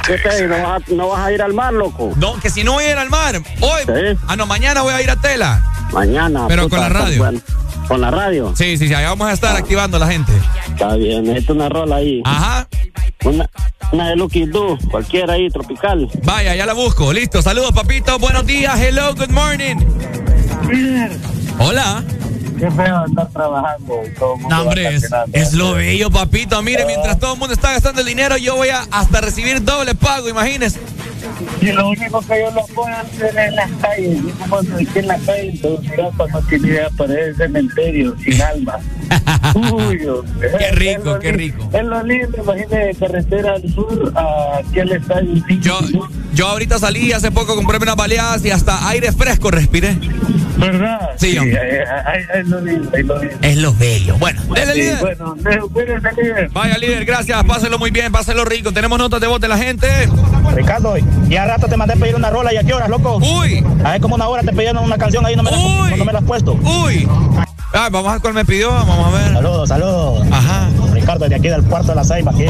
¿Qué 0.06 0.18
te 0.18 0.46
¿No 0.46 0.62
vas, 0.62 0.82
a, 0.82 0.94
¿No 0.94 1.08
vas 1.08 1.26
a 1.26 1.32
ir 1.32 1.42
al 1.42 1.54
mar, 1.54 1.72
loco? 1.72 2.12
No, 2.16 2.38
que 2.40 2.50
si 2.50 2.62
no 2.62 2.72
voy 2.72 2.84
a 2.84 2.92
ir 2.92 2.98
al 2.98 3.10
mar, 3.10 3.40
hoy. 3.60 4.16
Ah, 4.28 4.36
no, 4.36 4.46
mañana 4.46 4.82
voy 4.82 4.92
a 4.94 5.02
ir 5.02 5.10
a 5.10 5.16
Tela. 5.16 5.62
Mañana. 5.92 6.46
Pero 6.48 6.68
con 6.68 6.80
la 6.80 6.88
radio. 6.88 7.22
bueno. 7.22 7.40
¿Con 7.88 8.00
la 8.00 8.10
radio? 8.10 8.52
Sí, 8.56 8.76
sí, 8.76 8.88
sí, 8.88 8.94
ahí 8.94 9.04
vamos 9.04 9.28
a 9.28 9.32
estar 9.32 9.56
activando 9.56 9.96
a 9.96 10.00
la 10.00 10.06
gente. 10.06 10.32
Está 10.68 10.96
bien, 10.96 11.24
necesito 11.24 11.52
una 11.52 11.68
rola 11.68 11.96
ahí. 11.96 12.22
Ajá. 12.24 12.66
Una, 13.24 13.48
una 13.92 14.08
de 14.10 14.16
Lucky 14.16 14.46
Do, 14.46 14.78
cualquiera 14.90 15.34
ahí, 15.34 15.48
tropical. 15.48 16.08
Vaya, 16.24 16.54
ya 16.54 16.66
la 16.66 16.72
busco. 16.72 17.12
Listo, 17.12 17.42
saludos, 17.42 17.72
papito. 17.72 18.18
Buenos 18.18 18.46
días, 18.46 18.78
hello, 18.80 19.14
good 19.14 19.30
morning. 19.30 19.76
Hola. 21.58 22.02
Qué 22.58 22.70
feo 22.70 22.96
andar 22.96 23.28
trabajando. 23.30 24.02
y 24.06 24.10
todo 24.14 24.34
el 24.34 24.40
mundo 24.40 24.54
No, 24.56 24.62
hombre, 24.62 24.94
es, 24.94 25.08
es 25.32 25.52
lo 25.54 25.74
bello, 25.74 26.10
papito. 26.10 26.62
Mire, 26.62 26.84
mientras 26.86 27.18
todo 27.18 27.34
el 27.34 27.38
mundo 27.38 27.54
está 27.54 27.72
gastando 27.72 28.00
el 28.00 28.06
dinero, 28.06 28.36
yo 28.36 28.56
voy 28.56 28.68
a 28.68 28.86
hasta 28.90 29.20
recibir 29.20 29.62
doble 29.62 29.94
pago, 29.94 30.28
imagínese. 30.28 30.80
Y 31.60 31.72
lo 31.72 31.88
único 31.88 32.20
que 32.20 32.40
yo 32.40 32.50
lo 32.50 32.66
puedo 32.66 32.94
hacer 32.94 33.36
en 33.36 33.56
las 33.56 33.70
calles. 33.80 34.22
Yo 34.22 34.34
como 34.38 34.56
aquí 34.56 34.98
en 34.98 35.08
la 35.08 35.18
calle, 35.18 35.50
entonces 35.50 35.92
cuando 36.16 36.40
tiene 36.42 36.68
idea 36.68 36.90
para 36.96 37.14
el 37.14 37.36
cementerio, 37.36 38.14
sin 38.22 38.40
alma. 38.42 38.78
Uy. 39.54 39.98
Qué 40.58 40.70
rico, 40.72 41.14
Es 41.14 41.20
qué 41.20 41.32
rico. 41.32 41.68
Es 41.72 41.84
lo 41.84 42.02
lindo, 42.02 42.38
imagínate, 42.42 42.76
de 42.76 42.94
carretera 42.94 43.54
al 43.54 43.72
sur, 43.72 44.12
aquí 44.16 44.80
al 44.80 44.92
estadio. 44.92 45.44
Yo, 45.60 45.78
yo 46.32 46.48
ahorita 46.48 46.78
salí 46.78 47.12
hace 47.12 47.30
poco, 47.30 47.54
compré 47.56 47.78
unas 47.78 47.96
baleadas 47.96 48.44
y 48.44 48.50
hasta 48.50 48.88
aire 48.88 49.12
fresco 49.12 49.50
respiré. 49.50 49.96
¿Verdad? 50.56 51.10
Sí, 51.16 51.36
ahí 51.36 52.22
Es 52.34 52.48
lo 52.48 52.60
lindo, 52.60 52.90
ahí 52.94 53.02
lo 53.02 53.18
lindo. 53.18 53.36
Es 53.42 53.56
lo 53.56 53.74
bello. 53.74 54.16
Bueno, 54.18 54.40
dele, 54.54 54.72
Sí, 54.72 54.80
líder. 54.80 55.00
Bueno, 55.00 55.68
cuídense, 55.72 56.08
líder. 56.16 56.48
Vaya, 56.50 56.78
líder, 56.78 57.04
gracias. 57.04 57.44
Páselo 57.44 57.78
muy 57.78 57.90
bien, 57.90 58.12
páselo 58.12 58.44
rico. 58.44 58.72
Tenemos 58.72 58.98
notas 58.98 59.20
de 59.20 59.26
voz 59.26 59.40
de 59.40 59.48
la 59.48 59.58
gente. 59.58 59.88
Ricardo, 60.54 60.94
ya 61.28 61.44
rato 61.44 61.66
te 61.66 61.76
mandé 61.76 61.96
pedir 61.96 62.14
una 62.14 62.30
rola 62.30 62.52
y 62.52 62.56
a 62.56 62.62
qué 62.62 62.72
horas, 62.72 62.88
loco. 62.88 63.16
Uy. 63.18 63.64
A 63.84 63.92
ver, 63.92 64.00
como 64.00 64.14
una 64.14 64.28
hora 64.28 64.42
te 64.42 64.52
pidieron 64.52 64.84
una 64.84 64.96
canción 64.96 65.26
ahí, 65.26 65.36
no 65.36 65.42
me 65.42 65.50
la, 65.50 65.56
no, 65.56 65.96
no 65.96 66.04
me 66.04 66.12
la 66.12 66.18
has 66.20 66.24
puesto. 66.24 66.54
Uy. 66.54 67.08
Ah, 67.76 67.88
vamos 67.90 68.08
a 68.08 68.12
ver 68.12 68.20
cuál 68.20 68.34
me 68.34 68.44
pidió, 68.44 68.70
vamos 68.70 69.06
a 69.06 69.18
ver. 69.18 69.32
Saludos, 69.32 69.68
saludos. 69.68 70.26
Ajá. 70.30 70.68
Ricardo, 70.92 71.28
de 71.28 71.34
aquí 71.34 71.48
del 71.48 71.64
puerto 71.64 71.88
de 71.88 71.94
la 71.96 72.04
Ceiba, 72.04 72.30
aquí. 72.30 72.44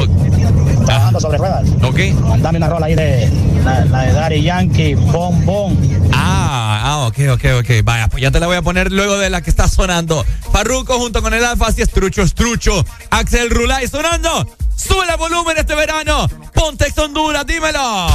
Trabajando 0.85 1.19
sobre 1.19 1.39
ruedas. 1.39 1.67
Ok. 1.83 1.99
Dame 2.41 2.59
una 2.59 2.69
rola 2.69 2.87
ahí 2.87 2.95
de 2.95 3.33
la, 3.65 3.87
la 3.87 4.03
de 4.03 4.13
Daddy 4.13 4.43
Yankee, 4.43 4.95
Bom 4.95 5.45
Bom. 5.47 5.77
Ah, 6.13 6.83
ah, 6.85 7.07
ok, 7.07 7.19
ok, 7.33 7.45
ok. 7.61 7.71
Vaya, 7.85 8.09
pues 8.09 8.23
ya 8.23 8.31
te 8.31 8.39
la 8.39 8.47
voy 8.47 8.57
a 8.57 8.63
poner 8.63 8.93
luego 8.93 9.17
de 9.17 9.31
la 9.31 9.41
que 9.41 9.49
está 9.49 9.67
sonando. 9.67 10.27
Farruco 10.53 10.99
junto 10.99 11.23
con 11.23 11.33
el 11.33 11.43
Alfa, 11.43 11.69
así 11.69 11.81
estrucho, 11.81 12.21
estrucho. 12.21 12.85
Axel 13.09 13.49
Rulay 13.49 13.89
sonando. 13.89 14.47
Sube 14.77 15.07
el 15.11 15.17
volumen 15.17 15.57
este 15.57 15.75
verano. 15.75 16.29
Ponte 16.53 16.93
Honduras, 16.97 17.47
dímelo. 17.47 18.07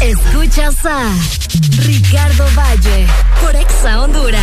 Escuchas 0.00 0.76
a 0.86 1.10
Ricardo 1.82 2.44
Valle 2.56 3.06
por 3.42 3.54
Exa 3.54 4.00
Honduras. 4.00 4.42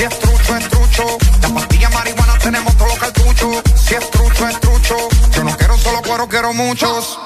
Si 0.00 0.06
es 0.06 0.18
trucho, 0.18 0.56
es 0.56 0.68
trucho. 0.70 1.18
La 1.42 1.48
pastilla 1.50 1.90
marihuana 1.90 2.38
tenemos 2.38 2.74
todos 2.74 2.88
los 2.88 2.98
cartuchos. 2.98 3.62
Si 3.76 3.94
es 3.94 4.10
trucho, 4.10 4.48
es 4.48 4.58
trucho. 4.60 4.96
Yo 5.30 5.44
no 5.44 5.54
quiero 5.58 5.76
solo 5.76 6.00
cuero, 6.00 6.26
quiero 6.26 6.54
muchos. 6.54 7.18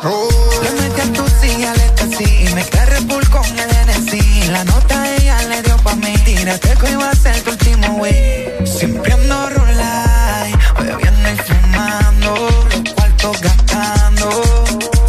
Le 0.60 0.70
metí 0.82 1.01
a 1.01 1.12
tu 1.12 1.24
silla, 1.40 1.72
le 1.72 1.94
casi 1.94 2.24
y 2.24 2.52
me 2.52 2.64
quedé 2.64 2.98
Bull 3.02 3.30
con 3.30 3.44
el 3.46 3.70
NC. 3.70 4.48
La 4.51 4.64
nota 4.64 5.09
ella 5.14 5.40
le 5.42 5.62
dio 5.62 5.76
pa' 5.84 5.94
mí. 5.94 6.16
Tírate 6.24 6.74
que 6.74 6.90
iba 6.90 7.10
a 7.10 7.14
ser 7.14 7.40
tu 7.42 7.51
último 7.52 7.86
wey. 7.98 8.66
Siempre 8.66 9.12
ando 9.12 9.51
rulay, 9.51 10.56
bebiendo 10.76 11.30
y 11.30 11.36
fumando, 11.46 12.66
los 12.70 12.92
cuartos 12.92 13.40
gastando. 13.40 14.42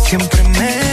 Siempre 0.05 0.43
me 0.59 0.84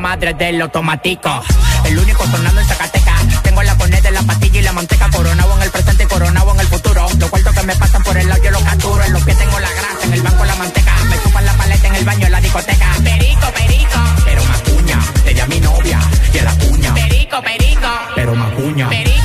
madre 0.00 0.34
del 0.34 0.60
automático. 0.62 1.42
El 1.84 1.98
único 1.98 2.24
sonando 2.26 2.60
en 2.60 2.66
Zacatecas. 2.66 3.42
Tengo 3.42 3.62
la 3.62 3.76
corneta 3.76 4.08
de 4.08 4.14
la 4.14 4.22
pastilla 4.22 4.60
y 4.60 4.62
la 4.62 4.72
manteca. 4.72 5.08
Coronado 5.10 5.56
en 5.56 5.62
el 5.62 5.70
presente 5.70 6.04
y 6.04 6.06
coronado 6.06 6.54
en 6.54 6.60
el 6.60 6.66
futuro. 6.66 7.06
Los 7.18 7.30
cuartos 7.30 7.54
que 7.54 7.62
me 7.62 7.76
pasan 7.76 8.02
por 8.02 8.16
el 8.16 8.28
lado 8.28 8.42
yo 8.42 8.50
los 8.50 8.62
capturo. 8.62 9.04
En 9.04 9.12
los 9.12 9.22
pies 9.22 9.38
tengo 9.38 9.60
la 9.60 9.70
grasa, 9.70 10.04
en 10.04 10.12
el 10.14 10.22
banco 10.22 10.44
la 10.44 10.54
manteca. 10.56 10.94
Me 11.08 11.22
chupan 11.22 11.44
la 11.44 11.52
paleta 11.52 11.86
en 11.86 11.94
el 11.94 12.04
baño 12.04 12.26
en 12.26 12.32
la 12.32 12.40
discoteca. 12.40 12.86
Perico, 13.04 13.46
perico. 13.54 14.00
Pero 14.24 14.44
más 14.44 14.60
cuña, 14.62 14.98
ella 15.26 15.46
mi 15.46 15.60
novia 15.60 16.00
y 16.32 16.38
a 16.38 16.44
la 16.44 16.54
cuña. 16.54 16.94
Perico, 16.94 17.42
perico. 17.42 17.88
Pero 18.14 18.34
más 18.34 18.52
cuña. 18.52 18.88
Perico, 18.88 19.10
perico. 19.10 19.19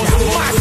My 0.00 0.59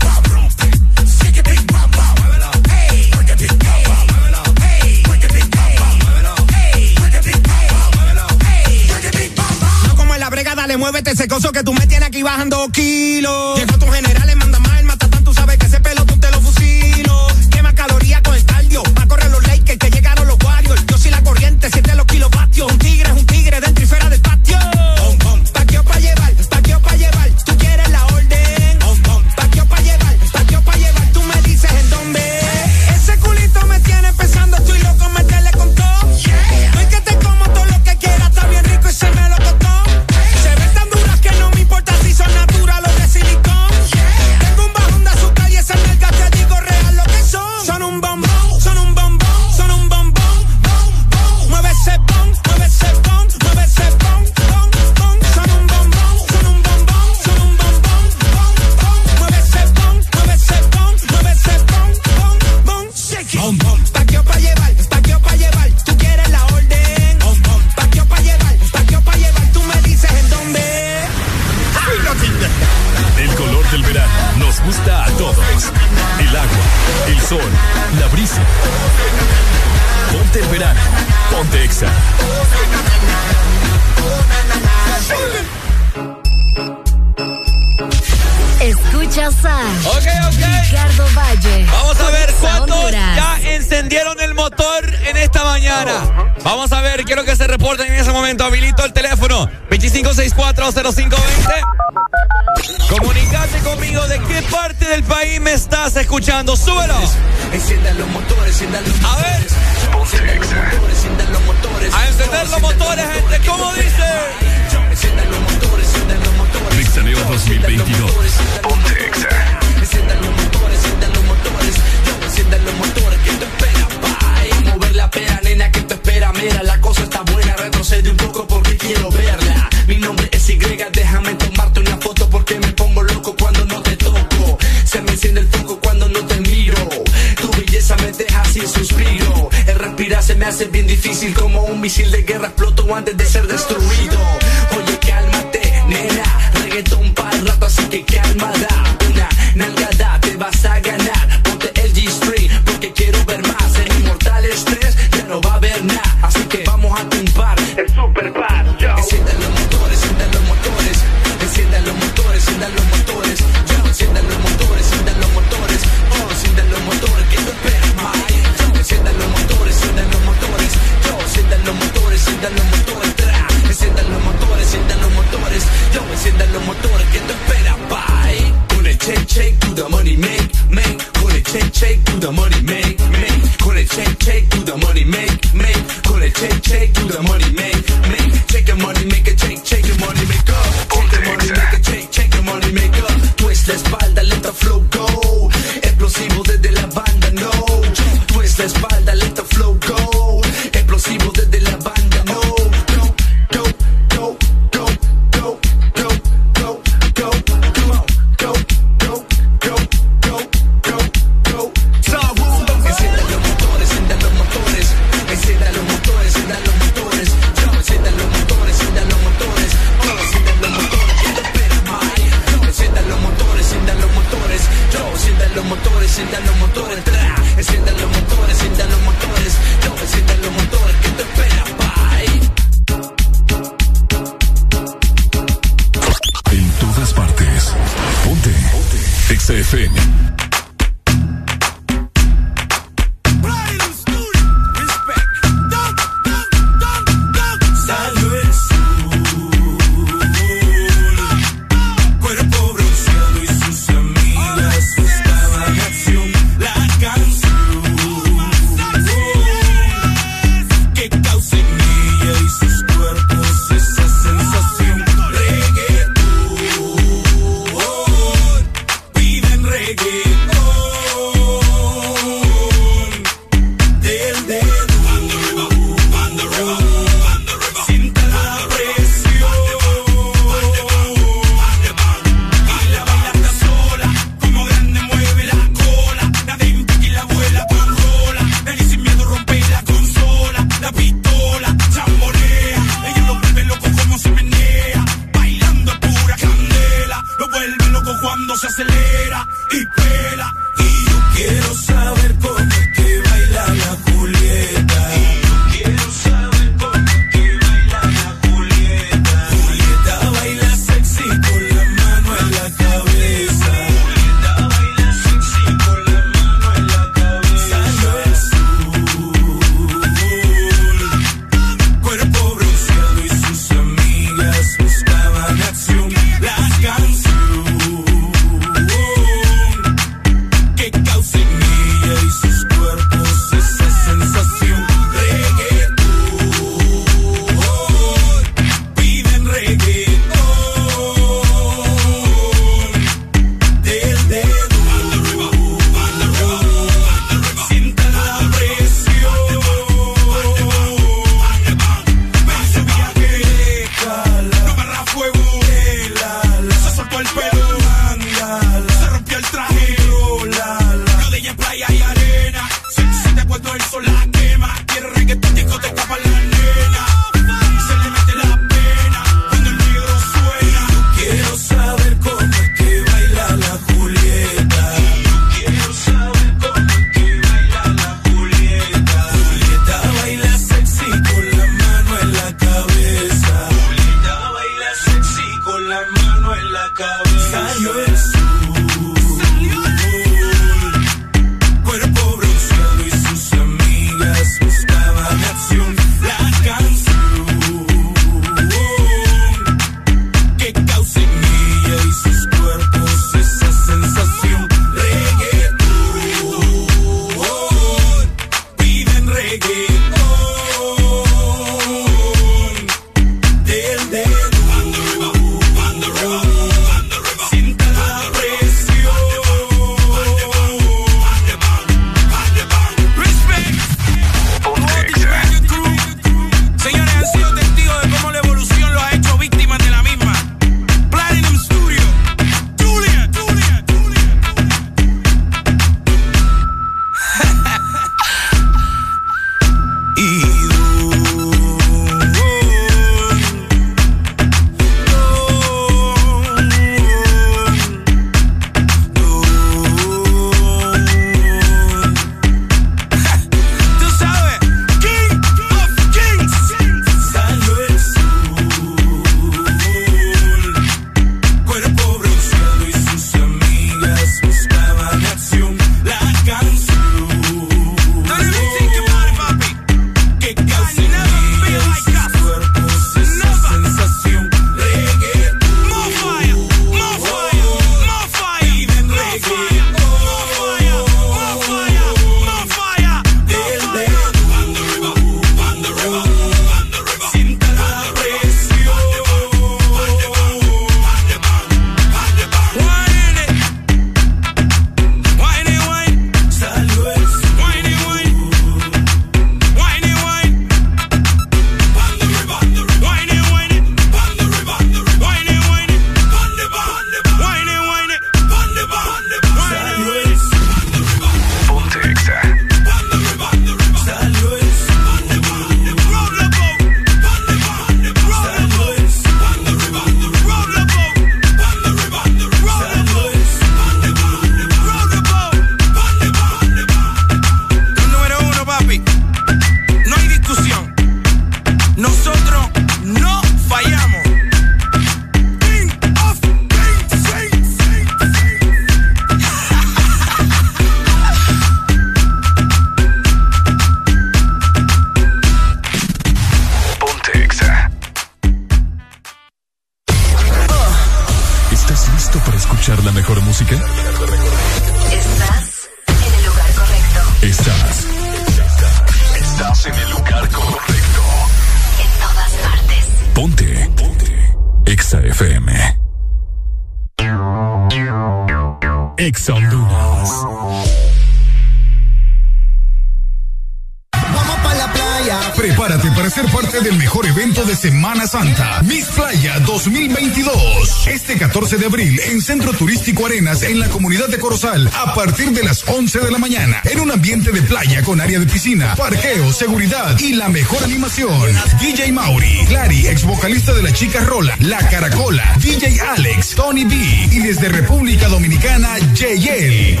Corozal, 584.50 584.90
a 584.96 585.14
partir 585.14 585.52
de 585.52 585.62
las 585.62 585.84
11 585.86 586.18
de 586.18 586.30
la 586.32 586.38
mañana, 586.38 586.82
en 586.82 586.98
un 586.98 587.12
ambiente 587.12 587.52
de 587.52 587.62
playa 587.62 588.02
con 588.02 588.20
área 588.20 588.40
de 588.40 588.46
piscina, 588.46 588.96
parqueo, 588.96 589.52
seguridad 589.52 590.18
y 590.18 590.32
la 590.32 590.48
mejor 590.48 590.82
animación. 590.82 591.54
DJ 591.78 592.10
Mauri, 592.10 592.64
Clary, 592.66 593.06
ex 593.06 593.22
vocalista 593.22 593.72
de 593.72 593.84
la 593.84 593.92
Chica 593.92 594.24
Rola, 594.24 594.56
La 594.58 594.78
Caracola, 594.88 595.54
DJ 595.60 596.00
Alex, 596.00 596.56
Tony 596.56 596.84
B 596.84 596.96
y 597.30 597.38
desde 597.38 597.68
República 597.68 598.26
Dominicana, 598.26 598.98
JL. 599.14 600.00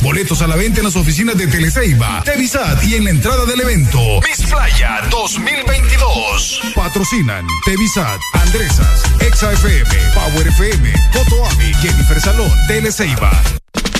Boletos 0.00 0.42
a 0.42 0.48
la 0.48 0.56
venta 0.56 0.80
en 0.80 0.86
las 0.86 0.96
oficinas 0.96 1.38
de 1.38 1.46
Teleceiba, 1.46 2.20
Tevisat 2.24 2.82
y 2.82 2.96
en 2.96 3.04
la 3.04 3.10
entrada 3.10 3.44
del 3.44 3.60
evento. 3.60 4.00
Miss 4.28 4.44
Playa 4.50 5.02
2022. 5.08 6.62
Patrocinan 6.74 7.46
Tevisat, 7.64 8.20
Andresas, 8.32 9.04
Exa 9.20 9.52
FM, 9.52 9.88
Power 10.14 10.48
FM, 10.48 10.92
Cotoami, 11.12 11.72
Jennifer 11.74 12.20
Salón, 12.20 12.50
Teleceiba. 12.66 13.30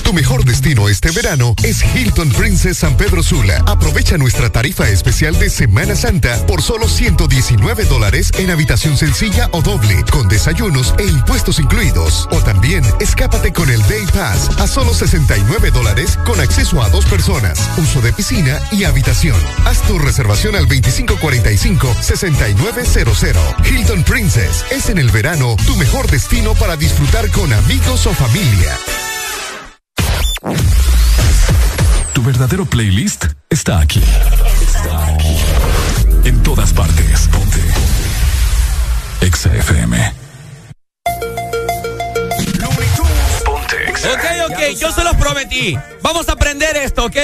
Tu 0.05 0.13
mejor 0.13 0.45
destino 0.45 0.87
este 0.87 1.09
verano 1.09 1.55
es 1.63 1.83
Hilton 1.95 2.29
Princess 2.29 2.77
San 2.77 2.95
Pedro 2.95 3.23
Sula. 3.23 3.63
Aprovecha 3.65 4.19
nuestra 4.19 4.51
tarifa 4.51 4.87
especial 4.87 5.35
de 5.39 5.49
Semana 5.49 5.95
Santa 5.95 6.45
por 6.45 6.61
solo 6.61 6.87
119 6.87 7.85
dólares 7.85 8.29
en 8.37 8.51
habitación 8.51 8.97
sencilla 8.97 9.49
o 9.51 9.63
doble, 9.63 10.03
con 10.11 10.27
desayunos 10.27 10.93
e 10.99 11.07
impuestos 11.07 11.57
incluidos. 11.57 12.27
O 12.29 12.39
también 12.41 12.83
escápate 12.99 13.51
con 13.51 13.71
el 13.71 13.81
Day 13.87 14.05
Pass 14.13 14.51
a 14.59 14.67
solo 14.67 14.93
69 14.93 15.71
dólares 15.71 16.19
con 16.23 16.39
acceso 16.39 16.83
a 16.83 16.89
dos 16.89 17.05
personas, 17.05 17.59
uso 17.77 17.99
de 17.99 18.13
piscina 18.13 18.59
y 18.71 18.83
habitación. 18.83 19.41
Haz 19.65 19.81
tu 19.87 19.97
reservación 19.97 20.55
al 20.55 20.67
2545-6900. 20.67 23.65
Hilton 23.65 24.03
Princess 24.03 24.65
es 24.69 24.87
en 24.89 24.99
el 24.99 25.09
verano 25.09 25.55
tu 25.65 25.75
mejor 25.77 26.11
destino 26.11 26.53
para 26.53 26.77
disfrutar 26.77 27.31
con 27.31 27.51
amigos 27.51 28.05
o 28.05 28.13
familia. 28.13 28.77
Verdadero 32.37 32.65
playlist 32.65 33.27
está 33.49 33.79
aquí. 33.79 34.03
Está 34.61 35.05
aquí. 35.07 35.37
En 36.25 36.43
todas 36.43 36.73
partes. 36.73 37.29
Ponte. 37.31 37.61
Exa 39.21 39.55
FM. 39.55 40.13
Ponte 43.45 43.89
Exa. 43.89 44.11
Ok, 44.11 44.51
ok, 44.51 44.59
yo 44.77 44.91
se 44.91 45.05
los 45.05 45.15
prometí. 45.15 45.77
Vamos 46.01 46.27
a 46.27 46.33
aprender 46.33 46.75
esto, 46.75 47.05
¿ok? 47.05 47.15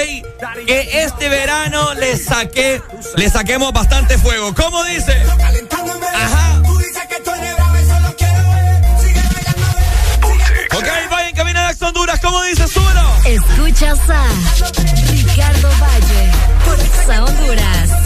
Que 0.66 1.02
este 1.04 1.28
verano 1.28 1.92
le 1.92 2.16
saqué, 2.16 2.80
le 3.14 3.28
saquemos 3.28 3.70
bastante 3.74 4.16
fuego. 4.16 4.54
¿Cómo 4.54 4.82
dice? 4.84 5.12
Ajá. 6.14 6.62
Ok, 10.74 10.88
vayan, 11.10 11.34
camina 11.34 11.68
a 11.68 11.86
Honduras. 11.86 12.18
¿Cómo 12.22 12.42
dice? 12.44 12.66
Súbelo. 12.66 13.02
Escuchas 13.26 13.98
a 14.08 15.01
Ricardo 15.34 15.70
Valle 15.80 16.30
por 16.62 16.78
Honduras. 17.24 18.01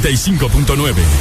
95.9. 0.00 1.11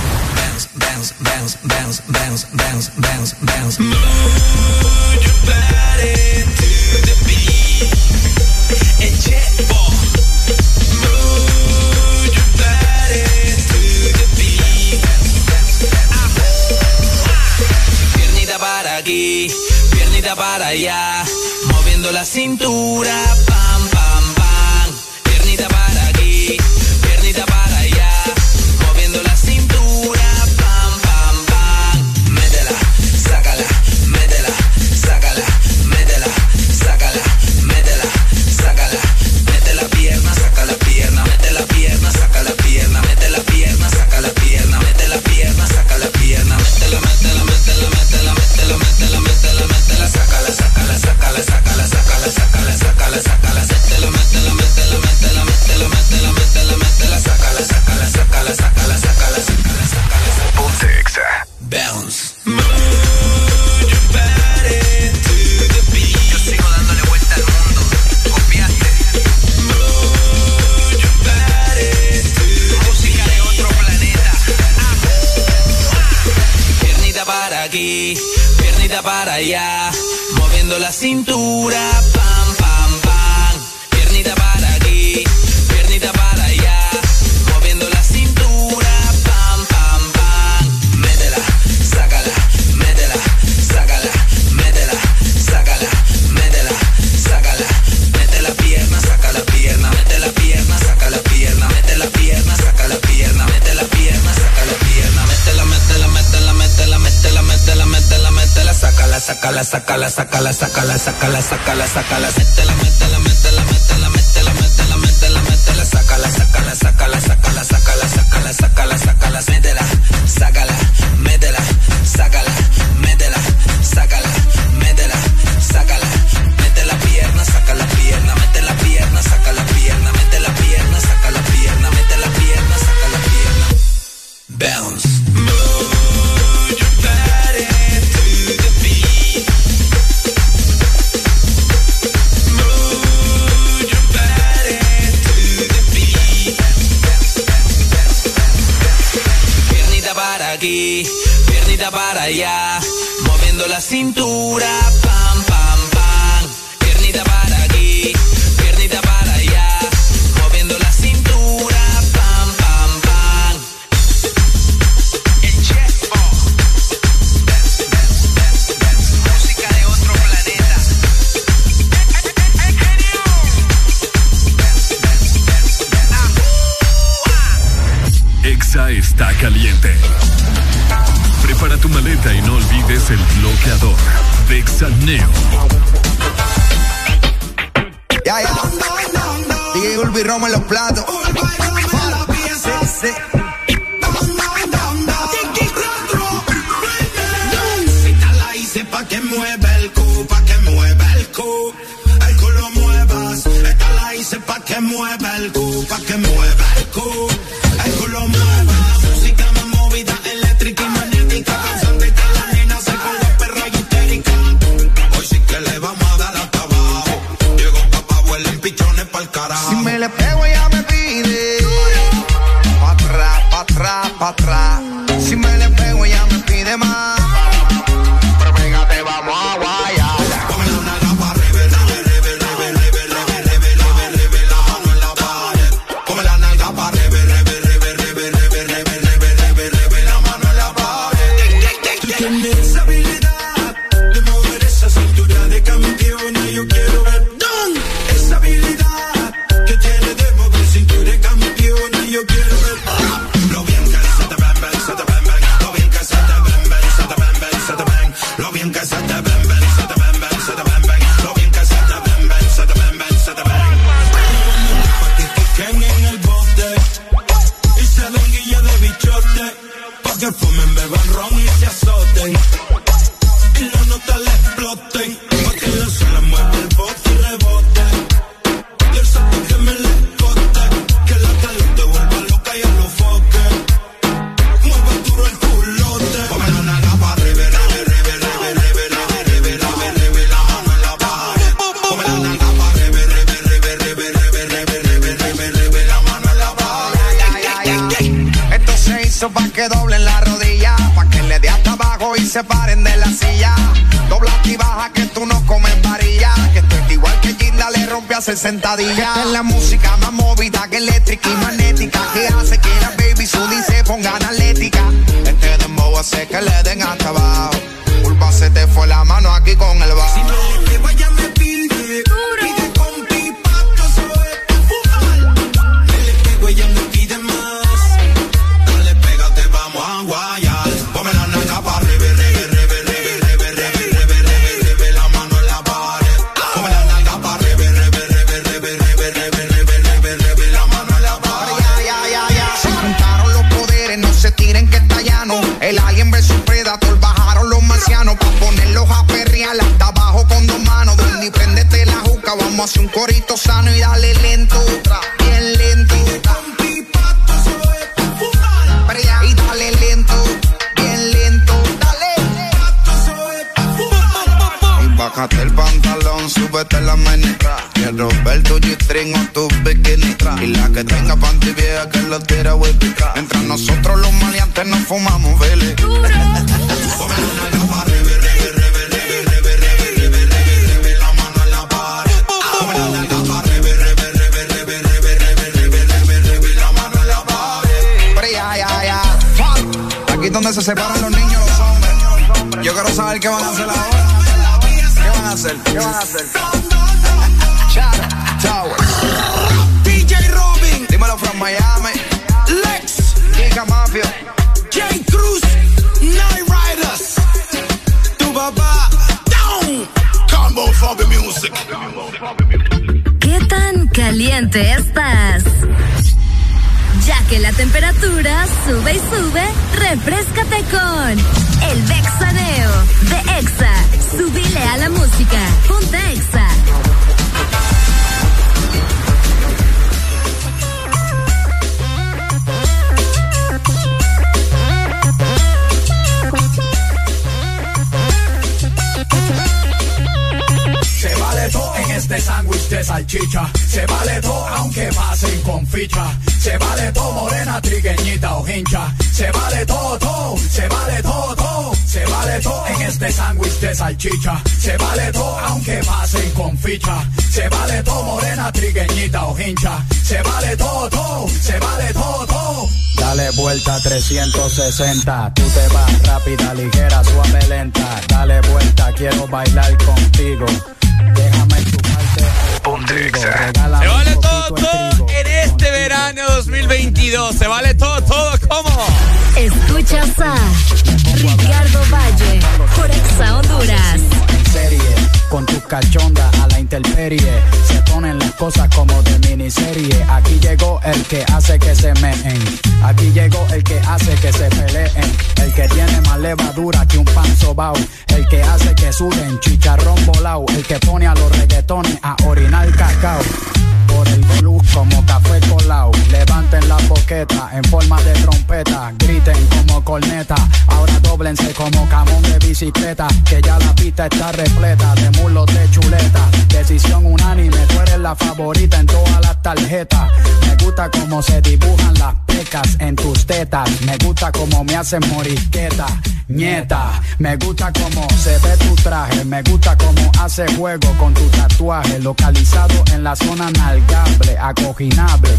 morisqueta, 524.99 525.87
nieta. 526.27 527.01
Me 527.19 527.35
gusta 527.37 527.71
cómo 527.71 528.07
se 528.17 528.37
ve 528.39 528.57
tu 528.57 528.75
traje, 528.75 529.23
me 529.25 529.41
gusta 529.43 529.77
cómo 529.77 530.11
hace 530.19 530.45
juego 530.55 530.91
con 530.97 531.13
tu 531.13 531.25
tatuaje, 531.29 531.99
localizado 531.99 532.83
en 532.93 533.03
la 533.03 533.15
zona 533.15 533.49
nalgable, 533.51 534.37
acoginable. 534.39 535.29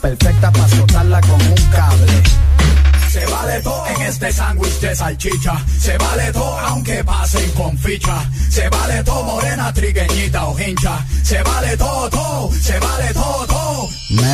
Perfecta 0.00 0.52
para 0.52 0.68
soltarla 0.68 1.20
con 1.20 1.40
un 1.40 1.70
cable. 1.72 2.22
Se 3.10 3.24
vale 3.26 3.60
todo 3.62 3.86
en 3.86 4.02
este 4.02 4.32
sándwich 4.32 4.80
de 4.80 4.96
salchicha. 4.96 5.64
Se 5.78 5.96
vale 5.96 6.32
todo 6.32 6.58
aunque 6.58 7.04
pasen 7.04 7.50
con 7.52 7.78
ficha. 7.78 8.28
Se 8.50 8.68
vale 8.68 9.04
todo 9.04 9.22
morena, 9.22 9.72
trigueñita 9.72 10.46
o 10.46 10.58
hincha. 10.58 10.98
Se 11.22 11.42
vale 11.42 11.76
todo, 11.76 12.10
todo, 12.10 12.52
se 12.52 12.78
vale 12.80 13.14
todo 13.14 13.53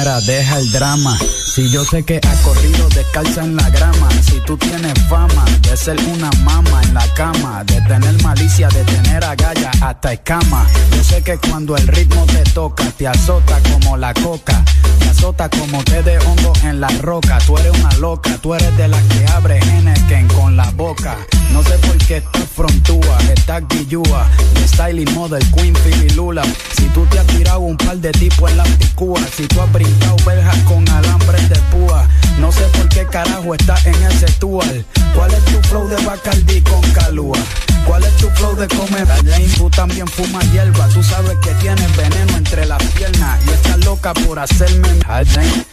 deja 0.01 0.59
el 0.59 0.73
drama. 0.73 1.19
Si 1.19 1.71
yo 1.71 1.85
sé 1.85 2.03
que 2.05 2.17
ha 2.17 2.43
corrido 2.43 2.89
descalza 2.89 3.45
en 3.45 3.55
la 3.55 3.69
grama, 3.69 4.09
si 4.23 4.41
tú 4.47 4.57
tienes 4.57 4.95
fama 5.09 5.45
de 5.61 5.77
ser 5.77 5.99
una 6.15 6.31
mama 6.43 6.83
en 6.85 6.95
la 6.95 7.07
cama, 7.15 7.65
de 7.65 7.81
tener 7.83 8.23
malicia, 8.23 8.69
de 8.69 8.83
tener 8.85 9.23
agallas 9.23 9.83
hasta 9.83 10.15
escama. 10.15 10.67
Yo 10.97 11.05
sé 11.05 11.23
que 11.23 11.37
cuando 11.39 11.77
el 11.77 11.87
ritmo 11.87 12.25
te 12.27 12.43
toca, 12.53 12.85
te 12.97 13.07
azota 13.07 13.61
como 13.73 13.97
la 13.99 14.15
coca. 14.15 14.65
Me 15.01 15.09
azota 15.09 15.49
como 15.49 15.83
que 15.85 16.03
de 16.03 16.19
hongo 16.19 16.53
en 16.65 16.81
la 16.81 16.89
roca. 17.01 17.39
Tú 17.47 17.59
eres 17.59 17.73
una 17.79 17.93
loca, 17.97 18.39
tú 18.41 18.55
eres 18.55 18.77
de 18.77 18.89
las 18.89 19.03
que 19.05 19.27
abre 19.27 19.59
Henneken 19.59 20.29
con 20.29 20.57
la 20.57 20.71
boca. 20.71 21.17
No 21.53 21.63
sé 21.63 21.77
por 21.79 21.97
qué 21.99 22.19
estás 22.19 22.45
frontúa, 22.55 23.19
estás 23.35 23.63
guillúa. 23.69 24.29
De 24.55 24.69
styling 24.69 25.13
model, 25.15 25.45
queen, 25.53 25.75
fililula. 25.77 26.43
Si 26.77 26.85
tú 26.91 27.05
te 27.07 27.19
has 27.19 27.27
tirado 27.27 27.61
un 27.61 27.77
par 27.77 27.97
de 27.97 28.13
tipos 28.13 28.51
en 28.51 28.57
la 28.57 28.65
picúa. 28.65 29.21
Si 29.37 29.47
tú 29.47 29.61
has 29.61 29.73
brincado 29.73 30.17
verjas 30.25 30.59
con 30.65 30.89
alambres 30.89 31.49
de 31.49 31.59
púa. 31.73 32.09
No 32.39 32.53
sé 32.53 32.63
por 32.77 32.89
qué 32.89 33.07
carajo 33.07 33.55
estás 33.55 33.85
en 33.87 34.03
ese 34.03 34.27
tual. 34.39 34.85
¿Cuál 35.15 35.33
es 35.33 35.45
tu 35.45 35.61
flow 35.69 35.89
de 35.89 35.97
Bacardi 36.05 36.61
con 36.63 36.83
calúa? 36.93 37.39
¿Cuál 37.87 38.05
es 38.05 38.17
tu 38.17 38.29
flow 38.31 38.57
de 38.57 38.69
comer? 38.69 39.07
Jane, 39.07 39.49
tú 39.57 39.71
también 39.71 40.07
fumas 40.07 40.51
hierba. 40.53 40.89
Tú 40.89 41.03
sabes 41.03 41.37
que 41.43 41.53
tienes 41.55 41.97
veneno 41.97 42.37
entre 42.37 42.67
las 42.67 42.83
piernas. 42.85 43.41
Y 43.47 43.51
estás 43.51 43.85
loca 43.85 44.15
por 44.15 44.39
hacerme. 44.39 44.89
Jane. 45.07 45.65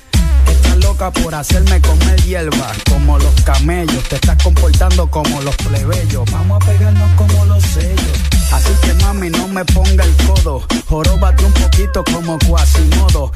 Estás 0.47 0.77
loca 0.77 1.11
por 1.11 1.35
hacerme 1.35 1.81
comer 1.81 2.21
hierba 2.23 2.71
Como 2.89 3.17
los 3.17 3.33
camellos, 3.41 4.03
te 4.05 4.15
estás 4.15 4.41
comportando 4.41 5.09
como 5.09 5.41
los 5.41 5.55
plebeyos 5.57 6.29
Vamos 6.31 6.61
a 6.61 6.65
pegarnos 6.65 7.11
como 7.15 7.45
los 7.45 7.63
sellos 7.63 8.17
Así 8.51 8.71
que 8.81 8.93
mami 9.03 9.29
no 9.29 9.47
me 9.47 9.65
ponga 9.65 10.03
el 10.03 10.15
codo 10.25 10.63
Joróbate 10.87 11.43
un 11.45 11.53
poquito 11.53 12.03
como 12.05 12.37
Quasimodo 12.39 13.31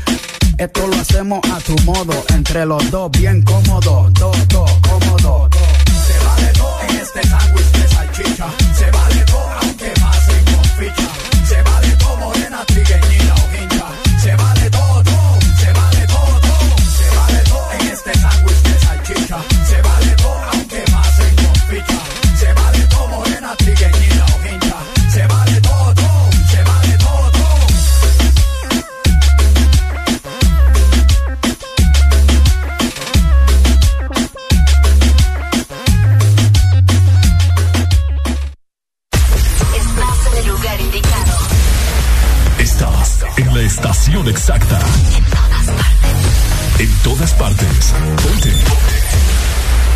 Esto 0.58 0.88
lo 0.88 0.96
hacemos 0.96 1.42
a 1.52 1.60
tu 1.60 1.76
modo 1.84 2.14
Entre 2.30 2.66
los 2.66 2.90
dos 2.90 3.12
bien 3.12 3.42
cómodo, 3.42 4.10
dos, 4.12 4.48
dos, 4.48 4.72
cómodo, 4.82 5.50
dos. 5.50 5.60
Se 6.08 6.26
vale 6.26 6.48
todo 6.54 6.82
en 6.90 6.96
este 6.98 7.28
sándwich 7.28 7.91
se 8.14 8.92
vale 8.92 9.24
todo 9.26 9.50
aunque 9.62 9.90
pasen 10.02 10.46
con 10.54 10.64
ficha. 10.66 11.11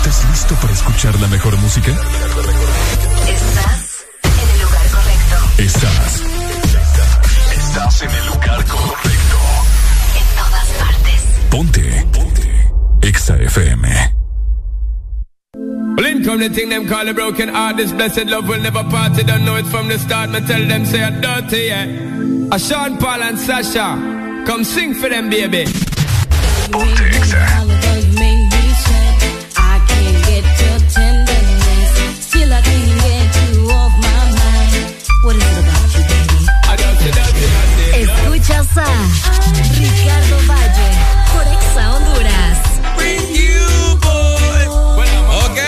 ¿Estás 0.00 0.30
listo 0.30 0.54
para 0.54 0.72
escuchar 0.72 1.20
la 1.20 1.26
mejor 1.28 1.54
música? 1.58 1.90
Estás 1.90 2.06
en 4.22 4.48
el 4.48 4.62
lugar 4.62 4.86
correcto. 4.88 5.36
Estás. 5.58 6.22
Estás 7.54 8.02
en 8.02 8.10
el 8.10 8.26
lugar 8.28 8.64
correcto. 8.64 9.36
En 10.16 10.24
todas 10.38 10.68
partes. 10.80 11.20
Ponte. 11.50 12.06
Ponte. 12.14 12.72
Exa 13.02 13.36
FM. 13.42 14.14
Well, 15.98 16.06
in 16.06 16.24
come 16.24 16.38
the 16.38 16.48
thing 16.48 16.70
them 16.70 16.88
call 16.88 17.06
a 17.06 17.12
broken 17.12 17.50
heart. 17.50 17.76
This 17.76 17.92
blessed 17.92 18.24
love 18.24 18.48
will 18.48 18.62
never 18.62 18.82
part. 18.84 19.18
You 19.18 19.24
don't 19.24 19.44
know 19.44 19.56
it 19.56 19.66
from 19.66 19.88
the 19.88 19.98
start. 19.98 20.30
Me 20.30 20.40
tell 20.40 20.66
them 20.66 20.86
say 20.86 21.04
I'm 21.04 21.20
dirty, 21.20 21.66
yeah. 21.66 22.54
A 22.54 22.58
Sean 22.58 22.96
Paul 22.96 23.22
and 23.22 23.38
Sasha, 23.38 23.98
come 24.46 24.64
sing 24.64 24.94
for 24.94 25.10
them, 25.10 25.28
baby. 25.28 25.66
Ponte 26.72 27.04
Exa. 27.04 27.89
Ricardo 38.70 40.36
Valle 40.46 40.90
por 41.32 41.42
Exa 41.42 41.92
Honduras. 41.96 42.58
Ok. 45.44 45.58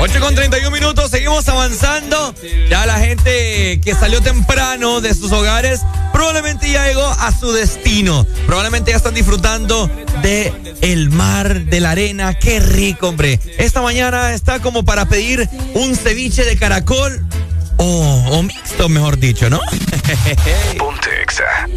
8 0.00 0.20
con 0.20 0.34
31 0.34 0.70
minutos, 0.72 1.12
seguimos 1.12 1.48
avanzando. 1.48 2.34
Ya 2.68 2.86
la 2.86 2.98
gente 2.98 3.80
que 3.80 3.94
salió 3.94 4.20
temprano 4.20 5.00
de 5.00 5.14
sus 5.14 5.30
hogares 5.30 5.80
probablemente 6.12 6.72
ya 6.72 6.88
llegó 6.88 7.06
a 7.06 7.30
su 7.30 7.52
destino. 7.52 8.26
Probablemente 8.46 8.90
ya 8.90 8.96
están 8.96 9.14
disfrutando 9.14 9.88
de 10.22 10.52
el 10.80 11.10
mar, 11.10 11.66
de 11.66 11.80
la 11.80 11.92
arena. 11.92 12.34
Qué 12.34 12.58
rico, 12.58 13.10
hombre. 13.10 13.38
Esta 13.58 13.80
mañana 13.80 14.34
está 14.34 14.58
como 14.60 14.84
para 14.84 15.06
pedir 15.06 15.48
un 15.74 15.94
ceviche 15.94 16.44
de 16.44 16.56
caracol 16.56 17.24
o, 17.76 18.24
o 18.30 18.42
mixto, 18.42 18.88
mejor 18.88 19.18
dicho, 19.18 19.48
¿no? 19.48 19.60
Ponte 20.78 21.22
Exa. 21.22 21.68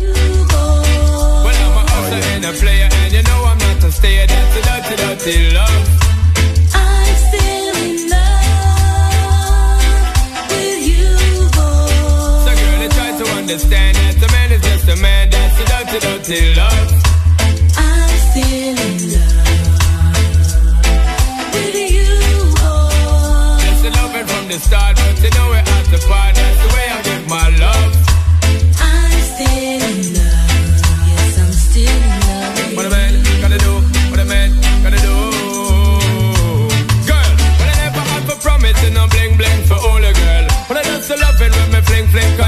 A 2.48 2.54
player, 2.54 2.88
and 3.02 3.14
you 3.14 3.22
know 3.24 3.44
I'm 3.44 3.58
not 3.58 3.84
a 3.84 3.92
stayer. 3.92 4.26
That's 4.26 4.56
a 4.58 4.62
dirty, 4.68 4.96
dirty 5.04 5.52
love. 5.54 5.88
I'm 6.74 7.16
still 7.28 7.76
in 7.84 8.10
love 8.10 9.78
with 10.52 10.82
you, 10.92 11.08
boy. 11.56 11.92
So, 12.46 12.52
girl, 12.60 12.82
I 12.86 12.90
try 12.98 13.10
to 13.20 13.26
understand 13.40 13.98
that 13.98 14.24
a 14.24 14.28
man 14.32 14.50
is 14.56 14.62
just 14.62 14.88
a 14.88 14.96
man. 15.02 15.30
That's 15.30 15.60
a 15.60 15.66
dirty, 15.72 16.00
dirty 16.06 16.40
love. 16.56 16.90
I'm 17.76 18.16
still 18.32 18.78
in 18.88 18.96
love 19.16 19.68
with 21.54 21.76
you, 21.96 22.12
boy. 22.62 23.60
That's 23.60 23.82
the 23.84 23.90
loving 23.98 24.28
from 24.32 24.44
the 24.48 24.58
start, 24.60 24.87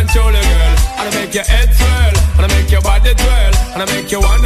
control 0.10 0.30
a 0.30 0.42
girl. 0.42 0.76
And 0.98 1.06
I 1.10 1.12
make 1.22 1.34
your 1.34 1.44
head 1.44 1.70
swirl, 1.74 2.14
and 2.38 2.46
I 2.46 2.48
make 2.58 2.72
your 2.72 2.82
body 2.82 3.14
twirl, 3.14 3.54
and 3.74 3.82
I 3.84 3.86
make 3.94 4.12
you 4.12 4.20
wanna 4.20 4.39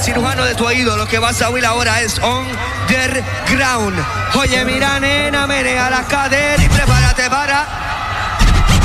Del 0.00 0.14
cirujano 0.14 0.46
de 0.46 0.54
tu 0.54 0.64
oído, 0.64 0.96
lo 0.96 1.06
que 1.06 1.18
vas 1.18 1.42
a 1.42 1.50
oír 1.50 1.66
ahora 1.66 2.00
es 2.00 2.18
on 2.20 2.46
the 2.88 3.22
ground. 3.54 4.02
Oye, 4.34 4.64
mira, 4.64 4.98
nena, 4.98 5.46
menea 5.46 5.90
la 5.90 6.04
cadera 6.04 6.62
y 6.62 6.68
prepárate 6.70 7.28
para. 7.28 7.66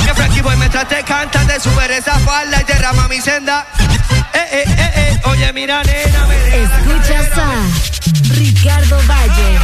Que 0.04 0.12
Frankie 0.12 0.42
Boy 0.42 0.56
mientras 0.56 0.86
te 0.88 1.02
canta, 1.04 1.40
te 1.46 1.58
sube 1.58 1.96
esa 1.96 2.18
falda 2.18 2.60
y 2.60 2.64
derrama 2.64 3.08
mi 3.08 3.18
senda. 3.22 3.66
Eh, 4.34 4.40
eh, 4.52 4.64
eh, 4.66 4.92
eh. 4.94 5.20
Oye, 5.24 5.50
mira, 5.54 5.82
nena, 5.84 6.26
menea 6.26 6.56
Escuchas 6.56 7.38
a 7.38 8.34
Ricardo 8.34 9.00
Valle 9.08 9.58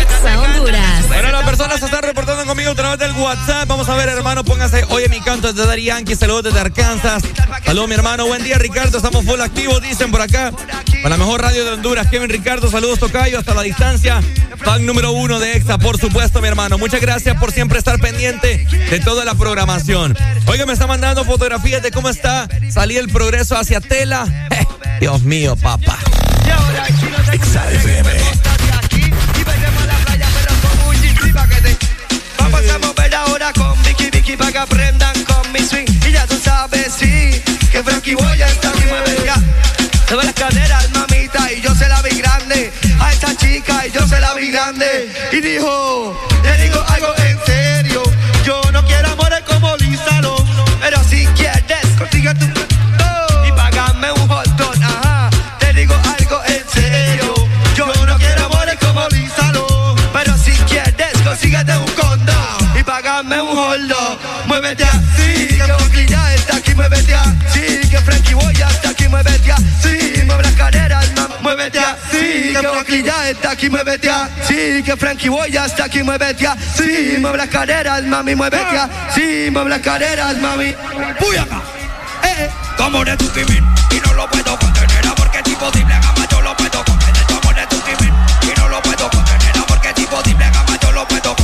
Exa 0.00 0.40
Honduras. 0.40 0.93
Bueno, 1.14 1.30
las 1.30 1.44
personas 1.44 1.78
se 1.78 1.86
están 1.86 2.02
reportando 2.02 2.44
conmigo 2.44 2.72
a 2.72 2.74
través 2.74 2.98
del 2.98 3.12
WhatsApp. 3.12 3.68
Vamos 3.68 3.88
a 3.88 3.94
ver, 3.94 4.08
hermano, 4.08 4.42
póngase. 4.42 4.84
Oye, 4.88 5.08
mi 5.08 5.20
canto 5.20 5.48
es 5.48 5.54
de 5.54 5.82
Yankee, 5.82 6.16
saludos 6.16 6.44
desde 6.44 6.58
Arkansas. 6.58 7.22
Saludos, 7.64 7.88
mi 7.88 7.94
hermano. 7.94 8.26
Buen 8.26 8.42
día, 8.42 8.58
Ricardo. 8.58 8.96
Estamos 8.96 9.24
full 9.24 9.40
activos, 9.40 9.80
dicen 9.80 10.10
por 10.10 10.20
acá. 10.20 10.50
Con 11.02 11.10
la 11.10 11.16
mejor 11.16 11.40
radio 11.40 11.64
de 11.64 11.72
Honduras, 11.72 12.08
Kevin 12.08 12.28
Ricardo. 12.28 12.68
Saludos, 12.68 12.98
Tocayo, 12.98 13.38
hasta 13.38 13.54
la 13.54 13.62
distancia. 13.62 14.20
Fan 14.64 14.84
número 14.84 15.12
uno 15.12 15.38
de 15.38 15.56
EXA, 15.56 15.78
por 15.78 15.98
supuesto, 15.98 16.40
mi 16.40 16.48
hermano. 16.48 16.78
Muchas 16.78 17.00
gracias 17.00 17.38
por 17.38 17.52
siempre 17.52 17.78
estar 17.78 18.00
pendiente 18.00 18.66
de 18.90 19.00
toda 19.00 19.24
la 19.24 19.36
programación. 19.36 20.16
Oiga, 20.46 20.66
me 20.66 20.72
está 20.72 20.88
mandando 20.88 21.24
fotografías 21.24 21.82
de 21.82 21.92
cómo 21.92 22.08
está. 22.08 22.48
Salí 22.70 22.96
el 22.96 23.08
progreso 23.08 23.56
hacia 23.56 23.80
Tela. 23.80 24.48
Eh, 24.50 24.66
Dios 25.00 25.22
mío, 25.22 25.54
papá. 25.56 25.98
Exa 27.32 27.70
FM. 27.70 28.33
Con 33.52 33.82
Vicky 33.82 34.10
Vicky 34.10 34.36
para 34.36 34.52
que 34.52 34.58
aprendan 34.58 35.24
con 35.24 35.52
mi 35.52 35.60
swing. 35.60 35.84
Y 36.06 36.12
ya 36.12 36.26
tú 36.26 36.38
sabes, 36.42 36.92
sí, 36.98 37.42
que 37.70 37.82
Frankie 37.82 38.14
Boy 38.14 38.38
ya 38.38 38.46
está 38.46 38.70
aquí 38.70 38.84
mueve 38.88 39.22
ya. 39.24 39.34
Se 40.08 40.16
las 40.16 40.32
caderas, 40.32 40.90
mamita, 40.92 41.52
y 41.52 41.60
yo 41.60 41.74
se 41.74 41.86
la 41.88 42.00
vi 42.02 42.16
grande. 42.20 42.72
A 43.00 43.12
esta 43.12 43.36
chica, 43.36 43.86
y 43.86 43.90
yo 43.90 44.06
se 44.06 44.18
la 44.20 44.32
vi 44.34 44.50
grande. 44.50 45.12
Y 45.32 45.40
dijo, 45.40 46.18
te 46.42 46.56
digo 46.62 46.82
algo 46.88 47.14
en 47.18 47.38
serio. 47.44 48.02
Yo 48.44 48.62
no 48.72 48.82
quiero 48.86 49.10
amores 49.10 49.40
como 49.46 49.76
Lisa 49.76 50.20
Long, 50.22 50.46
Pero 50.80 51.04
si 51.04 51.26
quieres, 51.36 51.86
consigue 51.98 52.34
tu. 52.34 52.46
Y 52.46 53.52
págame 53.52 54.10
un 54.12 54.28
hot 54.28 54.48
ajá. 54.82 55.28
Te 55.58 55.72
digo 55.74 55.94
algo 56.18 56.42
en 56.46 56.64
serio. 56.72 57.34
Yo 57.76 57.86
no 58.06 58.16
quiero 58.16 58.46
amores 58.46 58.78
como 58.80 59.06
Lisa 59.08 59.52
Long, 59.52 59.98
Pero 60.12 60.36
si 60.38 60.52
quieres, 60.68 61.12
consíguete 61.22 61.76
un 61.76 62.03
págame 63.24 63.42
un 63.42 63.56
hot 63.56 63.80
dog. 63.88 64.18
Muévete 64.46 64.84
así, 64.84 65.48
que 65.92 66.06
ya 66.06 66.34
está 66.34 66.56
aquí, 66.56 66.74
muévete 66.74 67.14
así. 67.14 67.88
Que 67.90 67.98
Frankie 67.98 68.34
Boy 68.34 68.54
está 68.54 68.90
aquí, 68.90 69.08
muévete 69.08 69.52
así. 69.52 70.22
Mueve 70.26 70.42
las 70.42 70.52
caderas, 70.52 71.06
muévete 71.40 71.78
así. 71.78 72.54
Que 72.86 73.02
ya 73.02 73.30
está 73.30 73.50
aquí, 73.50 73.70
muévete 73.70 74.10
así. 74.10 74.82
Que 74.82 74.96
Frankie 74.96 75.28
Boy 75.28 75.56
está 75.56 75.84
aquí, 75.84 76.02
muévete 76.02 76.46
así. 76.46 77.16
Mueve 77.20 77.38
las 77.38 77.48
caderas, 77.48 78.02
mami, 78.04 78.34
muévete 78.34 78.78
así. 78.78 79.48
Mueve 79.50 79.70
las 79.70 79.80
caderas, 79.80 80.36
mami. 80.38 80.74
¡Uy, 81.28 81.36
acá! 81.36 81.62
Eh, 82.24 82.50
tu 82.76 82.82
amor 82.82 83.08
es 83.08 83.18
tu 83.18 83.28
crimen 83.28 83.64
y 83.90 84.00
no 84.06 84.14
lo 84.14 84.28
puedo 84.30 84.58
contener 84.58 85.04
porque 85.14 85.38
es 85.38 85.48
imposible 85.48 85.94
gama 85.94 86.26
yo 86.30 86.40
lo 86.40 86.56
puedo 86.56 86.82
comprender 86.82 87.26
tu 87.26 87.34
amor 87.34 87.58
es 87.58 87.68
tu 87.68 87.80
crimen 87.80 88.14
y 88.42 88.58
no 88.58 88.68
lo 88.70 88.80
puedo 88.80 89.10
contener 89.10 89.52
porque 89.68 89.88
es 89.90 89.98
imposible 89.98 90.44
gama 90.50 90.78
yo 90.80 90.92
lo 90.92 91.06
puedo 91.06 91.22
comprender 91.22 91.43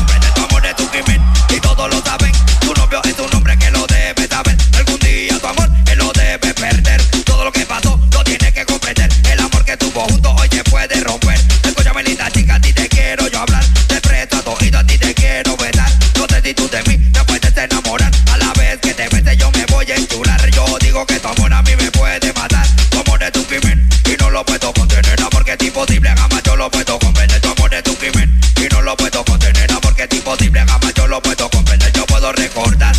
puede 10.86 11.00
romper. 11.00 11.38
Escúchame 11.64 12.02
linda 12.02 12.30
chica 12.30 12.54
a 12.54 12.60
ti 12.60 12.72
te 12.72 12.88
quiero 12.88 13.28
yo 13.28 13.40
hablar. 13.40 13.64
Te 13.86 14.00
presto 14.00 14.38
a 14.38 14.42
tu 14.42 14.52
a 14.52 14.86
ti 14.86 14.96
te 14.96 15.14
quiero 15.14 15.56
besar 15.56 15.90
no 16.16 16.26
sé 16.26 16.40
si 16.42 16.54
tú 16.54 16.68
de 16.68 16.82
mí 16.84 16.96
te 17.12 17.22
puedes 17.24 17.54
enamorar. 17.56 18.10
A 18.32 18.38
la 18.38 18.52
vez 18.54 18.78
que 18.80 18.94
te 18.94 19.06
bese 19.08 19.36
yo 19.36 19.50
me 19.52 19.66
voy 19.66 19.90
a 19.90 19.96
enchular. 19.96 20.40
Yo 20.50 20.64
digo 20.80 21.04
que 21.04 21.18
tu 21.18 21.28
amor 21.28 21.52
a 21.52 21.62
mí 21.62 21.76
me 21.76 21.90
puede 21.90 22.32
matar. 22.32 22.66
Amor 22.98 23.22
es 23.22 23.32
tu 23.32 23.44
crimen 23.44 23.88
y 24.06 24.16
no 24.22 24.30
lo 24.30 24.44
puedo 24.44 24.72
contener. 24.72 25.20
No, 25.20 25.28
porque 25.28 25.52
es 25.52 25.62
imposible 25.62 26.08
jamás 26.16 26.42
yo 26.44 26.56
lo 26.56 26.70
puedo 26.70 26.98
comprender 26.98 27.40
tu 27.40 27.48
amor 27.48 27.74
es 27.74 27.82
tu 27.82 27.94
crimen 27.96 28.40
y 28.56 28.68
no 28.72 28.80
lo 28.80 28.96
puedo 28.96 29.24
contener. 29.24 29.70
No, 29.70 29.80
porque 29.80 30.04
es 30.04 30.16
imposible 30.16 30.60
jamás 30.66 30.94
yo 30.94 31.06
lo 31.06 31.20
puedo 31.20 31.50
comprender 31.50 31.92
yo 31.92 32.06
puedo 32.06 32.32
recordar 32.32 32.89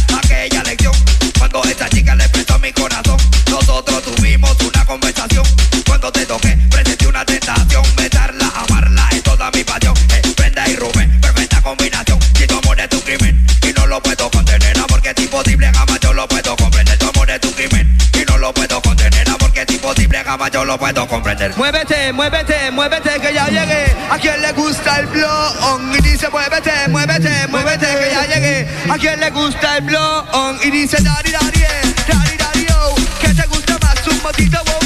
si 12.38 12.48
tu 12.48 12.58
amor 12.58 12.80
es 12.80 12.90
tu 12.90 13.00
crimen 13.02 13.46
y 13.62 13.74
no 13.74 13.88
lo 13.88 14.02
puedo 14.02 14.30
contener 14.30 14.78
no, 14.78 14.86
porque 14.88 15.14
es 15.16 15.24
imposible 15.24 15.72
jamás 15.74 16.00
yo 16.02 16.14
lo 16.14 16.28
puedo 16.28 16.56
comprender. 16.56 16.98
Tu 16.98 17.08
amor 17.08 17.30
es 17.30 17.40
tu 17.40 17.52
crimen 17.54 17.98
y 18.14 18.26
no 18.30 18.38
lo 18.38 18.54
puedo 18.54 18.82
contener 18.82 19.28
no, 19.30 19.38
porque 19.38 19.62
es 19.62 19.72
imposible 19.72 20.22
jamás 20.24 20.52
yo 20.52 20.66
lo 20.66 20.78
puedo 20.78 21.08
comprender. 21.08 21.56
Muévete 21.56 22.12
muévete 22.12 22.72
muévete 22.72 23.20
que 23.22 23.34
ya 23.34 23.48
llegué 23.48 23.96
a 24.10 24.18
quien 24.18 24.42
le 24.42 24.52
gusta 24.52 25.00
el 25.00 25.08
blog 25.08 25.82
y 25.98 26.02
dice 26.02 26.30
muévete 26.30 26.88
muévete 26.90 27.48
muévete 27.48 27.88
que 27.88 28.12
ya 28.12 28.26
llegué 28.36 28.68
a 28.90 28.98
quien 28.98 29.20
le 29.20 29.30
gusta 29.30 29.78
el 29.78 29.84
blog 29.86 30.26
y 30.64 30.72
dice 30.72 30.98
dari 31.02 31.32
dari 31.32 31.62
eh, 31.62 31.96
dari 32.08 32.38
dari 32.38 32.68
oh, 32.76 32.96
que 33.22 33.34
te 33.34 33.48
gusta 33.48 33.78
más 33.80 34.08
un 34.08 34.22
motito 34.22 34.81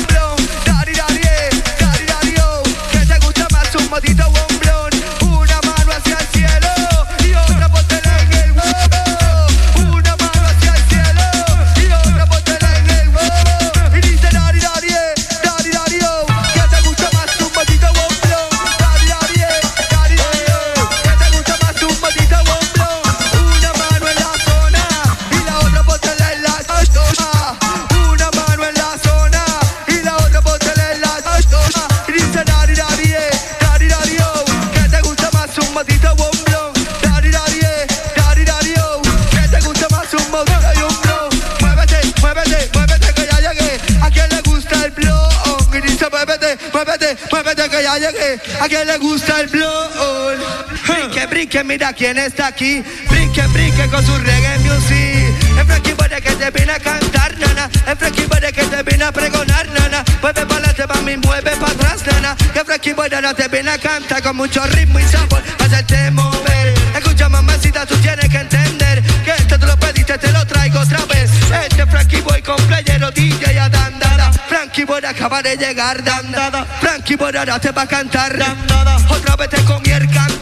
brinque 51.56 51.64
brinque 51.64 51.64
mira 51.64 51.94
quién 51.94 52.18
está 52.18 52.48
aquí. 52.48 52.84
Brinque 53.10 53.48
brinque 53.48 53.88
con 53.90 54.06
su 54.06 54.18
reggae 54.18 54.60
music. 54.60 55.60
Es 55.60 55.66
Frankie 55.66 55.94
Boy 55.94 56.10
que 56.10 56.36
te 56.36 56.52
viene 56.52 56.72
a 56.74 56.80
cantar 56.80 57.38
nana. 57.38 57.70
Es 57.88 57.98
Frankie 57.98 58.26
Boy 58.26 58.52
que 58.52 58.64
te 58.64 58.84
viene 58.84 59.04
a 59.06 59.12
pregonar 59.12 59.68
nana. 59.70 60.04
Mueve 60.22 60.46
para 60.46 60.56
adelante 60.56 60.88
mami 60.88 61.18
mueve 61.18 61.52
para 61.56 61.72
atrás 61.72 62.06
nana. 62.06 62.36
Que 62.54 62.64
Frankie 62.64 62.94
Boy 62.94 63.10
no 63.22 63.34
te 63.34 63.48
viene 63.48 63.72
a 63.72 63.78
cantar 63.78 64.22
con 64.22 64.36
mucho 64.36 64.66
ritmo 64.68 65.00
y 65.00 65.04
sabor. 65.04 65.42
Hacerte 65.60 66.12
mover. 66.12 66.74
Escucha 66.96 67.30
mamacita 67.30 67.86
tú 67.86 67.96
tienes 67.98 68.30
que 68.30 68.38
entender 68.38 69.02
que 69.24 69.32
esto 69.32 69.60
te 69.60 69.66
lo 69.66 69.78
pediste 69.78 70.18
te 70.18 70.32
lo 70.32 70.46
traigo 70.46 70.80
otra 70.80 71.06
vez. 71.06 71.32
Este 71.64 71.86
Frankie 71.86 72.22
Boy 72.22 72.42
con 72.42 72.58
playero 72.68 73.12
DJ 73.12 73.60
a 73.60 73.70
dandada. 73.70 74.32
Frankie 74.50 74.84
Boy 74.84 75.06
acaba 75.06 75.42
de 75.42 75.56
llegar 75.56 76.04
dandada. 76.04 76.66
Frankie 76.82 77.16
Boy 77.16 77.36
ahora 77.38 77.60
te 77.60 77.72
va 77.72 77.84
a 77.84 77.88
cantar 77.88 78.38
dandada. 78.38 78.98
Otra 79.10 79.36
vez 79.38 79.50
te 79.50 79.64
comí 79.64 79.90
el 79.92 80.10
canto 80.12 80.35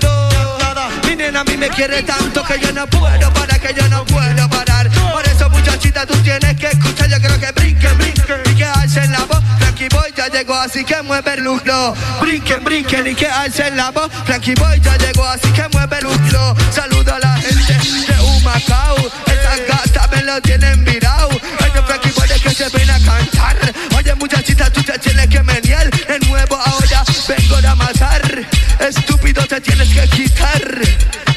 a 1.31 1.43
mí 1.45 1.55
me 1.55 1.69
quiere 1.69 2.03
tanto 2.03 2.43
que 2.43 2.59
yo 2.59 2.73
no 2.73 2.85
puedo 2.87 3.33
parar, 3.33 3.59
que 3.59 3.73
yo 3.73 3.87
no 3.87 4.03
puedo 4.05 4.49
parar. 4.49 4.89
Por 4.89 5.25
eso, 5.25 5.49
muchachita, 5.49 6.05
tú 6.05 6.15
tienes 6.17 6.55
que 6.57 6.67
escuchar. 6.67 7.07
Yo 7.07 7.17
creo 7.17 7.39
que 7.39 7.51
brinquen, 7.53 7.97
brinquen 7.97 8.41
y 8.51 8.55
que 8.55 8.65
alcen 8.65 9.09
la 9.11 9.19
voz. 9.19 9.41
Frankie 9.57 9.87
Boy 9.87 10.13
ya 10.15 10.27
llegó, 10.27 10.53
así 10.55 10.83
que 10.83 11.01
mueve 11.01 11.35
el 11.35 11.43
lucro. 11.43 11.95
Brinquen, 12.19 12.63
brinquen 12.63 13.07
y 13.07 13.15
que 13.15 13.27
alcen 13.27 13.77
la 13.77 13.91
voz. 13.91 14.11
Frankie 14.25 14.55
Boy 14.55 14.81
ya 14.81 14.97
llegó, 14.97 15.25
así 15.25 15.47
que 15.53 15.65
mueve 15.69 15.97
el 15.99 16.03
lucro. 16.03 16.55
Saluda 16.71 17.15
a 17.15 17.19
la 17.19 17.37
gente 17.37 17.73
de 17.73 18.19
Humacao. 18.21 18.97
Estas 19.25 19.59
gatas 19.67 20.11
me 20.11 20.23
lo 20.23 20.41
tienen 20.41 20.83
virado. 20.83 21.29
Este 21.31 21.81
Frankie 21.83 22.11
Boy 22.11 22.27
es 22.35 22.41
que 22.41 22.53
se 22.53 22.69
viene 22.69 22.91
a 22.91 22.99
cantar. 22.99 23.57
Oye, 23.95 24.13
muchachita, 24.15 24.69
tú 24.71 24.83
te 24.83 24.99
tienes 24.99 25.27
que 25.27 25.41
menear. 25.41 25.52
Tienes 29.63 29.89
que 29.93 30.07
quitar. 30.09 31.32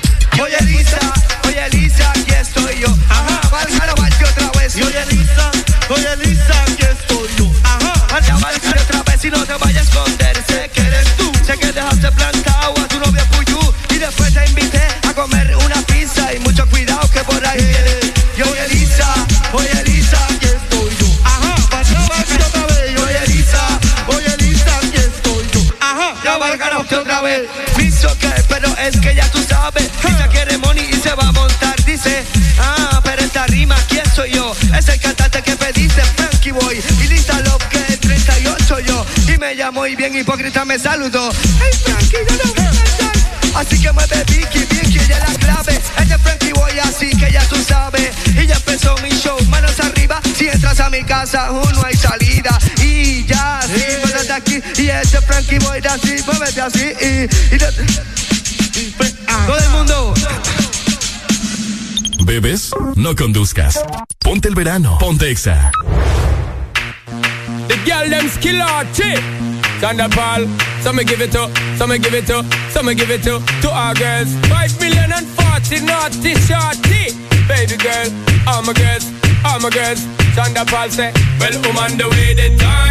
Y 39.67 39.69
me 39.69 39.73
llamó 39.73 39.87
y 39.89 39.97
bien 39.97 40.17
hipócrita 40.17 40.65
me 40.65 40.79
saludó. 40.79 41.29
Hey, 41.61 41.71
Frankie, 41.83 42.19
yo 42.29 42.37
no 42.37 42.55
voy 42.55 42.65
a 42.65 42.71
cantar. 42.71 43.57
Así 43.57 43.81
que 43.83 43.91
mueve 43.91 44.25
Vicky, 44.29 44.61
Vicky, 44.61 44.99
ella 45.01 45.19
es 45.19 45.29
la 45.33 45.39
clave. 45.41 45.81
Ella 45.99 46.15
es 46.15 46.23
Frankie 46.23 46.53
Boy, 46.53 46.79
así 46.79 47.11
que 47.11 47.33
ya 47.33 47.45
tú 47.49 47.57
sabes. 47.67 48.13
Y 48.41 48.47
ya 48.47 48.55
empezó 48.55 48.95
mi 49.03 49.09
show, 49.11 49.37
manos 49.49 49.81
arriba. 49.81 50.21
Si 50.37 50.47
entras 50.47 50.79
a 50.79 50.89
mi 50.89 51.03
casa, 51.03 51.51
uh, 51.51 51.69
no 51.75 51.83
hay 51.85 51.97
salida. 51.97 52.57
Y 52.81 53.25
ya, 53.25 53.61
sí, 53.63 53.83
muévete 54.05 54.33
aquí. 54.33 54.63
Y 54.81 54.89
ese 54.89 55.21
Frankie 55.23 55.59
Boy, 55.59 55.81
de 55.81 55.89
así, 55.89 56.17
muévete 56.27 56.61
así. 56.61 56.85
Y, 57.01 57.55
y 57.55 57.59
de- 57.59 57.73
todo 59.47 59.59
el 59.59 59.69
mundo. 59.71 60.15
¿Bebes? 62.25 62.71
No 62.95 63.17
conduzcas. 63.17 63.81
Ponte 64.21 64.47
el 64.47 64.55
verano. 64.55 64.97
Ponte 64.99 65.29
Exa. 65.29 65.73
The 67.67 67.77
girl 67.85 68.09
them 68.09 68.29
skill 68.31 68.63
chick. 68.93 69.21
Thunderball, 69.81 70.49
some 70.83 70.97
me 70.97 71.05
give 71.05 71.21
it 71.21 71.33
to, 71.33 71.51
some 71.77 71.91
me 71.91 71.99
give 71.99 72.15
it 72.15 72.27
to, 72.27 72.43
some 72.71 72.87
me 72.87 72.95
give 72.95 73.11
it 73.11 73.23
to, 73.25 73.41
to 73.63 73.69
our 73.71 73.95
girls. 73.95 74.33
Five 74.49 74.73
million 74.81 75.13
and 75.13 75.27
forty 75.37 75.81
naughty 75.85 76.35
shorty. 76.49 77.13
Baby 77.47 77.77
girl, 77.77 78.09
all 78.49 78.63
my 78.63 78.73
girls, 78.73 79.05
all 79.45 79.61
my 79.61 79.71
girls. 79.71 80.01
Thunderball 80.37 80.91
say, 80.91 81.13
well, 81.41 81.57
on 81.81 81.97
the 81.97 82.09
way, 82.11 82.35
the 82.35 82.57
time 82.59 82.86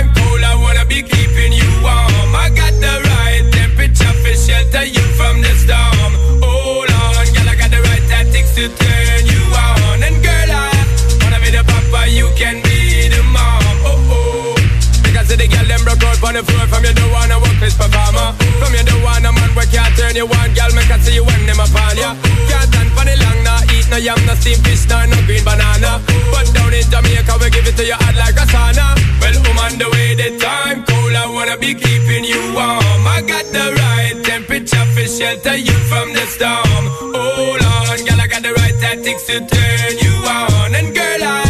girl 16.19 16.27
on 16.27 16.33
the 16.35 16.43
floor 16.43 16.67
From 16.67 16.83
you 16.83 16.93
don't 16.93 17.11
wanna 17.11 17.39
work 17.39 17.57
performer 17.59 18.33
From 18.59 18.73
you 18.73 18.83
don't 18.83 19.03
wanna 19.03 19.31
man 19.31 19.51
where 19.55 19.65
can't 19.65 19.95
turn 19.97 20.15
you 20.15 20.27
on. 20.27 20.49
Girl 20.53 20.71
make 20.75 20.91
I 20.91 20.99
see 20.99 21.15
you 21.15 21.23
when 21.23 21.45
them 21.45 21.59
upon 21.59 21.97
ya. 21.97 22.15
Can't 22.47 22.67
stand 22.69 22.91
for 22.95 23.05
the 23.05 23.15
long 23.19 23.39
nah 23.43 23.73
Eat 23.73 23.87
no 23.89 23.97
yam, 23.97 24.19
no 24.25 24.35
steamed 24.35 24.63
fish, 24.63 24.87
no, 24.87 24.99
no 25.05 25.17
green 25.25 25.43
banana. 25.43 26.01
But 26.31 26.47
down 26.53 26.73
in 26.73 26.85
Jamaica 26.87 27.33
we 27.39 27.49
give 27.49 27.67
it 27.67 27.75
to 27.77 27.83
you 27.85 27.97
hot 27.97 28.15
like 28.15 28.37
a 28.37 28.45
sauna. 28.47 28.95
Well 29.19 29.35
I'm 29.35 29.59
on 29.59 29.73
the 29.79 29.87
way 29.91 30.15
the 30.15 30.37
time 30.39 30.83
cold 30.85 31.15
I 31.15 31.25
wanna 31.27 31.57
be 31.57 31.73
keeping 31.73 32.23
you 32.23 32.41
warm. 32.53 33.03
I 33.07 33.23
got 33.25 33.45
the 33.51 33.65
right 33.75 34.17
temperature 34.23 34.85
for 34.93 35.07
shelter 35.07 35.57
you 35.57 35.77
from 35.89 36.13
the 36.13 36.25
storm. 36.27 36.83
Hold 37.15 37.63
on 37.63 37.97
girl 38.05 38.21
I 38.21 38.27
got 38.27 38.43
the 38.43 38.53
right 38.53 38.75
tactics 38.79 39.25
to 39.27 39.39
turn 39.43 39.93
you 39.99 40.15
on. 40.27 40.75
And 40.75 40.93
girl 40.93 41.21
I 41.23 41.43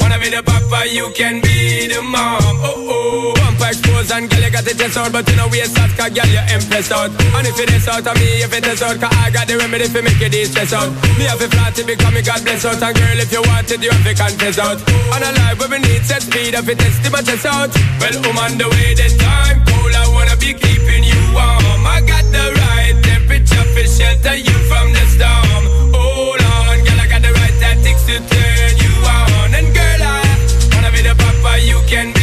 wanna 0.00 0.18
be 0.18 0.28
the 0.30 0.42
papa 0.42 0.88
you 0.90 1.10
can 1.14 1.40
be 1.40 1.88
the 1.88 2.02
mom. 2.02 2.58
Oh 2.62 3.34
oh 3.36 3.41
got 4.62 4.70
the 4.70 4.78
chest 4.78 4.96
out 4.96 5.12
But 5.12 5.28
you 5.28 5.36
know 5.36 5.48
we 5.50 5.60
out 5.62 5.90
cause 5.98 6.12
girl 6.14 6.30
you 6.30 6.42
impress 6.54 6.90
out. 6.90 7.10
And 7.10 7.46
if 7.46 7.58
it 7.58 7.70
is 7.74 7.88
out 7.88 8.06
of 8.06 8.14
me 8.14 8.42
if 8.42 8.52
it 8.52 8.66
is 8.66 8.82
out 8.82 8.98
Cause 8.98 9.14
I 9.18 9.30
got 9.30 9.46
the 9.46 9.58
remedy 9.58 9.88
for 9.88 10.02
make 10.02 10.20
you 10.20 10.30
de-stress 10.30 10.72
out. 10.72 10.90
Me 11.18 11.26
have 11.26 11.42
a 11.42 11.48
flat 11.50 11.74
to 11.76 11.82
become 11.84 12.14
me 12.14 12.22
God 12.22 12.42
bless 12.44 12.64
out. 12.64 12.82
And 12.82 12.94
girl 12.94 13.18
if 13.18 13.32
you 13.32 13.42
want 13.42 13.70
it 13.70 13.82
you 13.82 13.90
have 13.90 14.04
to 14.06 14.14
confess 14.14 14.58
out. 14.58 14.78
On 15.14 15.22
a 15.22 15.30
life 15.42 15.58
where 15.58 15.70
we 15.70 15.78
need 15.82 16.02
set 16.06 16.22
speed 16.22 16.54
If 16.54 16.68
it 16.68 16.80
is 16.82 16.96
to 17.02 17.10
my 17.10 17.22
chest 17.22 17.46
out. 17.46 17.70
Well 17.98 18.16
I'm 18.22 18.38
on 18.38 18.52
the 18.58 18.68
way 18.70 18.94
the 18.94 19.08
time 19.18 19.58
cold 19.66 19.94
I 19.94 20.06
wanna 20.14 20.36
be 20.38 20.54
keeping 20.54 21.02
you 21.02 21.20
warm. 21.34 21.82
I 21.86 22.00
got 22.06 22.24
the 22.30 22.44
right 22.54 22.94
temperature 23.02 23.66
for 23.74 23.86
shelter 23.86 24.36
you 24.38 24.56
from 24.70 24.94
the 24.94 25.04
storm. 25.10 25.62
Hold 25.90 26.42
on 26.42 26.76
girl 26.86 27.00
I 27.02 27.06
got 27.10 27.22
the 27.22 27.32
right 27.34 27.56
tactics 27.58 28.06
to 28.06 28.16
turn 28.20 28.72
you 28.78 28.92
on. 29.02 29.50
And 29.58 29.68
girl 29.74 30.00
I 30.06 30.22
wanna 30.76 30.90
be 30.94 31.02
the 31.02 31.14
papa 31.18 31.58
you 31.58 31.80
can 31.90 32.14
be 32.14 32.21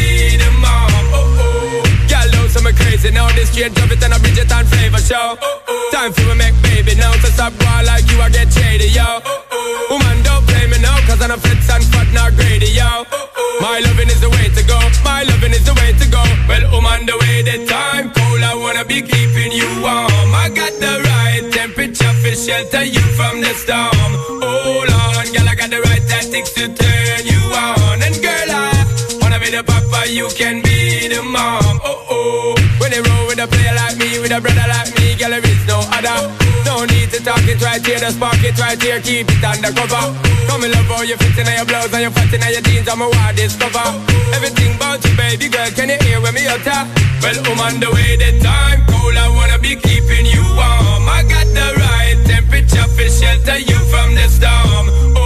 crazy 2.99 3.13
now 3.13 3.27
This 3.35 3.49
straight 3.51 3.73
drop 3.73 3.91
it 3.91 4.03
and 4.03 4.13
a 4.13 4.19
Bridget 4.19 4.51
and 4.51 4.67
flavor 4.67 4.99
show. 4.99 5.37
Oh, 5.41 5.61
oh. 5.67 5.89
Time 5.91 6.13
for 6.13 6.25
me 6.29 6.35
make 6.35 6.55
baby 6.61 6.95
now 6.95 7.11
So 7.23 7.29
stop 7.29 7.53
going 7.57 7.85
like 7.85 8.09
you 8.11 8.19
I 8.21 8.29
get 8.29 8.51
shady 8.51 8.89
yo. 8.91 9.21
Woman 9.89 10.23
don't 10.23 10.45
play 10.47 10.67
me 10.67 10.79
now 10.81 10.97
Cause 11.07 11.21
I'm 11.21 11.31
a 11.31 11.37
fits 11.37 11.69
and 11.69 11.83
fat 11.91 12.11
not 12.13 12.35
greedy 12.35 12.71
yo. 12.71 13.05
My 13.61 13.79
loving 13.79 14.09
is 14.09 14.21
the 14.21 14.29
way 14.29 14.47
to 14.55 14.63
go. 14.67 14.79
My 15.03 15.23
loving 15.23 15.51
is 15.51 15.65
the 15.65 15.73
way 15.75 15.91
to 15.93 16.05
go. 16.09 16.23
Well 16.47 16.63
I'm 16.87 17.05
the 17.05 17.17
way 17.17 17.41
the 17.43 17.65
time 17.65 18.11
cold 18.11 18.43
I 18.43 18.55
wanna 18.55 18.85
be 18.85 19.01
keeping 19.01 19.51
you 19.51 19.67
warm. 19.81 20.31
I 20.35 20.49
got 20.49 20.73
the 20.79 20.93
right 21.09 21.45
temperature 21.51 22.13
for 22.21 22.35
shelter 22.35 22.83
you 22.83 23.03
from 23.15 23.41
the 23.41 23.53
storm. 23.55 24.11
Hold 24.43 24.89
on 24.89 25.25
girl 25.33 25.47
I 25.47 25.55
got 25.55 25.69
the 25.69 25.81
right 25.87 26.03
tactics 26.07 26.53
to 26.53 26.67
turn 26.67 27.19
you 27.25 27.41
on. 27.55 28.03
And 28.03 28.15
girl 28.21 28.49
I 28.51 29.17
wanna 29.21 29.39
be 29.39 29.51
the 29.51 29.63
papa 29.63 30.09
you 30.11 30.27
can 30.35 30.61
be 30.61 31.07
the 31.07 31.23
mom. 31.23 31.79
Oh 31.83 32.05
oh 32.09 32.58
With 34.29 34.37
a 34.37 34.41
brother 34.45 34.69
like 34.69 34.93
me 35.01 35.17
Girl 35.17 35.33
there 35.33 35.41
is 35.41 35.65
no 35.65 35.81
other. 35.89 36.29
No 36.61 36.85
need 36.85 37.09
to 37.09 37.17
talk 37.17 37.41
it 37.49 37.57
right 37.65 37.81
here 37.81 37.97
The 37.97 38.13
spark 38.13 38.37
it 38.45 38.53
right 38.61 38.77
here 38.77 39.01
Keep 39.01 39.25
it 39.25 39.41
undercover. 39.41 40.13
Come 40.45 40.69
in 40.69 40.71
love 40.71 40.85
how 40.85 41.01
you 41.01 41.17
fit 41.17 41.33
in 41.33 41.49
your 41.49 41.65
blouse 41.65 41.89
And 41.89 42.05
your 42.05 42.13
fat 42.13 42.29
in 42.29 42.45
your 42.45 42.61
jeans 42.61 42.85
I'm 42.85 43.01
a 43.01 43.09
wild 43.09 43.35
discover. 43.35 43.89
Everything 44.37 44.77
about 44.77 45.01
you 45.01 45.17
baby 45.17 45.49
girl 45.49 45.65
Can 45.73 45.89
you 45.89 45.97
hear 46.05 46.21
when 46.21 46.37
me 46.37 46.45
utter? 46.45 46.85
Well 47.25 47.41
I'm 47.41 47.57
on 47.57 47.81
the 47.81 47.89
way 47.89 48.21
the 48.21 48.37
time 48.37 48.85
cold 48.85 49.17
I 49.17 49.33
wanna 49.33 49.57
be 49.57 49.73
keeping 49.73 50.29
you 50.29 50.45
warm. 50.53 51.09
I 51.09 51.25
got 51.25 51.49
the 51.49 51.67
right 51.81 52.21
temperature 52.29 52.85
for 52.85 53.09
shelter 53.09 53.57
you 53.57 53.81
from 53.89 54.13
the 54.13 54.29
storm 54.29 55.18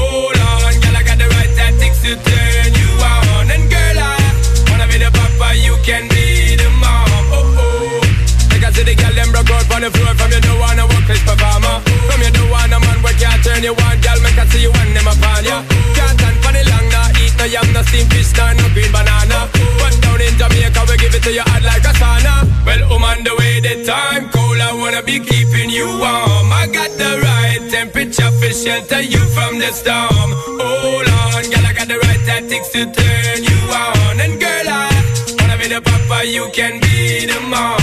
no, 18.38 18.46
no 18.54 18.66
green 18.74 18.92
banana. 18.92 19.50
But 19.80 19.94
down 20.02 20.22
in 20.22 20.34
Jamaica 20.38 20.82
we 20.90 20.96
give 20.98 21.14
it 21.16 21.24
to 21.24 21.32
you 21.32 21.46
hot 21.46 21.64
like 21.64 21.86
a 21.86 21.94
sauna. 22.00 22.48
Well 22.66 22.82
I'm 22.94 23.04
on 23.04 23.24
the 23.24 23.34
way 23.40 23.60
the 23.60 23.86
time 23.86 24.30
cold 24.30 24.60
I 24.60 24.74
wanna 24.74 25.04
be 25.04 25.20
keeping 25.20 25.70
you 25.70 25.88
warm. 25.88 26.48
I 26.52 26.68
got 26.72 26.92
the 26.98 27.22
right 27.22 27.62
temperature 27.70 28.32
for 28.40 28.52
shelter 28.52 29.02
you 29.02 29.24
from 29.36 29.60
the 29.60 29.72
storm. 29.72 30.30
Hold 30.62 31.08
on 31.08 31.44
girl 31.52 31.66
I 31.66 31.74
got 31.74 31.88
the 31.88 32.00
right 32.00 32.24
tactics 32.26 32.70
to 32.74 32.86
turn 32.86 33.40
you 33.44 33.60
on. 33.72 34.20
And 34.20 34.40
girl 34.40 34.68
I 34.68 34.90
wanna 35.40 35.58
be 35.58 35.68
the 35.68 35.82
papa 35.82 36.26
you 36.26 36.50
can 36.54 36.80
be 36.80 37.26
the 37.26 37.40
mom 37.52 37.83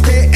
next. 0.00 0.31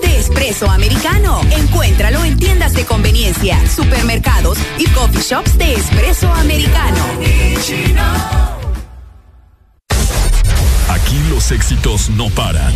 De 0.00 0.18
espresso 0.18 0.70
americano. 0.70 1.40
Encuéntralo 1.50 2.24
en 2.24 2.38
tiendas 2.38 2.72
de 2.74 2.84
conveniencia, 2.84 3.58
supermercados 3.68 4.58
y 4.78 4.86
coffee 4.88 5.22
shops 5.22 5.56
de 5.58 5.74
espresso 5.74 6.32
americano. 6.32 7.04
Aquí 10.88 11.18
los 11.30 11.50
éxitos 11.50 12.10
no 12.10 12.28
paran. 12.30 12.74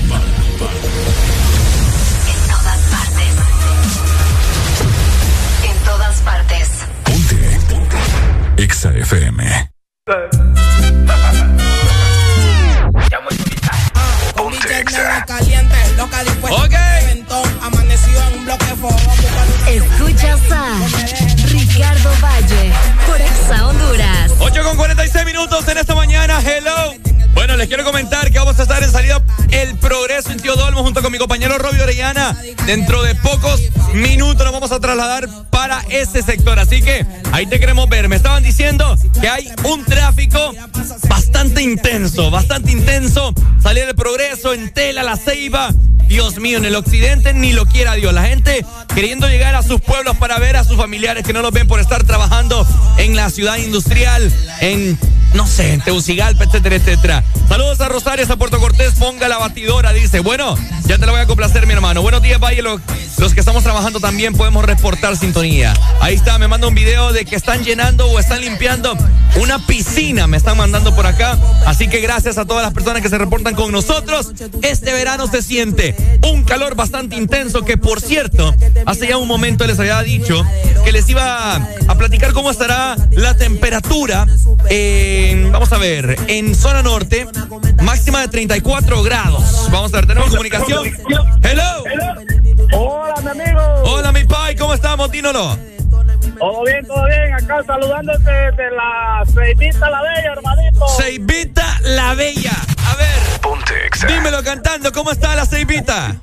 Exa 8.56 8.90
FM. 8.90 9.70
Escuchas 19.66 20.40
a 20.52 20.76
Ricardo 21.48 22.10
Valle 22.22 22.72
por 23.06 23.20
Exa 23.20 23.66
Honduras. 23.66 24.32
8 24.38 24.62
con 24.62 24.76
46 24.76 25.24
minutos 25.26 25.66
en 25.68 25.78
esta 25.78 25.94
mañana. 25.94 26.40
Hello. 26.40 27.07
Les 27.58 27.66
quiero 27.66 27.82
comentar 27.82 28.30
que 28.30 28.38
vamos 28.38 28.56
a 28.60 28.62
estar 28.62 28.80
en 28.84 28.92
salida 28.92 29.20
El 29.50 29.76
Progreso 29.78 30.30
en 30.30 30.38
Tío 30.38 30.54
Dolmo 30.54 30.84
junto 30.84 31.02
con 31.02 31.10
mi 31.10 31.18
compañero 31.18 31.58
Robbie 31.58 31.82
Orellana. 31.82 32.36
Dentro 32.66 33.02
de 33.02 33.16
pocos 33.16 33.60
minutos 33.94 34.44
nos 34.44 34.52
vamos 34.52 34.70
a 34.70 34.78
trasladar 34.78 35.28
para 35.50 35.80
ese 35.90 36.22
sector. 36.22 36.60
Así 36.60 36.80
que 36.82 37.04
ahí 37.32 37.46
te 37.46 37.58
queremos 37.58 37.88
ver. 37.88 38.08
Me 38.08 38.14
estaban 38.14 38.44
diciendo 38.44 38.96
que 39.20 39.28
hay 39.28 39.50
un 39.64 39.84
tráfico 39.84 40.54
bastante 41.08 41.60
intenso, 41.60 42.30
bastante 42.30 42.70
intenso. 42.70 43.34
Salida 43.60 43.86
del 43.86 43.96
Progreso 43.96 44.54
en 44.54 44.72
Tela, 44.72 45.02
La 45.02 45.16
Ceiba. 45.16 45.74
Dios 46.06 46.38
mío, 46.38 46.58
en 46.58 46.64
el 46.64 46.76
occidente 46.76 47.34
ni 47.34 47.52
lo 47.52 47.66
quiera 47.66 47.94
Dios. 47.94 48.14
La 48.14 48.22
gente 48.22 48.64
queriendo 48.94 49.28
llegar 49.28 49.56
a 49.56 49.64
sus 49.64 49.80
pueblos 49.80 50.16
para 50.16 50.38
ver 50.38 50.56
a 50.56 50.62
sus 50.62 50.76
familiares 50.76 51.24
que 51.24 51.32
no 51.32 51.42
los 51.42 51.52
ven 51.52 51.66
por 51.66 51.80
estar 51.80 52.04
trabajando 52.04 52.64
en 52.98 53.16
la 53.16 53.30
ciudad 53.30 53.56
industrial, 53.56 54.32
en 54.60 54.96
no 55.34 55.46
sé, 55.46 55.74
en 55.74 55.80
Teucigalpa, 55.80 56.44
etcétera, 56.44 56.76
etcétera. 56.76 57.24
Saludos 57.48 57.80
a 57.80 57.88
Rosales, 57.88 58.30
a 58.30 58.36
Puerto 58.36 58.58
Cortés, 58.58 58.94
ponga 58.94 59.28
la 59.28 59.38
batidora, 59.38 59.92
dice. 59.92 60.20
Bueno, 60.20 60.56
ya 60.86 60.98
te 60.98 61.06
la 61.06 61.12
voy 61.12 61.20
a 61.20 61.26
complacer, 61.26 61.66
mi 61.66 61.72
hermano. 61.72 62.02
Buenos 62.02 62.22
días, 62.22 62.40
Valle. 62.40 62.62
Los, 62.62 62.80
los 63.18 63.34
que 63.34 63.40
estamos 63.40 63.62
trabajando 63.62 64.00
también 64.00 64.34
podemos 64.34 64.64
reportar 64.64 65.16
sintonía. 65.16 65.74
Ahí 66.00 66.14
está, 66.14 66.38
me 66.38 66.48
manda 66.48 66.68
un 66.68 66.74
video 66.74 67.12
de 67.12 67.24
que 67.24 67.36
están 67.36 67.64
llenando 67.64 68.06
o 68.06 68.18
están 68.18 68.40
limpiando 68.40 68.96
una 69.40 69.64
piscina, 69.66 70.26
me 70.26 70.36
están 70.36 70.56
mandando 70.56 70.94
por 70.94 71.06
acá. 71.06 71.38
Así 71.66 71.88
que 71.88 72.00
gracias 72.00 72.38
a 72.38 72.44
todas 72.44 72.62
las 72.62 72.72
personas 72.72 73.02
que 73.02 73.08
se 73.08 73.18
reportan 73.18 73.54
con 73.54 73.72
nosotros. 73.72 74.32
Este 74.62 74.92
verano 74.92 75.26
se 75.26 75.42
siente 75.42 75.94
un 76.22 76.44
calor 76.44 76.74
bastante 76.74 77.16
intenso 77.16 77.64
que, 77.64 77.76
por 77.76 78.00
cierto, 78.00 78.54
hace 78.86 79.08
ya 79.08 79.16
un 79.16 79.28
momento 79.28 79.66
les 79.66 79.78
había 79.78 80.02
dicho 80.02 80.44
que 80.84 80.92
les 80.92 81.08
iba 81.08 81.56
a 81.56 81.94
platicar 81.96 82.32
cómo 82.32 82.50
estará 82.50 82.96
la 83.12 83.36
temperatura. 83.36 84.26
Vamos 85.50 85.72
a 85.72 85.78
ver, 85.78 86.16
en 86.28 86.54
zona 86.54 86.82
norte, 86.82 87.26
máxima 87.82 88.20
de 88.20 88.28
34 88.28 89.02
grados. 89.02 89.68
Vamos 89.70 89.92
a 89.92 89.96
ver, 89.96 90.06
tenemos 90.06 90.30
comunicación. 90.30 90.86
Hello. 91.42 91.84
Hola, 92.72 93.14
mi 93.22 93.30
amigo. 93.30 93.60
Hola, 93.84 94.12
mi 94.12 94.24
pai, 94.24 94.54
¿cómo 94.56 94.74
estamos? 94.74 95.10
Dínoslo. 95.10 95.58
Todo 96.38 96.64
bien, 96.64 96.86
todo 96.86 97.04
bien. 97.06 97.34
Acá 97.34 97.62
saludándote 97.66 98.30
de 98.30 98.70
la 98.70 99.24
Seibita 99.34 99.90
la 99.90 100.02
Bella, 100.02 100.32
hermanito. 100.32 100.88
Seibita 100.88 101.80
la 101.82 102.14
Bella. 102.14 102.52
A 102.86 102.96
ver. 102.96 103.87
Dímelo 104.06 104.42
cantando, 104.44 104.92
¿cómo 104.92 105.10
está 105.10 105.34
la 105.34 105.44
Seibita? 105.44 106.14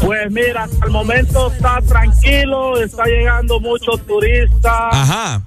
Pues 0.00 0.30
mira, 0.30 0.64
hasta 0.64 0.86
el 0.86 0.92
momento 0.92 1.50
está 1.50 1.80
tranquilo, 1.82 2.80
está 2.80 3.04
llegando 3.04 3.58
muchos 3.60 4.04
turistas. 4.06 4.72
Ajá. 4.92 5.42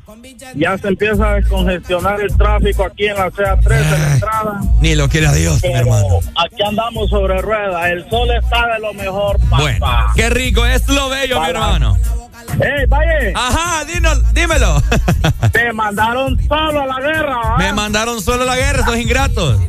Ya 0.55 0.77
se 0.77 0.89
empieza 0.89 1.31
a 1.31 1.35
descongestionar 1.35 2.19
el 2.19 2.35
tráfico 2.35 2.83
aquí 2.83 3.05
en 3.05 3.15
la 3.15 3.29
CA3 3.29 3.71
en 3.71 3.91
la 3.91 4.13
entrada. 4.13 4.59
Ni 4.81 4.95
lo 4.95 5.07
quiera 5.07 5.31
Dios, 5.31 5.63
mi 5.63 5.71
hermano. 5.71 6.19
Aquí 6.35 6.61
andamos 6.65 7.09
sobre 7.09 7.41
ruedas. 7.41 7.87
El 7.87 8.09
sol 8.09 8.29
está 8.31 8.67
de 8.73 8.79
lo 8.79 8.93
mejor, 8.93 9.39
papá. 9.39 9.61
Bueno, 9.61 9.87
qué 10.15 10.29
rico, 10.29 10.65
es 10.65 10.87
lo 10.89 11.09
bello, 11.09 11.39
mi 11.39 11.49
hermano. 11.49 11.97
¡Ey, 12.59 12.85
Valle! 12.87 13.33
Ajá, 13.35 13.85
dímelo. 13.85 14.15
dímelo. 14.33 14.83
Te 15.51 15.71
mandaron 15.71 16.37
solo 16.47 16.81
a 16.81 16.85
la 16.85 16.99
guerra, 16.99 17.41
¿ah? 17.43 17.55
Me 17.57 17.71
mandaron 17.73 18.21
solo 18.21 18.43
a 18.43 18.45
la 18.45 18.55
guerra, 18.55 18.81
esos 18.81 18.97
ingratos. 18.97 19.59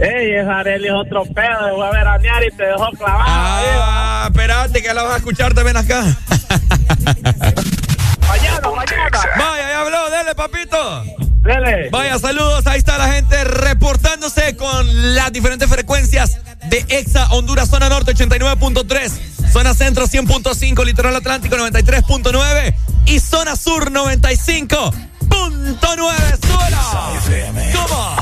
Ey, 0.00 0.34
ese 0.34 0.48
Arely 0.48 0.88
es 0.88 0.94
otro 0.94 1.24
pedo, 1.26 1.66
dejó 1.66 1.84
a 1.84 1.90
veranear 1.90 2.42
y 2.42 2.50
te 2.56 2.64
dejó 2.64 2.90
clavado. 2.92 3.24
Ah, 3.26 4.24
espérate 4.30 4.82
que 4.82 4.94
la 4.94 5.02
vas 5.02 5.12
a 5.12 5.16
escuchar 5.18 5.52
también 5.52 5.76
acá. 5.76 6.02
mañana, 8.26 8.70
mañana. 8.74 9.20
Vaya, 9.36 9.68
ya 9.68 9.80
habló, 9.80 10.08
dele, 10.08 10.34
papito. 10.34 11.04
Dele. 11.42 11.90
Vaya, 11.90 12.18
saludos. 12.18 12.66
Ahí 12.66 12.78
está 12.78 12.96
la 12.96 13.12
gente 13.12 13.44
reportándose 13.44 14.56
con 14.56 15.14
las 15.14 15.32
diferentes 15.32 15.68
frecuencias 15.68 16.38
de 16.70 16.82
Exa 16.88 17.26
Honduras, 17.32 17.68
zona 17.68 17.90
norte 17.90 18.14
89.3, 18.14 19.50
zona 19.52 19.74
centro 19.74 20.06
100.5, 20.06 20.82
litoral 20.84 21.16
atlántico 21.16 21.56
93.9 21.56 22.74
y 23.04 23.20
zona 23.20 23.54
sur 23.54 23.92
95.9. 23.92 25.10
¡Súbela! 26.40 27.10
¿Cómo? 27.74 28.16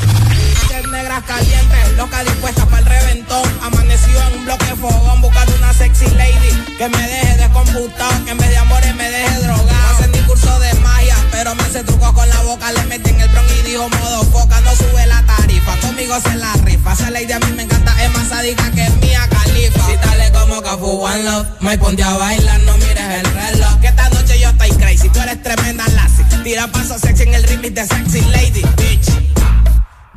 Negras 0.99 1.23
calientes, 1.23 1.97
loca 1.97 2.25
dispuesta 2.25 2.67
para 2.67 2.79
el 2.79 2.87
reventón. 2.87 3.45
Amanecido 3.63 4.21
en 4.29 4.39
un 4.39 4.45
bloque 4.45 4.75
fogón, 4.81 5.21
buscando 5.21 5.55
una 5.57 5.73
sexy 5.73 6.07
lady 6.17 6.51
que 6.77 6.89
me 6.89 7.03
deje 7.03 7.37
descomputado, 7.37 8.25
que 8.25 8.33
en 8.33 8.39
vez 8.39 8.51
de 8.51 8.59
amores 8.59 8.95
me 8.97 9.09
deje 9.09 9.39
drogado. 9.41 9.65
No 9.65 9.89
hace 9.91 10.09
ni 10.09 10.19
curso 10.27 10.59
de 10.59 10.75
magia, 10.75 11.17
pero 11.31 11.55
me 11.55 11.63
hace 11.63 11.85
truco 11.85 12.13
con 12.13 12.29
la 12.29 12.41
boca. 12.43 12.73
Le 12.73 12.83
metí 12.87 13.11
en 13.11 13.21
el 13.21 13.29
bron 13.29 13.45
y 13.47 13.63
dijo 13.63 13.89
modo 13.89 14.25
foca, 14.25 14.61
no 14.63 14.75
sube 14.75 15.07
la 15.07 15.23
tarifa. 15.25 15.77
Conmigo 15.81 16.17
se 16.21 16.35
la 16.35 16.53
rifa. 16.65 16.93
Esa 16.93 17.11
lady 17.11 17.33
a 17.33 17.39
mí 17.39 17.53
me 17.53 17.63
encanta, 17.63 17.93
es 18.03 18.11
más 18.13 18.29
sádica 18.29 18.69
que 18.73 18.91
mía 19.01 19.29
califa. 19.31 19.87
Si 19.87 19.97
dale 19.97 20.33
como 20.33 20.61
Cafu 20.63 21.05
One 21.05 21.23
Love, 21.23 21.47
me 21.61 21.79
ponte 21.79 22.03
a 22.03 22.17
bailar, 22.17 22.61
no 22.61 22.77
mires 22.79 23.09
el 23.21 23.27
reloj. 23.35 23.79
Que 23.81 23.87
esta 23.87 24.09
noche 24.09 24.41
yo 24.41 24.49
estoy 24.49 24.71
crazy, 24.71 25.09
tú 25.11 25.21
eres 25.21 25.41
tremenda 25.45 25.87
lassie. 25.91 26.25
Tira 26.43 26.67
paso 26.69 26.99
sexy 26.99 27.23
en 27.23 27.35
el 27.35 27.45
remix 27.45 27.75
de 27.75 27.87
Sexy 27.87 28.21
Lady, 28.33 28.63
bitch. 28.77 29.09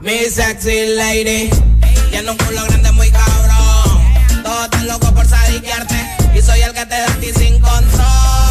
Mi 0.01 0.25
sexy 0.25 0.95
lady, 0.95 1.51
tiene 2.09 2.31
un 2.31 2.37
culo 2.37 2.63
grande 2.65 2.91
muy 2.93 3.11
cabrón. 3.11 4.43
Todos 4.43 4.63
están 4.63 4.87
locos 4.87 5.11
por 5.11 5.27
sadiquearte 5.27 5.95
y 6.33 6.41
soy 6.41 6.59
el 6.61 6.73
que 6.73 6.85
te 6.87 6.95
da 6.95 7.05
a 7.05 7.15
ti 7.17 7.31
sin 7.37 7.59
control. 7.59 8.50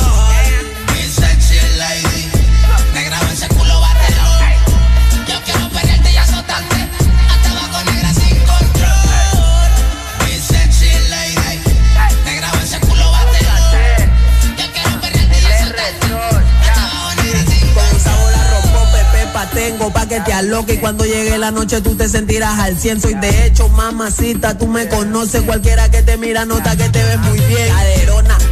Tengo 19.60 19.92
pa' 19.92 20.06
que 20.06 20.18
te 20.20 20.42
loca 20.44 20.72
y 20.72 20.78
cuando 20.78 21.04
llegue 21.04 21.36
la 21.36 21.50
noche 21.50 21.82
tú 21.82 21.94
te 21.94 22.08
sentirás 22.08 22.58
al 22.58 22.78
cien. 22.78 22.98
Soy 22.98 23.12
de 23.14 23.44
hecho, 23.44 23.68
mamacita, 23.68 24.56
tú 24.56 24.66
me 24.66 24.88
conoces. 24.88 25.42
Cualquiera 25.42 25.90
que 25.90 26.02
te 26.02 26.16
mira 26.16 26.46
nota 26.46 26.74
que 26.76 26.88
te 26.88 27.02
ves 27.02 27.18
muy 27.18 27.38
bien. 27.40 27.70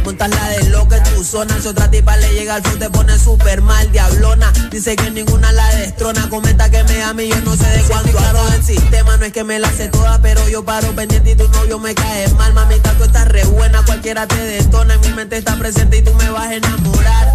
Montas 0.03 0.29
la 0.29 0.49
de 0.49 0.69
loca 0.69 0.97
en 0.97 1.03
tu 1.15 1.23
zona. 1.23 1.59
Si 1.61 1.67
otra 1.67 1.89
tipa 1.89 2.15
le 2.17 2.33
llega 2.33 2.55
al 2.55 2.63
flow 2.63 2.77
te 2.77 2.89
pone 2.89 3.17
súper 3.17 3.61
mal, 3.61 3.91
diablona. 3.91 4.51
Dice 4.71 4.95
que 4.95 5.11
ninguna 5.11 5.51
la 5.51 5.67
destrona. 5.75 6.29
Comenta 6.29 6.69
que 6.69 6.83
me 6.83 7.03
ama 7.03 7.23
y 7.23 7.29
yo 7.29 7.41
no 7.41 7.55
sé 7.55 7.67
de 7.67 7.81
cuándo. 7.83 8.11
Claro 8.11 8.45
del 8.51 8.63
sistema, 8.63 9.17
no 9.17 9.25
es 9.25 9.33
que 9.33 9.43
me 9.43 9.59
la 9.59 9.71
sé 9.71 9.87
toda, 9.89 10.19
pero 10.21 10.47
yo 10.49 10.63
paro 10.63 10.93
pendiente 10.95 11.31
y 11.31 11.35
tu 11.35 11.47
novio 11.49 11.79
me 11.79 11.93
cae 11.95 12.27
mal. 12.33 12.53
Mamita, 12.53 12.93
tú 12.93 13.03
estás 13.03 13.27
re 13.27 13.43
buena, 13.45 13.83
cualquiera 13.85 14.27
te 14.27 14.37
detona. 14.37 14.95
En 14.95 15.01
mi 15.01 15.09
mente 15.09 15.37
está 15.37 15.55
presente 15.57 15.97
y 15.97 16.01
tú 16.01 16.13
me 16.15 16.29
vas 16.29 16.47
a 16.47 16.55
enamorar. 16.55 17.33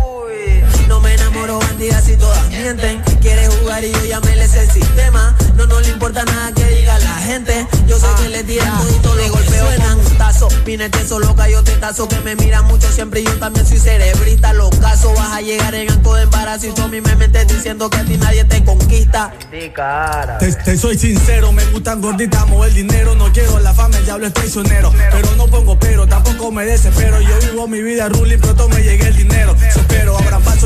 No 0.88 1.00
me 1.00 1.14
enamoro 1.14 1.58
bandidas 1.58 2.08
y 2.08 2.16
todas 2.16 2.48
mienten. 2.48 3.00
Quiere 3.20 3.48
jugar 3.48 3.82
y 3.84 3.92
yo 3.92 4.04
ya 4.04 4.20
me 4.20 4.36
les 4.36 4.54
el 4.54 4.70
sistema. 4.70 5.34
No, 5.56 5.66
no 5.66 5.80
le 5.80 5.88
importa 5.88 6.24
nada 6.24 6.52
que 6.52 6.64
diga 6.64 6.98
la 6.98 7.14
gente. 7.14 7.66
Yo 7.86 7.98
sé 7.98 8.06
que 8.22 8.28
le 8.28 8.44
tiran 8.44 8.80
todo 9.02 9.16
de 9.16 9.28
golpeo 9.28 9.70
con 10.14 10.14
un 10.14 10.18
tazo. 10.18 10.48
Vine 10.64 10.90
eso 11.00 11.18
loca, 11.18 11.48
yo 11.48 11.62
te 11.62 11.72
tazo 11.72 12.08
que 12.08 12.18
me 12.20 12.36
mira 12.36 12.62
mucho 12.62 12.90
siempre. 12.90 13.20
Y 13.20 13.24
yo 13.24 13.38
también 13.38 13.66
soy 13.66 13.78
cerebrita. 13.78 14.52
Los 14.52 14.70
casos 14.78 15.14
vas 15.14 15.32
a 15.32 15.40
llegar 15.40 15.74
en 15.74 15.90
acto 15.90 16.14
de 16.14 16.22
embarazo. 16.22 16.66
Y 16.66 16.72
tú 16.72 16.82
a 16.82 16.88
mí 16.88 17.00
me 17.00 17.14
metes 17.16 17.48
diciendo 17.48 17.90
que 17.90 17.98
a 17.98 18.04
ti 18.04 18.16
nadie 18.16 18.44
te 18.44 18.64
conquista. 18.64 19.32
Te, 20.38 20.52
te 20.52 20.76
soy 20.76 20.98
sincero, 20.98 21.52
me 21.52 21.64
gustan 21.66 22.00
gorditas, 22.00 22.46
mover 22.48 22.72
dinero. 22.72 23.14
No 23.14 23.32
quiero 23.32 23.58
la 23.60 23.74
fama, 23.74 23.96
el 23.98 24.04
diablo 24.04 24.26
es 24.26 24.32
traicionero. 24.32 24.92
Pero 25.12 25.34
no 25.36 25.46
pongo 25.46 25.78
pero, 25.78 26.06
tampoco 26.06 26.50
me 26.50 26.64
desespero. 26.64 27.20
Yo 27.20 27.38
vivo 27.50 27.68
mi 27.68 27.82
vida 27.82 28.08
ruling, 28.08 28.38
pronto 28.38 28.68
me 28.68 28.82
llegue 28.82 29.08
el 29.08 29.16
dinero. 29.16 29.54
Espero, 29.68 30.16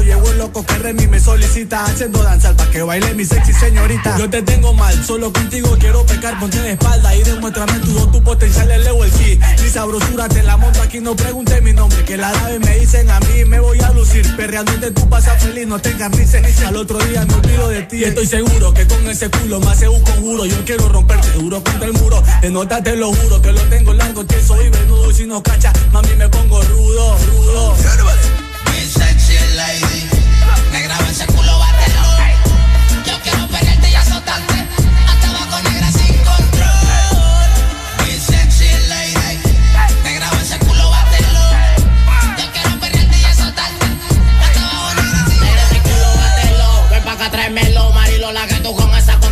llegó 0.02 0.30
el 0.30 0.38
loco 0.38 0.64
que 0.64 0.74
Remy 0.74 1.06
me 1.06 1.20
solicita. 1.20 1.84
Haciendo 1.84 2.22
danza 2.22 2.54
para 2.56 2.70
que 2.70 2.82
baile 2.82 3.14
mi 3.14 3.24
sexy 3.24 3.52
señorita. 3.52 4.16
Yo 4.18 4.28
te 4.28 4.42
tengo 4.42 4.72
mal, 4.74 5.04
solo 5.04 5.32
contigo 5.32 5.76
quiero 5.78 6.04
pecar, 6.06 6.38
ponte 6.38 6.60
de 6.60 6.72
espalda 6.72 7.14
y 7.14 7.22
demuéstrame 7.22 7.78
tu 7.80 8.06
tu 8.10 8.22
potencial, 8.22 8.70
el 8.70 8.84
leo 8.84 9.04
el 9.04 9.10
ki. 9.10 9.38
Mi 9.62 9.68
sabrosura 9.68 10.28
te 10.28 10.42
la 10.42 10.56
monto 10.56 10.80
aquí, 10.82 11.00
no 11.00 11.14
pregunte 11.16 11.60
mi 11.60 11.72
nombre. 11.72 12.04
Que 12.04 12.16
la 12.16 12.32
nave 12.32 12.58
me 12.58 12.78
dicen 12.78 13.10
a 13.10 13.20
mí, 13.20 13.44
me 13.44 13.60
voy 13.60 13.80
a 13.80 13.90
lucir. 13.92 14.24
Perreándote 14.36 14.90
tú 14.90 15.08
pasas 15.08 15.42
feliz, 15.42 15.66
no 15.66 15.78
te 15.78 15.90
encarnices. 15.90 16.62
Al 16.62 16.76
otro 16.76 16.98
día 16.98 17.24
me 17.24 17.34
olvido 17.34 17.68
de 17.68 17.82
ti. 17.82 18.04
Estoy 18.04 18.26
seguro 18.26 18.72
que 18.72 18.86
con 18.86 19.06
ese 19.08 19.30
culo 19.30 19.60
me 19.60 19.70
hace 19.70 19.88
un 19.88 20.02
conjuro. 20.02 20.46
Yo 20.46 20.64
quiero 20.64 20.88
romperte 20.88 21.30
duro 21.32 21.62
contra 21.62 21.86
el 21.86 21.92
muro. 21.94 22.22
De 22.40 22.50
nota 22.50 22.82
te 22.82 22.96
lo 22.96 23.12
juro 23.12 23.40
que 23.40 23.52
lo 23.52 23.60
tengo 23.62 23.92
largo, 23.92 24.26
que 24.26 24.40
soy 24.42 24.68
venudo. 24.68 25.10
Y 25.10 25.14
si 25.14 25.26
no 25.26 25.42
cacha, 25.42 25.72
mami 25.92 26.14
me 26.16 26.28
pongo 26.28 26.62
rudo, 26.62 27.18
rudo. 27.26 27.74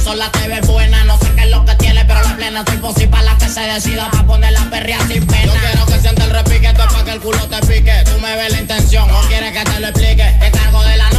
Consola 0.07 0.31
te 0.31 0.49
ves 0.49 0.67
buena. 0.67 1.05
No 1.05 1.19
sé 1.19 1.27
qué 1.35 1.43
es 1.43 1.51
lo 1.51 1.65
que 1.65 1.75
tiene, 1.77 2.05
pero 2.05 2.23
la 2.23 2.37
plena 2.37 2.61
estoy 2.61 2.77
posible 2.79 3.09
para 3.09 3.25
la 3.25 3.39
que 3.39 3.49
se 3.49 3.61
decida 3.61 4.09
pa' 4.11 4.25
poner 4.25 4.53
la 4.53 4.65
perrea 4.71 4.99
sin 5.09 5.27
pena. 5.27 5.47
Yo 5.47 5.53
quiero 5.55 5.87
que 5.87 5.99
sienta 6.01 6.25
el 6.25 6.31
repique, 6.31 6.67
esto 6.67 6.85
es 6.85 6.95
pa' 6.95 7.05
que 7.05 7.11
el 7.11 7.21
culo 7.21 7.49
te 7.49 7.67
pique. 7.67 8.05
Tú 8.05 8.21
me 8.21 8.37
ves 8.37 8.53
la 8.53 8.61
intención, 8.61 9.11
o 9.11 9.21
quieres 9.23 9.53
que 9.53 9.65
te 9.65 9.81
lo 9.81 9.89
explique. 9.89 10.37
Te 10.41 10.51
cargo 10.53 10.83
de 10.85 10.97
la 10.97 11.11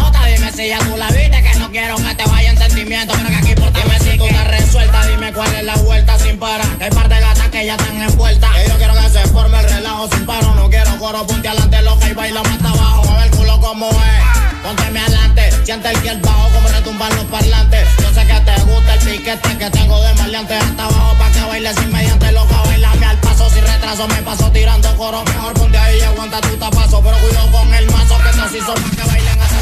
ya 0.65 0.79
tú 0.79 0.97
la 0.97 1.07
viste. 1.09 1.43
Que 1.43 1.59
no 1.59 1.69
quiero 1.69 1.95
que 1.97 2.15
te 2.15 2.25
vaya 2.25 2.49
en 2.49 2.57
sentimiento, 2.57 3.13
pero 3.15 3.29
que 3.29 3.35
aquí 3.35 3.53
por 3.55 3.71
ti 3.71 3.79
Dime 3.83 3.99
si 3.99 4.17
tú 4.17 4.25
estás 4.25 4.47
resuelta, 4.47 5.05
dime 5.05 5.31
cuál 5.33 5.53
es 5.53 5.63
la 5.63 5.75
vuelta 5.75 6.17
sin 6.17 6.39
parar. 6.39 6.67
Que 6.77 6.85
hay 6.85 6.89
par 6.89 7.09
de 7.09 7.19
gatas 7.19 7.47
que 7.49 7.65
ya 7.65 7.75
están 7.75 8.01
envueltas. 8.01 8.49
Que 8.55 8.69
yo 8.69 8.77
quiero 8.77 8.93
que 8.95 9.09
se 9.09 9.27
forme 9.27 9.59
el 9.59 9.69
relajo 9.69 10.09
sin 10.11 10.25
paro. 10.25 10.55
No 10.55 10.69
quiero 10.69 10.97
coro, 10.97 11.27
ponte 11.27 11.47
adelante 11.47 11.81
loca 11.83 12.09
y 12.09 12.13
baila 12.13 12.41
más 12.43 12.59
abajo. 12.63 13.03
Mueve 13.03 13.23
el 13.25 13.31
culo 13.31 13.59
como 13.59 13.89
es. 13.89 14.47
Pónteme 14.63 14.99
adelante, 14.99 15.51
siente 15.63 15.89
el 15.89 16.07
el 16.07 16.21
bajo 16.21 16.49
como 16.49 16.67
retumban 16.69 17.15
los 17.15 17.25
parlantes. 17.25 17.87
Yo 17.99 18.13
sé 18.13 18.25
que 18.25 18.39
te 18.41 18.61
gusta 18.63 18.93
el 18.95 18.99
piquete 18.99 19.57
que 19.57 19.69
tengo 19.69 20.01
de 20.01 20.13
maleante 20.15 20.55
hasta 20.55 20.83
abajo 20.85 21.17
pa' 21.17 21.31
que 21.31 21.41
bailes 21.41 21.77
inmediante 21.83 22.31
loca, 22.31 22.61
bailame 22.65 23.05
al 23.05 23.17
paso 23.19 23.49
sin 23.49 23.61
retraso, 23.61 24.07
me 24.07 24.21
paso 24.23 24.51
tirando 24.51 24.97
coro. 24.97 25.23
Mejor 25.23 25.53
ponte 25.53 25.77
ahí 25.77 25.99
y 25.99 26.01
aguanta 26.01 26.41
tu 26.41 26.57
tapazo, 26.57 27.01
pero 27.01 27.17
cuidado 27.17 27.51
con 27.51 27.73
el 27.73 27.91
mazo 27.91 28.17
que 28.17 28.29
estos 28.29 28.51
sí 28.51 28.59
son 28.59 28.75
pa' 28.81 28.95
que 28.95 29.07
bailen 29.07 29.41
hasta. 29.41 29.56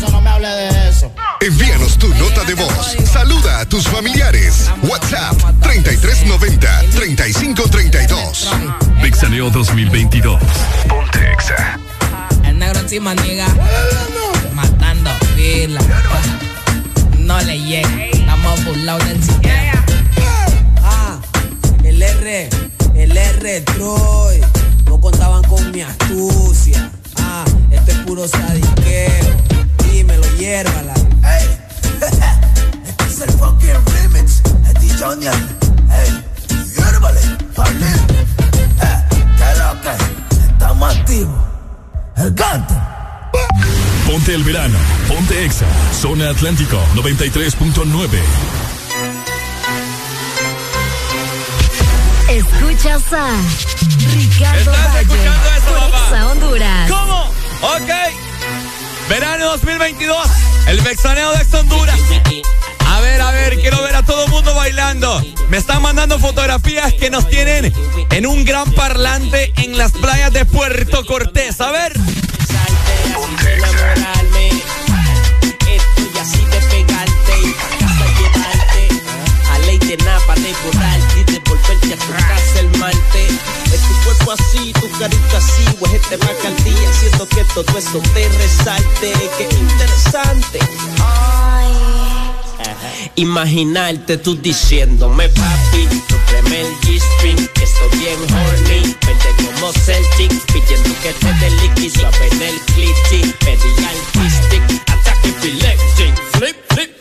No 0.00 0.20
me 0.20 0.30
hable 0.30 0.48
de 0.48 0.88
eso. 0.88 1.12
Envíanos 1.40 1.98
tu 1.98 2.08
nota 2.14 2.42
de 2.44 2.54
voz. 2.54 2.96
Saluda 3.10 3.60
a 3.60 3.66
tus 3.66 3.86
familiares. 3.86 4.70
WhatsApp 4.82 5.36
3390 5.60 6.82
3532. 6.90 8.48
Vixaneo 9.02 9.50
2022. 9.50 10.40
Ponte 10.88 11.32
Exa. 11.32 11.78
El 12.44 12.58
negro 12.58 12.80
encima, 12.80 13.14
niga. 13.14 13.46
Matando 14.54 15.10
pila. 15.36 15.80
No 17.18 17.38
le 17.42 17.58
llega. 17.60 18.06
Estamos 18.06 18.64
burlados 18.64 19.06
del 19.06 19.22
sistema. 19.22 19.84
Ah, 20.82 21.18
el 21.82 22.02
R, 22.02 22.48
el 22.94 23.16
R 23.16 23.60
Troy. 23.60 24.40
No 24.86 24.98
contaban 24.98 25.42
con 25.44 25.70
mi 25.72 25.82
astucia. 25.82 26.90
Ah, 27.36 27.44
esto 27.68 27.90
es 27.90 27.98
puro 28.06 28.28
sadiqueo. 28.28 29.10
Dímelo, 29.82 30.24
hiérvala. 30.38 30.94
Este 32.86 33.04
es 33.08 33.20
el 33.22 33.30
fucking 33.32 33.84
remix 33.92 34.40
de 34.44 34.74
Tijonia. 34.74 35.32
Hey, 35.90 36.24
hiérvale, 36.76 37.20
Pablín. 37.56 37.88
Eh, 37.88 39.04
¿qué 39.36 39.50
lo 39.58 39.80
que? 39.82 39.94
Estamos 40.46 40.96
activos. 40.96 41.40
El 42.18 42.34
cante. 42.36 42.74
Ponte 44.06 44.32
el 44.32 44.44
verano. 44.44 44.78
Ponte 45.08 45.44
Exa. 45.44 45.66
Zona 46.00 46.30
Atlántico 46.30 46.78
93.9. 46.94 48.20
Escuchas 52.28 53.12
a 53.12 53.26
Ricardo 54.12 54.72
Valle 54.94 55.54
Honduras. 56.22 56.90
¿Cómo? 56.90 57.23
Ok. 57.64 57.90
Verano 59.08 59.46
2022. 59.52 60.16
El 60.66 60.80
vexaneo 60.82 61.32
de 61.32 61.58
Honduras. 61.58 61.98
A 62.86 63.00
ver, 63.00 63.20
a 63.22 63.30
ver, 63.30 63.58
quiero 63.58 63.82
ver 63.82 63.96
a 63.96 64.02
todo 64.02 64.26
el 64.26 64.30
mundo 64.30 64.54
bailando. 64.54 65.22
Me 65.48 65.56
están 65.56 65.80
mandando 65.80 66.18
fotografías 66.18 66.92
que 66.92 67.08
nos 67.08 67.26
tienen 67.28 67.72
en 68.10 68.26
un 68.26 68.44
gran 68.44 68.70
parlante 68.72 69.52
en 69.56 69.78
las 69.78 69.92
playas 69.92 70.32
de 70.32 70.44
Puerto 70.44 71.06
Cortés. 71.06 71.60
A 71.62 71.70
ver. 71.70 71.92
napa 80.04 80.34
de 80.34 80.52
borrarte 80.64 81.20
y 81.20 81.24
de 81.24 81.38
volverte 81.40 81.94
a 81.94 81.96
tu 81.96 82.12
el. 82.12 83.83
Tu 84.20 84.30
así, 84.30 84.72
tu 84.72 84.90
carita 84.98 85.38
así, 85.38 85.64
o 85.80 85.86
es 85.86 85.94
este 85.94 86.16
macaldía, 86.18 86.90
haciendo 86.90 87.28
que 87.28 87.44
todo 87.54 87.78
eso 87.78 88.00
te 88.14 88.28
resalte. 88.28 89.12
Qué 89.36 89.48
interesante. 89.54 90.58
Imaginarte 93.16 94.16
tú 94.18 94.34
diciéndome 94.34 95.28
papi, 95.28 95.88
súpreme 96.08 96.60
el 96.62 96.80
G-string, 96.80 97.48
que 97.54 97.64
estoy 97.64 97.98
bien 97.98 98.18
horny, 98.22 98.96
vente 99.06 99.28
como 99.36 99.72
Celtic, 99.72 100.32
pidiendo 100.52 100.90
que 101.00 101.12
te 101.12 101.32
dé 101.34 101.50
liqui, 101.50 101.90
suave 101.90 102.28
en 102.32 102.42
el 102.42 102.60
clitty, 102.60 103.32
pedí 103.38 103.84
artistic, 103.84 104.62
ataque 104.90 105.28
epileptic, 105.28 106.14
flip, 106.32 106.56
flip, 106.70 106.93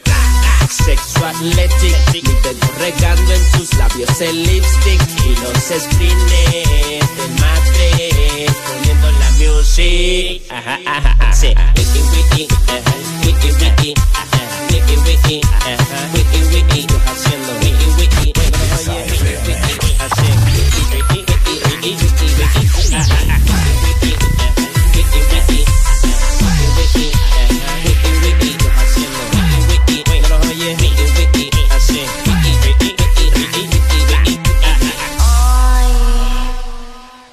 sexo 0.74 1.26
athletic, 1.26 1.96
mi 2.14 2.22
dedo 2.22 2.68
regando 2.80 3.32
en 3.34 3.52
tus 3.52 3.74
labios 3.76 4.20
el 4.22 4.44
lipstick, 4.44 5.02
y 5.26 5.36
los 5.42 5.58
screeners 5.64 7.16
del 7.16 7.32
matres, 7.40 8.52
poniendo 8.68 9.12
la 9.12 9.32
music, 9.32 10.42
ajá, 10.50 10.80
ajá, 10.86 11.16
ajá, 11.20 11.34
sí, 11.34 11.54
wiki, 11.78 12.00
wiki, 12.16 12.48
ajá, 12.68 12.94
wiki, 13.24 13.52
wiki, 13.62 13.94
ajá, 14.14 14.42
wiki, 14.72 14.96
wiki, 15.06 15.42
ajá, 15.62 16.10
wiki, 16.14 16.56
wiki, 16.56 16.88
haciendo 17.06 17.54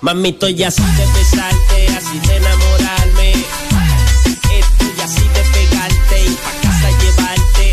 Mami, 0.03 0.31
estoy 0.31 0.63
así 0.65 0.83
de 0.83 1.07
besarte, 1.13 1.89
así 1.99 2.19
de 2.27 2.37
enamorarme. 2.37 3.33
Estoy 3.33 5.05
así 5.05 5.29
de 5.29 5.43
pegarte 5.53 6.25
y 6.25 6.35
pa' 6.37 6.55
casa 6.63 6.91
llevarte. 7.03 7.73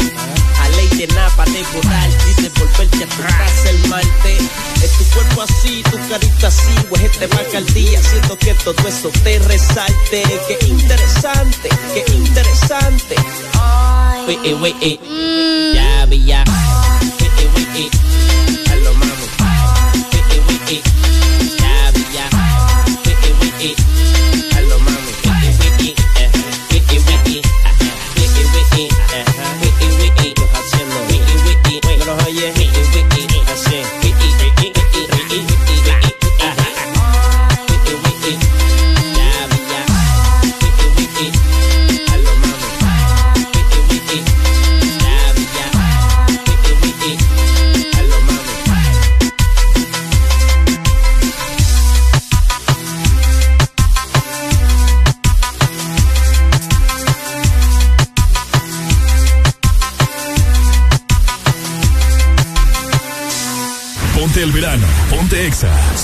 A 0.62 0.70
ley 0.76 0.90
de 0.90 1.08
napa 1.16 1.46
de 1.46 1.64
borrarte 1.74 2.32
y 2.32 2.42
de 2.42 2.50
volverte 2.50 3.04
atrás 3.06 3.66
el 3.68 3.88
malte. 3.88 4.38
Es 4.84 4.92
tu 4.98 5.06
cuerpo 5.06 5.44
así, 5.44 5.82
tu 5.84 5.98
carita 6.10 6.48
así, 6.48 6.74
pues 6.90 7.02
este 7.04 7.28
bacardí 7.28 7.96
haciendo 7.96 8.38
que 8.38 8.54
todo 8.56 8.88
eso 8.90 9.10
te 9.24 9.40
resalte. 9.40 10.24
Qué 10.50 10.68
interesante, 10.68 11.70
qué 11.94 12.12
interesante. 12.12 13.16
Ay. 13.54 14.26
We, 14.28 14.54
we, 14.54 14.74
we, 14.74 15.00
mm. 15.02 15.76
Ya, 15.76 16.06
vi, 16.08 16.26
ya. 16.26 16.44
We, 17.74 18.07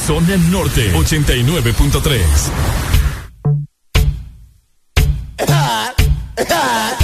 Zona 0.05 0.35
Norte, 0.49 0.93
ochenta 0.95 1.33
y 1.33 1.43
nueve 1.43 1.71
punto 1.71 2.01
tres. 2.01 2.51
Eh, 5.37 5.45
eh, 5.47 6.45
eh. 6.49 7.02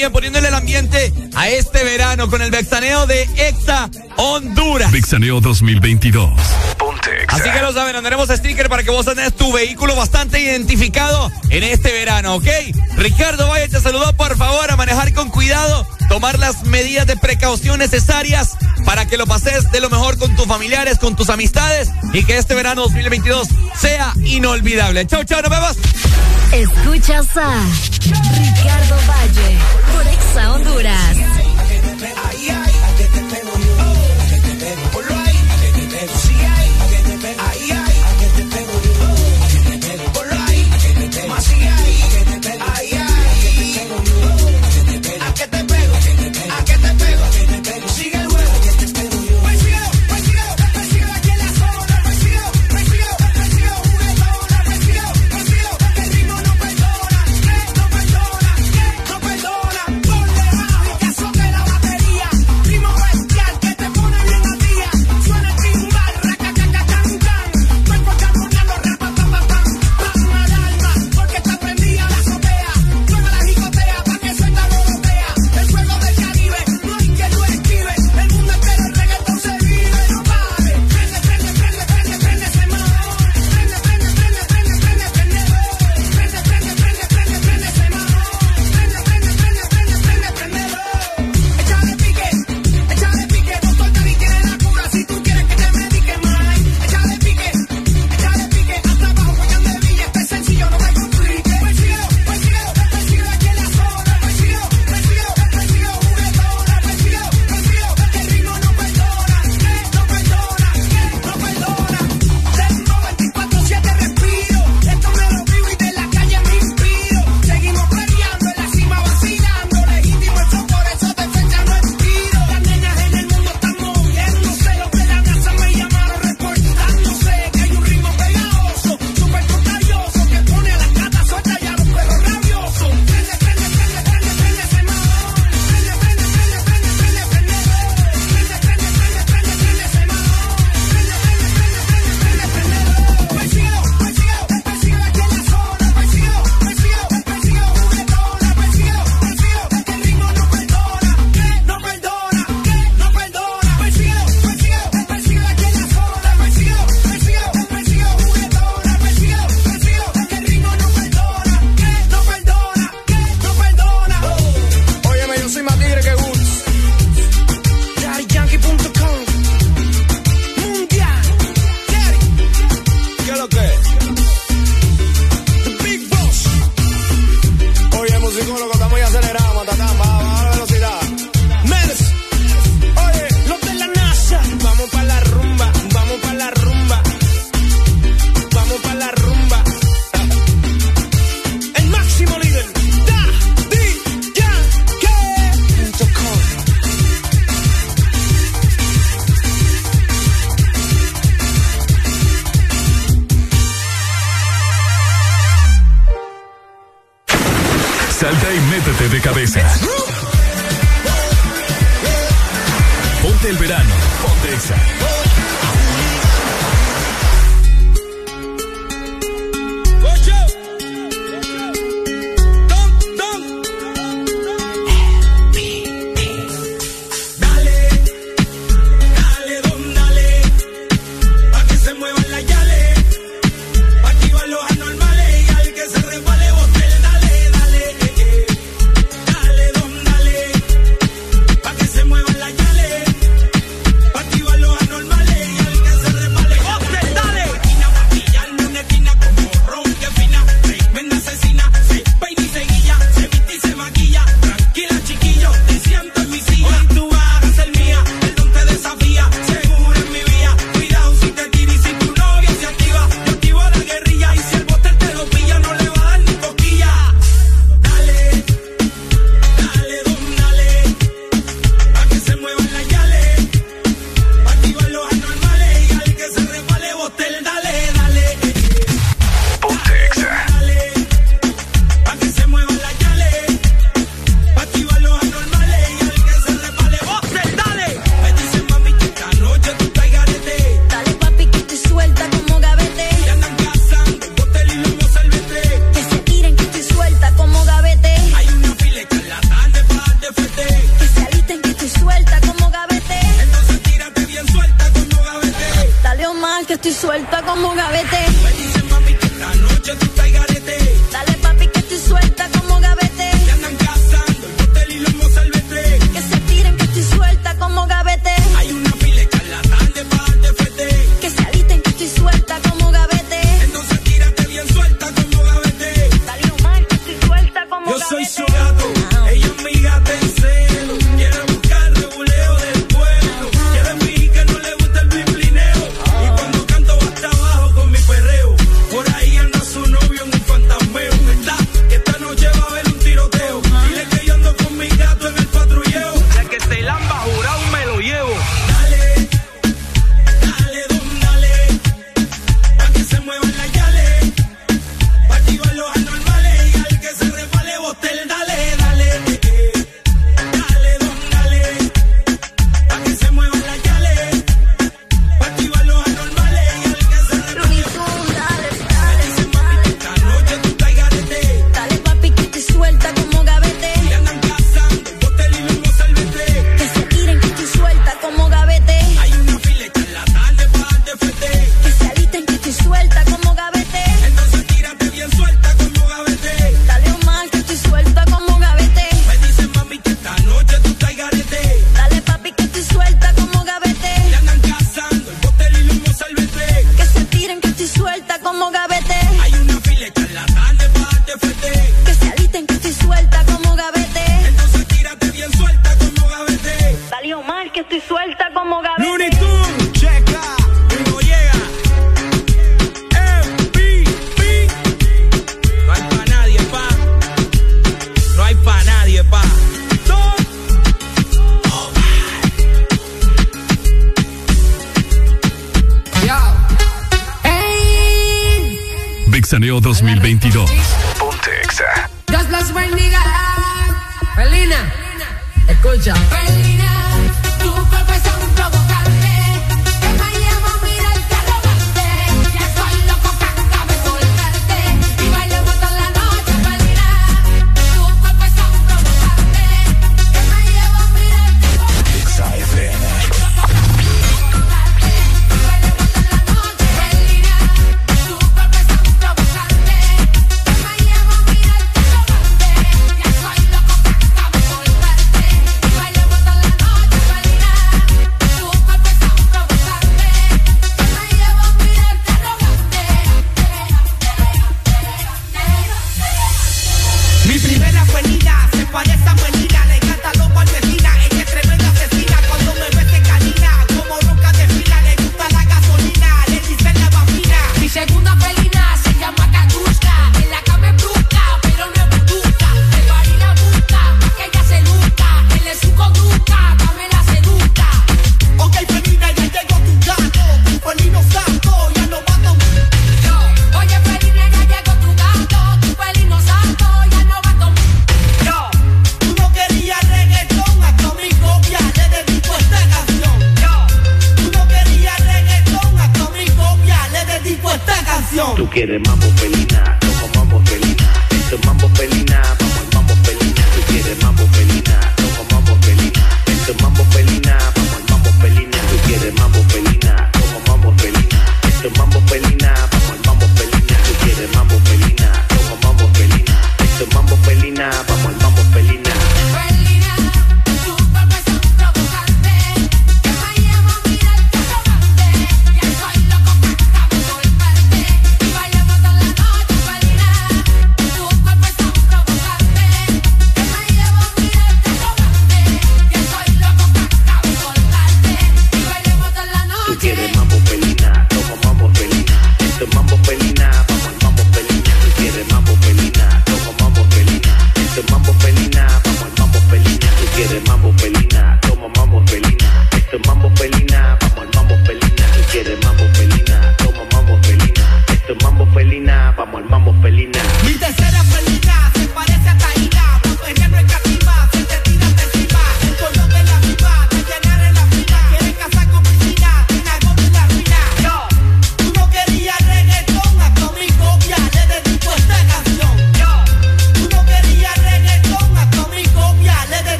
bien, 0.00 0.12
poniéndole 0.12 0.48
el 0.48 0.54
ambiente 0.54 1.12
a 1.34 1.50
este 1.50 1.84
verano 1.84 2.30
con 2.30 2.40
el 2.40 2.50
vexaneo 2.50 3.06
de 3.06 3.24
Exa 3.36 3.90
Honduras. 4.16 4.90
Vexaneo 4.90 5.42
2022. 5.42 6.30
Así 7.28 7.50
que 7.50 7.60
lo 7.60 7.70
saben, 7.74 7.94
andaremos 7.96 8.30
a 8.30 8.36
sticker 8.38 8.70
para 8.70 8.82
que 8.82 8.90
vos 8.90 9.04
tenés 9.04 9.34
tu 9.34 9.52
vehículo 9.52 9.94
bastante 9.94 10.40
identificado 10.40 11.30
en 11.50 11.64
este 11.64 11.92
verano, 11.92 12.36
¿ok? 12.36 12.46
Ricardo 12.96 13.48
Valle 13.48 13.68
te 13.68 13.78
saludó, 13.78 14.16
por 14.16 14.38
favor, 14.38 14.70
a 14.70 14.76
manejar 14.76 15.12
con 15.12 15.28
cuidado, 15.28 15.86
tomar 16.08 16.38
las 16.38 16.64
medidas 16.64 17.06
de 17.06 17.18
precaución 17.18 17.78
necesarias 17.78 18.56
para 18.84 19.06
que 19.06 19.16
lo 19.16 19.26
pases 19.26 19.70
de 19.70 19.80
lo 19.80 19.90
mejor 19.90 20.18
con 20.18 20.34
tus 20.36 20.46
familiares, 20.46 20.98
con 20.98 21.16
tus 21.16 21.30
amistades 21.30 21.90
y 22.12 22.24
que 22.24 22.38
este 22.38 22.54
verano 22.54 22.82
2022 22.82 23.48
sea 23.76 24.12
inolvidable. 24.24 25.06
Chau, 25.06 25.24
chau, 25.24 25.42
nos 25.42 25.50
vemos. 25.50 25.76
Escuchas 26.52 27.36
a 27.36 27.62
Ricardo 28.02 28.96
Valle 29.08 29.58
por 29.92 30.06
Exa 30.08 30.52
Honduras. 30.52 31.16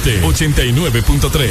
Norte 0.00 0.20
89.3. 0.22 1.49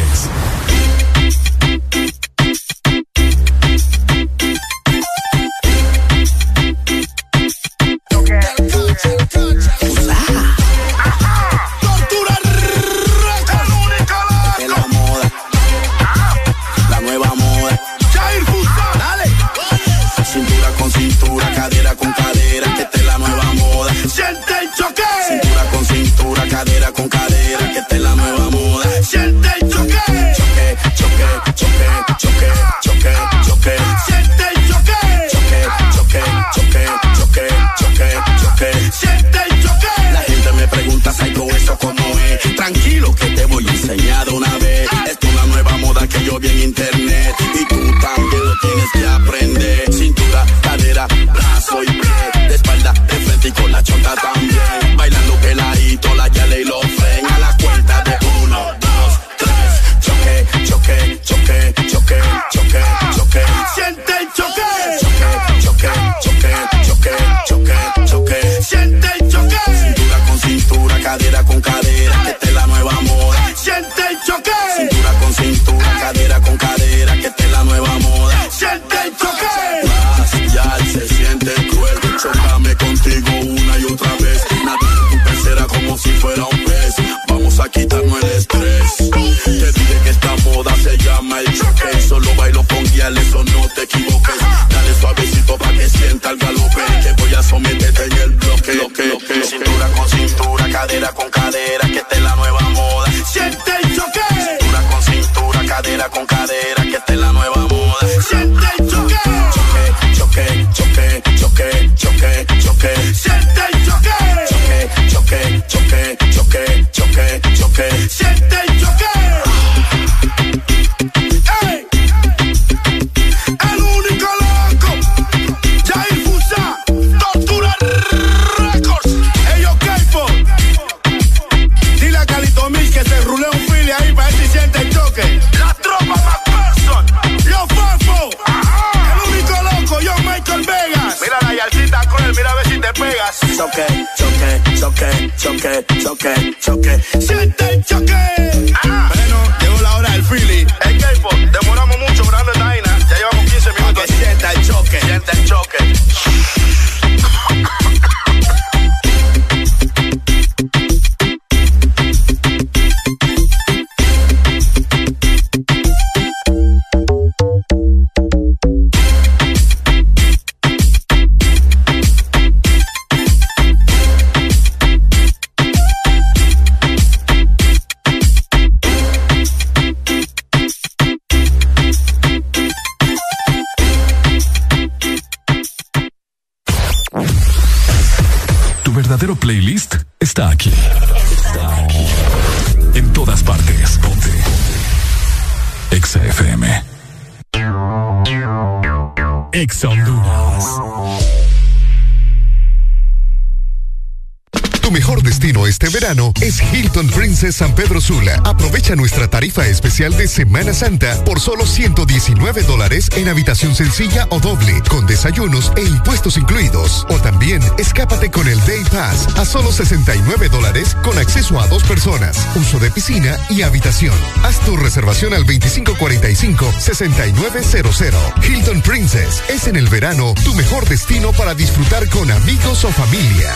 especial 209.80 210.12
de 210.18 210.28
Semana 210.28 210.74
Santa 210.74 211.24
por 211.24 211.40
solo 211.40 211.66
119 211.66 212.64
dólares 212.64 213.08
en 213.16 213.30
habitación 213.30 213.74
sencilla 213.74 214.28
o 214.30 214.42
doble, 214.42 214.84
con 214.90 215.08
desayunos 215.08 215.72
e 215.78 215.84
impuestos 215.84 216.36
incluidos. 216.36 217.08
O 217.10 217.18
también 217.20 217.62
escápate 217.78 218.30
con 218.30 218.50
el 218.50 218.60
Day 218.66 218.84
Pass 218.92 219.30
a 219.38 219.46
solo 219.46 219.72
69 219.72 220.50
dólares 220.50 220.98
con 221.02 221.18
acceso 221.18 221.62
a 221.62 221.68
dos 221.68 221.84
personas, 221.84 222.46
uso 222.56 222.78
de 222.80 222.92
piscina 222.92 223.38
y 223.50 223.62
habitación. 223.62 224.18
Haz 224.44 224.60
tu 224.66 224.76
reservación 224.76 225.34
al 225.34 225.46
2545-6900. 225.46 228.44
Hilton 228.44 228.82
Princess 228.82 229.42
es 229.48 229.68
en 229.68 229.78
el 229.78 229.88
verano 229.88 230.34
tu 230.44 230.54
mejor 230.56 230.90
destino 230.90 231.32
para 231.32 231.56
disfrutar 231.56 232.10
con 232.10 232.30
amigos 232.30 232.84
o 232.84 232.90
familia. 232.90 233.56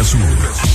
De 0.00 0.69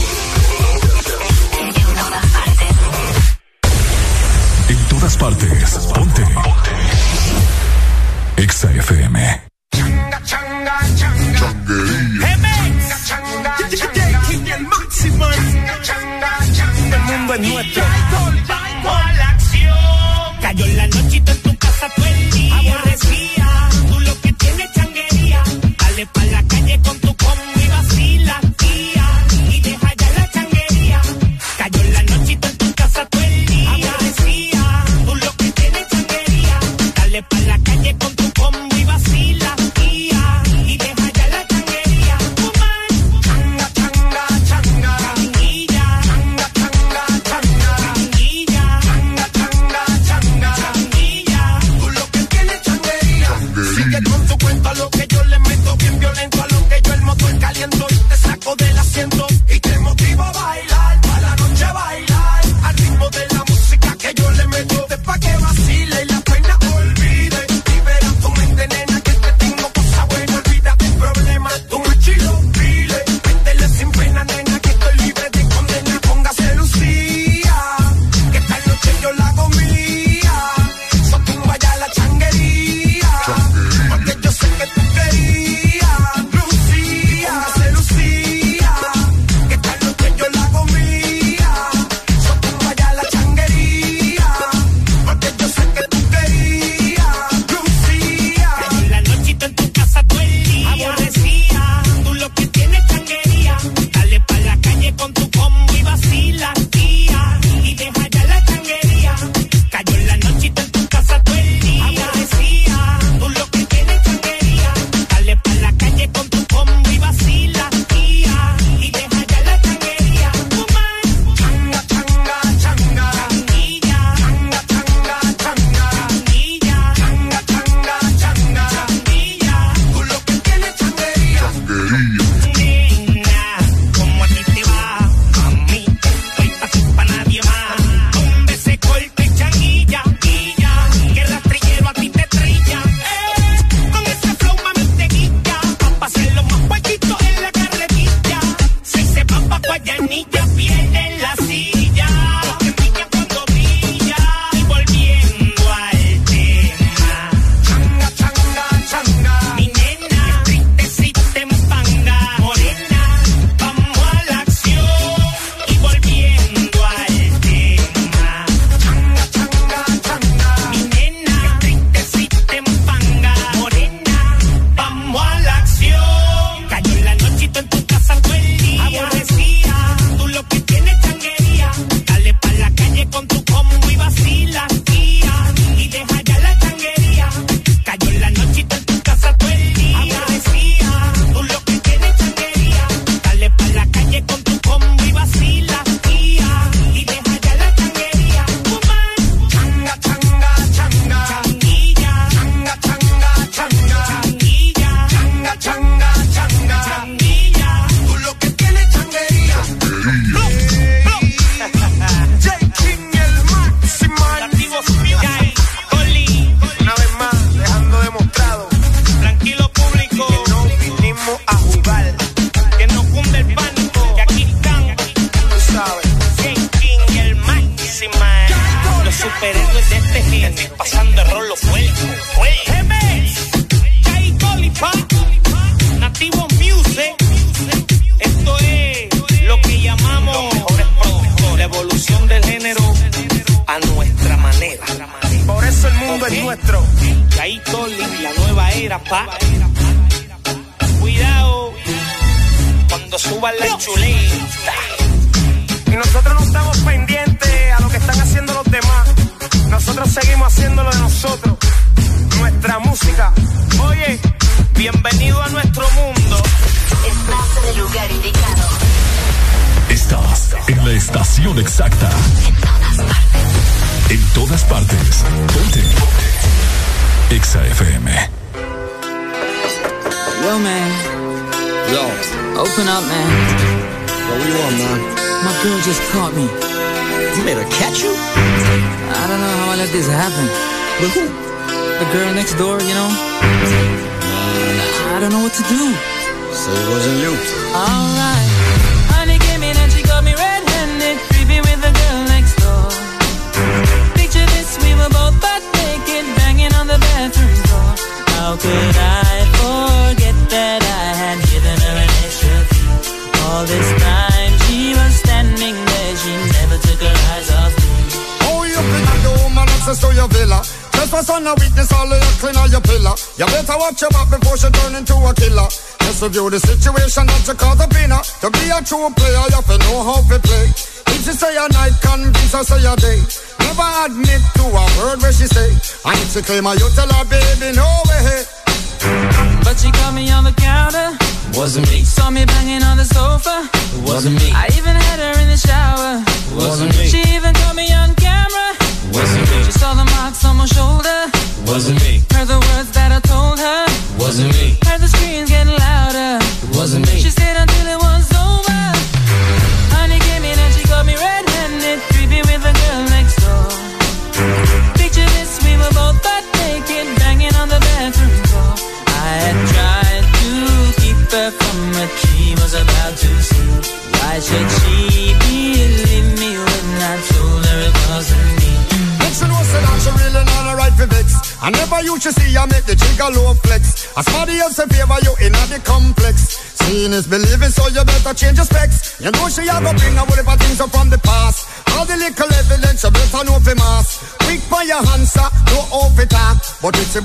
If 336.48 336.52
she 336.52 336.62
claim 336.62 337.25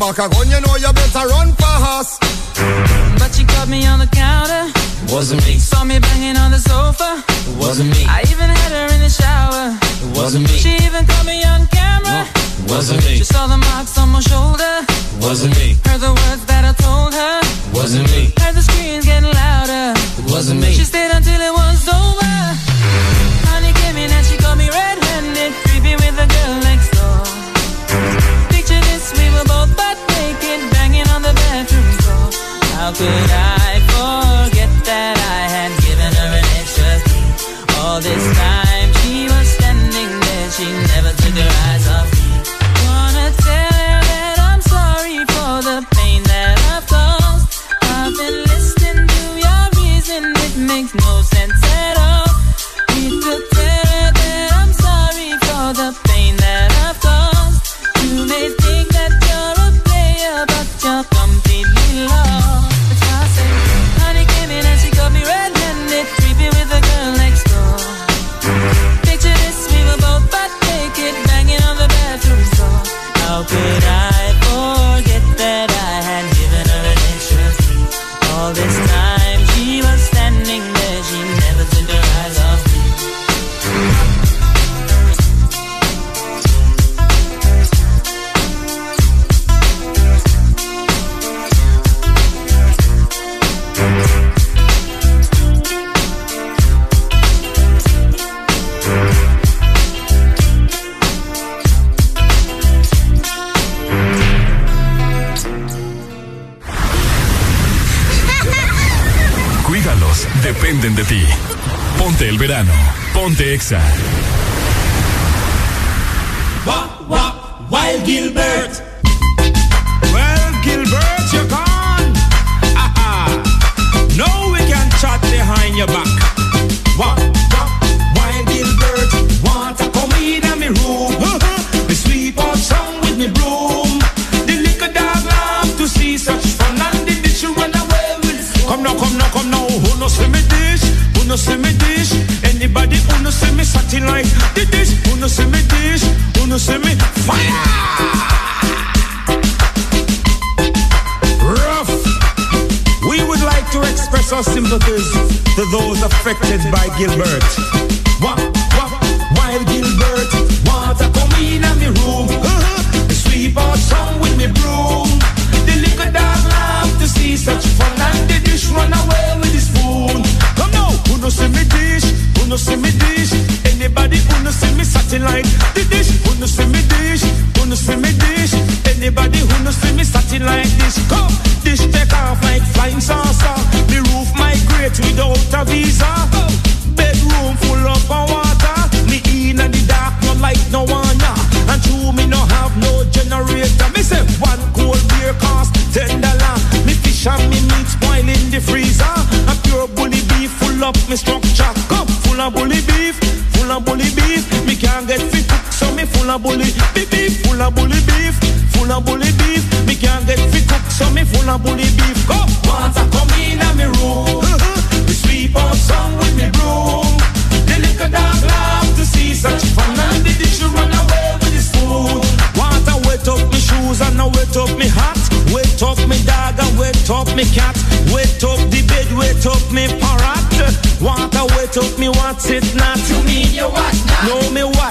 But 0.01 0.19
if 0.19 0.33
she 0.33 0.70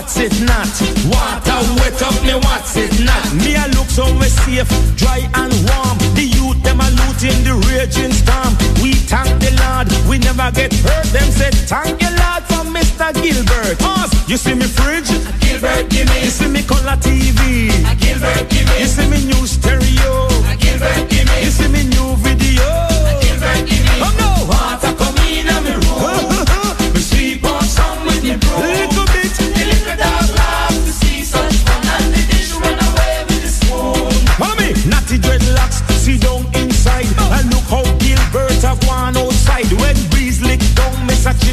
what's 0.09 0.19
it 0.19 0.41
not? 0.41 0.73
Water 1.05 1.61
wet 1.77 2.01
up 2.01 2.17
me, 2.23 2.33
what's 2.33 2.75
it 2.77 2.89
not? 3.05 3.33
Me 3.45 3.55
I 3.55 3.67
look 3.77 3.89
so 3.89 4.05
safe, 4.25 4.67
dry 4.97 5.29
and 5.35 5.53
warm. 5.69 5.97
The 6.17 6.25
youth 6.25 6.61
them 6.63 6.81
a 6.81 6.89
loot 6.89 7.21
in 7.21 7.37
the 7.45 7.53
raging 7.69 8.11
storm. 8.11 8.57
We 8.81 8.93
thank 8.93 9.29
the 9.39 9.53
Lord, 9.61 9.87
we 10.09 10.17
never 10.17 10.49
get 10.51 10.73
hurt. 10.73 11.05
Them 11.13 11.29
said 11.31 11.53
thank 11.69 12.01
you 12.01 12.09
Lord 12.09 12.43
for 12.49 12.65
Mr. 12.65 13.13
Gilbert. 13.21 13.77
Us, 13.85 14.09
you 14.27 14.37
see 14.37 14.55
me 14.55 14.65
fridge? 14.65 15.11
A 15.11 15.31
Gilbert 15.45 15.89
give 15.89 16.09
me. 16.09 16.25
You 16.25 16.31
see 16.31 16.47
me 16.47 16.63
color 16.63 16.97
TV? 16.97 17.69
A 17.85 17.93
Gilbert 17.95 18.49
give 18.49 18.65
me. 18.65 18.79
You 18.81 18.87
see 18.87 19.07
me 19.09 19.25
news 19.25 19.51
stereo? 19.51 19.78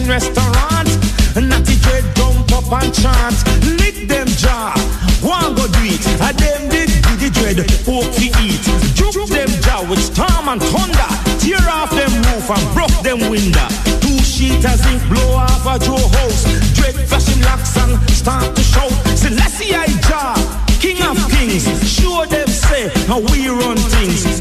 restaurant. 0.07 0.89
Natty 1.37 1.77
dread 1.83 2.05
jump 2.17 2.51
up 2.53 2.71
and 2.73 2.95
chant. 2.95 3.37
Lick 3.81 4.09
them 4.09 4.27
jaw. 4.27 4.73
One 5.21 5.55
go 5.55 5.67
do 5.67 5.83
it. 5.85 6.03
A 6.23 6.33
them 6.33 6.69
did 6.69 6.89
the 7.21 7.31
dread. 7.31 7.59
Hope 7.85 8.11
to 8.15 8.27
eat. 8.41 8.65
Juke 8.95 9.29
them 9.29 9.49
jaw 9.63 9.85
with 9.89 10.01
storm 10.01 10.49
and 10.49 10.63
thunder. 10.63 11.11
Tear 11.43 11.63
off 11.69 11.91
them 11.91 12.13
roof 12.31 12.49
and 12.51 12.65
broke 12.75 12.99
them 13.03 13.31
window. 13.31 13.69
Two 14.01 14.19
sheeters 14.23 14.83
ink 14.91 15.03
blow 15.11 15.35
off 15.35 15.67
a 15.67 15.79
Joe 15.79 15.97
house. 16.19 16.45
Dread 16.75 16.95
flashing 17.09 17.43
locks 17.43 17.77
and 17.77 17.99
start 18.11 18.55
to 18.57 18.63
shout. 18.63 18.91
Celestia 19.19 19.85
jaw. 20.09 20.35
King 20.81 21.03
of 21.03 21.19
kings. 21.31 21.67
Show 21.85 22.25
them 22.27 22.49
say 22.49 22.89
how 23.07 23.21
we 23.21 23.49
run 23.49 23.77
things 23.77 24.36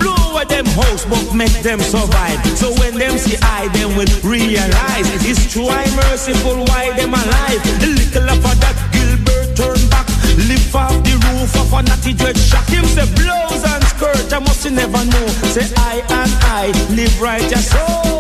them 0.56 0.66
host, 0.72 1.10
but 1.10 1.36
make 1.36 1.58
them 1.62 1.80
survive. 1.80 2.40
So 2.56 2.72
when 2.80 2.96
them 2.96 3.18
see 3.18 3.36
I, 3.42 3.68
them 3.76 3.92
will 3.98 4.08
realize 4.24 5.08
it's 5.28 5.52
true 5.52 5.68
I'm 5.68 5.92
merciful, 6.08 6.64
why 6.72 6.96
them 6.96 7.14
alive. 7.14 7.60
The 7.84 7.90
little 8.00 8.30
of 8.30 8.60
that 8.64 8.78
Gilbert 8.96 9.52
turn 9.60 9.82
back, 9.92 10.08
lift 10.48 10.74
off 10.74 10.96
the 11.04 11.16
roof 11.28 11.52
of 11.60 11.74
a 11.74 11.82
natty 11.84 12.14
dread 12.14 12.38
shack. 12.38 12.68
Him 12.70 12.86
say 12.86 13.08
blows 13.20 13.64
and 13.68 13.84
scourge, 13.92 14.32
I 14.32 14.40
must 14.40 14.64
never 14.72 15.04
know. 15.04 15.28
Say 15.52 15.68
I 15.76 16.00
and 16.20 16.32
I 16.48 16.72
live 16.96 17.20
right 17.20 17.42
righteous. 17.42 17.72
Oh, 17.74 18.15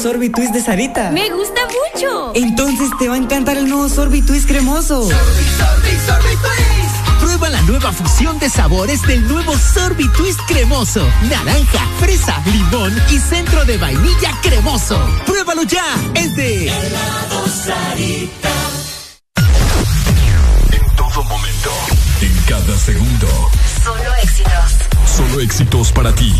sorbitwist 0.00 0.54
de 0.54 0.62
Sarita. 0.62 1.10
Me 1.10 1.28
gusta 1.30 1.60
mucho. 1.66 2.32
Entonces 2.34 2.88
te 2.98 3.08
va 3.08 3.14
a 3.14 3.18
encantar 3.18 3.58
el 3.58 3.68
nuevo 3.68 3.88
sorbitwist 3.88 4.48
cremoso. 4.48 5.02
Sorbi, 5.02 5.44
sorbi, 5.58 5.96
sorbitwist. 6.06 7.20
Prueba 7.20 7.50
la 7.50 7.60
nueva 7.62 7.92
fusión 7.92 8.38
de 8.38 8.48
sabores 8.48 9.02
del 9.02 9.26
nuevo 9.28 9.54
sorbitwist 9.58 10.40
cremoso. 10.48 11.06
Naranja, 11.28 11.86
fresa, 11.98 12.42
limón 12.46 12.94
y 13.10 13.18
centro 13.18 13.64
de 13.66 13.76
vainilla 13.76 14.32
cremoso. 14.42 14.98
Pruébalo 15.26 15.64
ya. 15.64 15.84
Es 16.14 16.34
de 16.34 16.68
Helado 16.68 17.46
Sarita. 17.48 18.48
En 20.72 20.96
todo 20.96 21.24
momento, 21.24 21.70
en 22.22 22.34
cada 22.48 22.78
segundo. 22.78 23.28
Solo 23.84 24.14
éxitos. 24.22 24.90
Solo 25.16 25.40
éxitos 25.40 25.92
para 25.92 26.14
ti 26.14 26.32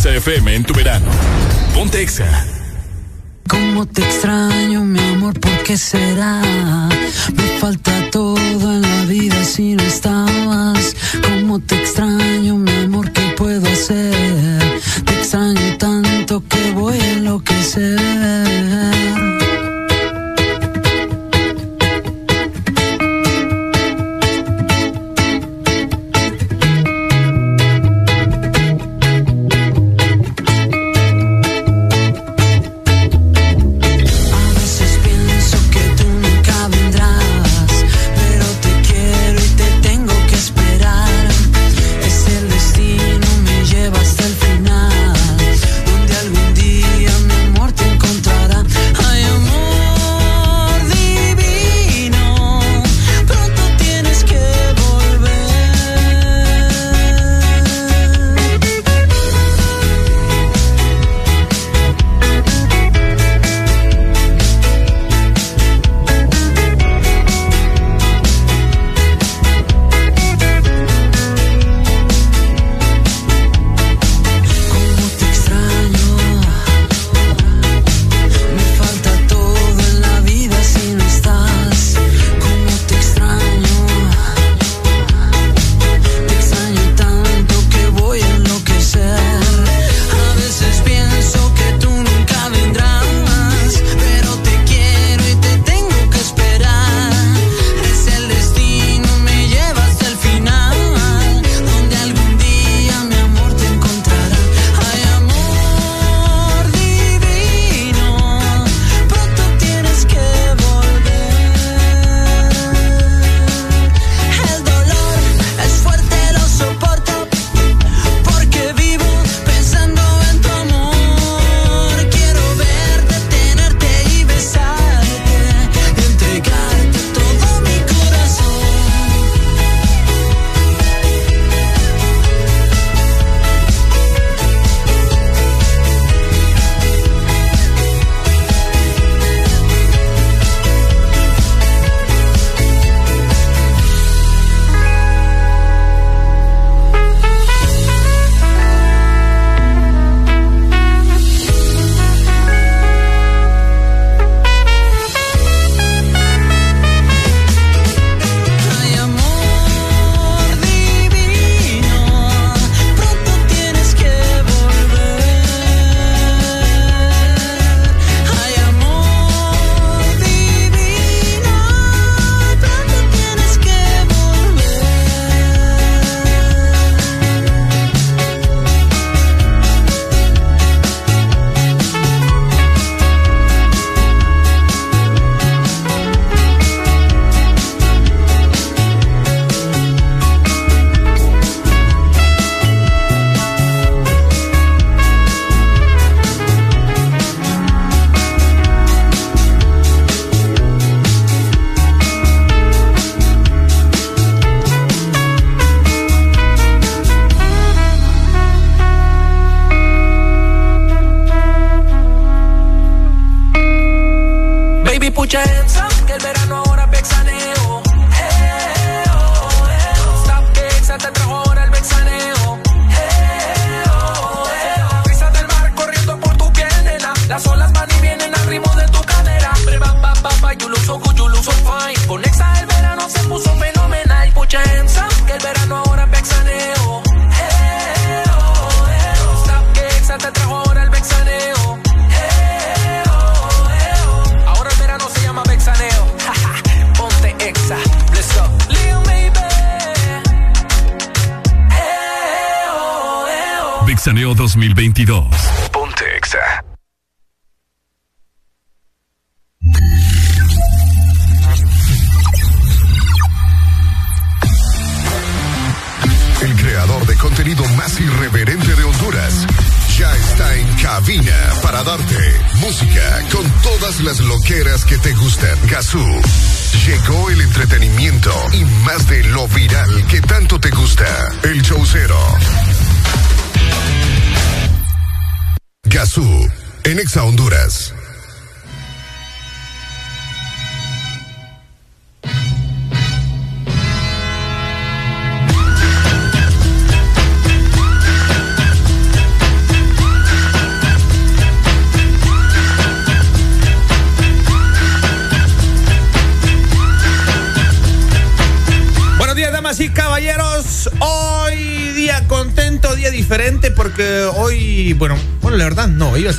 Exa 0.00 0.14
FM 0.14 0.54
en 0.54 0.64
tu 0.64 0.72
verano. 0.72 1.10
Ponte 1.74 2.00
Exa. 2.00 2.24
¿Cómo 3.46 3.84
te 3.84 4.00
extraño, 4.00 4.82
mi 4.82 4.98
amor? 4.98 5.38
¿Por 5.38 5.62
qué 5.62 5.76
será? 5.76 6.40
Me 7.34 7.58
falta 7.58 8.08
todo 8.10 8.72
en 8.72 8.80
la 8.80 9.04
vida 9.04 9.44
si 9.44 9.74
no 9.74 9.82
estabas. 9.82 10.96
¿Cómo 11.22 11.58
te 11.58 11.74
extraño, 11.74 12.56
mi 12.56 12.72
amor? 12.84 13.12
¿Qué 13.12 13.34
puedo 13.36 13.68
hacer? 13.70 14.80
Te 15.04 15.12
extraño 15.12 15.76
tanto 15.76 16.44
que 16.48 16.72
voy 16.72 16.98
a 16.98 17.12
enloquecer. 17.12 18.49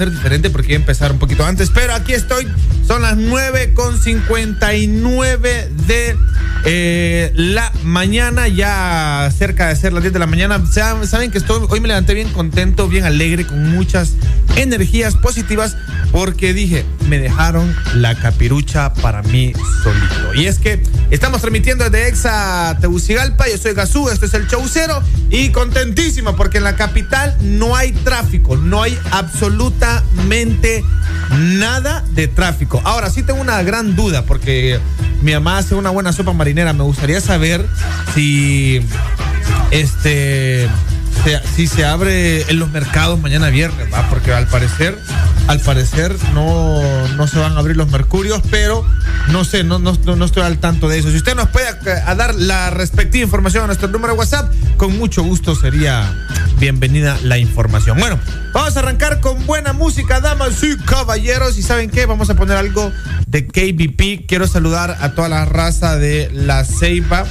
Diferente 0.09 0.49
porque 0.49 0.69
iba 0.69 0.77
a 0.77 0.81
empezar 0.81 1.11
un 1.11 1.19
poquito 1.19 1.45
antes, 1.45 1.69
pero 1.69 1.93
aquí 1.93 2.13
estoy. 2.13 2.47
Son 2.87 3.01
las 3.03 3.15
9 3.17 3.73
con 3.73 3.99
59 4.01 5.69
de 5.87 6.17
eh, 6.65 7.31
la 7.35 7.71
mañana, 7.83 8.47
ya 8.47 9.29
cerca 9.37 9.67
de 9.67 9.75
ser 9.75 9.93
las 9.93 10.03
10 10.03 10.13
de 10.13 10.19
la 10.19 10.25
mañana. 10.27 10.61
Sa- 10.65 11.05
Saben 11.05 11.31
que 11.31 11.37
estoy, 11.37 11.65
hoy 11.69 11.79
me 11.79 11.87
levanté 11.87 12.13
bien 12.13 12.29
contento, 12.29 12.87
bien 12.87 13.05
alegre, 13.05 13.45
con 13.45 13.71
muchas 13.71 14.13
energías 14.55 15.15
positivas, 15.15 15.77
porque 16.11 16.53
dije, 16.53 16.85
me 17.07 17.19
dejaron 17.19 17.73
la 17.95 18.15
capirucha 18.15 18.93
para 18.95 19.21
mí 19.23 19.53
solito. 19.83 20.33
Y 20.35 20.47
es 20.47 20.59
que 20.59 20.81
estamos 21.11 21.41
transmitiendo 21.41 21.83
desde 21.83 22.07
Exa 22.07 22.77
Tegucigalpa, 22.79 23.47
yo 23.49 23.57
soy 23.57 23.73
Gazú, 23.73 24.09
esto 24.09 24.25
es 24.25 24.33
el 24.33 24.47
Chaucero, 24.47 25.03
y 25.29 25.49
contentísimo 25.49 26.35
porque 26.35 26.57
en 26.57 26.63
la 26.63 26.75
capital 26.75 27.35
no 27.41 27.75
hay 27.75 27.91
tráfico, 27.91 28.55
no 28.55 28.81
hay 28.81 28.97
absolutamente 29.11 30.83
nada 31.37 32.03
de 32.11 32.27
tráfico. 32.27 32.81
Ahora 32.83 33.09
sí 33.09 33.23
tengo 33.23 33.41
una 33.41 33.61
gran 33.61 33.95
duda 33.95 34.23
porque 34.23 34.79
mi 35.21 35.33
mamá 35.33 35.59
hace 35.59 35.75
una 35.75 35.89
buena 35.89 36.13
sopa 36.13 36.33
marinera, 36.33 36.73
me 36.73 36.83
gustaría 36.83 37.21
saber 37.21 37.65
si 38.15 38.81
este 39.71 40.69
si 41.55 41.67
se 41.67 41.85
abre 41.85 42.49
en 42.49 42.57
los 42.57 42.71
mercados 42.71 43.19
mañana 43.19 43.49
viernes, 43.49 43.93
¿va? 43.93 44.09
Porque 44.09 44.33
al 44.33 44.47
parecer, 44.47 44.97
al 45.47 45.59
parecer 45.59 46.15
no, 46.33 47.07
no 47.09 47.27
se 47.27 47.37
van 47.37 47.55
a 47.55 47.59
abrir 47.59 47.77
los 47.77 47.91
mercurios, 47.91 48.41
pero 48.49 48.83
no 49.31 49.45
sé, 49.45 49.63
no, 49.63 49.79
no, 49.79 49.93
no 49.93 50.25
estoy 50.25 50.43
al 50.43 50.59
tanto 50.59 50.89
de 50.89 50.99
eso. 50.99 51.09
Si 51.09 51.17
usted 51.17 51.35
nos 51.35 51.49
puede 51.49 51.67
eh, 51.69 52.01
a 52.05 52.15
dar 52.15 52.35
la 52.35 52.69
respectiva 52.69 53.23
información 53.23 53.63
a 53.63 53.67
nuestro 53.67 53.87
número 53.87 54.13
de 54.13 54.19
WhatsApp, 54.19 54.51
con 54.77 54.97
mucho 54.97 55.23
gusto 55.23 55.55
sería 55.55 56.27
bienvenida 56.59 57.17
la 57.23 57.37
información. 57.37 57.97
Bueno, 57.97 58.19
vamos 58.53 58.75
a 58.75 58.79
arrancar 58.79 59.21
con 59.21 59.45
buena 59.45 59.73
música, 59.73 60.19
damas 60.19 60.61
y 60.63 60.77
caballeros. 60.77 61.57
Y 61.57 61.63
saben 61.63 61.89
qué, 61.89 62.05
vamos 62.05 62.29
a 62.29 62.35
poner 62.35 62.57
algo 62.57 62.91
de 63.27 63.47
KBP. 63.47 64.27
Quiero 64.27 64.47
saludar 64.47 64.97
a 64.99 65.13
toda 65.13 65.29
la 65.29 65.45
raza 65.45 65.97
de 65.97 66.29
La 66.33 66.65
Ceiba. 66.65 67.25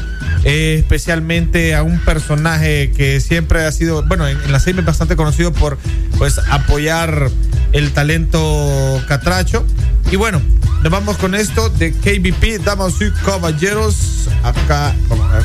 eh, 0.44 0.76
especialmente 0.78 1.74
a 1.74 1.82
un 1.82 1.98
personaje 2.00 2.92
que 2.92 3.20
siempre 3.20 3.66
ha 3.66 3.72
sido, 3.72 4.02
bueno, 4.06 4.26
en, 4.26 4.50
la 4.50 4.58
Ceiba 4.58 4.80
es 4.80 4.86
bastante 4.86 5.16
conocido 5.16 5.52
por 5.52 5.76
pues 6.16 6.38
apoyar 6.50 7.30
el 7.72 7.92
talento 7.92 9.02
catracho. 9.06 9.66
Y 10.10 10.16
bueno, 10.16 10.40
nos 10.82 10.90
vamos 10.90 11.16
con 11.18 11.34
esto 11.34 11.68
de 11.70 11.92
KBP, 11.92 12.64
damas 12.64 12.94
y 13.00 13.10
caballeros. 13.24 14.28
Acá, 14.42 14.94
vamos 15.08 15.30
a 15.32 15.38
ver, 15.38 15.44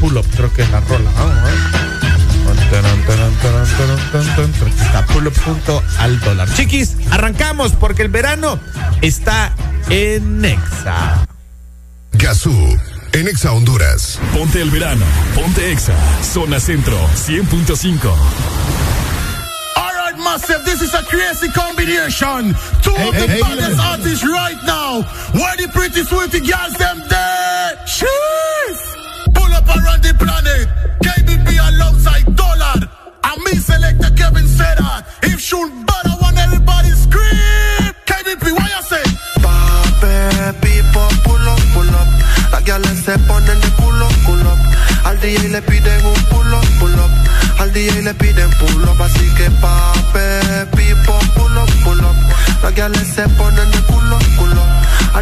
pull 0.00 0.16
up, 0.16 0.26
creo 0.36 0.52
que 0.52 0.62
es 0.62 0.70
la 0.70 0.80
rola, 0.80 1.10
vamos 1.16 1.38
a 1.38 1.44
ver. 1.44 1.90
Aquí 4.66 4.82
está, 4.82 5.06
pull 5.06 5.26
up 5.26 5.32
punto 5.32 5.82
al 5.98 6.20
dólar. 6.20 6.48
Chiquis, 6.54 6.96
arrancamos 7.10 7.72
porque 7.72 8.02
el 8.02 8.08
verano 8.08 8.60
está 9.00 9.54
en 9.88 10.40
Nexa. 10.40 11.26
Gazú. 12.12 12.78
En 13.12 13.26
Exa 13.26 13.52
Honduras. 13.52 14.20
Ponte 14.32 14.62
el 14.62 14.70
verano. 14.70 15.04
Ponte 15.34 15.72
Exa. 15.72 15.94
Zona 16.22 16.60
Centro 16.60 16.96
100.5. 17.26 17.98
Massive, 20.30 20.64
this 20.64 20.80
is 20.80 20.94
a 20.94 21.02
crazy 21.02 21.48
combination. 21.48 22.54
Two 22.86 22.94
of 22.94 23.12
the 23.18 23.26
baddest 23.42 23.80
artists 23.80 24.22
right 24.22 24.56
now. 24.64 25.02
Where 25.34 25.56
the 25.56 25.66
pretty 25.72 26.04
sweetie 26.04 26.38
girls 26.38 26.74
them 26.74 27.02
there? 27.08 27.29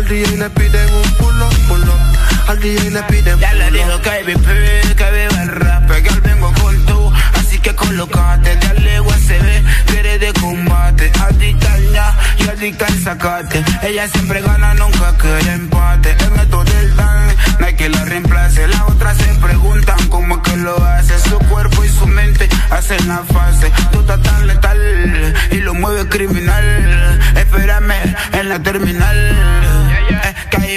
DJ 0.08 0.38
le 0.38 0.48
piden 0.48 0.94
un 0.94 1.14
pull 1.16 1.42
up. 1.42 2.48
Al 2.48 2.58
DJ 2.60 2.90
le 2.90 3.02
piden 3.02 3.38
Ya 3.40 3.52
le 3.52 3.68
up. 3.94 4.00
que 4.00 4.24
VP, 4.24 4.94
que 4.96 5.10
viva 5.12 5.42
el 5.42 5.48
rap, 5.48 5.90
que 5.90 6.08
al 6.08 6.20
vengo 6.22 6.50
con 6.54 6.86
tú, 6.86 7.12
así 7.34 7.58
que 7.58 7.74
colocate, 7.74 8.56
dale 8.56 9.00
USB, 9.02 9.62
quiere 9.86 10.18
de 10.18 10.32
combate, 10.32 11.12
adicta 11.20 11.74
al 11.74 11.92
ya 11.92 12.16
y 12.38 12.48
adicta 12.48 12.86
al 12.86 12.98
sacate, 13.02 13.62
ella 13.82 14.08
siempre 14.08 14.40
gana, 14.40 14.72
nunca 14.74 15.14
quiere 15.18 15.52
empate, 15.52 16.16
en 16.24 16.40
esto 16.40 16.64
del 16.64 16.96
dan, 16.96 17.28
no 17.60 17.66
hay 17.66 17.76
que 17.76 17.90
la 17.90 18.04
reemplace, 18.06 18.66
las 18.66 18.80
otras 18.88 19.18
se 19.18 19.34
preguntan 19.34 20.08
cómo 20.08 20.36
es 20.36 20.42
que 20.42 20.56
lo 20.56 20.82
hace, 20.82 21.18
su 21.18 21.38
cuerpo 21.50 21.84
y 21.84 21.88
su 21.90 22.06
mente 22.06 22.48
hacen 22.70 23.06
la 23.08 23.18
fase, 23.24 23.70
tú 23.92 24.00
estás 24.00 24.22
tan 24.22 24.46
letal 24.46 25.34
y 25.50 25.56
lo 25.56 25.74
mueve 25.74 26.08
criminal, 26.08 27.20
espérame 27.36 28.16
en 28.32 28.48
la 28.48 28.58
terminal, 28.62 29.16
que 29.26 29.47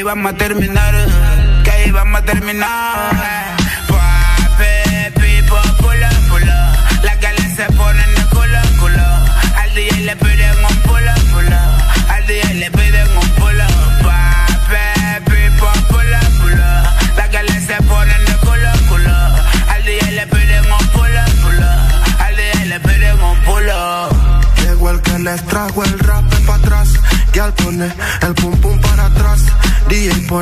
ahí 0.02 0.04
vamos 0.04 0.34
a 0.34 0.36
terminar, 0.36 0.96
que 1.64 1.70
ahí 1.70 1.92
a 1.92 2.26
terminar. 2.26 3.11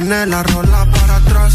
La 0.09 0.41
rola 0.41 0.87
para 0.89 1.17
atrás. 1.17 1.53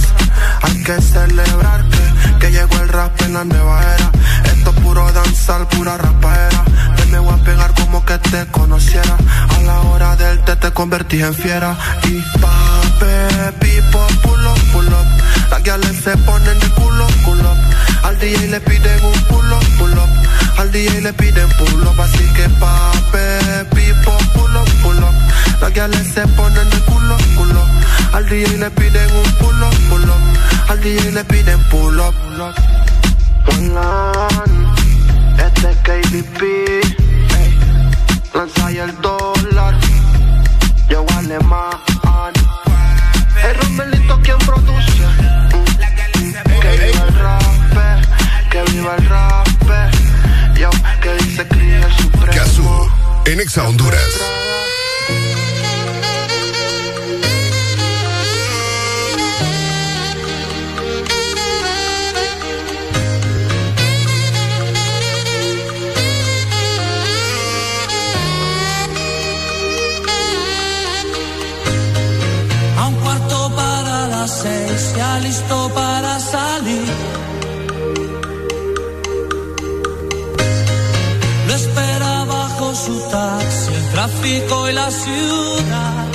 Hay 0.62 0.84
que 0.84 1.02
celebrar 1.02 1.84
que, 1.88 2.38
que 2.38 2.52
llegó 2.52 2.76
el 2.82 2.88
rap 2.88 3.10
en 3.22 3.34
la 3.34 3.44
nueva 3.44 3.82
era. 3.82 4.12
Esto 4.44 4.70
es 4.70 4.76
puro 4.76 5.10
danzar, 5.10 5.68
pura 5.70 5.96
rapaera. 5.96 6.62
Te 6.96 7.04
me 7.06 7.18
voy 7.18 7.34
a 7.34 7.42
pegar 7.42 7.74
como 7.74 8.04
que 8.04 8.16
te 8.18 8.46
conociera. 8.52 9.16
A 9.56 9.60
la 9.62 9.80
hora 9.80 10.14
del 10.14 10.38
té 10.44 10.54
te 10.54 10.70
convertí 10.70 11.20
en 11.20 11.34
fiera. 11.34 11.76
Y 12.04 12.22
pape, 12.38 13.52
pipo, 13.58 14.06
pull 14.22 14.46
up, 14.46 14.60
pull 14.72 14.86
up. 14.86 15.06
Las 15.50 15.62
guiales 15.64 15.96
se 16.04 16.16
ponen 16.18 16.60
de 16.60 16.68
culo, 16.70 17.06
culo. 17.24 17.56
Al 18.04 18.18
DJ 18.20 18.46
le 18.50 18.60
piden 18.60 19.04
un 19.04 19.20
pull 19.24 19.52
up, 19.52 19.66
pull 19.78 19.92
up. 19.94 20.10
Al 20.58 20.70
DJ 20.70 21.00
le 21.00 21.12
piden 21.12 21.48
pull 21.58 21.86
up, 21.88 22.00
así 22.00 22.24
que 22.34 22.48
pape, 22.60 23.64
pipo, 23.74 24.16
pull 24.32 24.56
up, 24.56 24.68
pull 24.80 25.02
up. 25.02 25.14
Las 25.60 25.72
guiales 25.72 26.06
se 26.14 26.24
ponen 26.28 26.70
de 26.70 26.78
culo, 26.82 27.16
culo. 27.36 27.53
Al 28.24 28.30
DJ 28.30 28.56
le 28.56 28.70
piden 28.70 29.16
un 29.16 29.32
pull 29.34 29.62
up, 29.62 29.74
pull 29.90 30.08
up. 30.08 30.70
Al 30.70 30.80
DJ 30.80 31.12
le 31.12 31.24
piden 31.24 31.62
pull 31.64 32.00
up. 32.00 32.14
Line, 33.58 34.66
este 35.46 35.70
es 35.98 36.10
VIP. 36.10 36.42
ey. 36.42 37.60
Lanza 38.32 38.66
ahí 38.66 38.78
el 38.78 38.98
dólar. 39.02 39.74
Yo 40.88 41.04
alemán. 41.18 41.72
El 43.46 43.54
Romelito 43.56 44.18
quien 44.22 44.38
produce. 44.38 45.06
Mm. 45.52 46.60
Que 46.62 46.70
viva 46.78 47.04
el 47.06 47.14
rap, 47.16 47.42
que 48.50 48.62
viva 48.72 48.96
el 48.96 49.06
rap. 49.06 49.46
Yo, 50.56 50.70
que 51.02 51.12
dice 51.24 51.46
Cris 51.46 51.84
el 51.84 51.92
supremo. 51.92 52.32
Gazú, 52.32 52.90
en 53.26 53.40
Exa 53.40 53.68
Honduras. 53.68 54.23
La 84.84 84.90
ciudad. 84.90 86.06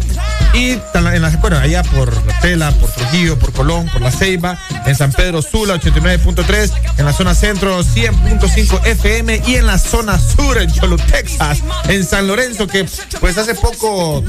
y 0.54 0.78
en 0.94 1.22
la, 1.22 1.30
bueno, 1.38 1.58
allá 1.58 1.84
por 1.84 2.14
La 2.26 2.40
Tela, 2.40 2.72
por 2.72 2.90
Trujillo, 2.92 3.38
por 3.40 3.52
Colón, 3.52 3.90
por 3.92 4.02
La 4.02 4.12
Ceiba, 4.12 4.58
en 4.86 4.96
San 4.96 5.12
Pedro 5.12 5.42
Sula 5.42 5.76
89.3, 5.76 6.72
en 6.98 7.06
la 7.06 7.14
zona 7.14 7.34
centro 7.34 7.84
100.5 7.84 8.86
FM 8.86 9.42
y 9.48 9.56
en 9.56 9.66
la 9.66 9.78
zona 9.78 10.20
sur 10.20 10.58
en 10.58 10.70
Cholo, 10.72 10.98
Texas, 10.98 11.60
en 11.88 12.06
San 12.06 12.28
Lorenzo 12.28 12.68
que 12.68 12.86
pues 13.20 13.38
hace 13.38 13.56
poco 13.56 14.24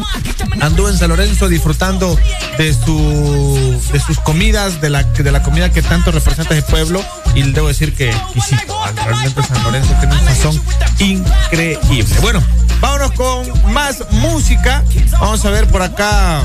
anduve 0.60 0.90
en 0.90 0.98
San 0.98 1.10
Lorenzo 1.10 1.48
disfrutando 1.48 2.16
de 2.58 2.74
su 2.74 3.80
de 3.92 4.00
sus 4.00 4.18
comidas, 4.20 4.80
de 4.80 4.90
la 4.90 5.02
de 5.02 5.32
la 5.32 5.42
comida 5.42 5.70
que 5.70 5.82
tanto 5.82 6.12
representa 6.12 6.56
ese 6.56 6.62
pueblo 6.62 7.04
y 7.34 7.42
debo 7.42 7.68
decir 7.68 7.94
que 7.94 8.10
exquisito. 8.10 8.74
Realmente 9.04 9.42
San 9.42 9.62
Lorenzo 9.62 9.94
tiene 10.00 10.14
un 10.14 10.24
sazón 10.24 10.62
increíble. 10.98 12.14
Bueno, 12.20 12.42
vámonos 12.80 13.12
con 13.12 13.72
más 13.72 14.04
música. 14.10 14.82
Vamos 15.20 15.44
a 15.44 15.50
ver 15.50 15.66
por 15.68 15.82
acá 15.82 16.42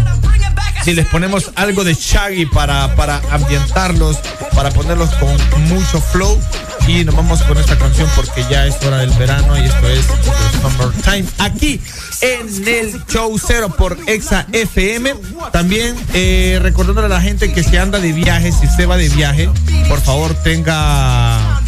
si 0.84 0.94
les 0.94 1.08
ponemos 1.08 1.52
algo 1.56 1.84
de 1.84 1.94
Shaggy 1.96 2.46
para, 2.46 2.96
para 2.96 3.22
ambientarlos, 3.32 4.18
para 4.56 4.70
ponerlos 4.72 5.10
con 5.16 5.36
mucho 5.70 6.00
flow. 6.02 6.40
Y 6.88 7.04
nos 7.04 7.16
vamos 7.16 7.42
con 7.42 7.58
esta 7.58 7.76
canción 7.80 8.08
porque 8.16 8.46
ya 8.48 8.68
es 8.68 8.76
hora 8.86 8.98
del 8.98 9.10
verano 9.12 9.58
y 9.58 9.66
esto 9.66 9.88
es 9.90 10.06
The 10.06 10.62
Summertime. 10.62 11.26
Aquí 11.40 11.82
en 12.22 12.68
el 12.68 13.04
Show 13.08 13.40
Cero 13.40 13.70
por 13.76 13.98
Exa 14.06 14.46
FM. 14.52 15.16
También 15.52 15.96
eh, 16.14 16.60
recordándole 16.62 17.08
a 17.08 17.10
la 17.10 17.22
gente 17.22 17.52
que 17.52 17.64
si 17.64 17.76
anda 17.78 17.98
de 18.00 18.12
viaje, 18.14 18.52
si 18.52 18.68
usted 18.68 18.88
va 18.88 18.98
de 18.98 19.10
viaje, 19.10 19.50
por 19.90 20.00
favor 20.00 20.36
tenga. 20.44 21.62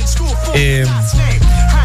eh, 0.53 0.85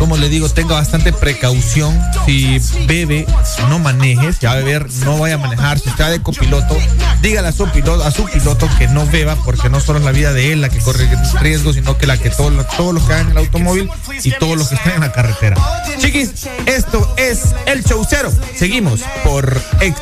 como 0.02 0.16
le 0.16 0.28
digo, 0.28 0.48
tenga 0.48 0.74
bastante 0.74 1.12
precaución. 1.12 1.96
Si 2.26 2.58
bebe, 2.88 3.24
no 3.68 3.78
maneje. 3.78 4.32
Si 4.32 4.46
va 4.46 4.52
a 4.52 4.56
beber, 4.56 4.90
no 5.04 5.16
vaya 5.16 5.36
a 5.36 5.38
manejar. 5.38 5.78
Si 5.78 5.88
está 5.88 6.10
de 6.10 6.20
copiloto, 6.20 6.76
dígale 7.20 7.46
a 7.46 7.52
su 7.52 7.68
piloto, 7.68 8.02
a 8.02 8.10
su 8.10 8.24
piloto 8.24 8.68
que 8.78 8.88
no 8.88 9.06
beba, 9.06 9.36
porque 9.44 9.70
no 9.70 9.78
solo 9.78 10.00
es 10.00 10.04
la 10.04 10.10
vida 10.10 10.32
de 10.32 10.52
él 10.52 10.60
la 10.60 10.70
que 10.70 10.80
corre 10.80 11.08
riesgo, 11.40 11.72
sino 11.72 11.96
que 11.98 12.08
la 12.08 12.18
que 12.18 12.30
todos 12.30 12.52
los, 12.52 12.66
todos 12.70 12.92
los 12.92 13.04
que 13.04 13.12
van 13.12 13.26
en 13.26 13.30
el 13.30 13.38
automóvil 13.38 13.88
y 14.24 14.32
todos 14.32 14.58
los 14.58 14.70
que 14.70 14.74
están 14.74 14.94
en 14.94 15.00
la 15.02 15.12
carretera. 15.12 15.56
Chiquis, 15.98 16.48
esto 16.66 17.14
es 17.16 17.54
el 17.66 17.84
show 17.84 18.04
cero. 18.10 18.32
Seguimos 18.56 19.02
por 19.22 19.56
Ex, 19.80 19.96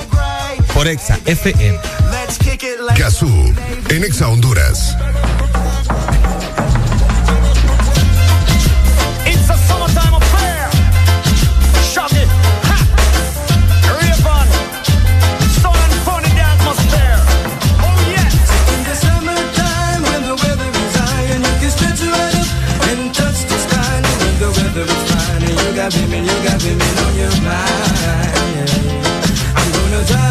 por 0.73 0.89
Exa 0.89 1.19
FM. 1.27 1.79
Gazú, 2.97 3.55
en 3.91 4.05
Exa 4.05 4.29
Honduras. 4.29 4.97
Got 25.91 26.25
you 26.25 26.37
got 26.45 26.63
women 26.63 26.99
on 27.05 27.15
your 27.17 27.35
mind. 27.43 28.71
I'm 29.57 29.73
gonna 29.73 30.05
drive 30.07 30.30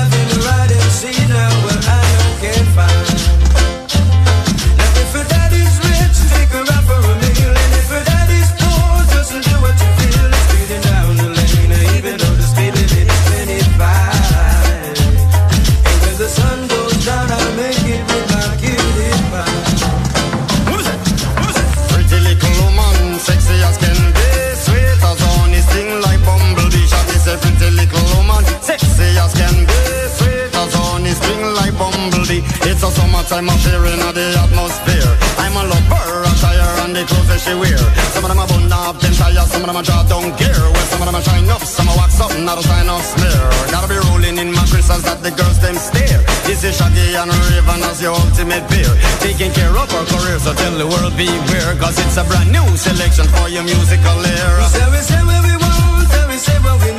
like 31.60 31.76
bumblebee. 31.76 32.42
It's 32.64 32.84
a 32.84 32.90
summertime 32.92 33.50
affair 33.50 33.84
in 33.92 34.00
the 34.00 34.28
atmosphere. 34.40 35.12
I'm 35.40 35.56
a 35.56 35.64
lover, 35.68 36.24
attire 36.24 36.76
and 36.84 36.96
the 36.96 37.04
clothes 37.04 37.28
that 37.28 37.40
she 37.44 37.54
wear. 37.56 37.80
Some 38.16 38.24
of 38.24 38.30
them 38.32 38.40
are 38.40 38.48
bun 38.48 38.72
up, 38.72 39.00
them 39.00 39.14
tires, 39.14 39.50
some 39.52 39.62
of 39.64 39.68
them 39.68 39.76
are 39.76 39.84
draw 39.84 40.04
down 40.08 40.32
gear. 40.40 40.56
Well, 40.56 40.88
some 40.92 41.02
of 41.04 41.08
them 41.08 41.16
are 41.20 41.26
shine 41.26 41.50
up, 41.50 41.64
some 41.64 41.90
are 41.92 41.98
wax 42.00 42.20
up, 42.20 42.32
not 42.40 42.58
a 42.60 42.64
sign 42.64 42.88
of 42.88 43.04
smear. 43.04 43.44
Gotta 43.72 43.88
be 43.92 44.00
rolling 44.10 44.38
in 44.40 44.50
my 44.56 44.64
crystals 44.72 45.04
that 45.04 45.20
the 45.24 45.32
girls 45.32 45.60
them 45.60 45.76
stare. 45.76 46.22
This 46.48 46.64
is 46.64 46.76
Shaggy 46.78 47.16
and 47.16 47.32
Raven 47.52 47.84
as 47.84 48.02
your 48.02 48.16
ultimate 48.16 48.66
peer. 48.72 48.92
Taking 49.20 49.52
care 49.52 49.74
of 49.74 49.90
our 49.92 50.06
career, 50.08 50.40
so 50.40 50.54
tell 50.56 50.76
the 50.76 50.88
world 50.88 51.16
beware. 51.20 51.76
Cause 51.80 52.00
it's 52.00 52.18
a 52.18 52.24
brand 52.24 52.52
new 52.52 52.66
selection 52.78 53.28
for 53.36 53.48
your 53.50 53.64
musical 53.64 54.20
era. 54.24 54.66
So 54.72 54.84
we 54.92 55.02
say 55.04 55.22
what 55.28 55.42
we 55.44 55.56
want, 55.60 56.08
and 56.08 56.28
we 56.32 56.38
say 56.38 56.58
what 56.64 56.78
we 56.84 56.90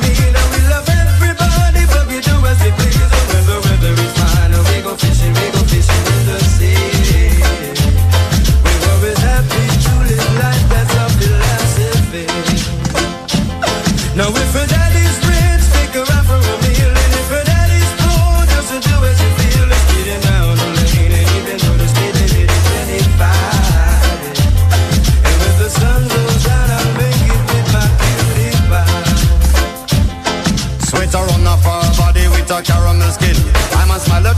and 5.03 5.13
we 5.13 5.17
go 5.17 5.17
fishing, 5.17 5.33
we 5.33 5.51
go 5.51 5.59
fishing 5.67 6.05
in 6.13 6.25
the 6.25 6.39
sea. 6.39 6.90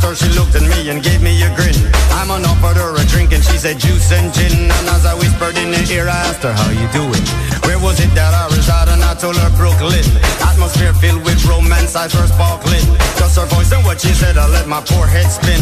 her, 0.04 0.16
she 0.16 0.30
looked 0.38 0.56
at 0.56 0.64
me 0.64 0.90
and 0.92 1.02
gave 1.02 1.22
me 1.22 1.34
a 1.44 1.50
grin. 1.56 1.76
I'm 2.20 2.30
an 2.32 2.46
offered 2.46 2.78
her 2.78 2.94
a 2.96 3.04
drink 3.08 3.34
and 3.34 3.44
she 3.44 3.58
said 3.58 3.80
juice 3.80 4.12
and 4.12 4.32
gin. 4.34 4.70
And 4.70 4.88
as 4.92 5.06
I 5.06 5.16
whispered 5.16 5.58
in 5.58 5.74
her 5.74 5.86
ear, 5.92 6.08
I 6.08 6.20
asked 6.30 6.44
her, 6.44 6.54
how 6.54 6.70
you 6.72 6.88
doing? 6.92 7.24
Where 7.66 7.80
was 7.80 8.00
it 8.00 8.12
that 8.16 8.34
I 8.36 8.48
resided? 8.54 8.94
And 8.94 9.04
I 9.04 9.16
told 9.16 9.38
her 9.38 9.52
Brooklyn. 9.58 10.06
Atmosphere 10.44 10.94
filled 10.94 11.24
with 11.24 11.40
romance, 11.46 11.96
eyes 11.96 12.14
were 12.14 12.28
sparkling. 12.28 12.86
Just 13.18 13.40
her 13.40 13.48
voice 13.48 13.72
and 13.72 13.84
what 13.84 14.00
she 14.00 14.14
said, 14.14 14.38
I 14.38 14.48
let 14.48 14.68
my 14.68 14.82
poor 14.86 15.08
head 15.08 15.32
spin. 15.32 15.62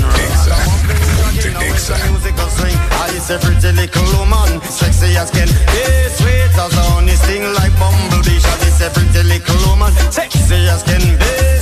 I 2.91 3.07
is 3.15 3.29
a 3.29 3.37
pretty 3.39 3.71
little 3.71 4.05
woman, 4.19 4.61
sexy 4.63 5.15
as 5.15 5.29
can 5.31 5.47
be, 5.47 5.83
sweet 6.17 6.51
as 6.57 6.73
honey, 6.73 7.15
sting 7.15 7.45
like 7.53 7.73
bumblebee. 7.79 8.39
She 8.41 8.67
is 8.67 8.81
a 8.81 8.89
pretty 8.89 9.23
little 9.23 9.69
woman, 9.69 9.93
sexy 10.11 10.67
as 10.67 10.83
can 10.83 11.01
be. 11.17 11.60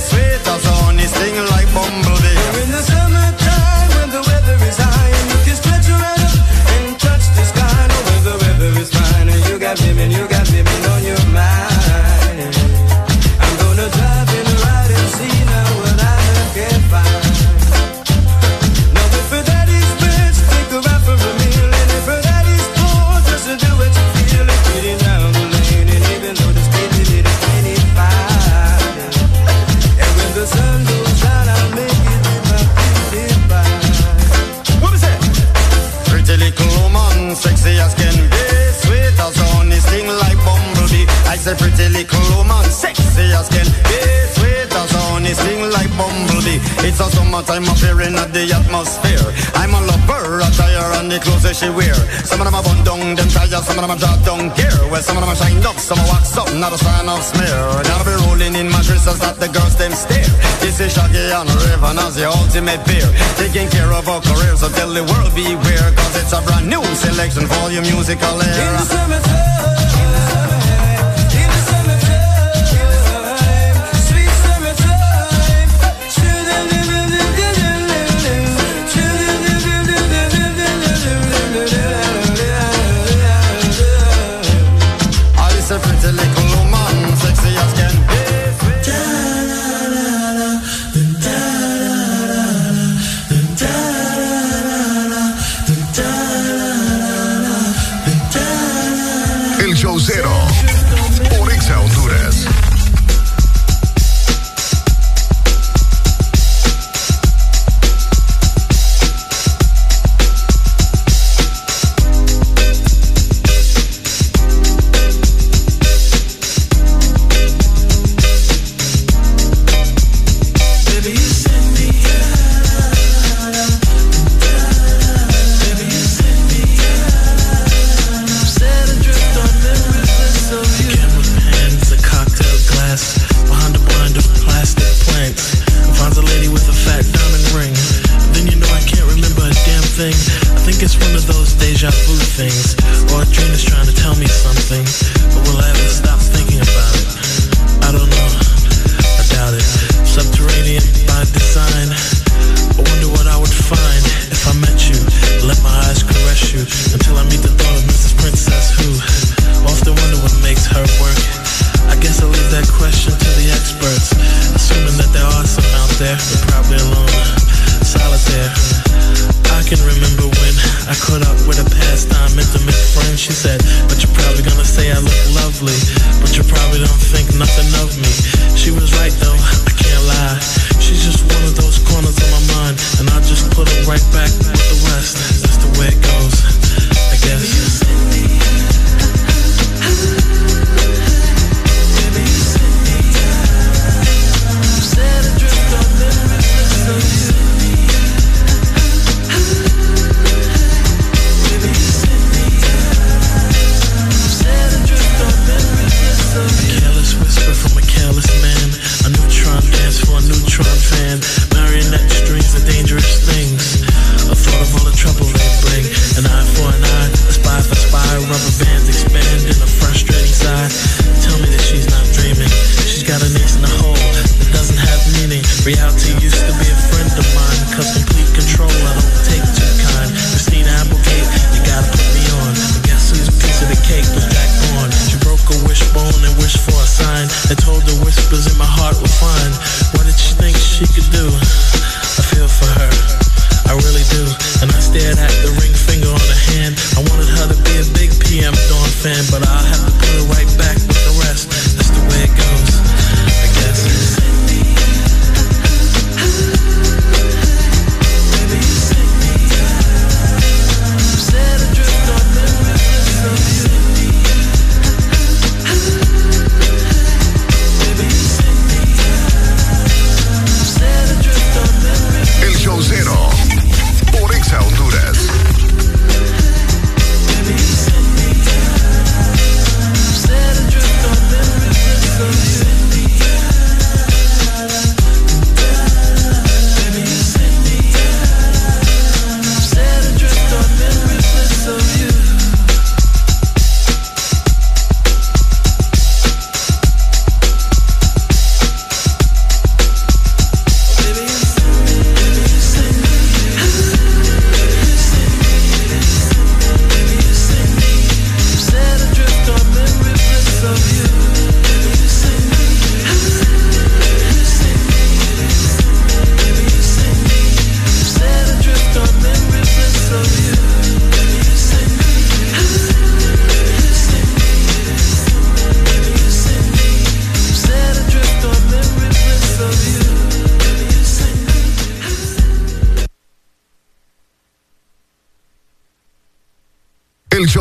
but 47.40 47.56
I'm 47.56 47.64
appearing 47.64 48.20
at 48.20 48.36
the 48.36 48.44
atmosphere. 48.52 49.24
I'm 49.56 49.72
a 49.72 49.80
lover, 49.80 50.44
a 50.44 50.48
tire, 50.52 50.92
and 51.00 51.08
the 51.08 51.16
clothes 51.24 51.48
that 51.48 51.56
she 51.56 51.72
wear. 51.72 51.96
Some 52.28 52.36
of 52.36 52.44
them 52.44 52.52
are 52.52 52.60
bun 52.60 52.84
down, 52.84 53.16
them 53.16 53.28
try 53.32 53.48
some 53.48 53.80
of 53.80 53.82
them 53.82 53.96
are 53.96 53.96
drop 53.96 54.20
down 54.28 54.52
gear. 54.52 54.76
Well, 54.92 55.00
some 55.00 55.16
of 55.16 55.24
them 55.24 55.32
are 55.32 55.40
shined 55.40 55.64
up, 55.64 55.80
some 55.80 55.96
are 55.96 56.08
waxed 56.12 56.36
up, 56.36 56.52
not 56.52 56.76
a 56.76 56.78
sign 56.78 57.08
of 57.08 57.24
smear. 57.24 57.56
Gotta 57.88 58.04
be 58.04 58.14
rolling 58.28 58.54
in 58.60 58.68
mattresses 58.68 59.16
that 59.24 59.40
the 59.40 59.48
girls 59.48 59.72
them 59.80 59.96
stare. 59.96 60.28
This 60.60 60.84
is 60.84 60.92
Shaggy 60.92 61.32
and 61.32 61.48
Raven 61.64 61.96
as 61.96 62.20
the 62.20 62.28
ultimate 62.28 62.84
beer. 62.84 63.08
Taking 63.40 63.72
care 63.72 63.88
of 63.88 64.04
our 64.04 64.20
careers, 64.20 64.60
so 64.60 64.68
tell 64.76 64.92
the 64.92 65.04
world 65.08 65.32
beware, 65.32 65.88
cause 65.96 66.14
it's 66.20 66.36
a 66.36 66.44
brand 66.44 66.68
new 66.68 66.84
selection 67.00 67.48
for 67.48 67.72
your 67.72 67.82
musical 67.88 68.36
era. 68.36 68.68
In 68.68 68.76
the 68.76 68.84
cemetery. 68.84 69.69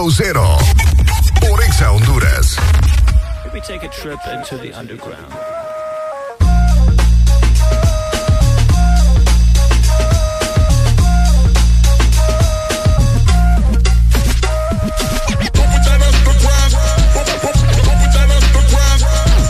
El 0.09 0.15
Show 0.15 0.25
Cero. 0.25 0.57
Por 1.39 1.61
Exa 1.61 1.91
Honduras. 1.91 2.55
Maybe 3.45 3.61
take 3.61 3.83
a 3.83 3.89
trip 3.89 4.19
into 4.33 4.57
the 4.57 4.73
underground. 4.73 5.31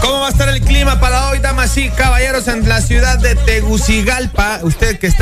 ¿Cómo 0.01 0.19
va 0.19 0.27
a 0.27 0.29
estar 0.29 0.49
el 0.49 0.61
clima 0.61 0.99
para 0.99 1.29
hoy, 1.29 1.39
damas 1.39 1.77
y 1.77 1.89
caballeros, 1.89 2.47
en 2.49 2.67
la 2.67 2.81
ciudad 2.81 3.17
de 3.19 3.35
Tegucigalpa? 3.35 4.59
Usted 4.63 4.99
que 4.99 5.07
está 5.07 5.18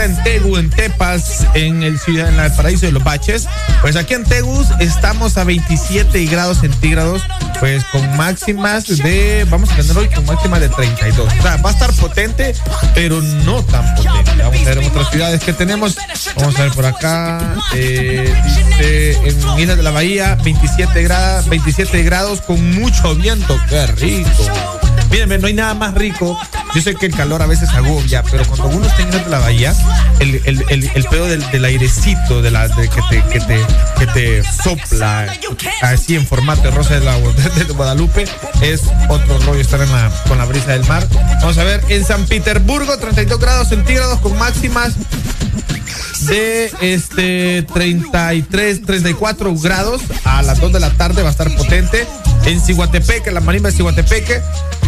en 1.66 1.84
el 1.84 2.00
ciudad, 2.00 2.30
en 2.30 2.40
el 2.40 2.52
paraíso 2.54 2.86
de 2.86 2.92
los 2.92 3.04
baches. 3.04 3.48
Pues 3.82 3.96
aquí 3.96 4.14
en 4.14 4.24
Tegus 4.24 4.68
estamos 4.80 5.38
a 5.38 5.44
27 5.44 6.26
grados 6.26 6.60
centígrados, 6.60 7.22
pues 7.60 7.84
con 7.86 8.16
máximas 8.18 8.86
de, 8.98 9.46
vamos 9.50 9.72
a 9.72 9.76
tener 9.76 9.98
hoy 9.98 10.08
con 10.10 10.26
máximas 10.26 10.62
de 10.62 10.70
32. 10.70 11.28
O 11.28 11.42
sea, 11.42 11.58
va 11.58 11.70
a 11.70 11.74
estar 11.74 11.92
potente, 11.94 12.56
pero 12.94 13.22
no 13.22 13.64
tan 13.64 13.96
potente. 13.96 14.44
Vamos 14.44 14.62
a 14.62 14.70
ver 14.70 14.78
en 14.78 14.88
otras 14.88 15.10
ciudades 15.10 15.44
que 15.44 15.54
tenemos. 15.54 15.98
Vamos 16.36 16.58
a 16.60 16.64
ver 16.64 16.72
por 16.72 16.86
acá. 16.86 17.56
eh, 17.74 18.34
dice 18.44 19.28
en 19.28 19.60
Islas 19.60 19.78
de 19.78 19.84
la 19.84 19.92
Bahía, 19.92 20.38
27 20.44 21.04
grados, 21.04 21.48
27 21.50 22.04
grados 22.04 22.42
con 22.42 22.80
mucho 22.80 23.16
viento. 23.16 23.60
Qué 23.70 23.88
rico. 23.88 24.30
Miren, 25.10 25.42
no 25.42 25.48
hay 25.48 25.54
nada 25.54 25.74
más 25.74 25.94
rico. 25.94 26.38
Yo 26.78 26.84
sé 26.84 26.94
que 26.94 27.08
el 27.08 27.16
calor 27.16 27.42
a 27.42 27.48
veces 27.48 27.70
agobia, 27.70 28.22
pero 28.22 28.46
cuando 28.46 28.68
uno 28.68 28.86
está 28.86 29.02
en 29.02 29.32
la 29.32 29.40
Bahía, 29.40 29.74
el, 30.20 30.40
el, 30.46 30.92
el, 30.94 31.04
pedo 31.06 31.26
del, 31.26 31.44
del 31.50 31.66
airecito 31.66 32.44
de 32.44 32.52
la, 32.52 32.70
que, 32.70 32.88
te, 33.10 33.24
que, 33.32 33.40
te, 33.40 33.66
que 33.98 34.06
te 34.06 34.44
sopla 34.44 35.26
así 35.82 36.14
en 36.14 36.28
formato 36.28 36.70
rosa 36.70 37.00
de, 37.00 37.04
la, 37.04 37.18
de, 37.18 37.64
Guadalupe 37.74 38.28
es 38.62 38.84
otro 39.10 39.40
rollo 39.40 39.60
estar 39.60 39.82
en 39.82 39.92
la, 39.92 40.12
con 40.28 40.38
la 40.38 40.46
brisa 40.46 40.74
del 40.74 40.86
mar. 40.86 41.08
Vamos 41.42 41.58
a 41.58 41.64
ver, 41.64 41.84
en 41.90 42.06
San 42.06 42.28
Petersburgo, 42.28 42.96
32 43.00 43.40
grados 43.40 43.70
centígrados 43.70 44.20
con 44.20 44.38
máximas 44.38 44.94
de 46.28 46.72
este 46.82 47.66
33, 47.74 48.86
34 48.86 49.56
grados 49.56 50.02
a 50.26 50.44
las 50.44 50.60
2 50.60 50.74
de 50.74 50.80
la 50.80 50.92
tarde 50.92 51.24
va 51.24 51.30
a 51.30 51.32
estar 51.32 51.56
potente. 51.56 52.06
En 52.46 52.62
Ciguatepeque, 52.62 53.32
la 53.32 53.42
marimba 53.42 53.72
de 53.72 53.76
Ciguatepeque, 53.76 54.42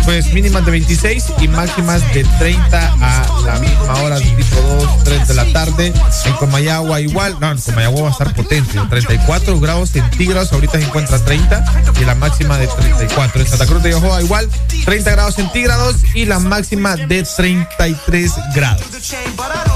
pues 0.05 0.33
mínimas 0.33 0.65
de 0.65 0.71
26 0.71 1.25
y 1.41 1.47
máximas 1.47 2.01
de 2.13 2.23
30 2.23 2.93
a 3.01 3.41
la 3.45 3.59
misma 3.59 3.93
hora, 4.01 4.17
tipo 4.19 4.61
2, 4.61 5.03
3 5.03 5.27
de 5.27 5.33
la 5.33 5.45
tarde. 5.53 5.93
En 6.25 6.33
Comayagua 6.33 7.01
igual, 7.01 7.37
no, 7.39 7.51
en 7.51 7.59
Comayagua 7.59 8.01
va 8.03 8.07
a 8.09 8.11
estar 8.11 8.33
potente, 8.33 8.79
34 8.89 9.59
grados 9.59 9.89
centígrados, 9.91 10.51
ahorita 10.53 10.79
se 10.79 10.85
encuentra 10.85 11.19
30 11.19 11.65
y 11.99 12.05
la 12.05 12.15
máxima 12.15 12.57
de 12.57 12.67
34. 12.67 13.41
En 13.41 13.47
Santa 13.47 13.65
Cruz 13.65 13.83
de 13.83 13.95
Ojoa 13.95 14.21
igual, 14.21 14.49
30 14.85 15.11
grados 15.11 15.35
centígrados 15.35 15.95
y 16.13 16.25
la 16.25 16.39
máxima 16.39 16.95
de 16.95 17.23
33 17.23 18.33
grados. 18.55 18.83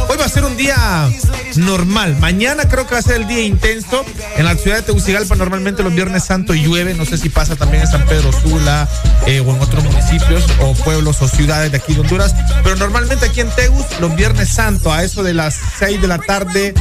Hoy 0.10 0.18
va 0.18 0.26
a 0.26 0.30
ser 0.30 0.46
un 0.46 0.58
día 0.58 1.10
normal. 1.56 2.18
Mañana 2.20 2.68
creo 2.68 2.86
que 2.86 2.94
va 2.94 3.00
a 3.00 3.04
ser 3.04 3.22
el 3.22 3.28
día 3.28 3.42
intenso. 3.42 4.06
En 4.38 4.46
la 4.46 4.56
ciudad 4.56 4.78
de 4.78 4.84
Tegucigalpa 4.84 5.36
normalmente 5.36 5.84
los 5.84 5.94
viernes 5.94 6.24
santo 6.24 6.54
llueve. 6.54 6.94
No 6.94 7.06
sé 7.06 7.18
si 7.18 7.30
pasa 7.30 7.56
también 7.56 7.84
en 7.84 7.90
San 7.90 8.06
Pedro 8.06 8.32
Sula 8.32 8.88
eh, 9.26 9.40
o 9.40 9.56
en 9.56 9.62
otros 9.62 9.84
municipios 9.84 10.23
o 10.60 10.74
pueblos 10.74 11.22
o 11.22 11.28
ciudades 11.28 11.72
de 11.72 11.78
aquí 11.78 11.94
de 11.94 12.02
Honduras. 12.02 12.36
Pero 12.64 12.76
normalmente 12.76 13.26
aquí 13.26 13.42
en 13.42 13.50
Tegus 13.52 13.86
los 14.00 14.16
viernes 14.16 14.50
santo 14.50 14.92
a 14.92 15.04
eso 15.04 15.24
de 15.24 15.34
las 15.34 15.56
6 15.80 16.02
de 16.02 16.08
la 16.08 16.18
tarde, 16.18 16.74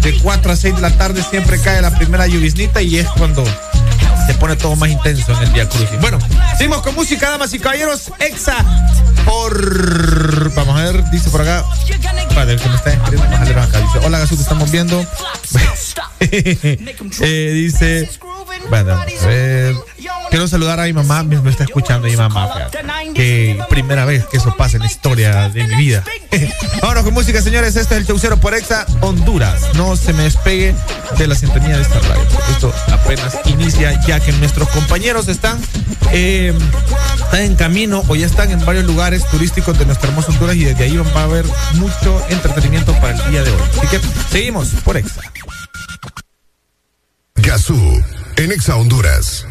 de 0.00 0.18
4 0.18 0.52
a 0.52 0.56
6 0.56 0.76
de 0.76 0.80
la 0.80 0.96
tarde 0.96 1.22
siempre 1.22 1.60
cae 1.60 1.80
la 1.82 1.90
primera 1.90 2.26
lluviznita 2.26 2.82
y 2.82 2.98
es 2.98 3.08
cuando 3.16 3.44
se 4.26 4.34
pone 4.34 4.56
todo 4.56 4.76
más 4.76 4.90
intenso 4.90 5.32
en 5.32 5.42
el 5.42 5.52
día 5.52 5.68
cruising. 5.68 6.00
Bueno, 6.00 6.18
seguimos 6.56 6.82
con 6.82 6.94
música, 6.94 7.30
damas 7.30 7.52
y 7.54 7.58
caballeros. 7.58 8.12
Exa 8.18 8.56
por. 9.24 10.54
Vamos 10.54 10.78
a 10.78 10.84
ver, 10.84 11.10
dice 11.10 11.30
por 11.30 11.42
acá. 11.42 11.64
Padre, 12.34 12.56
que 12.56 12.68
me 12.68 12.76
está 12.76 12.92
acá. 12.92 13.78
Dice: 13.80 14.06
Hola, 14.06 14.18
Gasú, 14.18 14.36
te 14.36 14.42
estamos 14.42 14.70
viendo. 14.70 15.04
Eh, 17.20 17.50
dice. 17.52 18.08
Bueno, 18.68 19.00
ver. 19.24 19.76
Quiero 20.30 20.48
saludar 20.48 20.80
a 20.80 20.84
mi 20.84 20.94
mamá, 20.94 21.22
me 21.22 21.50
está 21.50 21.64
escuchando 21.64 22.08
mi 22.08 22.16
mamá. 22.16 22.48
Que 23.14 23.62
primera 23.68 24.06
vez 24.06 24.24
que 24.24 24.38
eso 24.38 24.56
pasa 24.56 24.78
en 24.78 24.82
la 24.82 24.88
historia 24.88 25.50
de 25.50 25.64
mi 25.64 25.74
vida. 25.76 26.02
Vámonos 26.80 27.04
con 27.04 27.12
música, 27.12 27.42
señores. 27.42 27.76
Este 27.76 27.94
es 27.94 28.00
el 28.00 28.06
Chaucero 28.06 28.38
por 28.38 28.54
Exa 28.54 28.86
Honduras. 29.02 29.74
No 29.74 29.94
se 29.94 30.14
me 30.14 30.22
despegue 30.22 30.74
de 31.18 31.26
la 31.26 31.34
sintonía 31.34 31.76
de 31.76 31.82
esta 31.82 32.00
radio. 32.00 32.22
Esto 32.50 32.72
apenas 32.90 33.38
inicia, 33.44 34.00
ya 34.06 34.20
que 34.20 34.32
nuestros 34.32 34.68
compañeros 34.70 35.28
están, 35.28 35.60
eh, 36.12 36.54
están 37.22 37.40
en 37.42 37.54
camino 37.54 38.02
o 38.08 38.16
ya 38.16 38.24
están 38.24 38.50
en 38.50 38.64
varios 38.64 38.86
lugares 38.86 39.26
turísticos 39.26 39.78
de 39.78 39.84
nuestra 39.84 40.08
hermosa 40.08 40.32
Honduras 40.32 40.56
y 40.56 40.64
desde 40.64 40.84
ahí 40.84 40.96
va 40.96 41.20
a 41.20 41.24
haber 41.24 41.44
mucho 41.74 42.24
entretenimiento 42.30 42.94
para 43.00 43.22
el 43.22 43.30
día 43.30 43.42
de 43.42 43.50
hoy. 43.50 43.60
Así 43.78 43.86
que 43.88 44.00
seguimos 44.30 44.68
por 44.82 44.96
Exa. 44.96 45.20
Gazú, 47.34 48.02
en 48.36 48.52
Exa 48.52 48.76
Honduras. 48.76 49.46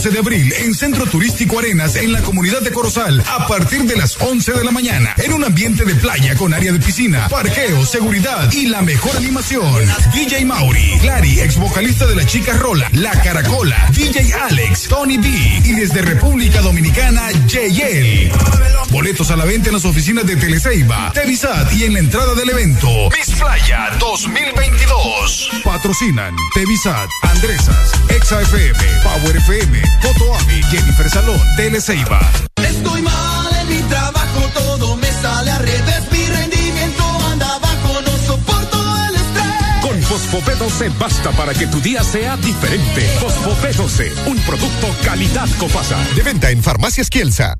14 0.00 0.14
de 0.14 0.18
abril 0.18 0.54
en 0.56 0.72
Centro 0.72 1.04
Turístico 1.04 1.58
Arenas, 1.58 1.94
en 1.96 2.10
la 2.10 2.22
comunidad 2.22 2.62
de 2.62 2.70
Corozal, 2.70 3.22
a 3.28 3.46
partir 3.46 3.82
de 3.82 3.96
las 3.96 4.18
11 4.18 4.52
de 4.52 4.64
la 4.64 4.70
mañana, 4.70 5.12
en 5.18 5.34
un 5.34 5.44
ambiente 5.44 5.84
de 5.84 5.94
playa 5.94 6.34
con 6.36 6.54
área 6.54 6.72
de 6.72 6.78
piscina, 6.78 7.28
parqueo, 7.28 7.84
seguridad 7.84 8.50
y 8.50 8.68
la 8.68 8.80
mejor 8.80 9.14
animación. 9.18 9.84
DJ 10.14 10.46
Mauri, 10.46 10.96
Clary, 11.02 11.40
ex 11.40 11.58
vocalista 11.58 12.06
de 12.06 12.16
la 12.16 12.24
Chica 12.24 12.54
Rola, 12.54 12.88
La 12.94 13.10
Caracola, 13.20 13.90
DJ 13.92 14.32
Alex, 14.32 14.88
Tony 14.88 15.18
B 15.18 15.28
y 15.64 15.72
desde 15.72 16.00
República 16.00 16.62
Dominicana, 16.62 17.30
JL. 17.46 18.69
Boletos 18.90 19.30
a 19.30 19.36
la 19.36 19.44
venta 19.44 19.68
en 19.68 19.74
las 19.74 19.84
oficinas 19.84 20.26
de 20.26 20.34
Teleceiba, 20.34 21.12
Tevisat 21.14 21.72
y 21.74 21.84
en 21.84 21.92
la 21.92 22.00
entrada 22.00 22.34
del 22.34 22.50
evento. 22.50 22.88
Miss 23.16 23.36
Playa 23.38 23.90
2022. 24.00 25.50
Patrocinan 25.62 26.34
Tevisat, 26.54 27.08
Andresas, 27.22 27.92
Exa 28.08 28.42
FM, 28.42 28.78
Power 29.04 29.36
FM, 29.36 29.80
Cotoami, 30.02 30.60
Jennifer 30.70 31.08
Salón, 31.08 31.40
Teleceiba. 31.56 32.20
Estoy 32.56 33.02
mal 33.02 33.56
en 33.60 33.68
mi 33.68 33.82
trabajo, 33.88 34.50
todo 34.54 34.96
me 34.96 35.12
sale 35.12 35.52
al 35.52 35.62
revés. 35.64 36.10
Mi 36.10 36.26
rendimiento 36.26 37.04
anda 37.30 37.58
bajo, 37.60 38.02
no 38.02 38.18
soporto 38.26 39.06
el 39.08 39.14
estrés. 39.14 39.82
Con 39.82 40.02
Fosfopé 40.02 40.56
12 40.56 40.88
basta 40.98 41.30
para 41.30 41.54
que 41.54 41.68
tu 41.68 41.80
día 41.80 42.02
sea 42.02 42.36
diferente. 42.38 43.02
Fosfopé 43.20 43.72
12, 43.72 44.12
un 44.26 44.38
producto 44.40 44.88
calidad 45.04 45.48
Copasa. 45.58 45.96
De 46.16 46.22
venta 46.22 46.50
en 46.50 46.60
Farmacias 46.60 47.08
Kielsa. 47.08 47.59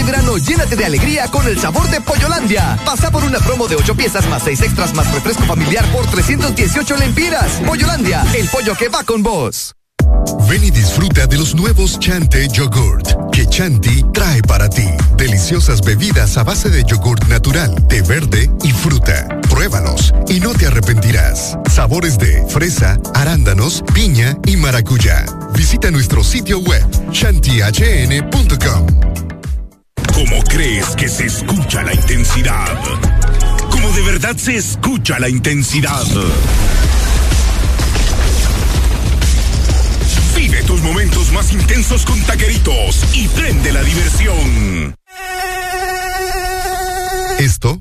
Este 0.00 0.12
verano 0.12 0.38
llénate 0.38 0.76
de 0.76 0.86
alegría 0.86 1.28
con 1.28 1.46
el 1.46 1.60
sabor 1.60 1.90
de 1.90 2.00
Pollolandia. 2.00 2.78
Pasa 2.86 3.10
por 3.10 3.22
una 3.22 3.38
promo 3.38 3.68
de 3.68 3.76
8 3.76 3.94
piezas 3.94 4.26
más 4.30 4.42
6 4.44 4.62
extras 4.62 4.94
más 4.94 5.12
refresco 5.12 5.42
familiar 5.42 5.84
por 5.92 6.06
318 6.06 6.96
lempiras. 6.96 7.60
Pollolandia, 7.66 8.24
el 8.34 8.48
pollo 8.48 8.74
que 8.74 8.88
va 8.88 9.04
con 9.04 9.22
vos. 9.22 9.74
Ven 10.48 10.64
y 10.64 10.70
disfruta 10.70 11.26
de 11.26 11.36
los 11.36 11.54
nuevos 11.54 11.98
Chante 11.98 12.48
Yogurt 12.48 13.10
que 13.30 13.46
Chanti 13.46 14.02
trae 14.14 14.40
para 14.40 14.70
ti. 14.70 14.88
Deliciosas 15.18 15.82
bebidas 15.82 16.38
a 16.38 16.44
base 16.44 16.70
de 16.70 16.82
yogurt 16.82 17.28
natural, 17.28 17.86
té 17.86 18.00
verde 18.00 18.50
y 18.64 18.70
fruta. 18.70 19.28
Pruébalos 19.50 20.14
y 20.28 20.40
no 20.40 20.54
te 20.54 20.66
arrepentirás. 20.66 21.58
Sabores 21.70 22.18
de 22.18 22.42
fresa, 22.48 22.98
arándanos, 23.12 23.84
piña 23.92 24.38
y 24.46 24.56
maracuyá. 24.56 25.26
Visita 25.54 25.90
nuestro 25.90 26.24
sitio 26.24 26.60
web 26.60 26.86
chantihn.com. 27.12 29.09
¿Cómo 30.20 30.42
crees 30.44 30.84
que 30.96 31.08
se 31.08 31.24
escucha 31.24 31.82
la 31.82 31.94
intensidad? 31.94 32.78
¿Cómo 33.70 33.90
de 33.92 34.02
verdad 34.02 34.36
se 34.36 34.54
escucha 34.54 35.18
la 35.18 35.30
intensidad? 35.30 36.04
Vive 40.36 40.62
tus 40.64 40.82
momentos 40.82 41.32
más 41.32 41.50
intensos 41.52 42.04
con 42.04 42.20
taqueritos 42.24 43.02
y 43.14 43.28
prende 43.28 43.72
la 43.72 43.82
diversión. 43.82 44.94
Esto 47.38 47.80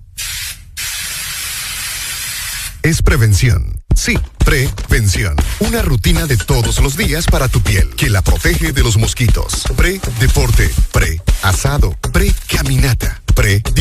es 2.84 3.02
prevención. 3.02 3.84
Sí, 3.96 4.18
prevención. 4.46 5.36
Una 5.60 5.82
rutina 5.82 6.26
de 6.26 6.38
todos 6.38 6.80
los 6.80 6.96
días 6.96 7.26
para 7.26 7.50
tu 7.50 7.60
piel 7.62 7.90
que 7.98 8.10
la 8.10 8.22
protege 8.22 8.72
de 8.72 8.82
los 8.82 8.96
mosquitos. 8.96 9.64
Pre-deporte, 9.76 10.72
pre-asado, 10.94 11.98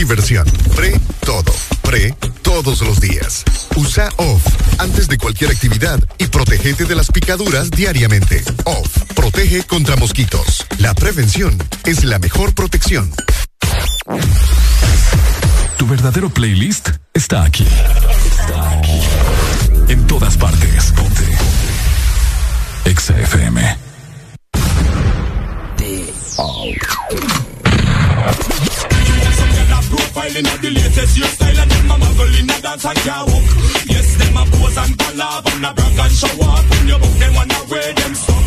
pre-diversión, 0.09 0.47
pre-todo, 0.75 1.53
pre 1.83 2.15
todos 2.43 2.81
los 2.81 2.99
días. 2.99 3.45
Usa 3.77 4.09
OFF 4.17 4.47
antes 4.79 5.07
de 5.07 5.19
cualquier 5.19 5.51
actividad 5.51 6.01
y 6.17 6.29
protégete 6.29 6.87
de 6.87 6.95
las 6.95 7.09
picaduras 7.09 7.71
diariamente. 7.71 8.43
OFF 8.65 9.03
protege 9.15 9.65
contra 9.65 9.97
mosquitos. 9.97 10.67
La 10.79 10.95
prevención 10.95 11.57
es 11.85 12.05
la 12.05 12.19
mejor 12.19 12.55
protección. 12.55 13.13
Tu 15.77 15.87
verdadero 15.87 16.31
playlist 16.31 16.89
está 17.13 17.45
aquí. 17.45 17.67
Está 18.31 18.79
aquí. 18.79 19.01
En 19.89 20.07
todas 20.07 20.39
partes. 20.39 20.93
Ponte. 20.93 21.25
Exa 22.87 23.19
FM. 23.21 23.79
Profile 30.19 30.37
in 30.37 30.45
the 30.45 30.71
latest 30.75 31.17
hairstyle 31.17 31.63
and 31.63 31.71
them 31.71 31.91
a 31.93 31.95
muggle 31.95 32.41
in 32.41 32.51
a 32.51 32.59
dance 32.61 32.85
and 32.85 32.99
can't 33.07 33.31
walk. 33.31 33.45
Yes, 33.87 34.17
them 34.19 34.37
a 34.37 34.43
pose 34.51 34.79
and 34.83 34.95
ballab 34.99 35.47
and 35.47 35.67
a 35.67 35.71
brag 35.75 35.99
and 36.03 36.13
show 36.13 36.43
off. 36.43 36.71
When 36.71 36.89
you 36.89 36.99
book 36.99 37.15
them 37.23 37.35
wanna 37.39 37.61
wear 37.71 37.93
them 37.95 38.15
stuck. 38.19 38.45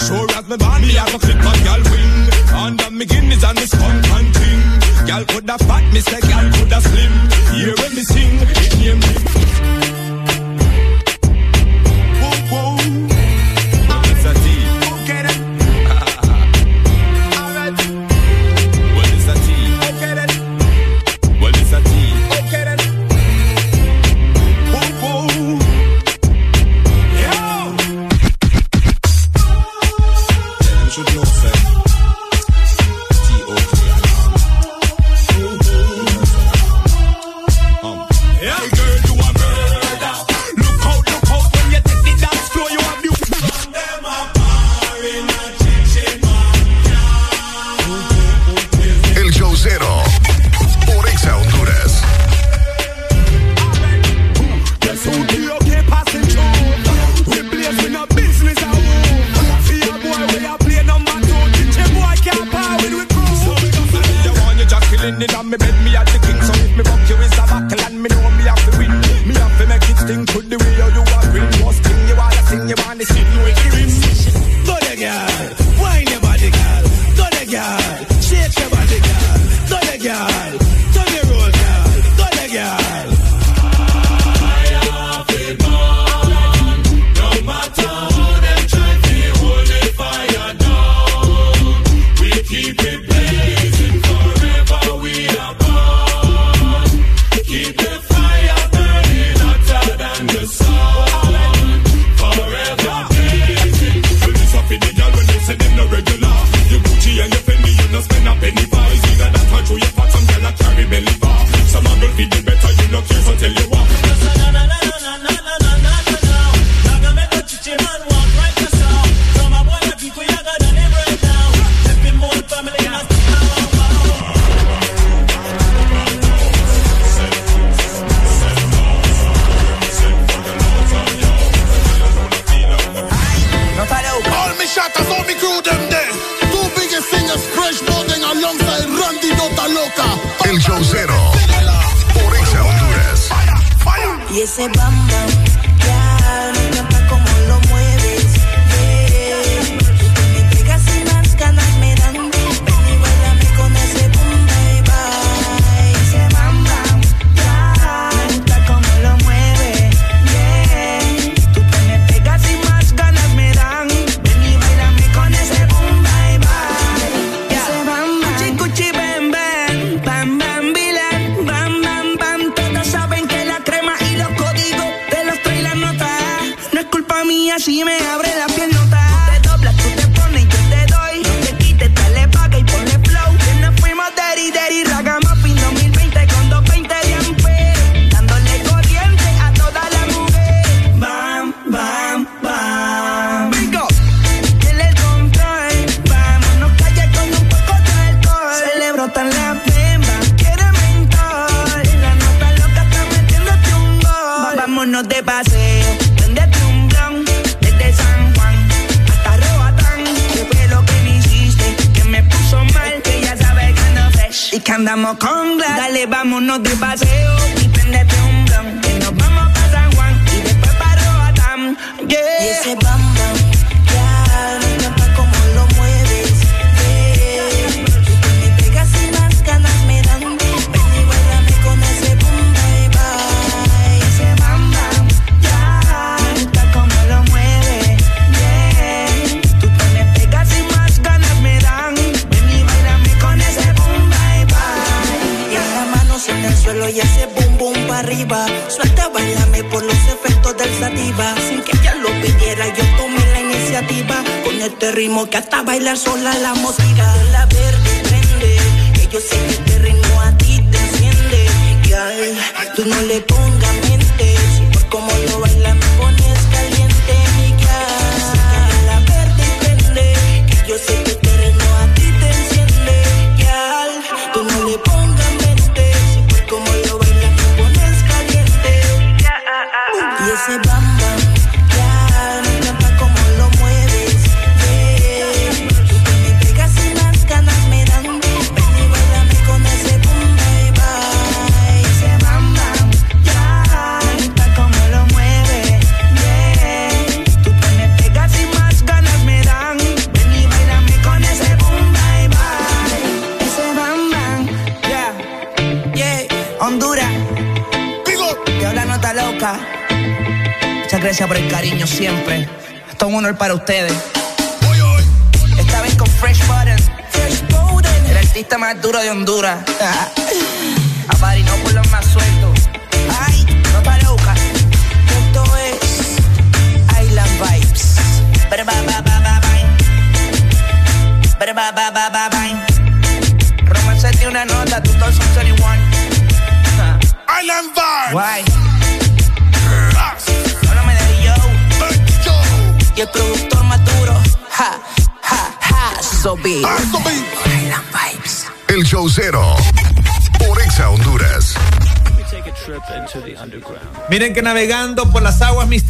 Sure 0.00 0.30
as 0.32 0.48
me 0.48 0.56
born, 0.56 0.80
me 0.80 0.94
have 0.96 1.14
a 1.14 1.18
clip 1.18 1.44
on 1.44 1.58
gal 1.60 1.82
wing. 1.92 2.14
Under 2.56 2.90
me 2.90 3.04
Guinness 3.04 3.44
and 3.44 3.58
me 3.60 3.66
skunk 3.68 4.08
and 4.16 4.32
ting. 4.32 4.62
Gal 5.06 5.24
coulda 5.26 5.58
fat, 5.68 5.84
me 5.92 6.00
say 6.00 6.20
gal 6.24 6.46
coulda 6.56 6.80
slim. 6.80 7.12
Hear 7.52 7.74
when 7.76 7.92
me 7.94 8.02
sing, 8.02 8.40
it 8.40 8.78
name 8.80 9.00
me. 9.00 9.39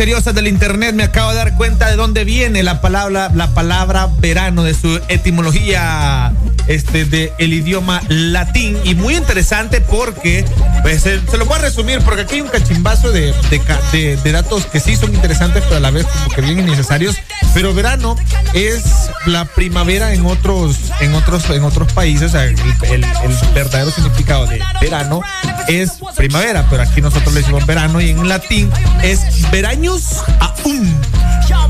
misteriosas 0.01 0.35
del 0.35 0.49
internet 0.49 0.95
me 0.95 1.03
acabo 1.03 1.29
de 1.29 1.37
dar 1.37 1.55
cuenta 1.59 1.91
de 1.91 1.97
dónde 1.97 2.25
viene 2.25 2.63
la 2.63 2.81
palabra, 2.81 3.31
la 3.35 3.53
palabra 3.53 4.09
verano, 4.19 4.65
de 4.65 4.73
su 4.73 4.99
etimología 5.09 6.33
este, 6.69 7.05
de 7.05 7.35
el 7.37 7.53
idioma 7.53 8.01
latín. 8.09 8.79
Y 8.85 8.95
muy 8.95 9.15
interesante 9.15 9.83
porque, 9.83 10.47
pues, 10.81 11.03
se, 11.03 11.21
se, 11.21 11.37
lo 11.37 11.45
voy 11.45 11.59
a 11.59 11.63
resumir, 11.63 12.01
porque 12.01 12.23
aquí 12.23 12.37
hay 12.37 12.41
un 12.41 12.49
cachimbazo 12.49 13.13
de, 13.13 13.35
de, 13.51 13.61
de, 13.93 14.17
de 14.17 14.33
datos 14.33 14.65
que 14.65 14.81
sí 14.81 14.97
son 14.97 15.15
interesantes, 15.15 15.63
pero 15.65 15.77
a 15.77 15.81
la 15.81 15.91
vez 15.91 16.07
como 16.07 16.35
que 16.35 16.41
bien 16.41 16.61
innecesarios. 16.61 17.17
Pero 17.53 17.75
verano 17.75 18.17
es 18.55 19.11
la 19.27 19.45
primavera 19.45 20.15
en 20.15 20.25
otros, 20.25 20.79
en 21.01 21.13
otros, 21.15 21.51
en 21.51 21.63
otros 21.63 21.93
países. 21.93 22.29
O 22.29 22.31
sea, 22.31 22.45
el, 22.45 22.59
el, 22.85 23.05
el 23.05 23.37
verdadero 23.53 23.91
significado 23.91 24.47
de 24.47 24.63
verano 24.81 25.21
es 25.69 26.00
primavera, 26.21 26.67
pero 26.69 26.83
aquí 26.83 27.01
nosotros 27.01 27.33
le 27.33 27.41
decimos 27.41 27.65
verano 27.65 27.99
y 27.99 28.11
en 28.11 28.29
latín 28.29 28.71
es 29.03 29.51
veraños 29.51 30.23
aún, 30.39 30.95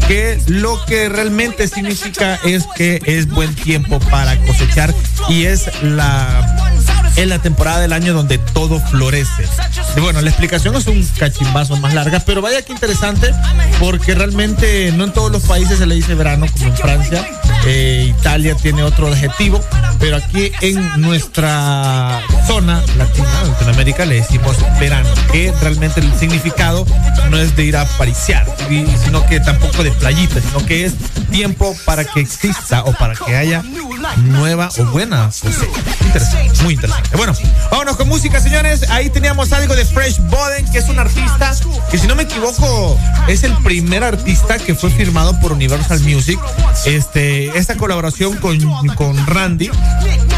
que 0.08 0.42
lo 0.48 0.84
que 0.86 1.08
realmente 1.08 1.68
significa 1.68 2.34
es 2.42 2.66
que 2.74 3.00
es 3.04 3.28
buen 3.28 3.54
tiempo 3.54 4.00
para 4.10 4.36
cosechar 4.42 4.92
y 5.28 5.44
es 5.44 5.70
la 5.82 6.56
es 7.14 7.28
la 7.28 7.38
temporada 7.38 7.80
del 7.80 7.92
año 7.92 8.12
donde 8.12 8.38
todo 8.38 8.80
florece. 8.80 9.44
Bueno, 10.00 10.20
la 10.20 10.30
explicación 10.30 10.74
es 10.74 10.88
un 10.88 11.06
cachimbazo 11.16 11.76
más 11.76 11.94
larga, 11.94 12.20
pero 12.26 12.42
vaya 12.42 12.62
que 12.62 12.72
interesante, 12.72 13.32
porque 13.78 14.16
realmente 14.16 14.90
no 14.92 15.04
en 15.04 15.12
todos 15.12 15.30
los 15.30 15.44
países 15.44 15.78
se 15.78 15.86
le 15.86 15.94
dice 15.94 16.14
verano, 16.14 16.46
como 16.52 16.66
en 16.66 16.76
Francia, 16.76 17.24
eh, 17.66 18.12
Italia 18.18 18.56
tiene 18.56 18.82
otro 18.82 19.06
adjetivo, 19.08 19.60
pero 20.00 20.16
aquí 20.16 20.50
en 20.60 21.00
nuestra 21.00 22.20
zona 22.46 22.82
latina, 22.96 23.28
Latinoamérica, 23.44 24.04
le 24.04 24.16
decimos 24.16 24.56
verano, 24.78 25.08
que 25.32 25.52
realmente 25.60 26.00
el 26.00 26.12
significado 26.18 26.86
no 27.30 27.38
es 27.38 27.54
de 27.56 27.64
ir 27.64 27.76
a 27.76 27.84
pariciar, 27.84 28.46
sino 29.04 29.24
que 29.26 29.40
tampoco 29.40 29.82
de 29.82 29.92
playita, 29.92 30.40
sino 30.40 30.64
que 30.66 30.84
es 30.86 30.94
tiempo 31.30 31.76
para 31.84 32.04
que 32.04 32.20
exista 32.20 32.82
o 32.84 32.92
para 32.92 33.14
que 33.14 33.36
haya 33.36 33.62
nueva 34.18 34.68
o 34.78 34.84
buena 34.86 35.26
cosecha. 35.26 36.62
Muy 36.62 36.74
interesante. 36.74 37.16
Bueno, 37.16 37.32
vámonos 37.70 37.96
con 37.96 38.08
música, 38.08 38.40
señores. 38.40 38.88
Ahí 38.90 39.10
teníamos 39.10 39.52
algo 39.52 39.76
de 39.76 39.84
Fresh 39.84 40.18
Boden, 40.28 40.70
que 40.70 40.78
es 40.78 40.88
un 40.88 40.98
artista 40.98 41.54
que, 41.90 41.98
si 41.98 42.06
no 42.06 42.16
me 42.16 42.24
equivoco, 42.24 42.98
es 43.28 43.44
el 43.44 43.52
primer 43.58 44.02
artista 44.02 44.58
que 44.58 44.74
fue 44.74 44.90
firmado 44.90 45.38
por 45.40 45.52
Universal 45.52 46.00
Music. 46.00 46.38
Este, 46.84 47.56
esta 47.56 47.76
colaboración 47.76 48.36
con, 48.38 48.58
con 48.96 49.26
Randy 49.26 49.70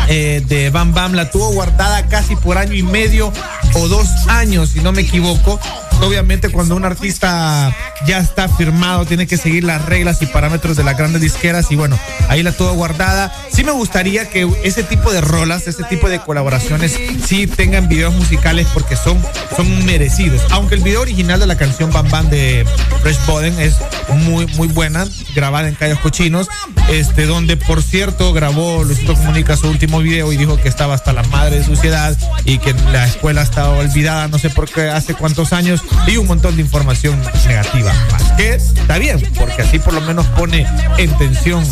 eh, 0.09 0.43
de 0.47 0.71
Bam 0.71 0.93
Bam 0.93 1.15
la 1.15 1.31
tuvo 1.31 1.51
guardada 1.53 2.07
casi 2.09 2.37
por 2.37 2.59
año 2.59 2.75
y 2.75 2.83
medio 2.83 3.33
o 3.75 3.89
dos 3.89 4.09
años, 4.29 4.71
si 4.71 4.81
no 4.81 4.93
me 4.93 5.03
equivoco. 5.03 5.59
Obviamente 6.01 6.49
cuando 6.49 6.75
un 6.75 6.85
artista 6.85 7.75
ya 8.07 8.19
está 8.19 8.49
firmado 8.49 9.07
tiene 9.07 9.29
que 9.29 9.37
seguir 9.37 9.63
las 9.63 9.85
reglas 9.85 10.21
y 10.21 10.27
parámetros 10.27 10.77
de 10.77 10.83
las 10.83 10.99
grandes 10.99 11.23
disqueras 11.23 11.71
y 11.71 11.77
bueno, 11.77 11.97
ahí 12.29 12.43
la 12.43 12.51
tuvo 12.51 12.73
guardada. 12.73 13.33
Sí 13.53 13.63
me 13.63 13.71
gustaría 13.71 14.29
que 14.29 14.51
ese 14.65 14.83
tipo 14.83 15.13
de 15.13 15.21
rolas, 15.21 15.69
ese 15.69 15.85
tipo 15.85 16.09
de 16.09 16.19
colaboraciones 16.19 16.99
sí 17.25 17.47
tengan 17.47 17.89
videos 17.89 18.15
musicales 18.15 18.67
porque 18.75 18.97
son, 18.97 19.23
son 19.57 19.85
merecidos. 19.87 20.43
Aunque 20.51 20.75
el 20.75 20.81
video 20.81 21.03
original 21.03 21.39
de 21.39 21.47
la 21.47 21.57
canción 21.57 21.93
Bam 21.93 22.11
Bam 22.11 22.29
de 22.31 22.67
Fresh 23.03 23.25
Boden 23.27 23.61
es 23.61 23.77
muy, 24.09 24.47
muy 24.57 24.67
buena, 24.67 25.07
grabada 25.37 25.69
en 25.69 25.77
Callos 25.77 26.01
Cochinos, 26.01 26.49
este, 26.89 27.27
donde 27.27 27.57
por 27.57 27.83
cierto 27.83 28.33
grabó 28.33 28.85
Luisito 28.85 29.15
Comunica 29.15 29.57
su 29.57 29.69
último 29.69 30.01
video 30.01 30.33
y 30.33 30.37
dijo 30.37 30.57
que 30.57 30.69
estaba 30.69 30.95
hasta 30.95 31.13
la 31.13 31.23
madre 31.25 31.59
de 31.59 31.65
suciedad 31.65 32.17
y 32.45 32.59
que 32.59 32.75
la 32.93 33.07
escuela 33.07 33.43
estaba 33.43 33.71
olvidada, 33.71 34.29
no 34.29 34.39
sé 34.39 34.51
por 34.51 34.69
qué, 34.69 34.89
hace 34.89 35.15
cuántos 35.15 35.53
años, 35.53 35.83
y 36.07 36.17
un 36.17 36.27
montón 36.27 36.57
de 36.57 36.63
información 36.63 37.21
negativa. 37.47 37.93
más. 38.11 38.23
Que 38.33 38.55
está 38.55 38.99
bien, 38.99 39.23
porque 39.37 39.63
así 39.63 39.79
por 39.79 39.93
lo 39.93 40.01
menos 40.01 40.27
pone 40.27 40.67
en 40.99 41.17
tensión 41.19 41.65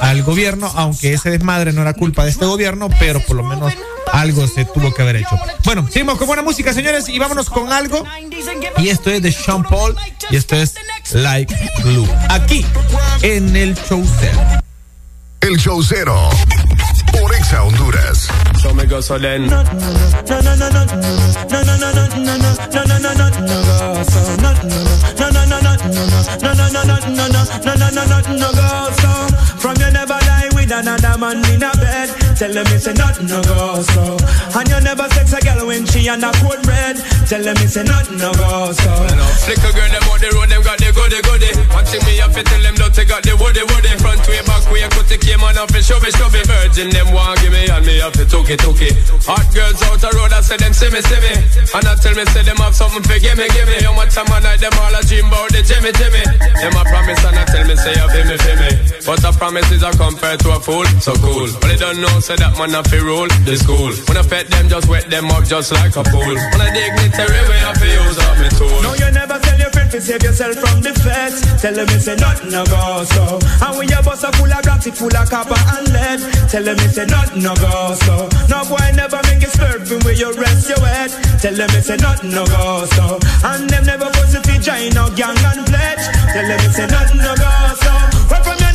al 0.00 0.22
gobierno, 0.22 0.70
aunque 0.74 1.12
ese 1.12 1.30
desmadre 1.30 1.72
no 1.72 1.82
era 1.82 1.94
culpa 1.94 2.24
de 2.24 2.30
este 2.30 2.44
gobierno, 2.44 2.88
pero 2.98 3.20
por 3.20 3.36
lo 3.36 3.44
menos 3.44 3.72
algo 4.12 4.46
se 4.46 4.64
tuvo 4.64 4.94
que 4.94 5.02
haber 5.02 5.16
hecho. 5.16 5.38
Bueno, 5.64 5.86
seguimos 5.90 6.18
con 6.18 6.26
buena 6.26 6.42
música, 6.42 6.72
señores, 6.72 7.08
y 7.08 7.18
vámonos 7.18 7.50
con 7.50 7.72
algo. 7.72 8.04
Y 8.78 8.88
esto 8.88 9.10
es 9.10 9.22
de 9.22 9.32
Sean 9.32 9.62
Paul 9.62 9.96
y 10.30 10.36
esto 10.36 10.56
es 10.56 10.74
Like 11.12 11.54
Glue. 11.82 12.08
Aquí 12.28 12.64
en 13.22 13.56
el 13.56 13.74
showcero. 13.74 14.40
El 15.40 15.56
showcero. 15.56 16.30
Por 17.12 17.34
Exa 17.34 17.62
Honduras. 17.62 18.28
Yo 18.62 18.74
me 18.74 18.84
gasolén. 18.86 19.48
From 29.66 29.74
you 29.78 29.90
never 29.90 30.12
lie 30.12 30.48
with 30.54 30.70
another 30.70 31.18
man 31.18 31.44
in 31.50 31.62
a 31.62 31.72
bed. 31.72 32.25
Tell 32.36 32.52
them 32.52 32.68
it's 32.68 32.86
a 32.86 32.92
nothing 32.92 33.32
no 33.32 33.40
go 33.48 33.80
so. 33.80 34.12
And 34.52 34.68
you 34.68 34.80
never 34.84 35.08
sex 35.16 35.32
a 35.32 35.40
girl 35.40 35.66
when 35.66 35.86
she 35.86 36.04
on 36.12 36.20
a 36.20 36.28
cold 36.36 36.60
red. 36.68 37.00
Tell 37.24 37.40
them 37.40 37.56
it's 37.64 37.76
a 37.76 37.82
nothing 37.82 38.20
no 38.20 38.28
go 38.36 38.76
so. 38.76 38.92
A 39.46 39.72
girl, 39.72 39.88
them 39.88 40.04
on 40.12 40.20
the 40.20 40.28
road, 40.36 40.52
them 40.52 40.60
got 40.60 40.76
the 40.76 40.92
goody 40.92 41.16
goody. 41.24 41.48
One 41.72 41.86
thing 41.88 42.04
me 42.04 42.20
to 42.20 42.42
tell 42.44 42.60
them, 42.60 42.74
don't 42.76 42.92
they 42.92 43.08
got 43.08 43.24
the 43.24 43.32
woody 43.40 43.64
woody. 43.64 43.88
Front 43.96 44.20
way, 44.28 44.44
back 44.44 44.68
way, 44.68 44.84
cut 44.92 45.08
the 45.08 45.16
came 45.16 45.40
on 45.40 45.56
off 45.56 45.72
and 45.72 45.80
show 45.80 45.96
me, 46.04 46.12
show 46.12 46.28
me. 46.28 46.44
Virgin, 46.44 46.92
them 46.92 47.08
want 47.16 47.40
give 47.40 47.56
me, 47.56 47.64
and 47.72 47.86
me 47.88 48.04
have 48.04 48.12
to 48.12 48.28
took 48.28 48.52
it, 48.52 48.60
took 48.60 48.84
it. 48.84 48.92
Hot 49.24 49.46
girls 49.56 49.80
out 49.88 49.96
the 49.96 50.12
road, 50.12 50.34
I 50.36 50.44
say 50.44 50.60
them 50.60 50.76
see 50.76 50.92
me, 50.92 51.00
see 51.00 51.20
me. 51.24 51.32
And 51.72 51.88
I 51.88 51.96
tell 51.96 52.12
me, 52.12 52.28
say 52.36 52.44
them 52.44 52.60
have 52.60 52.76
something 52.76 53.00
for 53.00 53.16
give 53.16 53.38
me, 53.40 53.48
give 53.56 53.64
me. 53.64 53.80
How 53.80 53.96
much 53.96 54.12
time 54.12 54.28
a 54.28 54.36
night, 54.44 54.60
them 54.60 54.76
all 54.76 54.92
a 54.92 55.00
dream 55.08 55.24
about 55.24 55.48
the 55.56 55.64
Jimmy, 55.64 55.90
Jimmy. 55.96 56.22
Them 56.60 56.76
a 56.76 56.82
promise, 56.84 57.22
and 57.24 57.38
I 57.40 57.44
tell 57.48 57.64
me, 57.64 57.74
say 57.80 57.96
you 57.96 58.08
feel 58.12 58.26
me, 58.28 58.36
feel 58.44 58.58
me. 58.60 58.70
But 59.08 59.24
a 59.24 59.30
promise 59.32 59.70
is 59.72 59.82
a 59.86 59.90
compared 59.96 60.44
to 60.44 60.52
a 60.52 60.60
fool, 60.60 60.84
so 61.00 61.16
cool. 61.22 61.48
But 61.62 61.70
they 61.72 61.80
don't 61.80 62.02
know, 62.02 62.18
say 62.26 62.34
that 62.42 62.58
man 62.58 62.74
have 62.74 62.90
to 62.90 62.98
rule 63.06 63.30
the 63.46 63.54
school. 63.54 63.94
When 64.10 64.18
I 64.18 64.26
pet 64.26 64.50
them, 64.50 64.66
just 64.66 64.90
wet 64.90 65.06
them 65.06 65.30
up 65.30 65.46
just 65.46 65.70
like 65.70 65.94
a 65.94 66.02
pool. 66.02 66.34
When 66.34 66.58
I 66.58 66.74
dignitary 66.74 67.38
way, 67.46 67.60
I 67.62 67.70
feel 67.78 68.02
use 68.02 68.18
up 68.18 68.34
me 68.42 68.50
tool. 68.58 68.82
No, 68.82 68.98
you 68.98 69.14
never 69.14 69.38
tell 69.38 69.54
your 69.54 69.70
friend 69.70 69.86
to 69.94 70.02
save 70.02 70.26
yourself 70.26 70.58
from 70.58 70.82
the 70.82 70.90
feds. 71.06 71.46
Tell 71.62 71.70
them 71.70 71.86
it's 71.86 72.10
a 72.10 72.18
nothing 72.18 72.50
no 72.50 72.66
go 72.66 73.06
so. 73.06 73.38
And 73.62 73.78
when 73.78 73.86
your 73.86 74.02
bus 74.02 74.26
are 74.26 74.34
full 74.34 74.50
of 74.50 74.58
grass, 74.58 74.82
it 74.90 74.98
full 74.98 75.14
of 75.14 75.30
copper 75.30 75.54
and 75.54 75.86
lead. 75.94 76.18
Tell 76.50 76.66
them 76.66 76.74
it's 76.82 76.98
a 76.98 77.06
nothing 77.06 77.46
no 77.46 77.54
go 77.62 77.94
so. 77.94 78.26
No 78.50 78.58
boy 78.66 78.86
never 78.98 79.22
make 79.30 79.46
you 79.46 79.52
slurping 79.54 80.02
where 80.02 80.18
you 80.18 80.34
rest 80.34 80.66
your 80.66 80.82
head. 80.82 81.14
Tell 81.38 81.54
them 81.54 81.70
it's 81.78 81.94
a 81.94 81.96
nothing 81.96 82.34
no 82.34 82.42
go 82.50 82.90
so. 82.90 83.22
And 83.46 83.70
them 83.70 83.86
never 83.86 84.10
go 84.10 84.22
to 84.34 84.42
fi 84.42 84.58
join 84.58 84.90
no 84.98 85.14
gang 85.14 85.38
and 85.46 85.62
pledge. 85.62 86.04
Tell 86.34 86.42
them 86.42 86.58
it's 86.58 86.78
a 86.82 86.90
nothing 86.90 87.22
no 87.22 87.38
go 87.38 87.54
so. 87.78 87.94
Where 88.34 88.42
from 88.42 88.65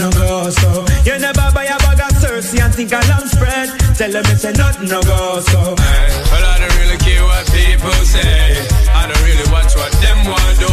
no 0.00 0.10
go 0.16 0.48
so. 0.48 0.68
You 1.04 1.18
never 1.20 1.52
buy 1.52 1.68
a 1.68 1.76
bag 1.84 2.00
of 2.00 2.16
Cersei 2.16 2.64
and 2.64 2.72
think 2.74 2.92
a 2.92 3.00
lamb 3.12 3.28
spread. 3.28 3.68
Tell 4.00 4.10
them 4.10 4.24
it's 4.32 4.44
a 4.44 4.52
nothing 4.56 4.88
no 4.88 5.00
go 5.02 5.40
so. 5.44 5.60
Well, 5.76 6.44
I 6.52 6.56
don't 6.56 6.74
really 6.80 6.96
care 7.04 7.20
what 7.20 7.44
people 7.52 8.00
say. 8.08 8.56
I 8.96 9.04
don't 9.04 9.22
really 9.28 9.48
watch 9.52 9.76
what 9.76 9.92
them 10.00 10.24
want 10.24 10.56
do. 10.56 10.72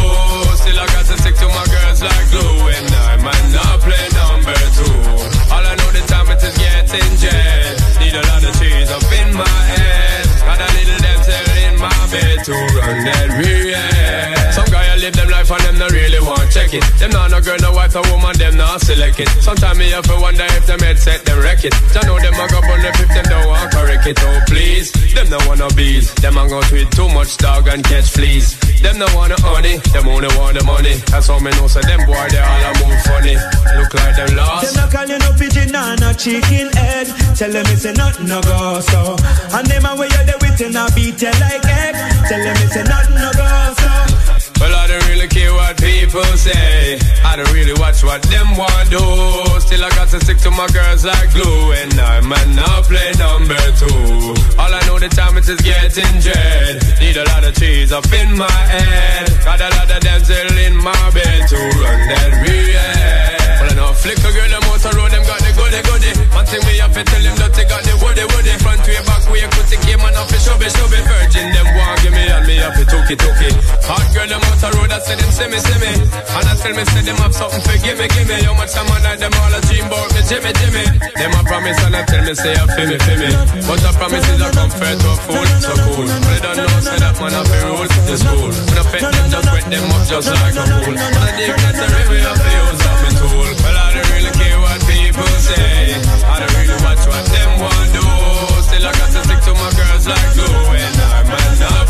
Still, 0.56 0.80
I 0.80 0.86
got 0.96 1.04
to 1.12 1.16
stick 1.20 1.36
to 1.44 1.48
my 1.52 1.66
girls 1.68 2.00
like 2.00 2.26
glue. 2.32 2.72
And 2.72 2.88
I 2.88 3.16
might 3.20 3.48
not 3.52 3.76
play 3.84 4.06
number 4.16 4.56
two. 4.72 4.96
All 5.52 5.60
I 5.60 5.76
know 5.76 5.90
the 5.92 6.02
time 6.08 6.28
it 6.32 6.40
is 6.40 6.56
getting 6.56 7.12
jet. 7.20 7.76
Need 8.00 8.16
a 8.16 8.24
lot 8.32 8.40
of 8.40 8.52
cheese 8.56 8.88
up 8.88 9.04
in 9.12 9.28
my 9.36 9.58
head. 9.76 10.24
Got 10.48 10.64
a 10.64 10.68
little 10.72 11.00
damsel 11.04 11.48
in 11.68 11.74
my 11.76 12.00
bed 12.08 12.36
to 12.48 12.54
run 12.80 12.96
that 13.04 13.28
real. 13.44 13.87
Live 15.08 15.16
them 15.16 15.30
life 15.30 15.50
and 15.50 15.64
them 15.64 15.78
not 15.78 15.90
really 15.90 16.20
want 16.20 16.52
check 16.52 16.68
it. 16.74 16.84
Them 17.00 17.08
not 17.16 17.30
no 17.30 17.40
girl, 17.40 17.56
no 17.64 17.72
wife, 17.72 17.94
no 17.96 18.04
woman, 18.12 18.36
them 18.36 18.58
not 18.60 18.82
select 18.82 19.18
it. 19.18 19.28
Sometimes 19.40 19.78
me 19.78 19.88
have 19.88 20.04
to 20.04 20.20
wonder 20.20 20.44
if 20.52 20.66
them 20.66 20.80
headset 20.80 21.24
them 21.24 21.40
wreck 21.40 21.64
it. 21.64 21.72
I 21.96 22.04
know 22.04 22.20
them 22.20 22.36
a 22.36 22.44
go 22.52 22.60
on 22.60 22.76
the 22.84 22.92
if 22.92 23.08
them 23.08 23.24
don't 23.24 23.48
want 23.48 23.72
correct 23.72 24.04
it. 24.04 24.20
Oh 24.20 24.40
please, 24.44 24.92
them 25.16 25.32
no 25.32 25.40
wanna 25.48 25.72
bees. 25.72 26.12
Them 26.20 26.36
a 26.36 26.44
go 26.44 26.60
tweet 26.68 26.92
too 26.92 27.08
much 27.08 27.38
dog 27.38 27.68
and 27.68 27.80
catch 27.88 28.12
fleas. 28.12 28.60
Them 28.84 29.00
no 29.00 29.08
wanna 29.16 29.40
honey, 29.40 29.80
them 29.96 30.12
only 30.12 30.28
want 30.36 30.60
the 30.60 30.64
money. 30.68 31.00
That's 31.08 31.32
how 31.32 31.40
me 31.40 31.56
know 31.56 31.72
so 31.72 31.80
them 31.80 32.04
boy 32.04 32.28
they 32.28 32.44
all 32.44 32.68
a 32.68 32.70
move 32.76 33.00
funny. 33.08 33.36
Look 33.80 33.88
like 33.96 34.12
them 34.12 34.36
lost. 34.36 34.68
Them 34.68 34.74
not 34.76 34.92
call 34.92 35.08
you 35.08 35.16
no 35.24 35.32
pigeon 35.40 35.72
or 35.72 35.96
no 36.04 36.12
chicken 36.12 36.68
head. 36.76 37.08
Tell 37.32 37.48
them 37.48 37.64
it's 37.72 37.88
a 37.88 37.96
nothing 37.96 38.28
no 38.28 38.44
go 38.44 38.84
so. 38.84 39.16
And 39.56 39.64
them 39.72 39.88
a 39.88 39.96
way 39.96 40.12
you 40.12 40.24
there 40.28 40.36
with 40.36 40.60
now 40.68 40.92
beat 40.92 41.16
you 41.16 41.32
like 41.40 41.64
egg. 41.64 41.96
Tell 42.28 42.44
them 42.44 42.56
it's 42.60 42.76
a 42.76 42.84
nothing 42.84 43.16
no. 43.16 43.37
Well, 44.60 44.74
I 44.74 44.86
don't 44.88 45.06
really 45.08 45.28
care 45.28 45.52
what 45.54 45.78
people 45.78 46.24
say. 46.34 46.98
I 47.24 47.36
don't 47.36 47.52
really 47.52 47.74
watch 47.78 48.02
what 48.02 48.22
them 48.22 48.56
want 48.56 48.90
do. 48.90 48.98
Still, 49.62 49.84
I 49.84 49.90
got 49.94 50.08
to 50.10 50.18
stick 50.20 50.38
to 50.38 50.50
my 50.50 50.66
girls 50.68 51.04
like 51.04 51.30
glue. 51.32 51.72
And 51.72 51.94
I 52.00 52.20
might 52.20 52.48
not 52.48 52.84
play 52.84 53.12
number 53.18 53.58
two. 53.78 54.34
All 54.58 54.72
I 54.74 54.82
know 54.86 54.98
the 54.98 55.08
time 55.08 55.38
it 55.38 55.48
is 55.48 55.60
getting 55.62 56.18
dread. 56.18 56.82
Need 56.98 57.16
a 57.16 57.24
lot 57.30 57.44
of 57.44 57.54
cheese 57.54 57.92
up 57.92 58.10
in 58.12 58.36
my 58.36 58.50
head. 58.50 59.30
Got 59.44 59.60
a 59.60 59.70
lot 59.78 59.90
of 59.94 60.00
damsel 60.02 60.58
in 60.58 60.76
my 60.76 61.10
bed 61.14 61.48
to 61.48 61.58
run 61.78 62.00
that 62.10 62.32
real. 62.42 63.38
Well, 63.62 63.70
I 63.70 63.74
know 63.78 63.92
flicker 63.94 64.32
girl, 64.32 64.52
goody 65.68 65.82
goody. 65.84 66.12
One 66.32 66.46
thing 66.48 66.64
me 66.64 66.80
have 66.80 66.92
to 66.96 67.02
tell 67.04 67.22
them 67.22 67.36
that 67.36 67.52
they 67.52 67.66
got 67.68 67.84
the 67.84 67.94
woody 68.00 68.24
woody. 68.32 68.52
Front 68.64 68.80
way, 68.88 69.00
back 69.04 69.24
way, 69.28 69.44
put 69.52 69.66
the 69.68 69.76
game 69.84 70.00
on 70.00 70.16
off, 70.16 70.32
show 70.40 70.56
me, 70.56 70.68
show 70.72 70.88
me. 70.88 71.00
Virgin, 71.04 71.52
them 71.52 71.68
want 71.76 72.00
give 72.00 72.12
me 72.12 72.24
and 72.24 72.44
me 72.48 72.56
have 72.64 72.74
to 72.76 72.84
took 72.88 73.08
it, 73.12 73.18
took 73.20 73.40
it. 73.44 73.54
Hot 73.84 74.04
girl, 74.16 74.28
them 74.28 74.40
out 74.40 74.58
the 74.58 74.68
road, 74.76 74.92
I 74.92 74.98
say 75.04 75.16
them 75.20 75.30
see 75.30 75.48
me, 75.48 75.58
see 75.60 75.78
me. 75.78 75.92
And 76.08 76.46
I 76.48 76.52
tell 76.56 76.72
me, 76.72 76.84
say 76.88 77.02
them 77.04 77.18
have 77.20 77.34
something 77.36 77.60
for 77.60 77.76
give 77.84 77.98
me, 78.00 78.06
give 78.08 78.26
me. 78.28 78.36
How 78.48 78.56
much 78.56 78.72
time 78.72 78.88
I 78.88 78.98
night, 79.04 79.20
them 79.20 79.34
all 79.36 79.52
a 79.52 79.60
dream 79.68 79.84
about 79.84 80.08
me, 80.16 80.20
Jimmy, 80.24 80.52
Jimmy. 80.56 80.84
Them 81.20 81.36
a 81.36 81.40
promise 81.44 81.80
and 81.84 81.96
I 81.96 82.02
tell 82.08 82.24
me, 82.24 82.32
say, 82.32 82.54
I 82.56 82.64
feel 82.72 82.88
me, 82.88 82.96
feel 83.04 83.18
me. 83.20 83.30
But 83.68 83.84
a 83.84 83.90
promise 83.92 84.28
is 84.32 84.40
a 84.40 84.48
comfort 84.56 84.96
to 84.96 85.08
a 85.12 85.16
fool, 85.20 85.46
so 85.60 85.74
cool. 85.84 86.08
But 86.08 86.24
they 86.32 86.40
don't 86.56 86.64
know, 86.64 86.80
say 86.80 86.96
that 86.96 87.14
man 87.20 87.34
have 87.36 87.44
to 87.44 87.58
rule 87.68 87.88
the 88.08 88.16
school. 88.16 88.48
When 88.48 88.78
I 88.80 88.84
pet 88.88 89.02
them, 89.04 89.26
just 89.28 89.48
wet 89.52 89.66
them 89.68 89.92
up 89.92 90.02
just 90.08 90.28
like 90.32 90.56
a 90.56 90.64
fool. 90.64 90.96
When 90.96 90.96
I 90.96 91.30
dig 91.36 91.52
the 91.52 91.86
river, 91.92 92.24
I 92.24 92.34
feel 92.40 92.68
use 92.72 92.97
say. 95.40 95.94
I 96.26 96.38
don't 96.40 96.54
really 96.54 96.78
watch 96.84 97.02
what 97.06 97.24
them 97.26 97.50
want 97.60 97.88
do. 97.92 98.04
Still, 98.66 98.86
I 98.86 98.92
got 98.92 99.10
to 99.10 99.20
stick 99.24 99.40
to 99.46 99.52
my 99.54 99.70
girls 99.74 100.06
like 100.06 100.28
glue. 100.34 100.78
And 100.78 100.96
I 100.96 101.22
not. 101.60 101.88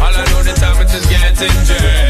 All 0.00 0.14
I 0.14 0.24
know 0.32 0.42
time 0.54 0.76
getting. 1.10 2.09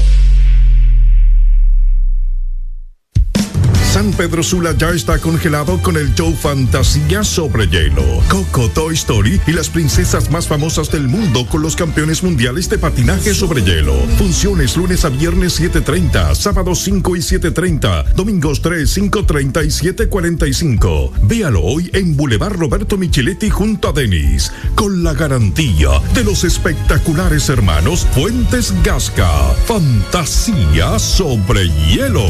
San 4.01 4.13
Pedro 4.13 4.41
Sula 4.41 4.75
ya 4.75 4.89
está 4.89 5.19
congelado 5.19 5.79
con 5.83 5.95
el 5.95 6.15
show 6.15 6.35
Fantasía 6.35 7.23
sobre 7.23 7.67
hielo. 7.67 8.01
Coco, 8.29 8.67
Toy 8.67 8.95
Story 8.95 9.39
y 9.45 9.51
las 9.51 9.69
princesas 9.69 10.31
más 10.31 10.47
famosas 10.47 10.89
del 10.89 11.07
mundo 11.07 11.45
con 11.45 11.61
los 11.61 11.75
campeones 11.75 12.23
mundiales 12.23 12.67
de 12.67 12.79
patinaje 12.79 13.35
sobre 13.35 13.61
hielo. 13.61 13.93
Funciones 14.17 14.75
lunes 14.75 15.05
a 15.05 15.09
viernes 15.09 15.61
7.30, 15.61 16.33
sábados 16.33 16.79
5 16.79 17.15
y 17.15 17.19
7.30, 17.19 18.13
domingos 18.13 18.63
3, 18.63 18.97
5.30 18.97 19.65
y 19.65 19.91
7.45. 19.91 21.11
Véalo 21.21 21.61
hoy 21.61 21.91
en 21.93 22.17
Boulevard 22.17 22.57
Roberto 22.57 22.97
Micheletti 22.97 23.51
junto 23.51 23.89
a 23.89 23.91
Denis, 23.91 24.51
con 24.73 25.03
la 25.03 25.13
garantía 25.13 25.89
de 26.15 26.23
los 26.23 26.43
espectaculares 26.43 27.49
hermanos 27.49 28.07
Fuentes 28.15 28.73
Gasca. 28.81 29.29
Fantasía 29.67 30.97
sobre 30.97 31.69
hielo. 31.69 32.25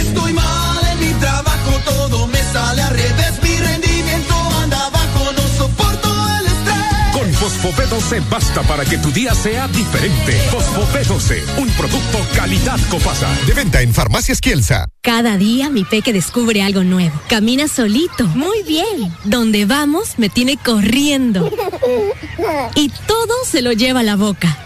Estoy 0.00 0.32
mal 0.32 0.84
en 0.92 1.00
mi 1.00 1.12
trabajo, 1.20 1.80
todo 1.84 2.26
me 2.26 2.42
sale 2.52 2.82
al 2.82 2.94
Fosfopé 7.62 7.86
12 7.86 8.20
basta 8.28 8.62
para 8.62 8.84
que 8.84 8.98
tu 8.98 9.12
día 9.12 9.36
sea 9.36 9.68
diferente. 9.68 10.32
Fosfopé 10.50 11.04
12, 11.04 11.44
un 11.58 11.68
producto 11.70 12.18
calidad 12.34 12.80
Copasa. 12.90 13.28
De 13.46 13.54
venta 13.54 13.80
en 13.80 13.94
Farmacias 13.94 14.40
Kielsa. 14.40 14.86
Cada 15.00 15.36
día 15.36 15.70
mi 15.70 15.84
peque 15.84 16.12
descubre 16.12 16.62
algo 16.62 16.82
nuevo. 16.82 17.20
Camina 17.28 17.68
solito. 17.68 18.26
Muy 18.26 18.64
bien. 18.64 19.14
Donde 19.22 19.64
vamos 19.64 20.14
me 20.18 20.28
tiene 20.28 20.56
corriendo. 20.56 21.52
Y 22.74 22.88
todo 23.06 23.32
se 23.44 23.62
lo 23.62 23.72
lleva 23.72 24.00
a 24.00 24.02
la 24.04 24.16
boca. 24.16 24.58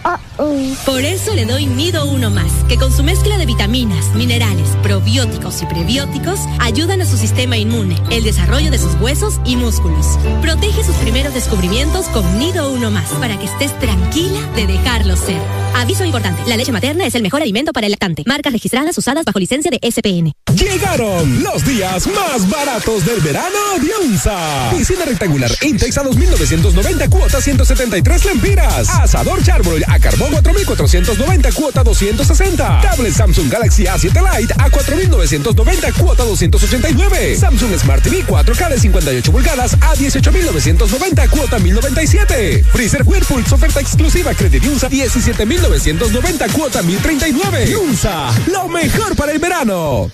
Por 0.87 1.01
eso 1.01 1.35
le 1.35 1.47
doy 1.47 1.67
Nido 1.67 2.07
Uno 2.07 2.31
Más, 2.31 2.53
que 2.69 2.77
con 2.77 2.95
su 2.95 3.03
mezcla 3.03 3.39
de 3.39 3.47
vitaminas, 3.47 4.15
minerales, 4.15 4.69
probióticos 4.83 5.63
y 5.63 5.67
prebióticos 5.67 6.41
ayudan 6.61 7.01
a 7.01 7.07
su 7.07 7.17
sistema 7.17 7.57
inmune, 7.57 7.97
el 8.11 8.23
desarrollo 8.23 8.71
de 8.71 8.79
sus 8.79 8.95
huesos 9.01 9.41
y 9.45 9.57
músculos. 9.57 10.19
Protege 10.43 10.85
sus 10.85 10.97
primeros 10.97 11.33
descubrimientos 11.35 12.07
con 12.09 12.39
Nido 12.39 12.71
Uno 12.71 12.86
Más, 12.91 13.11
para 13.19 13.37
que 13.37 13.47
estés 13.47 13.77
tranquila 13.81 14.41
de 14.55 14.67
dejarlo 14.67 15.17
ser. 15.17 15.41
Aviso 15.75 16.05
importante, 16.05 16.43
la 16.47 16.57
leche 16.57 16.71
materna 16.71 17.05
es 17.05 17.15
el 17.17 17.23
mejor 17.23 17.43
alimento 17.43 17.73
para 17.73 17.87
el 17.87 17.91
lactante. 17.91 18.23
Marcas 18.27 18.53
registradas 18.53 18.97
usadas 18.97 19.25
bajo 19.25 19.39
licencia 19.41 19.71
de 19.71 19.79
SPN. 19.91 20.33
Llegaron 20.57 21.43
los 21.43 21.65
días 21.67 22.07
más 22.07 22.49
baratos 22.49 23.05
del 23.05 23.21
verano 23.21 23.59
de 23.81 24.07
UNSA. 24.07 24.71
Piscina 24.77 25.05
rectangular 25.05 25.51
Intex 25.63 25.99
a 25.99 26.05
2.990 26.05 27.11
cuota 27.11 27.41
173 27.41 28.25
lempiras. 28.25 28.89
Asador 28.89 29.43
Charbroil 29.43 29.85
a 29.89 29.99
carbón 29.99 30.33
4.490 30.33 31.55
cuota 31.55 31.83
260. 31.83 32.81
Tablet 32.83 33.13
Samsung 33.13 33.51
Galaxy 33.51 33.85
A7 33.85 34.39
Lite 34.39 34.55
a 34.59 34.71
4.990 34.71 35.93
cuota 35.95 36.23
289. 36.25 37.37
Samsung 37.37 37.79
Smart 37.79 38.03
TV 38.03 38.25
4K 38.25 38.69
de 38.71 38.81
58 38.81 39.33
pulgadas 39.33 39.75
a 39.75 39.95
18.990 39.95 41.29
cuota 41.31 41.59
1.097. 41.59 42.65
Freezer 42.77 43.05
Whirlpool 43.07 43.43
oferta 43.53 43.81
exclusiva 43.81 44.35
Credit 44.35 44.63
UNSA 44.67 44.91
17.990 44.91 46.53
cuota 46.53 46.83
1.039. 46.83 47.75
UNSA, 47.75 48.35
lo 48.49 48.69
mejor 48.69 49.17
para 49.17 49.33
el 49.33 49.39
verano. 49.39 50.11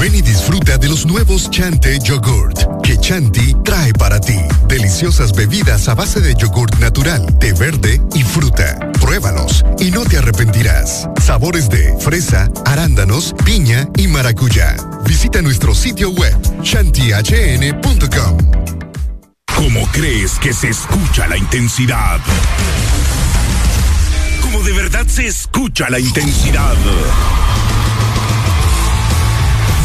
Ven 0.00 0.14
y 0.14 0.22
disfruta 0.22 0.78
de 0.78 0.88
los 0.88 1.04
nuevos 1.04 1.50
Chante 1.50 1.98
Yogurt 1.98 2.58
que 2.82 2.96
Chanti 2.96 3.54
trae 3.64 3.92
para 3.92 4.18
ti. 4.18 4.38
Deliciosas 4.66 5.34
bebidas 5.34 5.88
a 5.88 5.94
base 5.94 6.22
de 6.22 6.34
yogurt 6.34 6.78
natural, 6.78 7.38
té 7.38 7.52
verde 7.52 8.00
y 8.14 8.22
fruta. 8.22 8.78
Pruébalos 8.98 9.62
y 9.78 9.90
no 9.90 10.04
te 10.04 10.16
arrepentirás. 10.16 11.06
Sabores 11.22 11.68
de 11.68 11.94
fresa, 12.00 12.50
arándanos, 12.64 13.34
piña 13.44 13.86
y 13.98 14.08
maracuyá. 14.08 14.74
Visita 15.04 15.42
nuestro 15.42 15.74
sitio 15.74 16.12
web 16.12 16.34
chantihn.com. 16.62 18.61
¿Cómo 19.56 19.86
crees 19.92 20.38
que 20.38 20.52
se 20.52 20.68
escucha 20.68 21.26
la 21.28 21.36
intensidad? 21.36 22.20
Como 24.40 24.62
de 24.62 24.72
verdad 24.72 25.06
se 25.06 25.26
escucha 25.26 25.88
la 25.90 25.98
intensidad. 25.98 26.74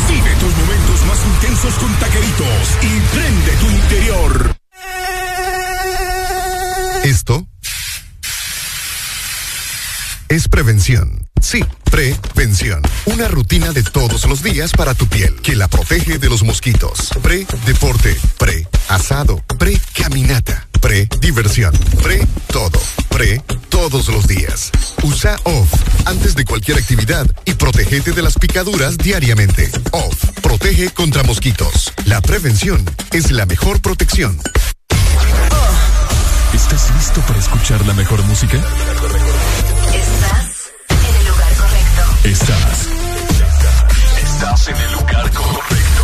Vive 0.09 0.35
tus 0.35 0.57
momentos 0.57 1.05
más 1.05 1.19
intensos 1.25 1.73
con 1.75 1.93
taqueritos 1.95 2.77
y 2.81 2.99
prende 3.15 3.51
tu 3.59 3.69
interior. 3.69 4.55
Esto 7.03 7.47
es 10.29 10.47
prevención. 10.47 11.27
Sí, 11.41 11.63
prevención. 11.89 12.81
Una 13.05 13.27
rutina 13.27 13.71
de 13.71 13.83
todos 13.83 14.25
los 14.25 14.43
días 14.43 14.71
para 14.71 14.93
tu 14.93 15.07
piel 15.07 15.35
que 15.41 15.55
la 15.55 15.67
protege 15.67 16.17
de 16.17 16.29
los 16.29 16.43
mosquitos. 16.43 17.09
Pre-deporte, 17.21 18.15
pre-asado, 18.37 19.43
pre-caminata, 19.57 20.67
pre-diversión, 20.79 21.73
pre-todo, 22.03 22.79
pre 23.09 23.41
todos 23.69 24.07
los 24.09 24.27
días. 24.27 24.71
Usa 25.03 25.37
OFF 25.43 25.73
antes 26.05 26.35
de 26.35 26.45
cualquier 26.45 26.77
actividad 26.77 27.27
y 27.45 27.53
protégete 27.53 28.11
de 28.11 28.21
las 28.21 28.35
picaduras 28.35 28.97
diariamente. 28.97 29.71
OFF 29.91 30.41
protege 30.41 30.89
contra 30.91 31.23
mosquitos. 31.23 31.93
La 32.05 32.21
prevención 32.21 32.83
es 33.11 33.31
la 33.31 33.45
mejor 33.45 33.81
protección. 33.81 34.39
¿Estás 36.53 36.91
listo 36.95 37.21
para 37.21 37.39
escuchar 37.39 37.85
la 37.85 37.93
mejor 37.93 38.23
música? 38.23 38.63
Estás. 42.27 42.89
Estás 44.21 44.67
en 44.67 44.75
el 44.75 44.91
lugar 44.91 45.31
correcto. 45.31 46.03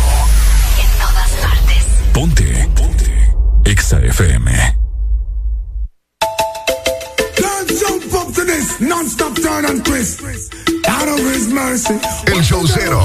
En 0.80 0.98
todas 0.98 1.30
partes. 1.42 1.84
Ponte. 2.14 2.68
Ponte. 2.74 3.34
Exa 3.66 3.98
FM. 4.00 4.50
Can't 7.36 7.70
jump 7.78 8.14
up 8.14 8.34
to 8.34 8.44
this 8.46 8.80
non-stop 8.80 9.34
turn 9.36 9.66
and 9.66 9.84
twist. 9.84 10.22
Out 10.88 11.08
of 11.08 11.20
his 11.30 11.48
mercy. 11.48 12.00
El 12.26 12.42
show 12.42 12.66
cero. 12.66 13.02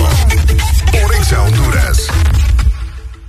Por 0.93 1.13
Exa 1.13 1.43
Honduras. 1.43 2.28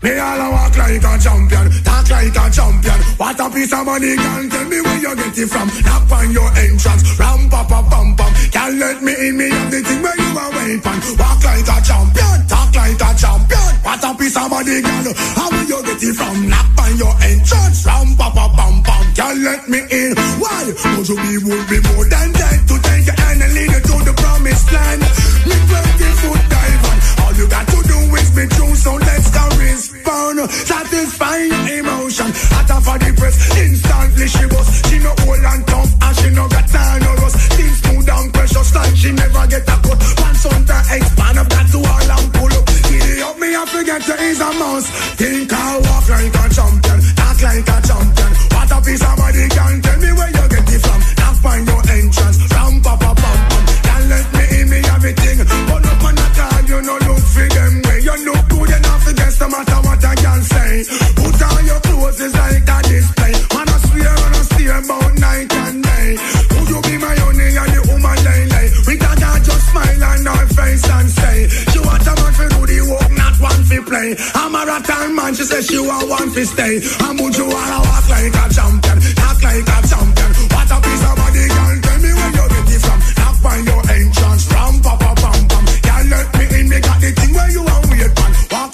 Me 0.03 0.17
all 0.17 0.41
a 0.41 0.49
walk 0.51 0.77
like 0.79 0.97
a 0.97 1.13
champion, 1.21 1.69
talk 1.85 2.09
like 2.09 2.33
a 2.33 2.45
champion. 2.49 3.01
What 3.21 3.37
a 3.37 3.51
piece 3.53 3.73
of 3.73 3.85
money, 3.85 4.17
girl. 4.17 4.49
Tell 4.49 4.65
me 4.65 4.81
where 4.81 4.97
you 4.97 5.13
get 5.13 5.37
it 5.37 5.49
from. 5.53 5.69
Knock 5.85 6.09
on 6.09 6.33
your 6.33 6.49
entrance, 6.57 7.05
ram 7.21 7.51
pa 7.53 7.69
pa 7.69 7.85
pam 7.85 8.17
pam. 8.17 8.33
Can't 8.49 8.81
let 8.81 9.03
me 9.03 9.13
in, 9.13 9.37
me 9.37 9.51
have 9.53 9.71
the 9.71 9.81
thing 9.85 10.01
where 10.01 10.17
you 10.17 10.33
are 10.41 10.53
waiting. 10.57 11.01
Walk 11.21 11.45
like 11.45 11.69
a 11.69 11.77
champion, 11.85 12.39
talk 12.49 12.73
like 12.73 12.97
a 12.97 13.11
champion. 13.13 13.69
What 13.85 14.01
a 14.01 14.11
piece 14.17 14.37
of 14.41 14.49
money, 14.49 14.81
girl. 14.81 15.13
How 15.37 15.53
will 15.53 15.69
you 15.69 15.81
get 15.85 16.01
it 16.01 16.15
from? 16.17 16.49
Knock 16.49 16.81
on 16.81 16.93
your 16.97 17.15
entrance, 17.21 17.85
ram 17.85 18.09
pa 18.17 18.33
pa 18.33 18.49
pam 18.57 18.81
pam. 18.81 19.05
Can't 19.13 19.39
let 19.45 19.69
me 19.69 19.85
in. 19.85 20.17
Why? 20.41 20.65
You 21.05 21.17
be 21.17 21.45
would 21.45 21.65
be 21.69 21.79
more 21.93 22.09
than 22.09 22.33
that 22.41 22.59
to 22.73 22.75
take 22.89 23.05
your 23.05 23.19
hand 23.21 23.43
and 23.45 23.53
lead 23.53 23.69
you 23.69 23.83
to 23.85 23.95
the 24.09 24.15
promised 24.17 24.73
land? 24.73 25.05
Me 25.45 25.57
20 25.61 26.09
foot 26.25 26.43
dive 26.49 26.85
on. 26.89 26.97
All 27.21 27.35
you 27.37 27.47
got 27.53 27.69
to 27.69 27.79
do 27.85 27.99
is 28.17 28.31
be 28.33 28.49
true, 28.57 28.75
so 28.81 28.97
let's 29.71 29.89
go 29.89 30.01
respond. 30.01 30.51
Satisfy 30.51 31.37
your 31.37 31.79
emotion. 31.79 32.31
Hotter 32.53 32.81
for 32.85 32.99
the 32.99 33.11
press, 33.17 33.37
instantly 33.57 34.27
she 34.29 34.47
was. 34.47 34.69
She 34.89 34.99
no 34.99 35.13
old 35.27 35.45
and 35.45 35.67
tough, 35.67 35.91
and 36.03 36.17
she 36.17 36.31
no 36.31 36.49
got 36.49 36.67
time 36.69 37.03
no 37.03 37.13
rust. 37.23 37.37
Things 37.53 37.77
smooth 37.81 38.09
and 38.09 38.33
precious, 38.33 38.75
like 38.75 38.97
she 38.97 39.13
never 39.13 39.47
get 39.47 39.63
a 39.63 39.77
cut. 39.85 39.99
Pants 40.19 40.47
on 40.47 40.63
to 40.67 40.79
expand 40.97 41.39
up 41.39 41.49
that 41.49 41.67
to 41.73 41.79
all 41.79 42.11
and 42.17 42.29
pull 42.35 42.53
up. 42.53 42.67
Giddy 42.89 43.23
up, 43.23 43.39
me 43.39 43.55
I 43.55 43.65
forget 43.67 44.03
to 44.03 44.15
is 44.23 44.41
a 44.41 44.51
mouse. 44.59 44.89
Think 45.17 45.53
I 45.53 45.79
walk 45.79 46.09
like 46.09 46.35
a 46.35 46.60
say. 60.51 60.85
Put 61.17 61.41
on 61.43 61.63
your 61.67 61.81
clothes, 61.81 62.21
it's 62.21 62.35
like 62.35 62.67
a 62.67 62.79
display. 62.91 63.33
Man, 63.55 63.69
I 63.71 63.77
swear, 63.87 64.15
man, 64.21 64.35
I 64.35 64.43
steer 64.51 64.77
about 64.79 65.13
night 65.19 65.53
and 65.63 65.79
day. 65.83 66.09
Would 66.53 66.69
you 66.69 66.81
be 66.83 66.95
my 66.99 67.15
honey 67.23 67.55
and 67.55 67.71
the 67.75 67.81
woman 67.91 68.19
lay 68.27 68.43
lay? 68.51 68.67
We 68.87 68.95
can 68.99 69.17
just 69.47 69.65
smile 69.71 70.05
on 70.11 70.27
her 70.27 70.47
face 70.59 70.85
and 70.89 71.09
say, 71.11 71.37
she 71.71 71.79
want 71.81 72.07
a 72.07 72.13
man 72.19 72.33
for 72.35 72.49
do 72.51 72.61
the 72.67 72.81
work, 72.91 73.11
not 73.15 73.37
one 73.39 73.63
for 73.65 73.83
play. 73.89 74.09
I'm 74.35 74.55
a 74.55 74.63
rattan 74.67 75.15
man, 75.15 75.33
she 75.35 75.45
says 75.45 75.67
she 75.67 75.79
want 75.79 76.09
one 76.11 76.31
for 76.35 76.45
stay. 76.45 76.75
And 77.07 77.15
would 77.21 77.35
you 77.37 77.47
wanna 77.47 77.79
walk 77.87 78.07
like 78.11 78.35
a 78.35 78.45
champion, 78.51 78.99
talk 79.17 79.39
like 79.43 79.69
a 79.71 79.79
champion? 79.87 80.31
What 80.51 80.71
a 80.75 80.79
piece 80.83 81.05
of 81.07 81.15
body, 81.17 81.45
girl, 81.55 81.75
tell 81.85 81.99
me 82.03 82.11
where 82.19 82.33
you 82.39 82.47
get 82.51 82.75
it 82.75 82.81
from. 82.83 82.99
Knock 83.19 83.37
by 83.43 83.57
your 83.63 83.83
entrance, 83.87 84.45
from 84.51 84.75
pa 84.83 84.93
pa 84.99 85.11
pam 85.23 85.41
pam. 85.51 85.65
Can't 85.87 86.07
let 86.11 86.27
me 86.37 86.45
in, 86.59 86.67
me 86.69 86.79
got 86.81 86.99
the 87.01 87.11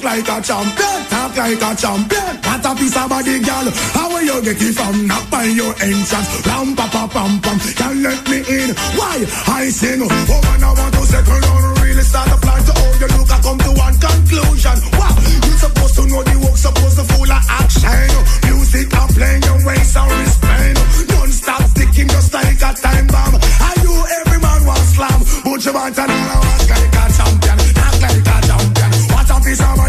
like 0.02 0.28
a 0.28 0.40
champion, 0.42 0.98
talk 1.10 1.36
like 1.36 1.62
a 1.62 1.70
champion. 1.76 2.32
What 2.42 2.64
a 2.66 2.74
piece 2.74 2.96
of 2.96 3.08
body, 3.08 3.38
girl. 3.40 3.66
How 3.94 4.08
will 4.08 4.22
you 4.22 4.42
get 4.42 4.60
it 4.60 4.74
from? 4.74 5.06
Not 5.06 5.30
by 5.30 5.44
your 5.44 5.74
entrance. 5.80 6.28
Ram, 6.46 6.74
pa, 6.76 6.88
pa, 6.90 7.06
pam, 7.08 7.40
pam. 7.40 7.58
Can't 7.76 8.00
let 8.02 8.20
me 8.28 8.38
in. 8.48 8.70
Why? 8.96 9.24
I 9.46 9.68
sing. 9.70 10.00
Woman, 10.00 10.64
I 10.64 10.72
want 10.72 10.94
to 10.94 11.02
settle 11.06 11.40
down. 11.40 11.74
Really 11.82 12.02
start 12.02 12.28
a 12.28 12.36
plan 12.38 12.62
to 12.64 12.72
how 12.72 12.92
you 13.00 13.08
look. 13.16 13.30
I 13.30 13.38
come 13.42 13.58
to 13.58 13.72
one 13.76 13.96
conclusion. 13.98 14.76
Wow. 14.98 15.14
You 15.46 15.54
supposed 15.58 15.94
to 15.96 16.02
know 16.06 16.22
the 16.22 16.36
work, 16.44 16.56
supposed 16.56 16.96
to 16.98 17.04
full 17.04 17.30
of 17.30 17.42
action. 17.46 18.10
Music 18.48 18.92
are 18.96 19.08
playing 19.08 19.42
your 19.42 19.58
waist 19.66 19.96
and 19.96 20.10
wristband. 20.10 20.78
Non-stop 21.08 21.62
sticking 21.72 22.08
just 22.08 22.32
like 22.34 22.60
a 22.60 22.70
time 22.74 23.06
bomb. 23.06 23.34
Are 23.36 23.78
you 23.84 23.94
every 24.20 24.40
man 24.40 24.60
want 24.66 24.86
slam? 24.92 25.20
But 25.44 25.64
you 25.64 25.72
want 25.72 25.96
another 25.96 26.40
walk 26.42 26.68
like 26.68 26.96
a 26.96 27.04
champion. 27.16 27.58
Act 27.76 28.00
like 28.02 28.26
a 28.26 28.36
champion. 28.46 28.90
What 29.14 29.30
a 29.30 29.36
piece 29.44 29.62
of 29.62 29.85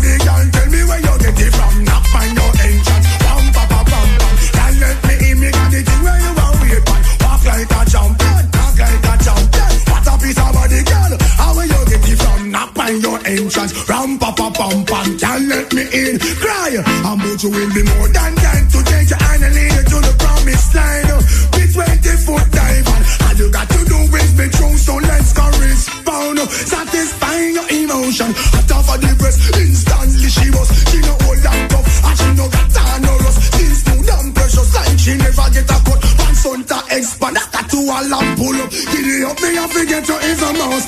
pam, 14.70 14.86
pam. 14.86 15.18
Can't 15.18 15.48
let 15.48 15.74
me 15.74 15.84
in. 15.94 16.20
Cry. 16.20 16.84
I'm 17.06 17.18
but 17.20 17.42
you 17.44 17.50
will 17.50 17.72
be 17.74 17.84
more 17.84 18.10
than 18.10 18.34
kind 18.36 18.66
to 18.72 18.80
take 18.84 19.10
your 19.10 19.20
hand 19.20 19.44
and 19.44 19.56
lead 19.56 19.72
you 19.74 19.84
to 19.84 19.98
the 20.04 20.14
promised 20.20 20.76
line. 20.76 21.08
Be 21.56 21.64
20 21.72 22.10
foot 22.26 22.46
dive 22.52 22.88
and 22.88 23.04
all 23.24 23.36
you 23.38 23.48
got 23.52 23.70
to 23.70 23.82
do 23.86 24.00
is 24.16 24.32
be 24.36 24.48
true. 24.50 24.76
So 24.78 24.96
let's 24.98 25.32
correspond. 25.34 26.40
Satisfying 26.50 27.54
your 27.56 27.68
emotion. 27.70 28.32
Hot 28.36 28.72
off 28.72 28.90
of 28.96 29.02
the 29.02 29.12
breast. 29.16 29.40
Instantly 29.56 30.30
she 30.30 30.48
was. 30.52 30.68
She 30.92 31.00
no 31.02 31.14
hold 31.24 31.40
that 31.44 31.60
tough. 31.72 31.88
And 32.04 32.16
she 32.18 32.30
no 32.36 32.46
got 32.50 32.68
time 32.72 33.02
no 33.04 33.14
rust. 33.24 33.40
She 33.56 33.66
smooth 33.72 34.10
and 34.12 34.36
precious 34.36 34.70
like 34.76 35.00
she 35.00 35.14
never 35.16 35.48
get 35.54 35.72
a 35.72 35.78
cut. 35.86 36.02
Pants 36.20 36.46
on 36.46 36.62
to 36.64 36.80
expand. 36.92 37.36
That 37.38 37.66
to 37.72 37.80
a 37.80 37.98
lamp 38.12 38.32
pull 38.38 38.58
up. 38.60 38.70
Giddy 38.92 39.24
up 39.24 39.38
me 39.40 39.56
and 39.56 39.72
forget 39.72 40.04
you 40.08 40.18
is 40.28 40.42
a 40.44 40.52
mouse. 40.60 40.86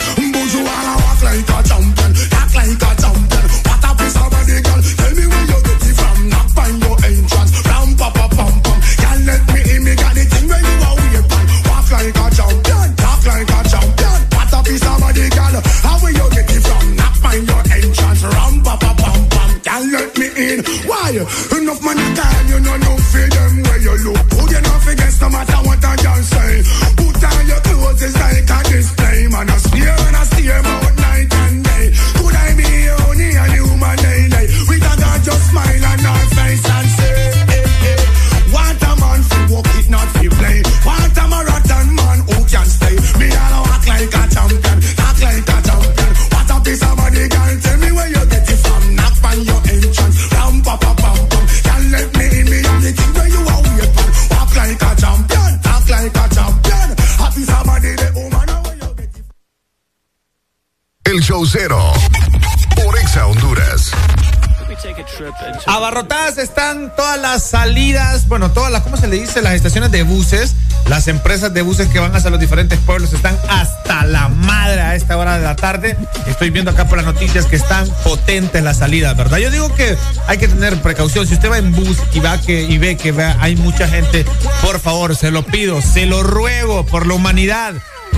Las 67.40 67.50
salidas, 67.50 68.28
bueno, 68.28 68.52
todas 68.52 68.70
las, 68.70 68.82
¿cómo 68.82 68.98
se 68.98 69.08
le 69.08 69.16
dice? 69.16 69.42
Las 69.42 69.54
estaciones 69.54 69.92
de 69.92 70.04
buses, 70.04 70.56
las 70.90 71.08
empresas 71.08 71.54
de 71.54 71.62
buses 71.62 71.88
que 71.88 71.98
van 71.98 72.14
hacia 72.14 72.30
los 72.30 72.38
diferentes 72.40 72.78
pueblos 72.80 73.14
están 73.14 73.38
hasta 73.48 74.04
la 74.06 74.28
madre 74.28 74.82
a 74.82 74.96
esta 74.96 75.16
hora 75.16 75.38
de 75.38 75.46
la 75.46 75.56
tarde. 75.56 75.96
Estoy 76.28 76.50
viendo 76.50 76.72
acá 76.72 76.90
por 76.90 76.98
las 76.98 77.06
noticias 77.06 77.46
que 77.46 77.56
están 77.56 77.88
potentes 78.04 78.62
las 78.62 78.80
salidas, 78.80 79.16
¿verdad? 79.16 79.38
Yo 79.38 79.52
digo 79.52 79.74
que 79.74 79.96
hay 80.28 80.38
que 80.38 80.50
tener 80.50 80.82
precaución. 80.82 81.26
Si 81.28 81.34
usted 81.36 81.50
va 81.50 81.60
en 81.60 81.72
bus 81.72 81.98
y, 82.14 82.20
va 82.20 82.38
que, 82.42 82.64
y 82.64 82.78
ve 82.78 82.98
que 82.98 83.14
va- 83.14 83.38
hay 83.40 83.56
mucha 83.56 83.88
gente, 83.88 84.26
por 84.62 84.82
favor, 84.82 85.16
se 85.16 85.32
lo 85.32 85.46
pido, 85.46 85.82
se 85.82 86.06
lo 86.08 86.24
ruego 86.24 86.86
por 86.86 87.08
la 87.08 87.14
humanidad. 87.14 87.74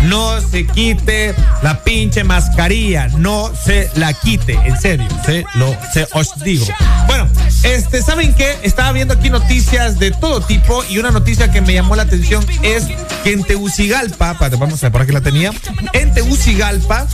No 0.06 0.42
se 0.42 0.66
quite 0.66 1.36
la 1.62 1.84
pinche 1.84 2.24
mascarilla, 2.24 3.08
no 3.10 3.52
se 3.54 3.92
la 3.96 4.14
quite, 4.14 4.54
en 4.66 4.80
serio, 4.82 5.08
se 5.24 5.46
lo 5.56 5.78
se 5.94 6.08
os 6.14 6.40
digo. 6.44 6.66
Bueno, 7.06 7.28
este, 7.64 8.02
¿saben 8.02 8.34
qué? 8.34 8.58
Estaba 8.64 8.92
viendo 8.92 9.14
aquí 9.14 9.30
noticias 9.30 10.00
de 10.00 10.12
todo 10.12 10.42
tipo 10.42 10.84
y 10.90 10.98
una 10.98 11.12
noticia 11.12 11.52
que 11.52 11.62
me 11.62 11.74
llamó 11.74 11.96
la 11.96 12.04
atención 12.04 12.46
es 12.62 12.86
que 13.24 13.34
en 13.34 13.44
Tegucigalpa, 13.44 14.34
vamos 14.34 14.84
a 14.84 14.88
ver 14.88 14.92
por 14.92 15.02
aquí 15.02 15.12
la 15.12 15.22
tenía, 15.22 15.52
en 15.94 16.14
Tegucigalpa 16.14 17.08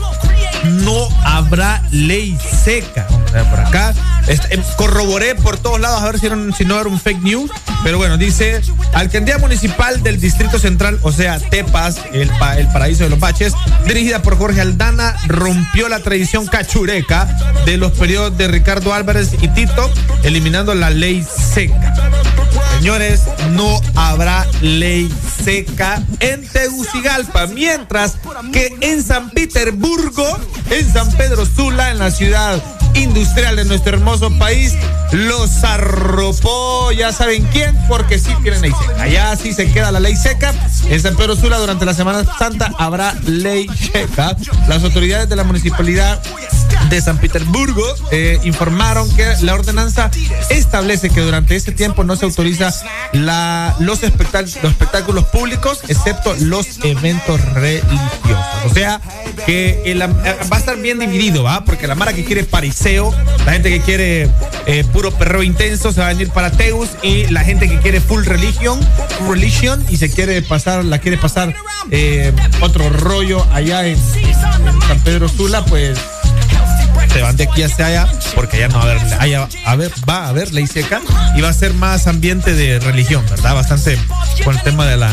no 0.64 1.10
habrá 1.24 1.82
ley 1.92 2.38
seca. 2.64 3.08
Vamos 3.10 3.32
a 3.32 3.36
ver 3.36 3.50
por 3.50 3.60
acá. 3.60 3.94
Em, 4.28 4.62
corroboré 4.76 5.36
por 5.36 5.58
todos 5.58 5.80
lados 5.80 6.02
a 6.02 6.12
ver 6.12 6.20
si, 6.20 6.66
no 6.66 6.80
era 6.80 6.90
un 6.90 7.00
fake 7.00 7.22
news, 7.22 7.50
pero 7.84 7.98
bueno, 7.98 8.18
dice 8.18 8.62
Alcaldía 8.94 9.38
Municipal 9.38 10.04
del 10.04 10.20
Distrito 10.20 10.60
Central, 10.60 11.00
o 11.02 11.14
sea, 11.14 11.40
Tepas, 11.40 12.02
el, 12.12 12.30
el 12.58 12.68
paraíso 12.68 13.06
de 13.06 13.10
los 13.10 13.20
baches, 13.20 13.54
dirigida 13.86 14.22
por 14.22 14.38
Jorge 14.38 14.60
Aldana, 14.60 15.16
rompió 15.28 15.88
la 15.88 16.00
tradición 16.00 16.46
cachureca 16.46 17.26
de 17.66 17.78
los 17.78 17.94
periodos 17.94 18.38
de 18.38 18.50
Ricardo 18.50 18.94
Álvarez 18.94 19.32
y 19.42 19.48
Tito, 19.48 19.90
eliminando 20.24 20.76
la 20.76 20.90
ley 20.90 21.26
seca. 21.26 21.94
Señores, 22.88 23.24
no 23.50 23.82
habrá 23.96 24.48
ley 24.62 25.12
seca 25.44 26.02
en 26.22 26.48
Tegucigalpa, 26.48 27.46
mientras 27.48 28.16
que 28.54 28.74
en 28.80 29.04
San 29.04 29.30
Petersburgo, 29.32 30.26
en 30.70 30.94
San 30.94 31.12
Pedro 31.18 31.46
Sula, 31.46 31.92
en 31.92 32.00
la 32.00 32.12
ciudad 32.12 32.64
industrial 32.94 33.58
de 33.58 33.66
nuestro 33.66 33.98
hermoso 33.98 34.32
país, 34.40 34.74
los 35.12 35.66
arropó, 35.66 36.94
ya 36.94 37.12
saben 37.12 37.44
quién, 37.52 37.78
porque 37.90 38.20
sí 38.20 38.32
tienen 38.42 38.62
ley 38.62 38.72
seca. 38.72 39.04
Allá 39.04 39.36
sí 39.36 39.52
se 39.52 39.70
queda 39.70 39.92
la 39.92 40.00
ley 40.00 40.16
seca. 40.16 40.54
En 40.90 41.02
San 41.02 41.18
Pedro 41.18 41.36
Sula, 41.36 41.58
durante 41.58 41.84
la 41.84 41.94
Semana 41.94 42.24
Santa, 42.40 42.72
habrá 42.78 43.14
ley 43.26 43.68
seca. 43.92 44.38
Las 44.70 44.82
autoridades 44.86 45.28
de 45.28 45.36
la 45.36 45.44
municipalidad 45.44 46.22
de 46.90 47.02
San 47.02 47.18
Petersburgo 47.18 47.84
eh, 48.12 48.40
informaron 48.44 49.14
que 49.16 49.26
la 49.42 49.56
ordenanza 49.56 50.10
establece 50.50 51.10
que 51.10 51.22
durante 51.22 51.56
ese 51.56 51.72
tiempo 51.72 52.04
no 52.04 52.16
se 52.16 52.26
autoriza 52.26 52.72
la, 53.14 53.76
los, 53.80 54.04
espectáculos, 54.04 54.58
los 54.62 54.72
espectáculos 54.72 55.26
públicos, 55.26 55.80
excepto 55.88 56.36
los 56.42 56.80
eventos 56.84 57.42
religiosos. 57.54 58.38
O 58.66 58.74
sea, 58.74 59.00
que 59.46 59.82
el- 59.86 60.02
eh, 60.02 60.08
va 60.52 60.58
a 60.58 60.60
estar 60.60 60.78
bien 60.78 61.00
dividido, 61.00 61.44
¿va? 61.44 61.64
Porque 61.66 61.88
la 61.88 61.96
mara 61.96 62.14
que 62.14 62.24
quiere 62.26 62.44
pariseo, 62.44 63.14
la 63.46 63.54
gente 63.54 63.70
que 63.70 63.82
quiere 63.82 64.30
eh, 64.66 64.84
puro 64.92 65.12
perreo 65.12 65.44
intenso 65.44 65.92
se 65.94 66.00
va 66.02 66.08
a 66.08 66.10
venir 66.10 66.30
para 66.30 66.52
Teus 66.52 66.90
y 67.02 67.28
la 67.28 67.42
gente 67.44 67.70
que 67.70 67.80
quiere 67.80 68.02
full 68.02 68.24
religion, 68.26 68.80
religion 69.30 69.86
y 69.90 69.98
se 69.98 70.10
quiere 70.10 70.42
pasar, 70.42 70.84
la 70.86 71.00
quiere 71.00 71.18
pasar 71.18 71.54
eh, 71.92 72.34
otro 72.62 72.90
rollo 72.90 73.46
allá 73.54 73.86
en, 73.88 73.98
en 73.98 74.82
San 74.88 75.00
Pedro 75.04 75.30
Sula, 75.30 75.64
pues 75.66 75.98
se 77.18 77.24
van 77.24 77.36
de 77.36 77.46
aquí 77.46 77.64
hacia 77.64 77.88
allá 77.88 78.08
porque 78.36 78.60
ya 78.60 78.68
no 78.68 78.76
va 78.76 78.82
a 78.82 78.92
haber, 78.92 79.50
a 79.66 79.76
ver, 79.76 79.92
va 80.08 80.26
a 80.26 80.28
haber 80.28 80.54
ley 80.54 80.68
seca 80.68 81.02
y 81.36 81.42
va 81.42 81.50
a 81.50 81.54
ser 81.54 81.74
más 81.74 82.06
ambiente 82.06 82.54
de 82.54 82.78
religión, 82.78 83.26
¿verdad? 83.28 83.56
Bastante 83.56 83.98
con 84.44 84.56
el 84.56 84.62
tema 84.62 84.86
de 84.86 84.98
la 84.98 85.10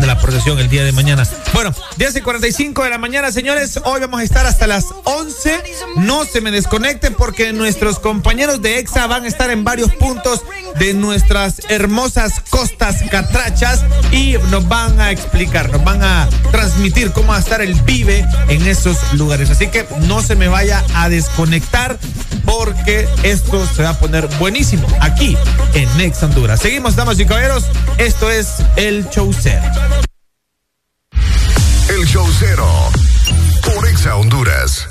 de 0.00 0.06
la 0.06 0.18
procesión 0.18 0.58
el 0.58 0.68
día 0.68 0.84
de 0.84 0.92
mañana. 0.92 1.26
Bueno, 1.52 1.72
10 1.96 2.16
y 2.16 2.20
45 2.20 2.84
de 2.84 2.90
la 2.90 2.98
mañana, 2.98 3.30
señores. 3.30 3.80
Hoy 3.84 4.00
vamos 4.00 4.20
a 4.20 4.24
estar 4.24 4.44
hasta 4.46 4.66
las 4.66 4.86
11. 5.04 5.62
No 5.96 6.24
se 6.24 6.40
me 6.40 6.50
desconecten 6.50 7.14
porque 7.14 7.52
nuestros 7.52 7.98
compañeros 7.98 8.60
de 8.60 8.78
EXA 8.78 9.06
van 9.06 9.24
a 9.24 9.28
estar 9.28 9.50
en 9.50 9.64
varios 9.64 9.92
puntos 9.94 10.42
de 10.78 10.94
nuestras 10.94 11.60
hermosas 11.68 12.42
costas 12.50 13.02
catrachas 13.10 13.84
y 14.10 14.36
nos 14.50 14.66
van 14.68 15.00
a 15.00 15.12
explicar, 15.12 15.70
nos 15.70 15.84
van 15.84 16.02
a 16.02 16.28
transmitir 16.50 17.12
cómo 17.12 17.28
va 17.28 17.36
a 17.36 17.40
estar 17.40 17.62
el 17.62 17.76
pibe 17.82 18.26
en 18.48 18.66
esos 18.66 19.12
lugares. 19.14 19.50
Así 19.50 19.68
que 19.68 19.86
no 20.00 20.22
se 20.22 20.34
me 20.34 20.48
vaya 20.48 20.84
a 20.94 21.08
desconectar 21.14 21.98
porque 22.44 23.08
esto 23.22 23.66
se 23.66 23.82
va 23.82 23.90
a 23.90 23.98
poner 23.98 24.28
buenísimo 24.38 24.86
aquí 25.00 25.36
en 25.74 25.96
Next 25.96 26.22
Honduras. 26.22 26.60
Seguimos, 26.60 26.96
damas 26.96 27.18
y 27.20 27.24
caballeros. 27.24 27.64
Esto 27.98 28.30
es 28.30 28.56
el 28.76 29.08
show 29.10 29.32
cero. 29.32 29.64
El 31.88 32.06
show 32.06 32.26
cero. 32.38 32.68
Por 33.62 33.86
Exa 33.86 34.16
Honduras. 34.16 34.88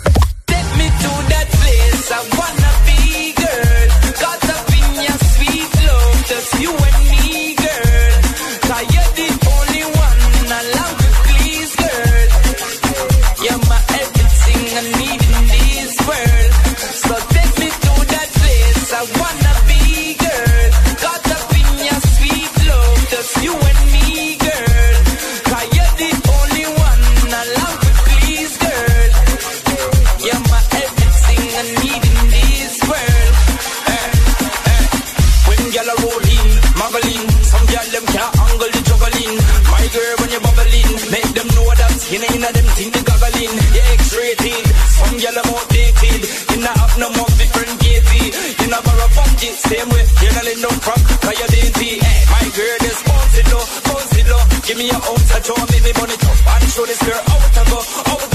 You 42.23 42.39
know 42.39 42.51
them 42.55 42.69
thing 42.79 42.91
goggling, 43.03 43.51
yeah, 43.75 43.95
X-rated. 43.99 44.65
Some 44.95 45.19
gyal 45.19 45.35
are 45.35 45.47
outdated. 45.51 46.23
You 46.55 46.59
know 46.63 46.71
have 46.71 46.95
no 46.95 47.07
more 47.19 47.27
different 47.35 47.75
gazey. 47.83 48.31
You 48.63 48.67
know 48.71 48.79
borrow 48.79 49.09
funky, 49.11 49.51
same 49.51 49.89
way. 49.91 50.07
You 50.23 50.31
know 50.31 50.43
let 50.47 50.59
no 50.63 50.71
crack, 50.79 51.03
cause 51.19 51.35
you're 51.35 51.51
dainty. 51.51 51.99
Hey, 51.99 52.23
my 52.31 52.47
girl, 52.55 52.77
just 52.79 53.01
bounce 53.03 53.35
it 53.37 53.47
low, 53.51 53.65
bounce 53.91 54.15
it 54.15 54.27
low. 54.31 54.43
Give 54.63 54.77
me 54.79 54.85
your 54.87 55.03
ounce, 55.03 55.31
I 55.35 55.39
show 55.43 55.59
me 55.67 55.77
me 55.83 55.91
money 55.99 56.15
top. 56.15 56.37
And 56.47 56.69
show 56.71 56.85
this 56.87 57.01
girl 57.03 57.21
out 57.27 57.57
I 57.59 57.63
go, 57.67 57.79
out 57.83 58.23
I 58.23 58.32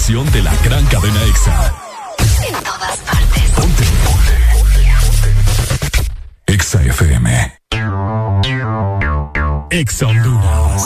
estación 0.00 0.32
de 0.32 0.42
la 0.42 0.54
gran 0.64 0.84
cadena 0.86 1.22
EXA. 1.24 1.74
en 2.48 2.64
todas 2.64 2.96
partes. 3.00 3.42
Ponte. 3.54 3.84
EXA 6.46 6.82
FM. 6.84 7.52
EXA 9.70 10.06
Honduras. 10.06 10.84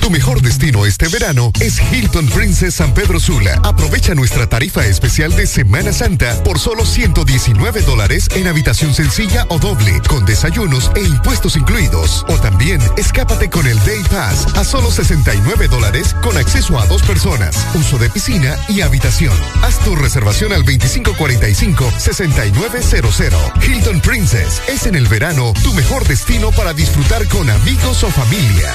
Tu 0.00 0.10
mejor 0.10 0.40
destino 0.40 0.86
este 0.86 1.08
verano 1.08 1.52
es 1.60 1.78
Hilton 1.92 2.26
Princess 2.28 2.76
San 2.76 2.94
Pedro 2.94 3.20
Sula. 3.20 3.60
Aprovecha 3.62 4.14
nuestra 4.14 4.48
tarifa 4.48 4.86
especial 4.86 5.36
de 5.36 5.46
Semana 5.46 5.92
Santa 5.92 6.42
por 6.42 6.58
solo 6.58 6.86
119 6.86 7.82
dólares 7.82 8.28
en 8.34 8.48
habitación 8.48 8.94
sencilla 8.94 9.44
o 9.50 9.58
doble, 9.58 10.00
con 10.08 10.24
desayunos 10.24 10.90
e 10.96 11.00
impuestos 11.00 11.56
incluidos. 11.56 12.24
O 12.28 12.38
también 12.38 12.80
escápate 12.96 13.50
con 13.50 13.66
el 13.66 13.78
Day 13.80 14.02
Pass 14.10 14.46
a 14.54 14.64
solo 14.64 14.90
69 14.90 15.68
dólares 15.68 16.16
con 16.22 16.34
acceso 16.36 16.78
a 16.78 16.86
dos 16.86 17.02
personas, 17.02 17.66
uso 17.74 17.98
de 17.98 18.08
piscina 18.08 18.56
y 18.68 18.80
habitación. 18.80 19.36
Haz 19.62 19.80
tu 19.80 19.96
reservación 19.96 20.52
al 20.52 20.64
2545-6900. 20.64 23.62
Hilton 23.62 24.00
Princess 24.00 24.62
es 24.66 24.86
en 24.86 24.94
el 24.94 25.08
verano 25.08 25.52
tu 25.62 25.74
mejor 25.74 26.08
destino 26.08 26.52
para 26.52 26.72
disfrutar 26.72 27.28
con 27.28 27.50
amigos 27.50 28.02
o 28.02 28.10
familia. 28.10 28.74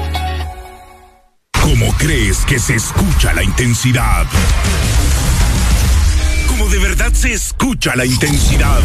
¿Cómo 1.61 1.93
crees 1.97 2.43
que 2.45 2.59
se 2.59 2.75
escucha 2.75 3.33
la 3.33 3.43
intensidad? 3.43 4.25
Como 6.47 6.67
de 6.69 6.79
verdad 6.79 7.13
se 7.13 7.33
escucha 7.33 7.95
la 7.95 8.05
intensidad. 8.05 8.81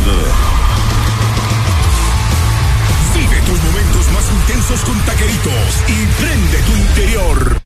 Vive 3.14 3.40
tus 3.40 3.62
momentos 3.62 4.12
más 4.12 4.24
intensos 4.30 4.80
con 4.80 4.98
taqueritos 5.00 5.82
y 5.88 6.06
prende 6.20 6.58
tu 6.58 6.76
interior. 6.76 7.65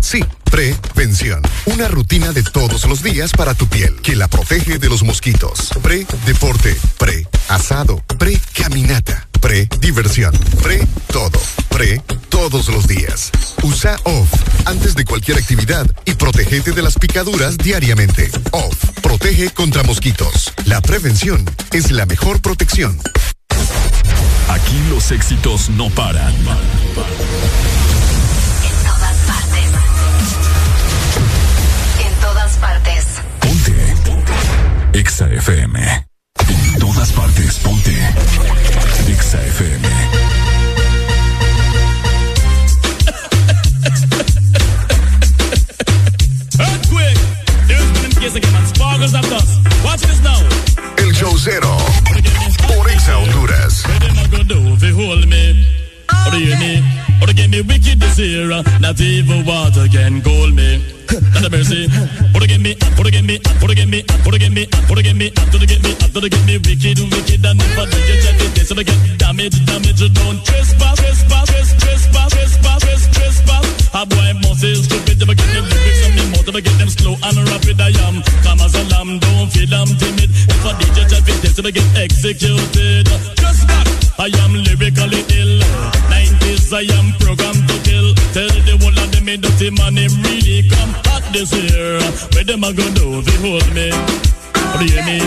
Sí, 0.00 0.24
prevención. 0.44 1.42
Una 1.66 1.88
rutina 1.88 2.32
de 2.32 2.42
todos 2.42 2.84
los 2.86 3.02
días 3.02 3.32
para 3.32 3.54
tu 3.54 3.66
piel 3.66 3.96
que 4.02 4.16
la 4.16 4.28
protege 4.28 4.78
de 4.78 4.88
los 4.88 5.02
mosquitos. 5.02 5.70
Pre-deporte, 5.82 6.76
pre-asado, 6.98 8.02
pre-caminata, 8.18 9.28
pre-diversión, 9.40 10.32
pre-todo, 10.62 11.40
pre 11.68 12.02
todos 12.28 12.68
los 12.68 12.86
días. 12.86 13.30
Usa 13.62 13.96
OFF 14.04 14.32
antes 14.66 14.94
de 14.94 15.04
cualquier 15.04 15.38
actividad 15.38 15.86
y 16.04 16.14
protégete 16.14 16.72
de 16.72 16.82
las 16.82 16.94
picaduras 16.94 17.58
diariamente. 17.58 18.30
OFF 18.52 19.00
protege 19.02 19.50
contra 19.50 19.82
mosquitos. 19.82 20.52
La 20.64 20.80
prevención 20.80 21.44
es 21.72 21.90
la 21.90 22.06
mejor 22.06 22.40
protección. 22.40 22.98
Aquí 24.48 24.80
los 24.90 25.10
éxitos 25.10 25.68
no 25.70 25.90
paran. 25.90 26.34
Exa 34.98 35.28
FM. 35.28 35.76
En 36.48 36.78
todas 36.80 37.12
partes, 37.12 37.54
ponte. 37.62 37.94
Exa 39.06 39.38
FM. 39.38 39.86
Earthquake. 46.58 47.16
There's 47.68 47.90
been 47.92 48.10
again, 48.34 48.52
man. 48.52 48.66
Sparkles 48.66 49.14
of 49.14 49.30
dust. 49.30 49.60
Watch 49.84 50.00
this 50.00 50.20
now. 50.20 50.42
El 50.98 51.12
show 51.14 51.38
cero. 51.38 51.76
Por 52.66 52.88
Exa 52.88 53.18
Honduras. 53.18 53.84
What 53.86 54.02
am 54.02 54.18
I 54.18 54.26
gonna 54.26 54.44
do 54.44 54.74
if 54.74 54.82
you 54.82 54.96
hold 54.96 55.28
me? 55.28 55.64
Or 56.26 56.32
do 56.32 56.40
you 56.40 56.56
hear 56.56 56.58
me? 56.58 56.82
Or 57.22 57.26
wicked 57.68 58.00
this 58.00 58.18
year? 58.18 58.48
Not 58.80 59.00
even 59.00 59.46
water 59.46 59.86
can 59.86 60.20
cool 60.22 60.50
me. 60.50 60.97
A 61.18 61.50
mercy. 61.50 61.90
Or 62.34 62.40
to 62.40 62.46
get 62.46 62.60
me, 62.60 62.76
or 62.98 63.04
to 63.04 63.10
get 63.10 63.24
me, 63.24 63.40
or 63.62 63.68
to 63.68 63.74
get 63.74 63.88
me, 63.88 64.04
or 64.26 64.32
to 64.32 64.38
get 64.38 64.52
me, 64.52 64.66
or 64.88 64.94
to 64.94 65.02
get 65.02 65.16
me, 65.16 65.30
to 65.30 65.66
get 65.66 65.82
me, 65.82 65.92
to 65.98 66.28
get 66.28 66.44
me 66.46 66.54
wicked, 66.58 66.98
wicked, 67.10 67.44
and 67.44 67.60
if 67.60 67.78
I 67.78 67.84
do 67.90 67.98
you 67.98 68.16
check 68.22 68.38
it, 68.38 68.66
so 68.66 68.74
to 68.74 68.84
get 68.84 68.98
damage, 69.18 69.58
damage, 69.66 69.98
don't 70.14 70.44
trespass, 70.44 70.96
trespass, 70.98 71.46
trespass, 71.50 72.30
trespass, 72.32 72.32
trespass, 72.32 73.08
trespass. 73.10 73.64
A 73.94 74.06
boy 74.06 74.32
must 74.42 74.64
is 74.64 74.84
stupid, 74.84 75.22
I 75.22 75.34
get 75.34 75.48
them 75.54 75.64
lyrics 75.64 76.06
on 76.06 76.14
me 76.14 76.28
if 76.48 76.56
I 76.56 76.60
get 76.60 76.78
them 76.78 76.88
slow 76.88 77.12
and 77.12 77.36
rapid, 77.50 77.80
I 77.80 77.92
am. 78.08 78.22
Come 78.42 78.60
as 78.60 78.74
a 78.74 78.84
lamb, 78.88 79.18
don't 79.18 79.52
feel 79.52 79.68
I'm 79.74 79.88
timid. 80.00 80.30
If 80.32 80.64
I 80.64 80.72
DJ 80.80 81.04
check 81.04 81.28
it, 81.28 81.52
so 81.52 81.62
to 81.62 81.72
get 81.72 81.84
executed. 81.96 83.06
Just 83.36 83.68
I 84.18 84.32
am 84.42 84.52
lyrically 84.54 85.22
ill. 85.36 85.60
90s, 86.08 86.72
I 86.72 86.88
am 86.96 87.12
programmed 87.20 87.68
to 87.68 87.77
me 89.28 89.36
dirty 89.36 89.70
man, 89.70 89.96
him 89.96 90.12
really 90.22 90.68
come 90.70 90.92
hot 91.04 91.22
this 91.32 91.52
year. 91.52 92.00
Where 92.32 92.44
them 92.44 92.64
a 92.64 92.72
gonna 92.72 92.96
do 92.96 93.20
they 93.20 93.36
hold 93.44 93.68
me? 93.76 93.92
Or 93.92 94.78
do 94.80 94.84
you 94.88 94.96
hear 94.96 95.04
me? 95.04 95.18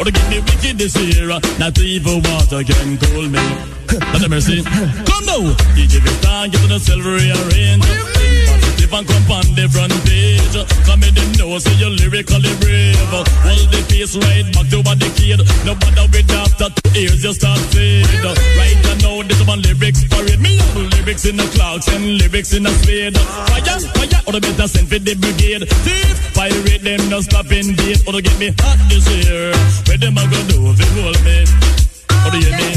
Or 0.00 0.04
to 0.04 0.12
get 0.12 0.26
me 0.30 0.40
wicked 0.40 0.78
this 0.78 0.96
year? 0.96 1.28
Not 1.58 1.78
even 1.78 2.22
water 2.22 2.64
can 2.64 2.96
cool 2.96 3.28
me. 3.28 3.44
Not 4.12 4.24
a 4.24 4.28
mercy. 4.28 4.62
Come 4.64 5.24
now, 5.28 5.52
DJ 5.76 6.00
Vistan, 6.00 6.50
get 6.50 6.60
to 6.62 6.68
the 6.68 6.78
silver 6.80 7.20
rearrange. 7.20 8.19
Positive 8.90 8.98
and 8.98 9.06
come 9.06 9.30
on 9.30 9.46
the 9.54 9.66
front 9.70 9.94
page. 10.02 10.56
Come 10.86 11.02
in 11.02 11.14
them 11.14 11.30
know, 11.38 11.58
say 11.58 11.74
you're 11.78 11.90
lyrically 11.90 12.50
brave. 12.58 12.98
Hold 13.10 13.70
the 13.70 13.80
pace 13.86 14.16
right 14.18 14.46
back 14.50 14.66
to 14.70 14.82
what 14.82 14.98
the 14.98 15.08
kid. 15.14 15.40
No 15.64 15.74
bother 15.78 16.06
with 16.10 16.30
after 16.30 16.70
two 16.74 16.98
ears, 16.98 17.22
you 17.22 17.32
start 17.32 17.58
fade. 17.70 18.06
Right 18.58 18.78
now, 19.02 19.22
this 19.22 19.40
one 19.46 19.62
lyrics 19.62 20.04
parade. 20.10 20.40
Me 20.40 20.58
lyrics 20.74 21.24
in 21.24 21.36
the 21.36 21.46
clouds 21.54 21.86
and 21.88 22.18
lyrics 22.18 22.52
in 22.52 22.64
the 22.64 22.70
spade. 22.82 23.16
Fire, 23.18 23.78
fire, 23.94 24.20
or 24.26 24.32
the 24.34 24.40
better 24.40 24.66
send 24.66 24.88
for 24.88 24.98
the 24.98 25.14
brigade. 25.14 25.66
Thief, 25.86 26.34
pirate 26.34 26.82
them, 26.82 27.00
no 27.08 27.20
stop 27.20 27.50
in 27.52 27.74
date. 27.78 28.02
Or 28.06 28.12
to 28.12 28.22
get 28.22 28.36
me 28.38 28.50
hot 28.58 28.78
this 28.90 29.06
year. 29.22 29.54
Where 29.86 29.98
them 29.98 30.18
a 30.18 30.24
go 30.26 30.38
do 30.50 30.58
if 30.70 30.76
they 30.78 30.90
hold 30.98 31.20
me? 31.22 31.46
Or 32.26 32.30
do 32.34 32.38
you 32.42 32.50
hear 32.50 32.58
me? 32.58 32.70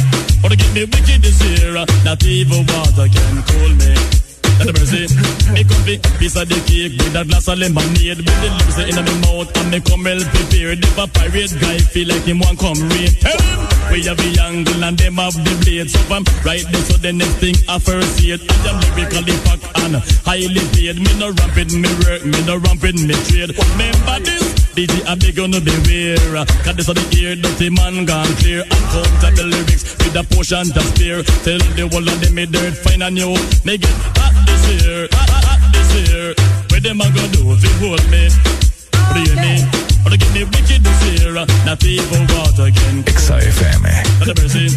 Or 0.45 0.49
to 0.49 0.55
get 0.57 0.71
me 0.77 0.83
wicked 0.85 1.21
this 1.25 1.41
year. 1.41 1.73
Not 2.05 2.21
even 2.23 2.65
water 2.69 3.09
can 3.09 3.41
cool 3.49 3.73
me. 3.81 4.22
Not 4.63 4.77
a 4.77 4.79
mercy. 4.79 5.11
Me 5.51 5.63
come 5.67 5.83
fi 5.83 5.99
piece 6.19 6.39
of 6.39 6.47
the 6.47 6.55
cake 6.63 6.95
with 6.95 7.19
a 7.19 7.25
glass 7.27 7.51
of 7.51 7.59
lemonade. 7.59 8.23
With 8.23 8.39
the 8.39 8.47
lips 8.47 8.79
in 8.79 8.95
my 8.95 9.15
mouth 9.27 9.51
and 9.59 9.67
me 9.67 9.83
come 9.83 10.07
well 10.07 10.23
prepared. 10.31 10.79
If 10.79 10.95
a 10.95 11.03
pirate 11.03 11.51
guy 11.59 11.77
feel 11.83 12.07
like 12.07 12.23
him 12.23 12.39
want 12.39 12.59
come 12.63 12.79
raid, 12.95 13.11
tell 13.19 13.35
him 13.35 13.59
we 13.91 14.07
have 14.07 14.15
the 14.15 14.31
angle 14.39 14.79
and 14.79 14.95
them 14.95 15.19
have 15.19 15.35
the 15.35 15.51
blade. 15.67 15.91
So 15.91 15.99
I'm 16.07 16.23
right 16.47 16.63
there, 16.63 16.85
so 16.87 16.95
the 16.95 17.11
next 17.11 17.43
thing 17.43 17.59
I 17.67 17.75
first 17.75 18.15
see 18.15 18.31
it. 18.31 18.39
I 18.39 18.55
am 18.71 18.79
lyrically 18.95 19.35
packed 19.43 19.67
and 19.83 19.99
highly 20.23 20.63
paid. 20.71 20.95
Me 20.95 21.11
no 21.19 21.35
ramping 21.35 21.83
me 21.83 21.91
work, 22.07 22.23
me 22.23 22.39
no 22.47 22.55
ramping 22.63 23.03
me 23.03 23.19
trade. 23.27 23.51
Remember 23.51 24.15
this? 24.23 24.47
DJ 24.79 25.03
I 25.03 25.19
beg 25.19 25.35
you 25.35 25.47
no 25.51 25.59
beware. 25.59 26.47
Cause 26.63 26.75
this 26.79 26.87
are 26.87 26.95
the 26.95 27.03
ear 27.19 27.35
dirty 27.35 27.67
man 27.67 28.07
gone 28.07 28.31
clear. 28.39 28.63
I 28.63 28.79
come 28.95 29.11
to 29.19 29.27
the 29.35 29.43
lyrics 29.43 29.83
with 29.99 30.15
a 30.15 30.23
portion 30.23 30.71
to 30.71 30.81
spare. 30.95 31.19
Tell 31.43 31.59
the 31.75 31.83
whole 31.91 32.07
of 32.07 32.15
them 32.23 32.31
me 32.31 32.47
dirt 32.47 32.79
fine 32.79 33.03
and 33.03 33.17
you. 33.19 33.35
Me 33.67 33.75
get 33.75 33.91
hot 34.15 34.52
this 34.63 34.85
year, 34.85 35.07
hot, 35.11 35.29
hot, 35.29 35.43
hot 35.43 35.73
this 35.73 36.09
year. 36.09 36.33
Where 36.69 36.81
them 36.81 37.01
a 37.01 37.05
go 37.11 37.27
do 37.31 37.51
if 37.51 37.63
you 37.63 37.87
hold 37.87 38.03
me? 38.09 38.72
What 39.07 39.15
do 39.17 39.21
you 39.27 39.37
mean? 39.37 39.63
Or 40.05 40.09
to 40.11 40.17
get 40.17 40.31
me 40.33 40.43
wicked 40.43 40.83
this 40.83 41.01
year? 41.21 41.33
Not 41.65 41.83
even 41.83 42.27
water 42.31 42.69
can. 42.71 43.03
Exa 43.07 43.39
FM. 43.39 43.83
Not 44.19 44.29
a 44.29 44.35
mercy. 44.41 44.67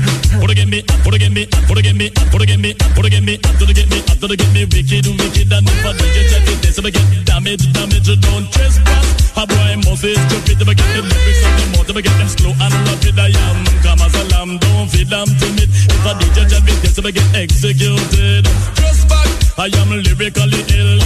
Or 0.42 0.48
to 0.48 0.54
get 0.54 0.68
me, 0.68 0.82
or 1.04 1.10
to 1.10 1.18
get 1.18 1.32
me, 1.32 1.46
or 1.68 1.74
to 1.74 1.82
get 1.82 1.96
me, 1.96 2.10
or 2.32 2.38
to 2.38 2.46
get 2.46 2.58
me, 2.60 2.74
or 2.96 3.02
to 3.02 3.10
get 3.10 3.22
me, 3.22 3.34
or 3.36 3.66
to 3.66 3.74
get 3.74 3.88
me, 3.90 4.00
or 4.22 4.28
to 4.28 4.36
get 4.36 4.50
me 4.52 4.62
wicked, 4.66 5.06
wicked, 5.06 5.52
and 5.52 5.66
if 5.66 5.86
I 5.86 5.92
do 5.96 6.04
you 6.06 6.24
check 6.30 6.46
it, 6.46 6.74
so 6.74 6.82
I 6.82 6.90
get 6.90 7.06
damage, 7.24 7.64
damage, 7.72 8.10
don't 8.20 8.46
trespass. 8.52 9.06
A 9.36 9.46
boy 9.46 9.76
must 9.84 10.04
is 10.04 10.16
stupid, 10.28 10.62
if 10.62 10.68
I 10.68 10.74
get 10.74 10.88
the 10.96 11.02
lyrics 11.02 11.42
of 11.44 11.52
them 11.58 11.76
out, 11.76 11.88
if 11.90 11.96
I 11.96 12.00
get 12.00 12.16
them 12.16 12.28
slow 12.28 12.52
and 12.56 12.74
rapid, 12.88 13.18
I 13.18 13.30
am. 13.32 13.58
Come 13.84 14.00
as 14.00 14.14
a 14.16 14.24
lamb, 14.32 14.58
don't 14.58 14.88
feel 14.88 15.12
I'm 15.12 15.28
timid. 15.36 15.70
If 15.70 16.06
I 16.06 16.12
do 16.16 16.26
you 16.26 16.44
check 16.48 16.64
it, 16.64 16.92
so 16.94 17.02
I 17.04 17.10
get 17.10 17.28
executed. 17.34 18.44
Trust 18.76 19.08
back, 19.08 19.28
I 19.58 19.68
am 19.76 19.90
lyrically 19.92 20.62
ill. 20.72 21.00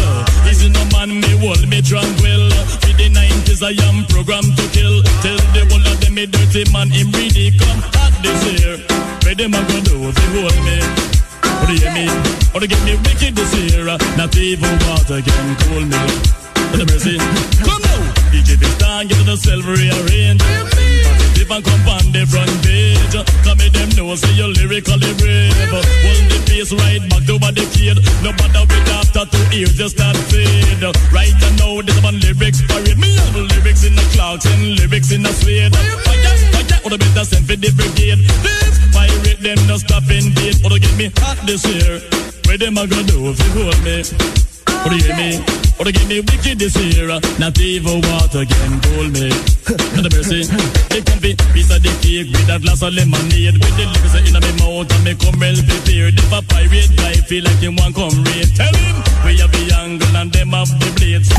Easy 0.47 0.70
no 0.70 0.83
man, 0.94 1.20
me 1.20 1.31
hold 1.42 1.67
me 1.67 1.83
tranquil. 1.83 2.51
For 2.83 2.94
the 2.94 3.09
90s, 3.10 3.62
I 3.62 3.74
am 3.88 4.04
programmed 4.06 4.56
to 4.56 4.64
kill. 4.70 5.02
Tell 5.22 5.40
the 5.54 5.66
whole 5.68 5.84
of 5.84 6.00
them, 6.00 6.14
me 6.14 6.26
dirty 6.26 6.64
man, 6.72 6.90
him 6.90 7.10
really 7.12 7.52
come 7.58 7.80
hot 7.94 8.14
this 8.22 8.40
year. 8.48 8.78
Where 9.24 9.34
them 9.34 9.54
a 9.54 9.60
go 9.68 9.78
do 9.82 9.96
if 10.08 10.14
they 10.14 10.28
hold 10.34 10.58
me? 10.64 10.78
Or 11.60 11.66
do 11.66 11.72
you 11.74 11.82
hear 11.82 11.94
me? 11.94 12.06
Or 12.54 12.60
to 12.60 12.66
get 12.66 12.82
me 12.84 12.94
wicked 13.04 13.34
this 13.36 13.52
year? 13.54 13.88
Uh, 13.88 13.98
not 14.16 14.36
even 14.36 14.72
water 14.86 15.20
can 15.20 15.48
cool 15.66 15.84
me. 15.84 16.02
Not 16.72 16.82
a 16.82 16.86
mercy. 16.86 17.18
Come 17.66 17.82
now, 17.82 18.00
DJ 18.30 18.56
Vistan, 18.56 19.08
get 19.08 19.18
to 19.18 19.24
the 19.24 19.36
silver 19.36 19.74
rearrange. 19.74 20.99
And 21.50 21.65
come 21.65 21.88
on 21.90 22.12
the 22.15 22.22
front 22.31 22.47
page. 22.62 23.10
Come 23.42 23.58
in 23.58 23.72
them 23.74 23.90
know, 23.99 24.15
say 24.15 24.31
you're 24.38 24.54
lyrically 24.54 25.10
brave. 25.18 25.50
Hold 25.74 26.22
the 26.31 26.38
pace 26.47 26.70
right 26.70 27.02
back 27.10 27.26
to 27.26 27.42
what 27.42 27.58
the 27.58 27.66
kid. 27.74 27.99
No 28.22 28.31
matter 28.38 28.62
with 28.70 28.94
after 28.94 29.26
two 29.26 29.58
ears, 29.58 29.74
just 29.74 29.99
start 29.99 30.15
fade. 30.31 30.78
Right 31.10 31.34
now, 31.58 31.83
this 31.83 31.99
one 32.06 32.22
lyrics 32.22 32.62
parade. 32.70 32.99
Me 33.02 33.10
have 33.18 33.34
lyrics 33.34 33.83
in 33.83 33.99
the 33.99 34.06
clouds 34.15 34.47
and 34.47 34.78
lyrics 34.78 35.10
in 35.10 35.26
the 35.26 35.33
suede. 35.34 35.74
Fire, 35.74 35.99
fire, 36.06 36.81
or 36.86 36.90
the 36.94 36.99
better 37.02 37.26
send 37.26 37.42
for 37.50 37.58
the 37.58 37.70
brigade. 37.74 38.22
This 38.47 38.78
pirate 38.94 39.42
them 39.42 39.58
no 39.66 39.74
stop 39.76 40.06
in 40.06 40.31
date. 40.38 40.62
Or 40.62 40.70
to 40.70 40.78
get 40.78 40.94
me 40.94 41.10
hot 41.18 41.42
this 41.50 41.66
year. 41.66 41.99
Where 42.47 42.58
them 42.58 42.78
a 42.78 42.86
gonna 42.86 43.02
do 43.10 43.34
if 43.34 43.38
you 43.42 43.50
hold 43.58 43.83
me? 43.83 44.49
Or 44.84 44.88
do 44.88 44.96
you 44.96 45.04
hear 45.04 45.16
me? 45.16 45.44
Or 45.78 45.84
to 45.84 45.92
get 45.92 46.08
me 46.08 46.20
wicked 46.20 46.58
this 46.58 46.76
year? 46.76 47.08
Not 47.38 47.58
even 47.60 48.00
water 48.00 48.44
can 48.44 48.80
cool 48.80 49.08
me. 49.12 49.28
Not 49.96 50.08
a 50.08 50.10
mercy. 50.12 50.44
They 50.88 51.00
come 51.04 51.20
be 51.20 51.36
piece 51.52 51.68
of 51.68 51.80
the 51.84 51.92
cake 52.00 52.32
with 52.32 52.48
a 52.48 52.56
glass 52.60 52.80
of 52.80 52.92
lemonade. 52.92 53.60
With 53.60 53.76
the 53.76 53.84
lips 53.92 54.16
in 54.16 54.32
my 54.32 54.40
mouth 54.56 54.88
and 54.88 55.04
me 55.04 55.12
come 55.20 55.40
well 55.40 55.56
prepared. 55.56 56.16
If 56.16 56.32
a 56.32 56.40
pirate 56.48 56.92
guy 56.96 57.16
feel 57.28 57.44
like 57.44 57.60
he 57.60 57.68
want 57.68 57.92
come 57.92 58.24
raid, 58.24 58.48
tell 58.56 58.72
him 58.72 58.96
we 59.24 59.36
have 59.40 59.52
the 59.52 59.68
angle 59.84 60.16
and 60.16 60.32
them 60.32 60.56
have 60.56 60.68
the 60.68 60.88
blade. 60.96 61.24
So 61.28 61.36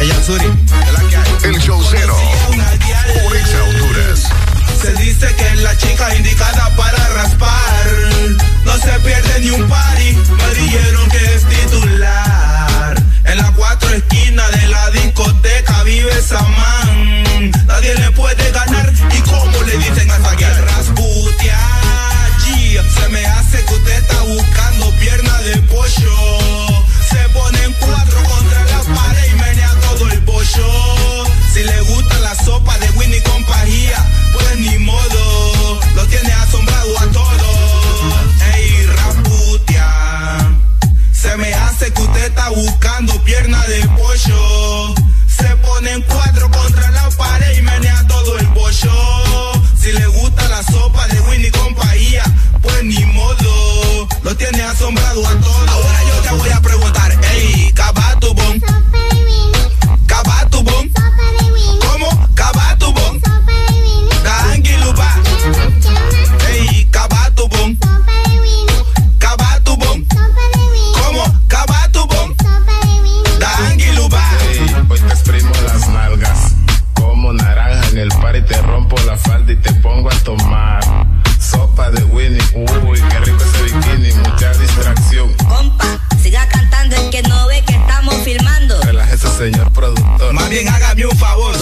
Ella 0.00 0.22
Suri, 0.22 0.46
de 0.46 0.92
la 0.92 1.00
que 1.08 1.16
hay. 1.16 1.50
El 1.50 1.60
show 1.60 1.80
cero. 1.82 2.14
Por 3.22 3.36
Exa 3.36 3.62
Honduras. 3.64 4.47
Se 4.80 4.92
dice 4.94 5.34
que 5.34 5.48
es 5.48 5.62
la 5.62 5.76
chica 5.76 6.14
indicada 6.14 6.74
para 6.76 7.08
raspar. 7.08 7.86
No 8.64 8.76
se 8.78 8.90
pierde 9.00 9.40
ni 9.40 9.50
un 9.50 9.68
party. 9.68 10.14
Me 10.14 10.54
dijeron 10.62 11.08
que 11.10 11.34
es 11.34 11.44
titular. 11.48 12.94
En 13.24 13.38
la 13.38 13.52
cuatro 13.56 13.90
esquinas 13.90 14.50
de 14.52 14.68
la 14.68 14.90
discoteca 14.90 15.82
vive 15.82 16.12
esa 16.16 16.40
man. 16.42 17.50
Nadie 17.66 17.94
le 17.96 18.10
puede 18.12 18.52
ganar. 18.52 18.77
está 42.28 42.50
buscando 42.50 43.22
pierna 43.24 43.60
de 43.66 43.88
pollo. 43.88 44.94
Se 45.26 45.48
ponen 45.56 46.02
cuatro 46.02 46.50
con 46.50 46.67
productor. 90.48 90.48
Más 90.48 90.50
bien 90.50 90.68
hágame 90.68 91.04
un 91.04 91.18
favor. 91.18 91.57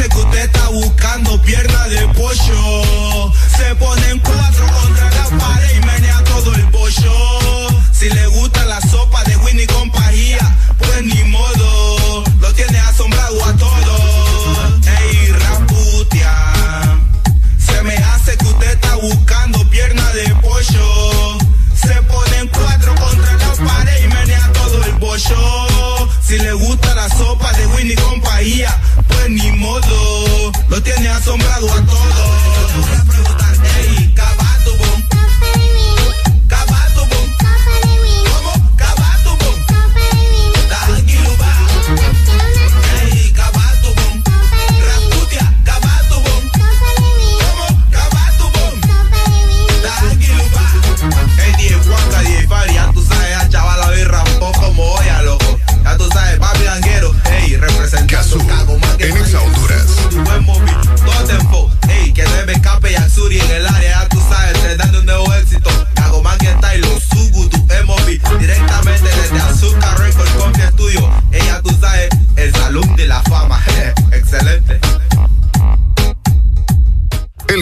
Hace 0.00 0.08
que 0.08 0.16
usted 0.16 0.44
está 0.46 0.68
buscando 0.70 1.42
pierna 1.42 1.88
de 1.88 2.08
pollo. 2.14 2.89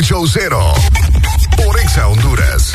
Show 0.09 0.27
cero. 0.27 0.73
Por 1.55 1.77
Honduras. 2.07 2.73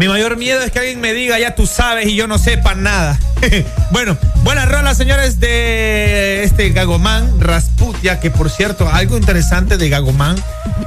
Mi 0.00 0.08
mayor 0.08 0.36
miedo 0.36 0.60
es 0.62 0.72
que 0.72 0.80
alguien 0.80 1.00
me 1.00 1.12
diga, 1.12 1.38
ya 1.38 1.54
tú 1.54 1.68
sabes, 1.68 2.08
y 2.08 2.16
yo 2.16 2.26
no 2.26 2.38
sepa 2.38 2.74
nada. 2.74 3.16
bueno, 3.92 4.18
buenas 4.42 4.68
rolas, 4.68 4.96
señores, 4.96 5.38
de 5.38 6.42
este 6.42 6.70
Gagomán, 6.70 7.40
Rasputia, 7.40 8.18
que 8.18 8.32
por 8.32 8.50
cierto, 8.50 8.90
algo 8.90 9.16
interesante 9.16 9.76
de 9.76 9.88
Gagomán, 9.88 10.34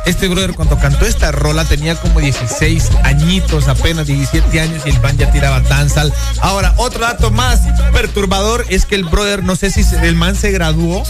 este 0.05 0.27
brother 0.27 0.53
cuando 0.53 0.77
cantó 0.77 1.05
esta 1.05 1.31
rola 1.31 1.65
tenía 1.65 1.95
como 1.95 2.19
16 2.19 2.89
añitos, 3.03 3.67
apenas 3.67 4.07
17 4.07 4.59
años, 4.59 4.83
y 4.85 4.89
el 4.89 4.99
man 5.01 5.17
ya 5.17 5.31
tiraba 5.31 5.59
danzal. 5.61 6.13
Ahora, 6.41 6.73
otro 6.77 7.01
dato 7.01 7.31
más 7.31 7.61
perturbador 7.93 8.65
es 8.69 8.85
que 8.85 8.95
el 8.95 9.05
brother, 9.05 9.43
no 9.43 9.55
sé 9.55 9.71
si 9.71 9.83
el 10.01 10.15
man 10.15 10.35
se 10.35 10.51
graduó 10.51 11.03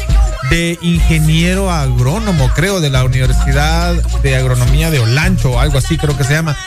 de 0.49 0.79
ingeniero 0.81 1.71
agrónomo, 1.71 2.49
creo, 2.55 2.79
de 2.79 2.89
la 2.89 3.03
Universidad 3.03 3.93
de 4.23 4.35
Agronomía 4.35 4.89
de 4.89 4.99
Olancho 4.99 5.51
o 5.51 5.59
algo 5.59 5.77
así, 5.77 5.97
creo 5.97 6.17
que 6.17 6.23
se 6.23 6.33
llama. 6.33 6.57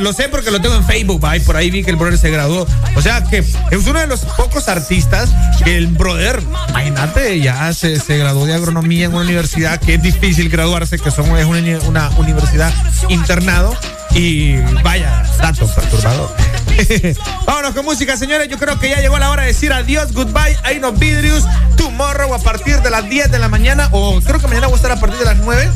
Lo 0.00 0.12
sé 0.12 0.28
porque 0.28 0.50
lo 0.50 0.60
tengo 0.60 0.74
en 0.74 0.84
Facebook, 0.84 1.24
ahí 1.26 1.40
por 1.40 1.56
ahí 1.56 1.70
vi 1.70 1.84
que 1.84 1.90
el 1.90 1.96
brother 1.96 2.18
se 2.18 2.30
graduó. 2.30 2.66
O 2.94 3.02
sea 3.02 3.22
que 3.24 3.38
es 3.38 3.86
uno 3.86 4.00
de 4.00 4.06
los 4.06 4.20
pocos 4.20 4.68
artistas 4.68 5.30
que 5.62 5.76
el 5.76 5.88
brother, 5.88 6.42
imagínate, 6.70 7.40
ya 7.40 7.72
se, 7.74 8.00
se 8.00 8.16
graduó 8.16 8.46
de 8.46 8.54
agronomía 8.54 9.06
en 9.06 9.12
una 9.12 9.22
universidad 9.22 9.80
que 9.80 9.94
es 9.94 10.02
difícil 10.02 10.48
graduarse, 10.48 10.98
que 10.98 11.10
son, 11.10 11.36
es 11.36 11.44
una, 11.44 11.55
una 11.86 12.10
universidad 12.18 12.70
internado. 13.08 13.74
Y 14.14 14.56
vaya, 14.82 15.22
dato 15.38 15.66
perturbador. 15.74 16.34
Vámonos 17.46 17.74
con 17.74 17.84
música, 17.84 18.16
señores. 18.16 18.48
Yo 18.48 18.58
creo 18.58 18.78
que 18.78 18.90
ya 18.90 19.00
llegó 19.00 19.18
la 19.18 19.30
hora 19.30 19.42
de 19.42 19.48
decir 19.48 19.72
adiós, 19.72 20.12
goodbye. 20.12 20.56
Hay 20.62 20.78
no 20.78 20.92
vidrios 20.92 21.44
tomorrow 21.76 22.32
a 22.34 22.38
partir 22.38 22.80
de 22.82 22.90
las 22.90 23.08
10 23.08 23.30
de 23.30 23.38
la 23.38 23.48
mañana. 23.48 23.88
O 23.92 24.20
creo 24.20 24.40
que 24.40 24.48
mañana 24.48 24.66
voy 24.66 24.74
a 24.74 24.76
estar 24.76 24.92
a 24.92 25.00
partir 25.00 25.18
de 25.18 25.24
las 25.24 25.36
9 25.38 25.70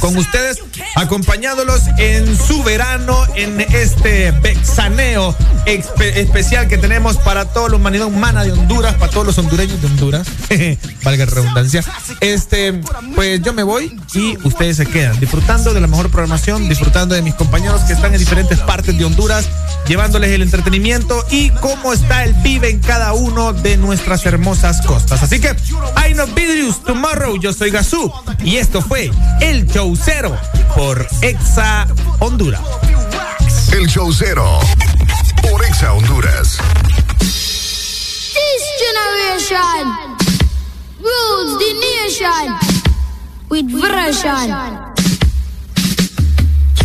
con 0.00 0.16
ustedes, 0.18 0.58
acompañándolos 0.96 1.82
en 1.96 2.36
su 2.36 2.62
verano, 2.62 3.16
en 3.36 3.60
este 3.60 4.32
vexaneo 4.32 5.34
especial 5.64 6.68
que 6.68 6.76
tenemos 6.76 7.16
para 7.16 7.46
toda 7.46 7.70
la 7.70 7.76
humanidad 7.76 8.06
humana 8.06 8.44
de 8.44 8.52
Honduras, 8.52 8.94
para 8.96 9.10
todos 9.10 9.26
los 9.26 9.38
hondureños 9.38 9.80
de 9.80 9.86
Honduras, 9.86 10.28
valga 11.04 11.24
la 11.24 11.30
redundancia. 11.30 11.82
Este, 12.20 12.74
pues 13.14 13.40
yo 13.40 13.54
me 13.54 13.62
voy 13.62 13.98
y 14.12 14.36
ustedes 14.46 14.76
se 14.76 14.86
quedan 14.86 15.18
disfrutando 15.20 15.72
de 15.72 15.80
la 15.80 15.86
mejor 15.86 16.10
programación, 16.10 16.68
disfrutando 16.68 17.14
de 17.14 17.22
mis 17.22 17.34
compañeros 17.34 17.53
que 17.86 17.92
están 17.92 18.12
en 18.12 18.18
diferentes 18.18 18.58
partes 18.58 18.98
de 18.98 19.04
Honduras, 19.04 19.46
llevándoles 19.86 20.32
el 20.32 20.42
entretenimiento 20.42 21.24
y 21.30 21.50
cómo 21.50 21.92
está 21.92 22.24
el 22.24 22.34
vive 22.34 22.68
en 22.68 22.80
cada 22.80 23.12
uno 23.12 23.52
de 23.52 23.76
nuestras 23.76 24.26
hermosas 24.26 24.84
costas. 24.84 25.22
Así 25.22 25.40
que, 25.40 25.50
I 25.50 26.14
know 26.14 26.26
vidrios 26.34 26.82
tomorrow. 26.82 27.36
Yo 27.36 27.52
soy 27.52 27.70
Gazú 27.70 28.12
y 28.42 28.56
esto 28.56 28.82
fue 28.82 29.12
El 29.40 29.66
Show 29.70 29.94
Cero 29.96 30.36
por 30.74 31.06
Exa 31.22 31.86
Honduras. 32.18 32.60
El 33.72 33.86
show 33.86 34.12
cero. 34.12 34.58
Por 35.42 35.64
Exa 35.64 35.92
Honduras. 35.92 36.58
This 37.20 38.62
generation 38.80 39.86
rules 40.98 41.58
the 41.58 41.72
nation 41.74 42.58
with 43.48 43.66
version. 43.70 45.03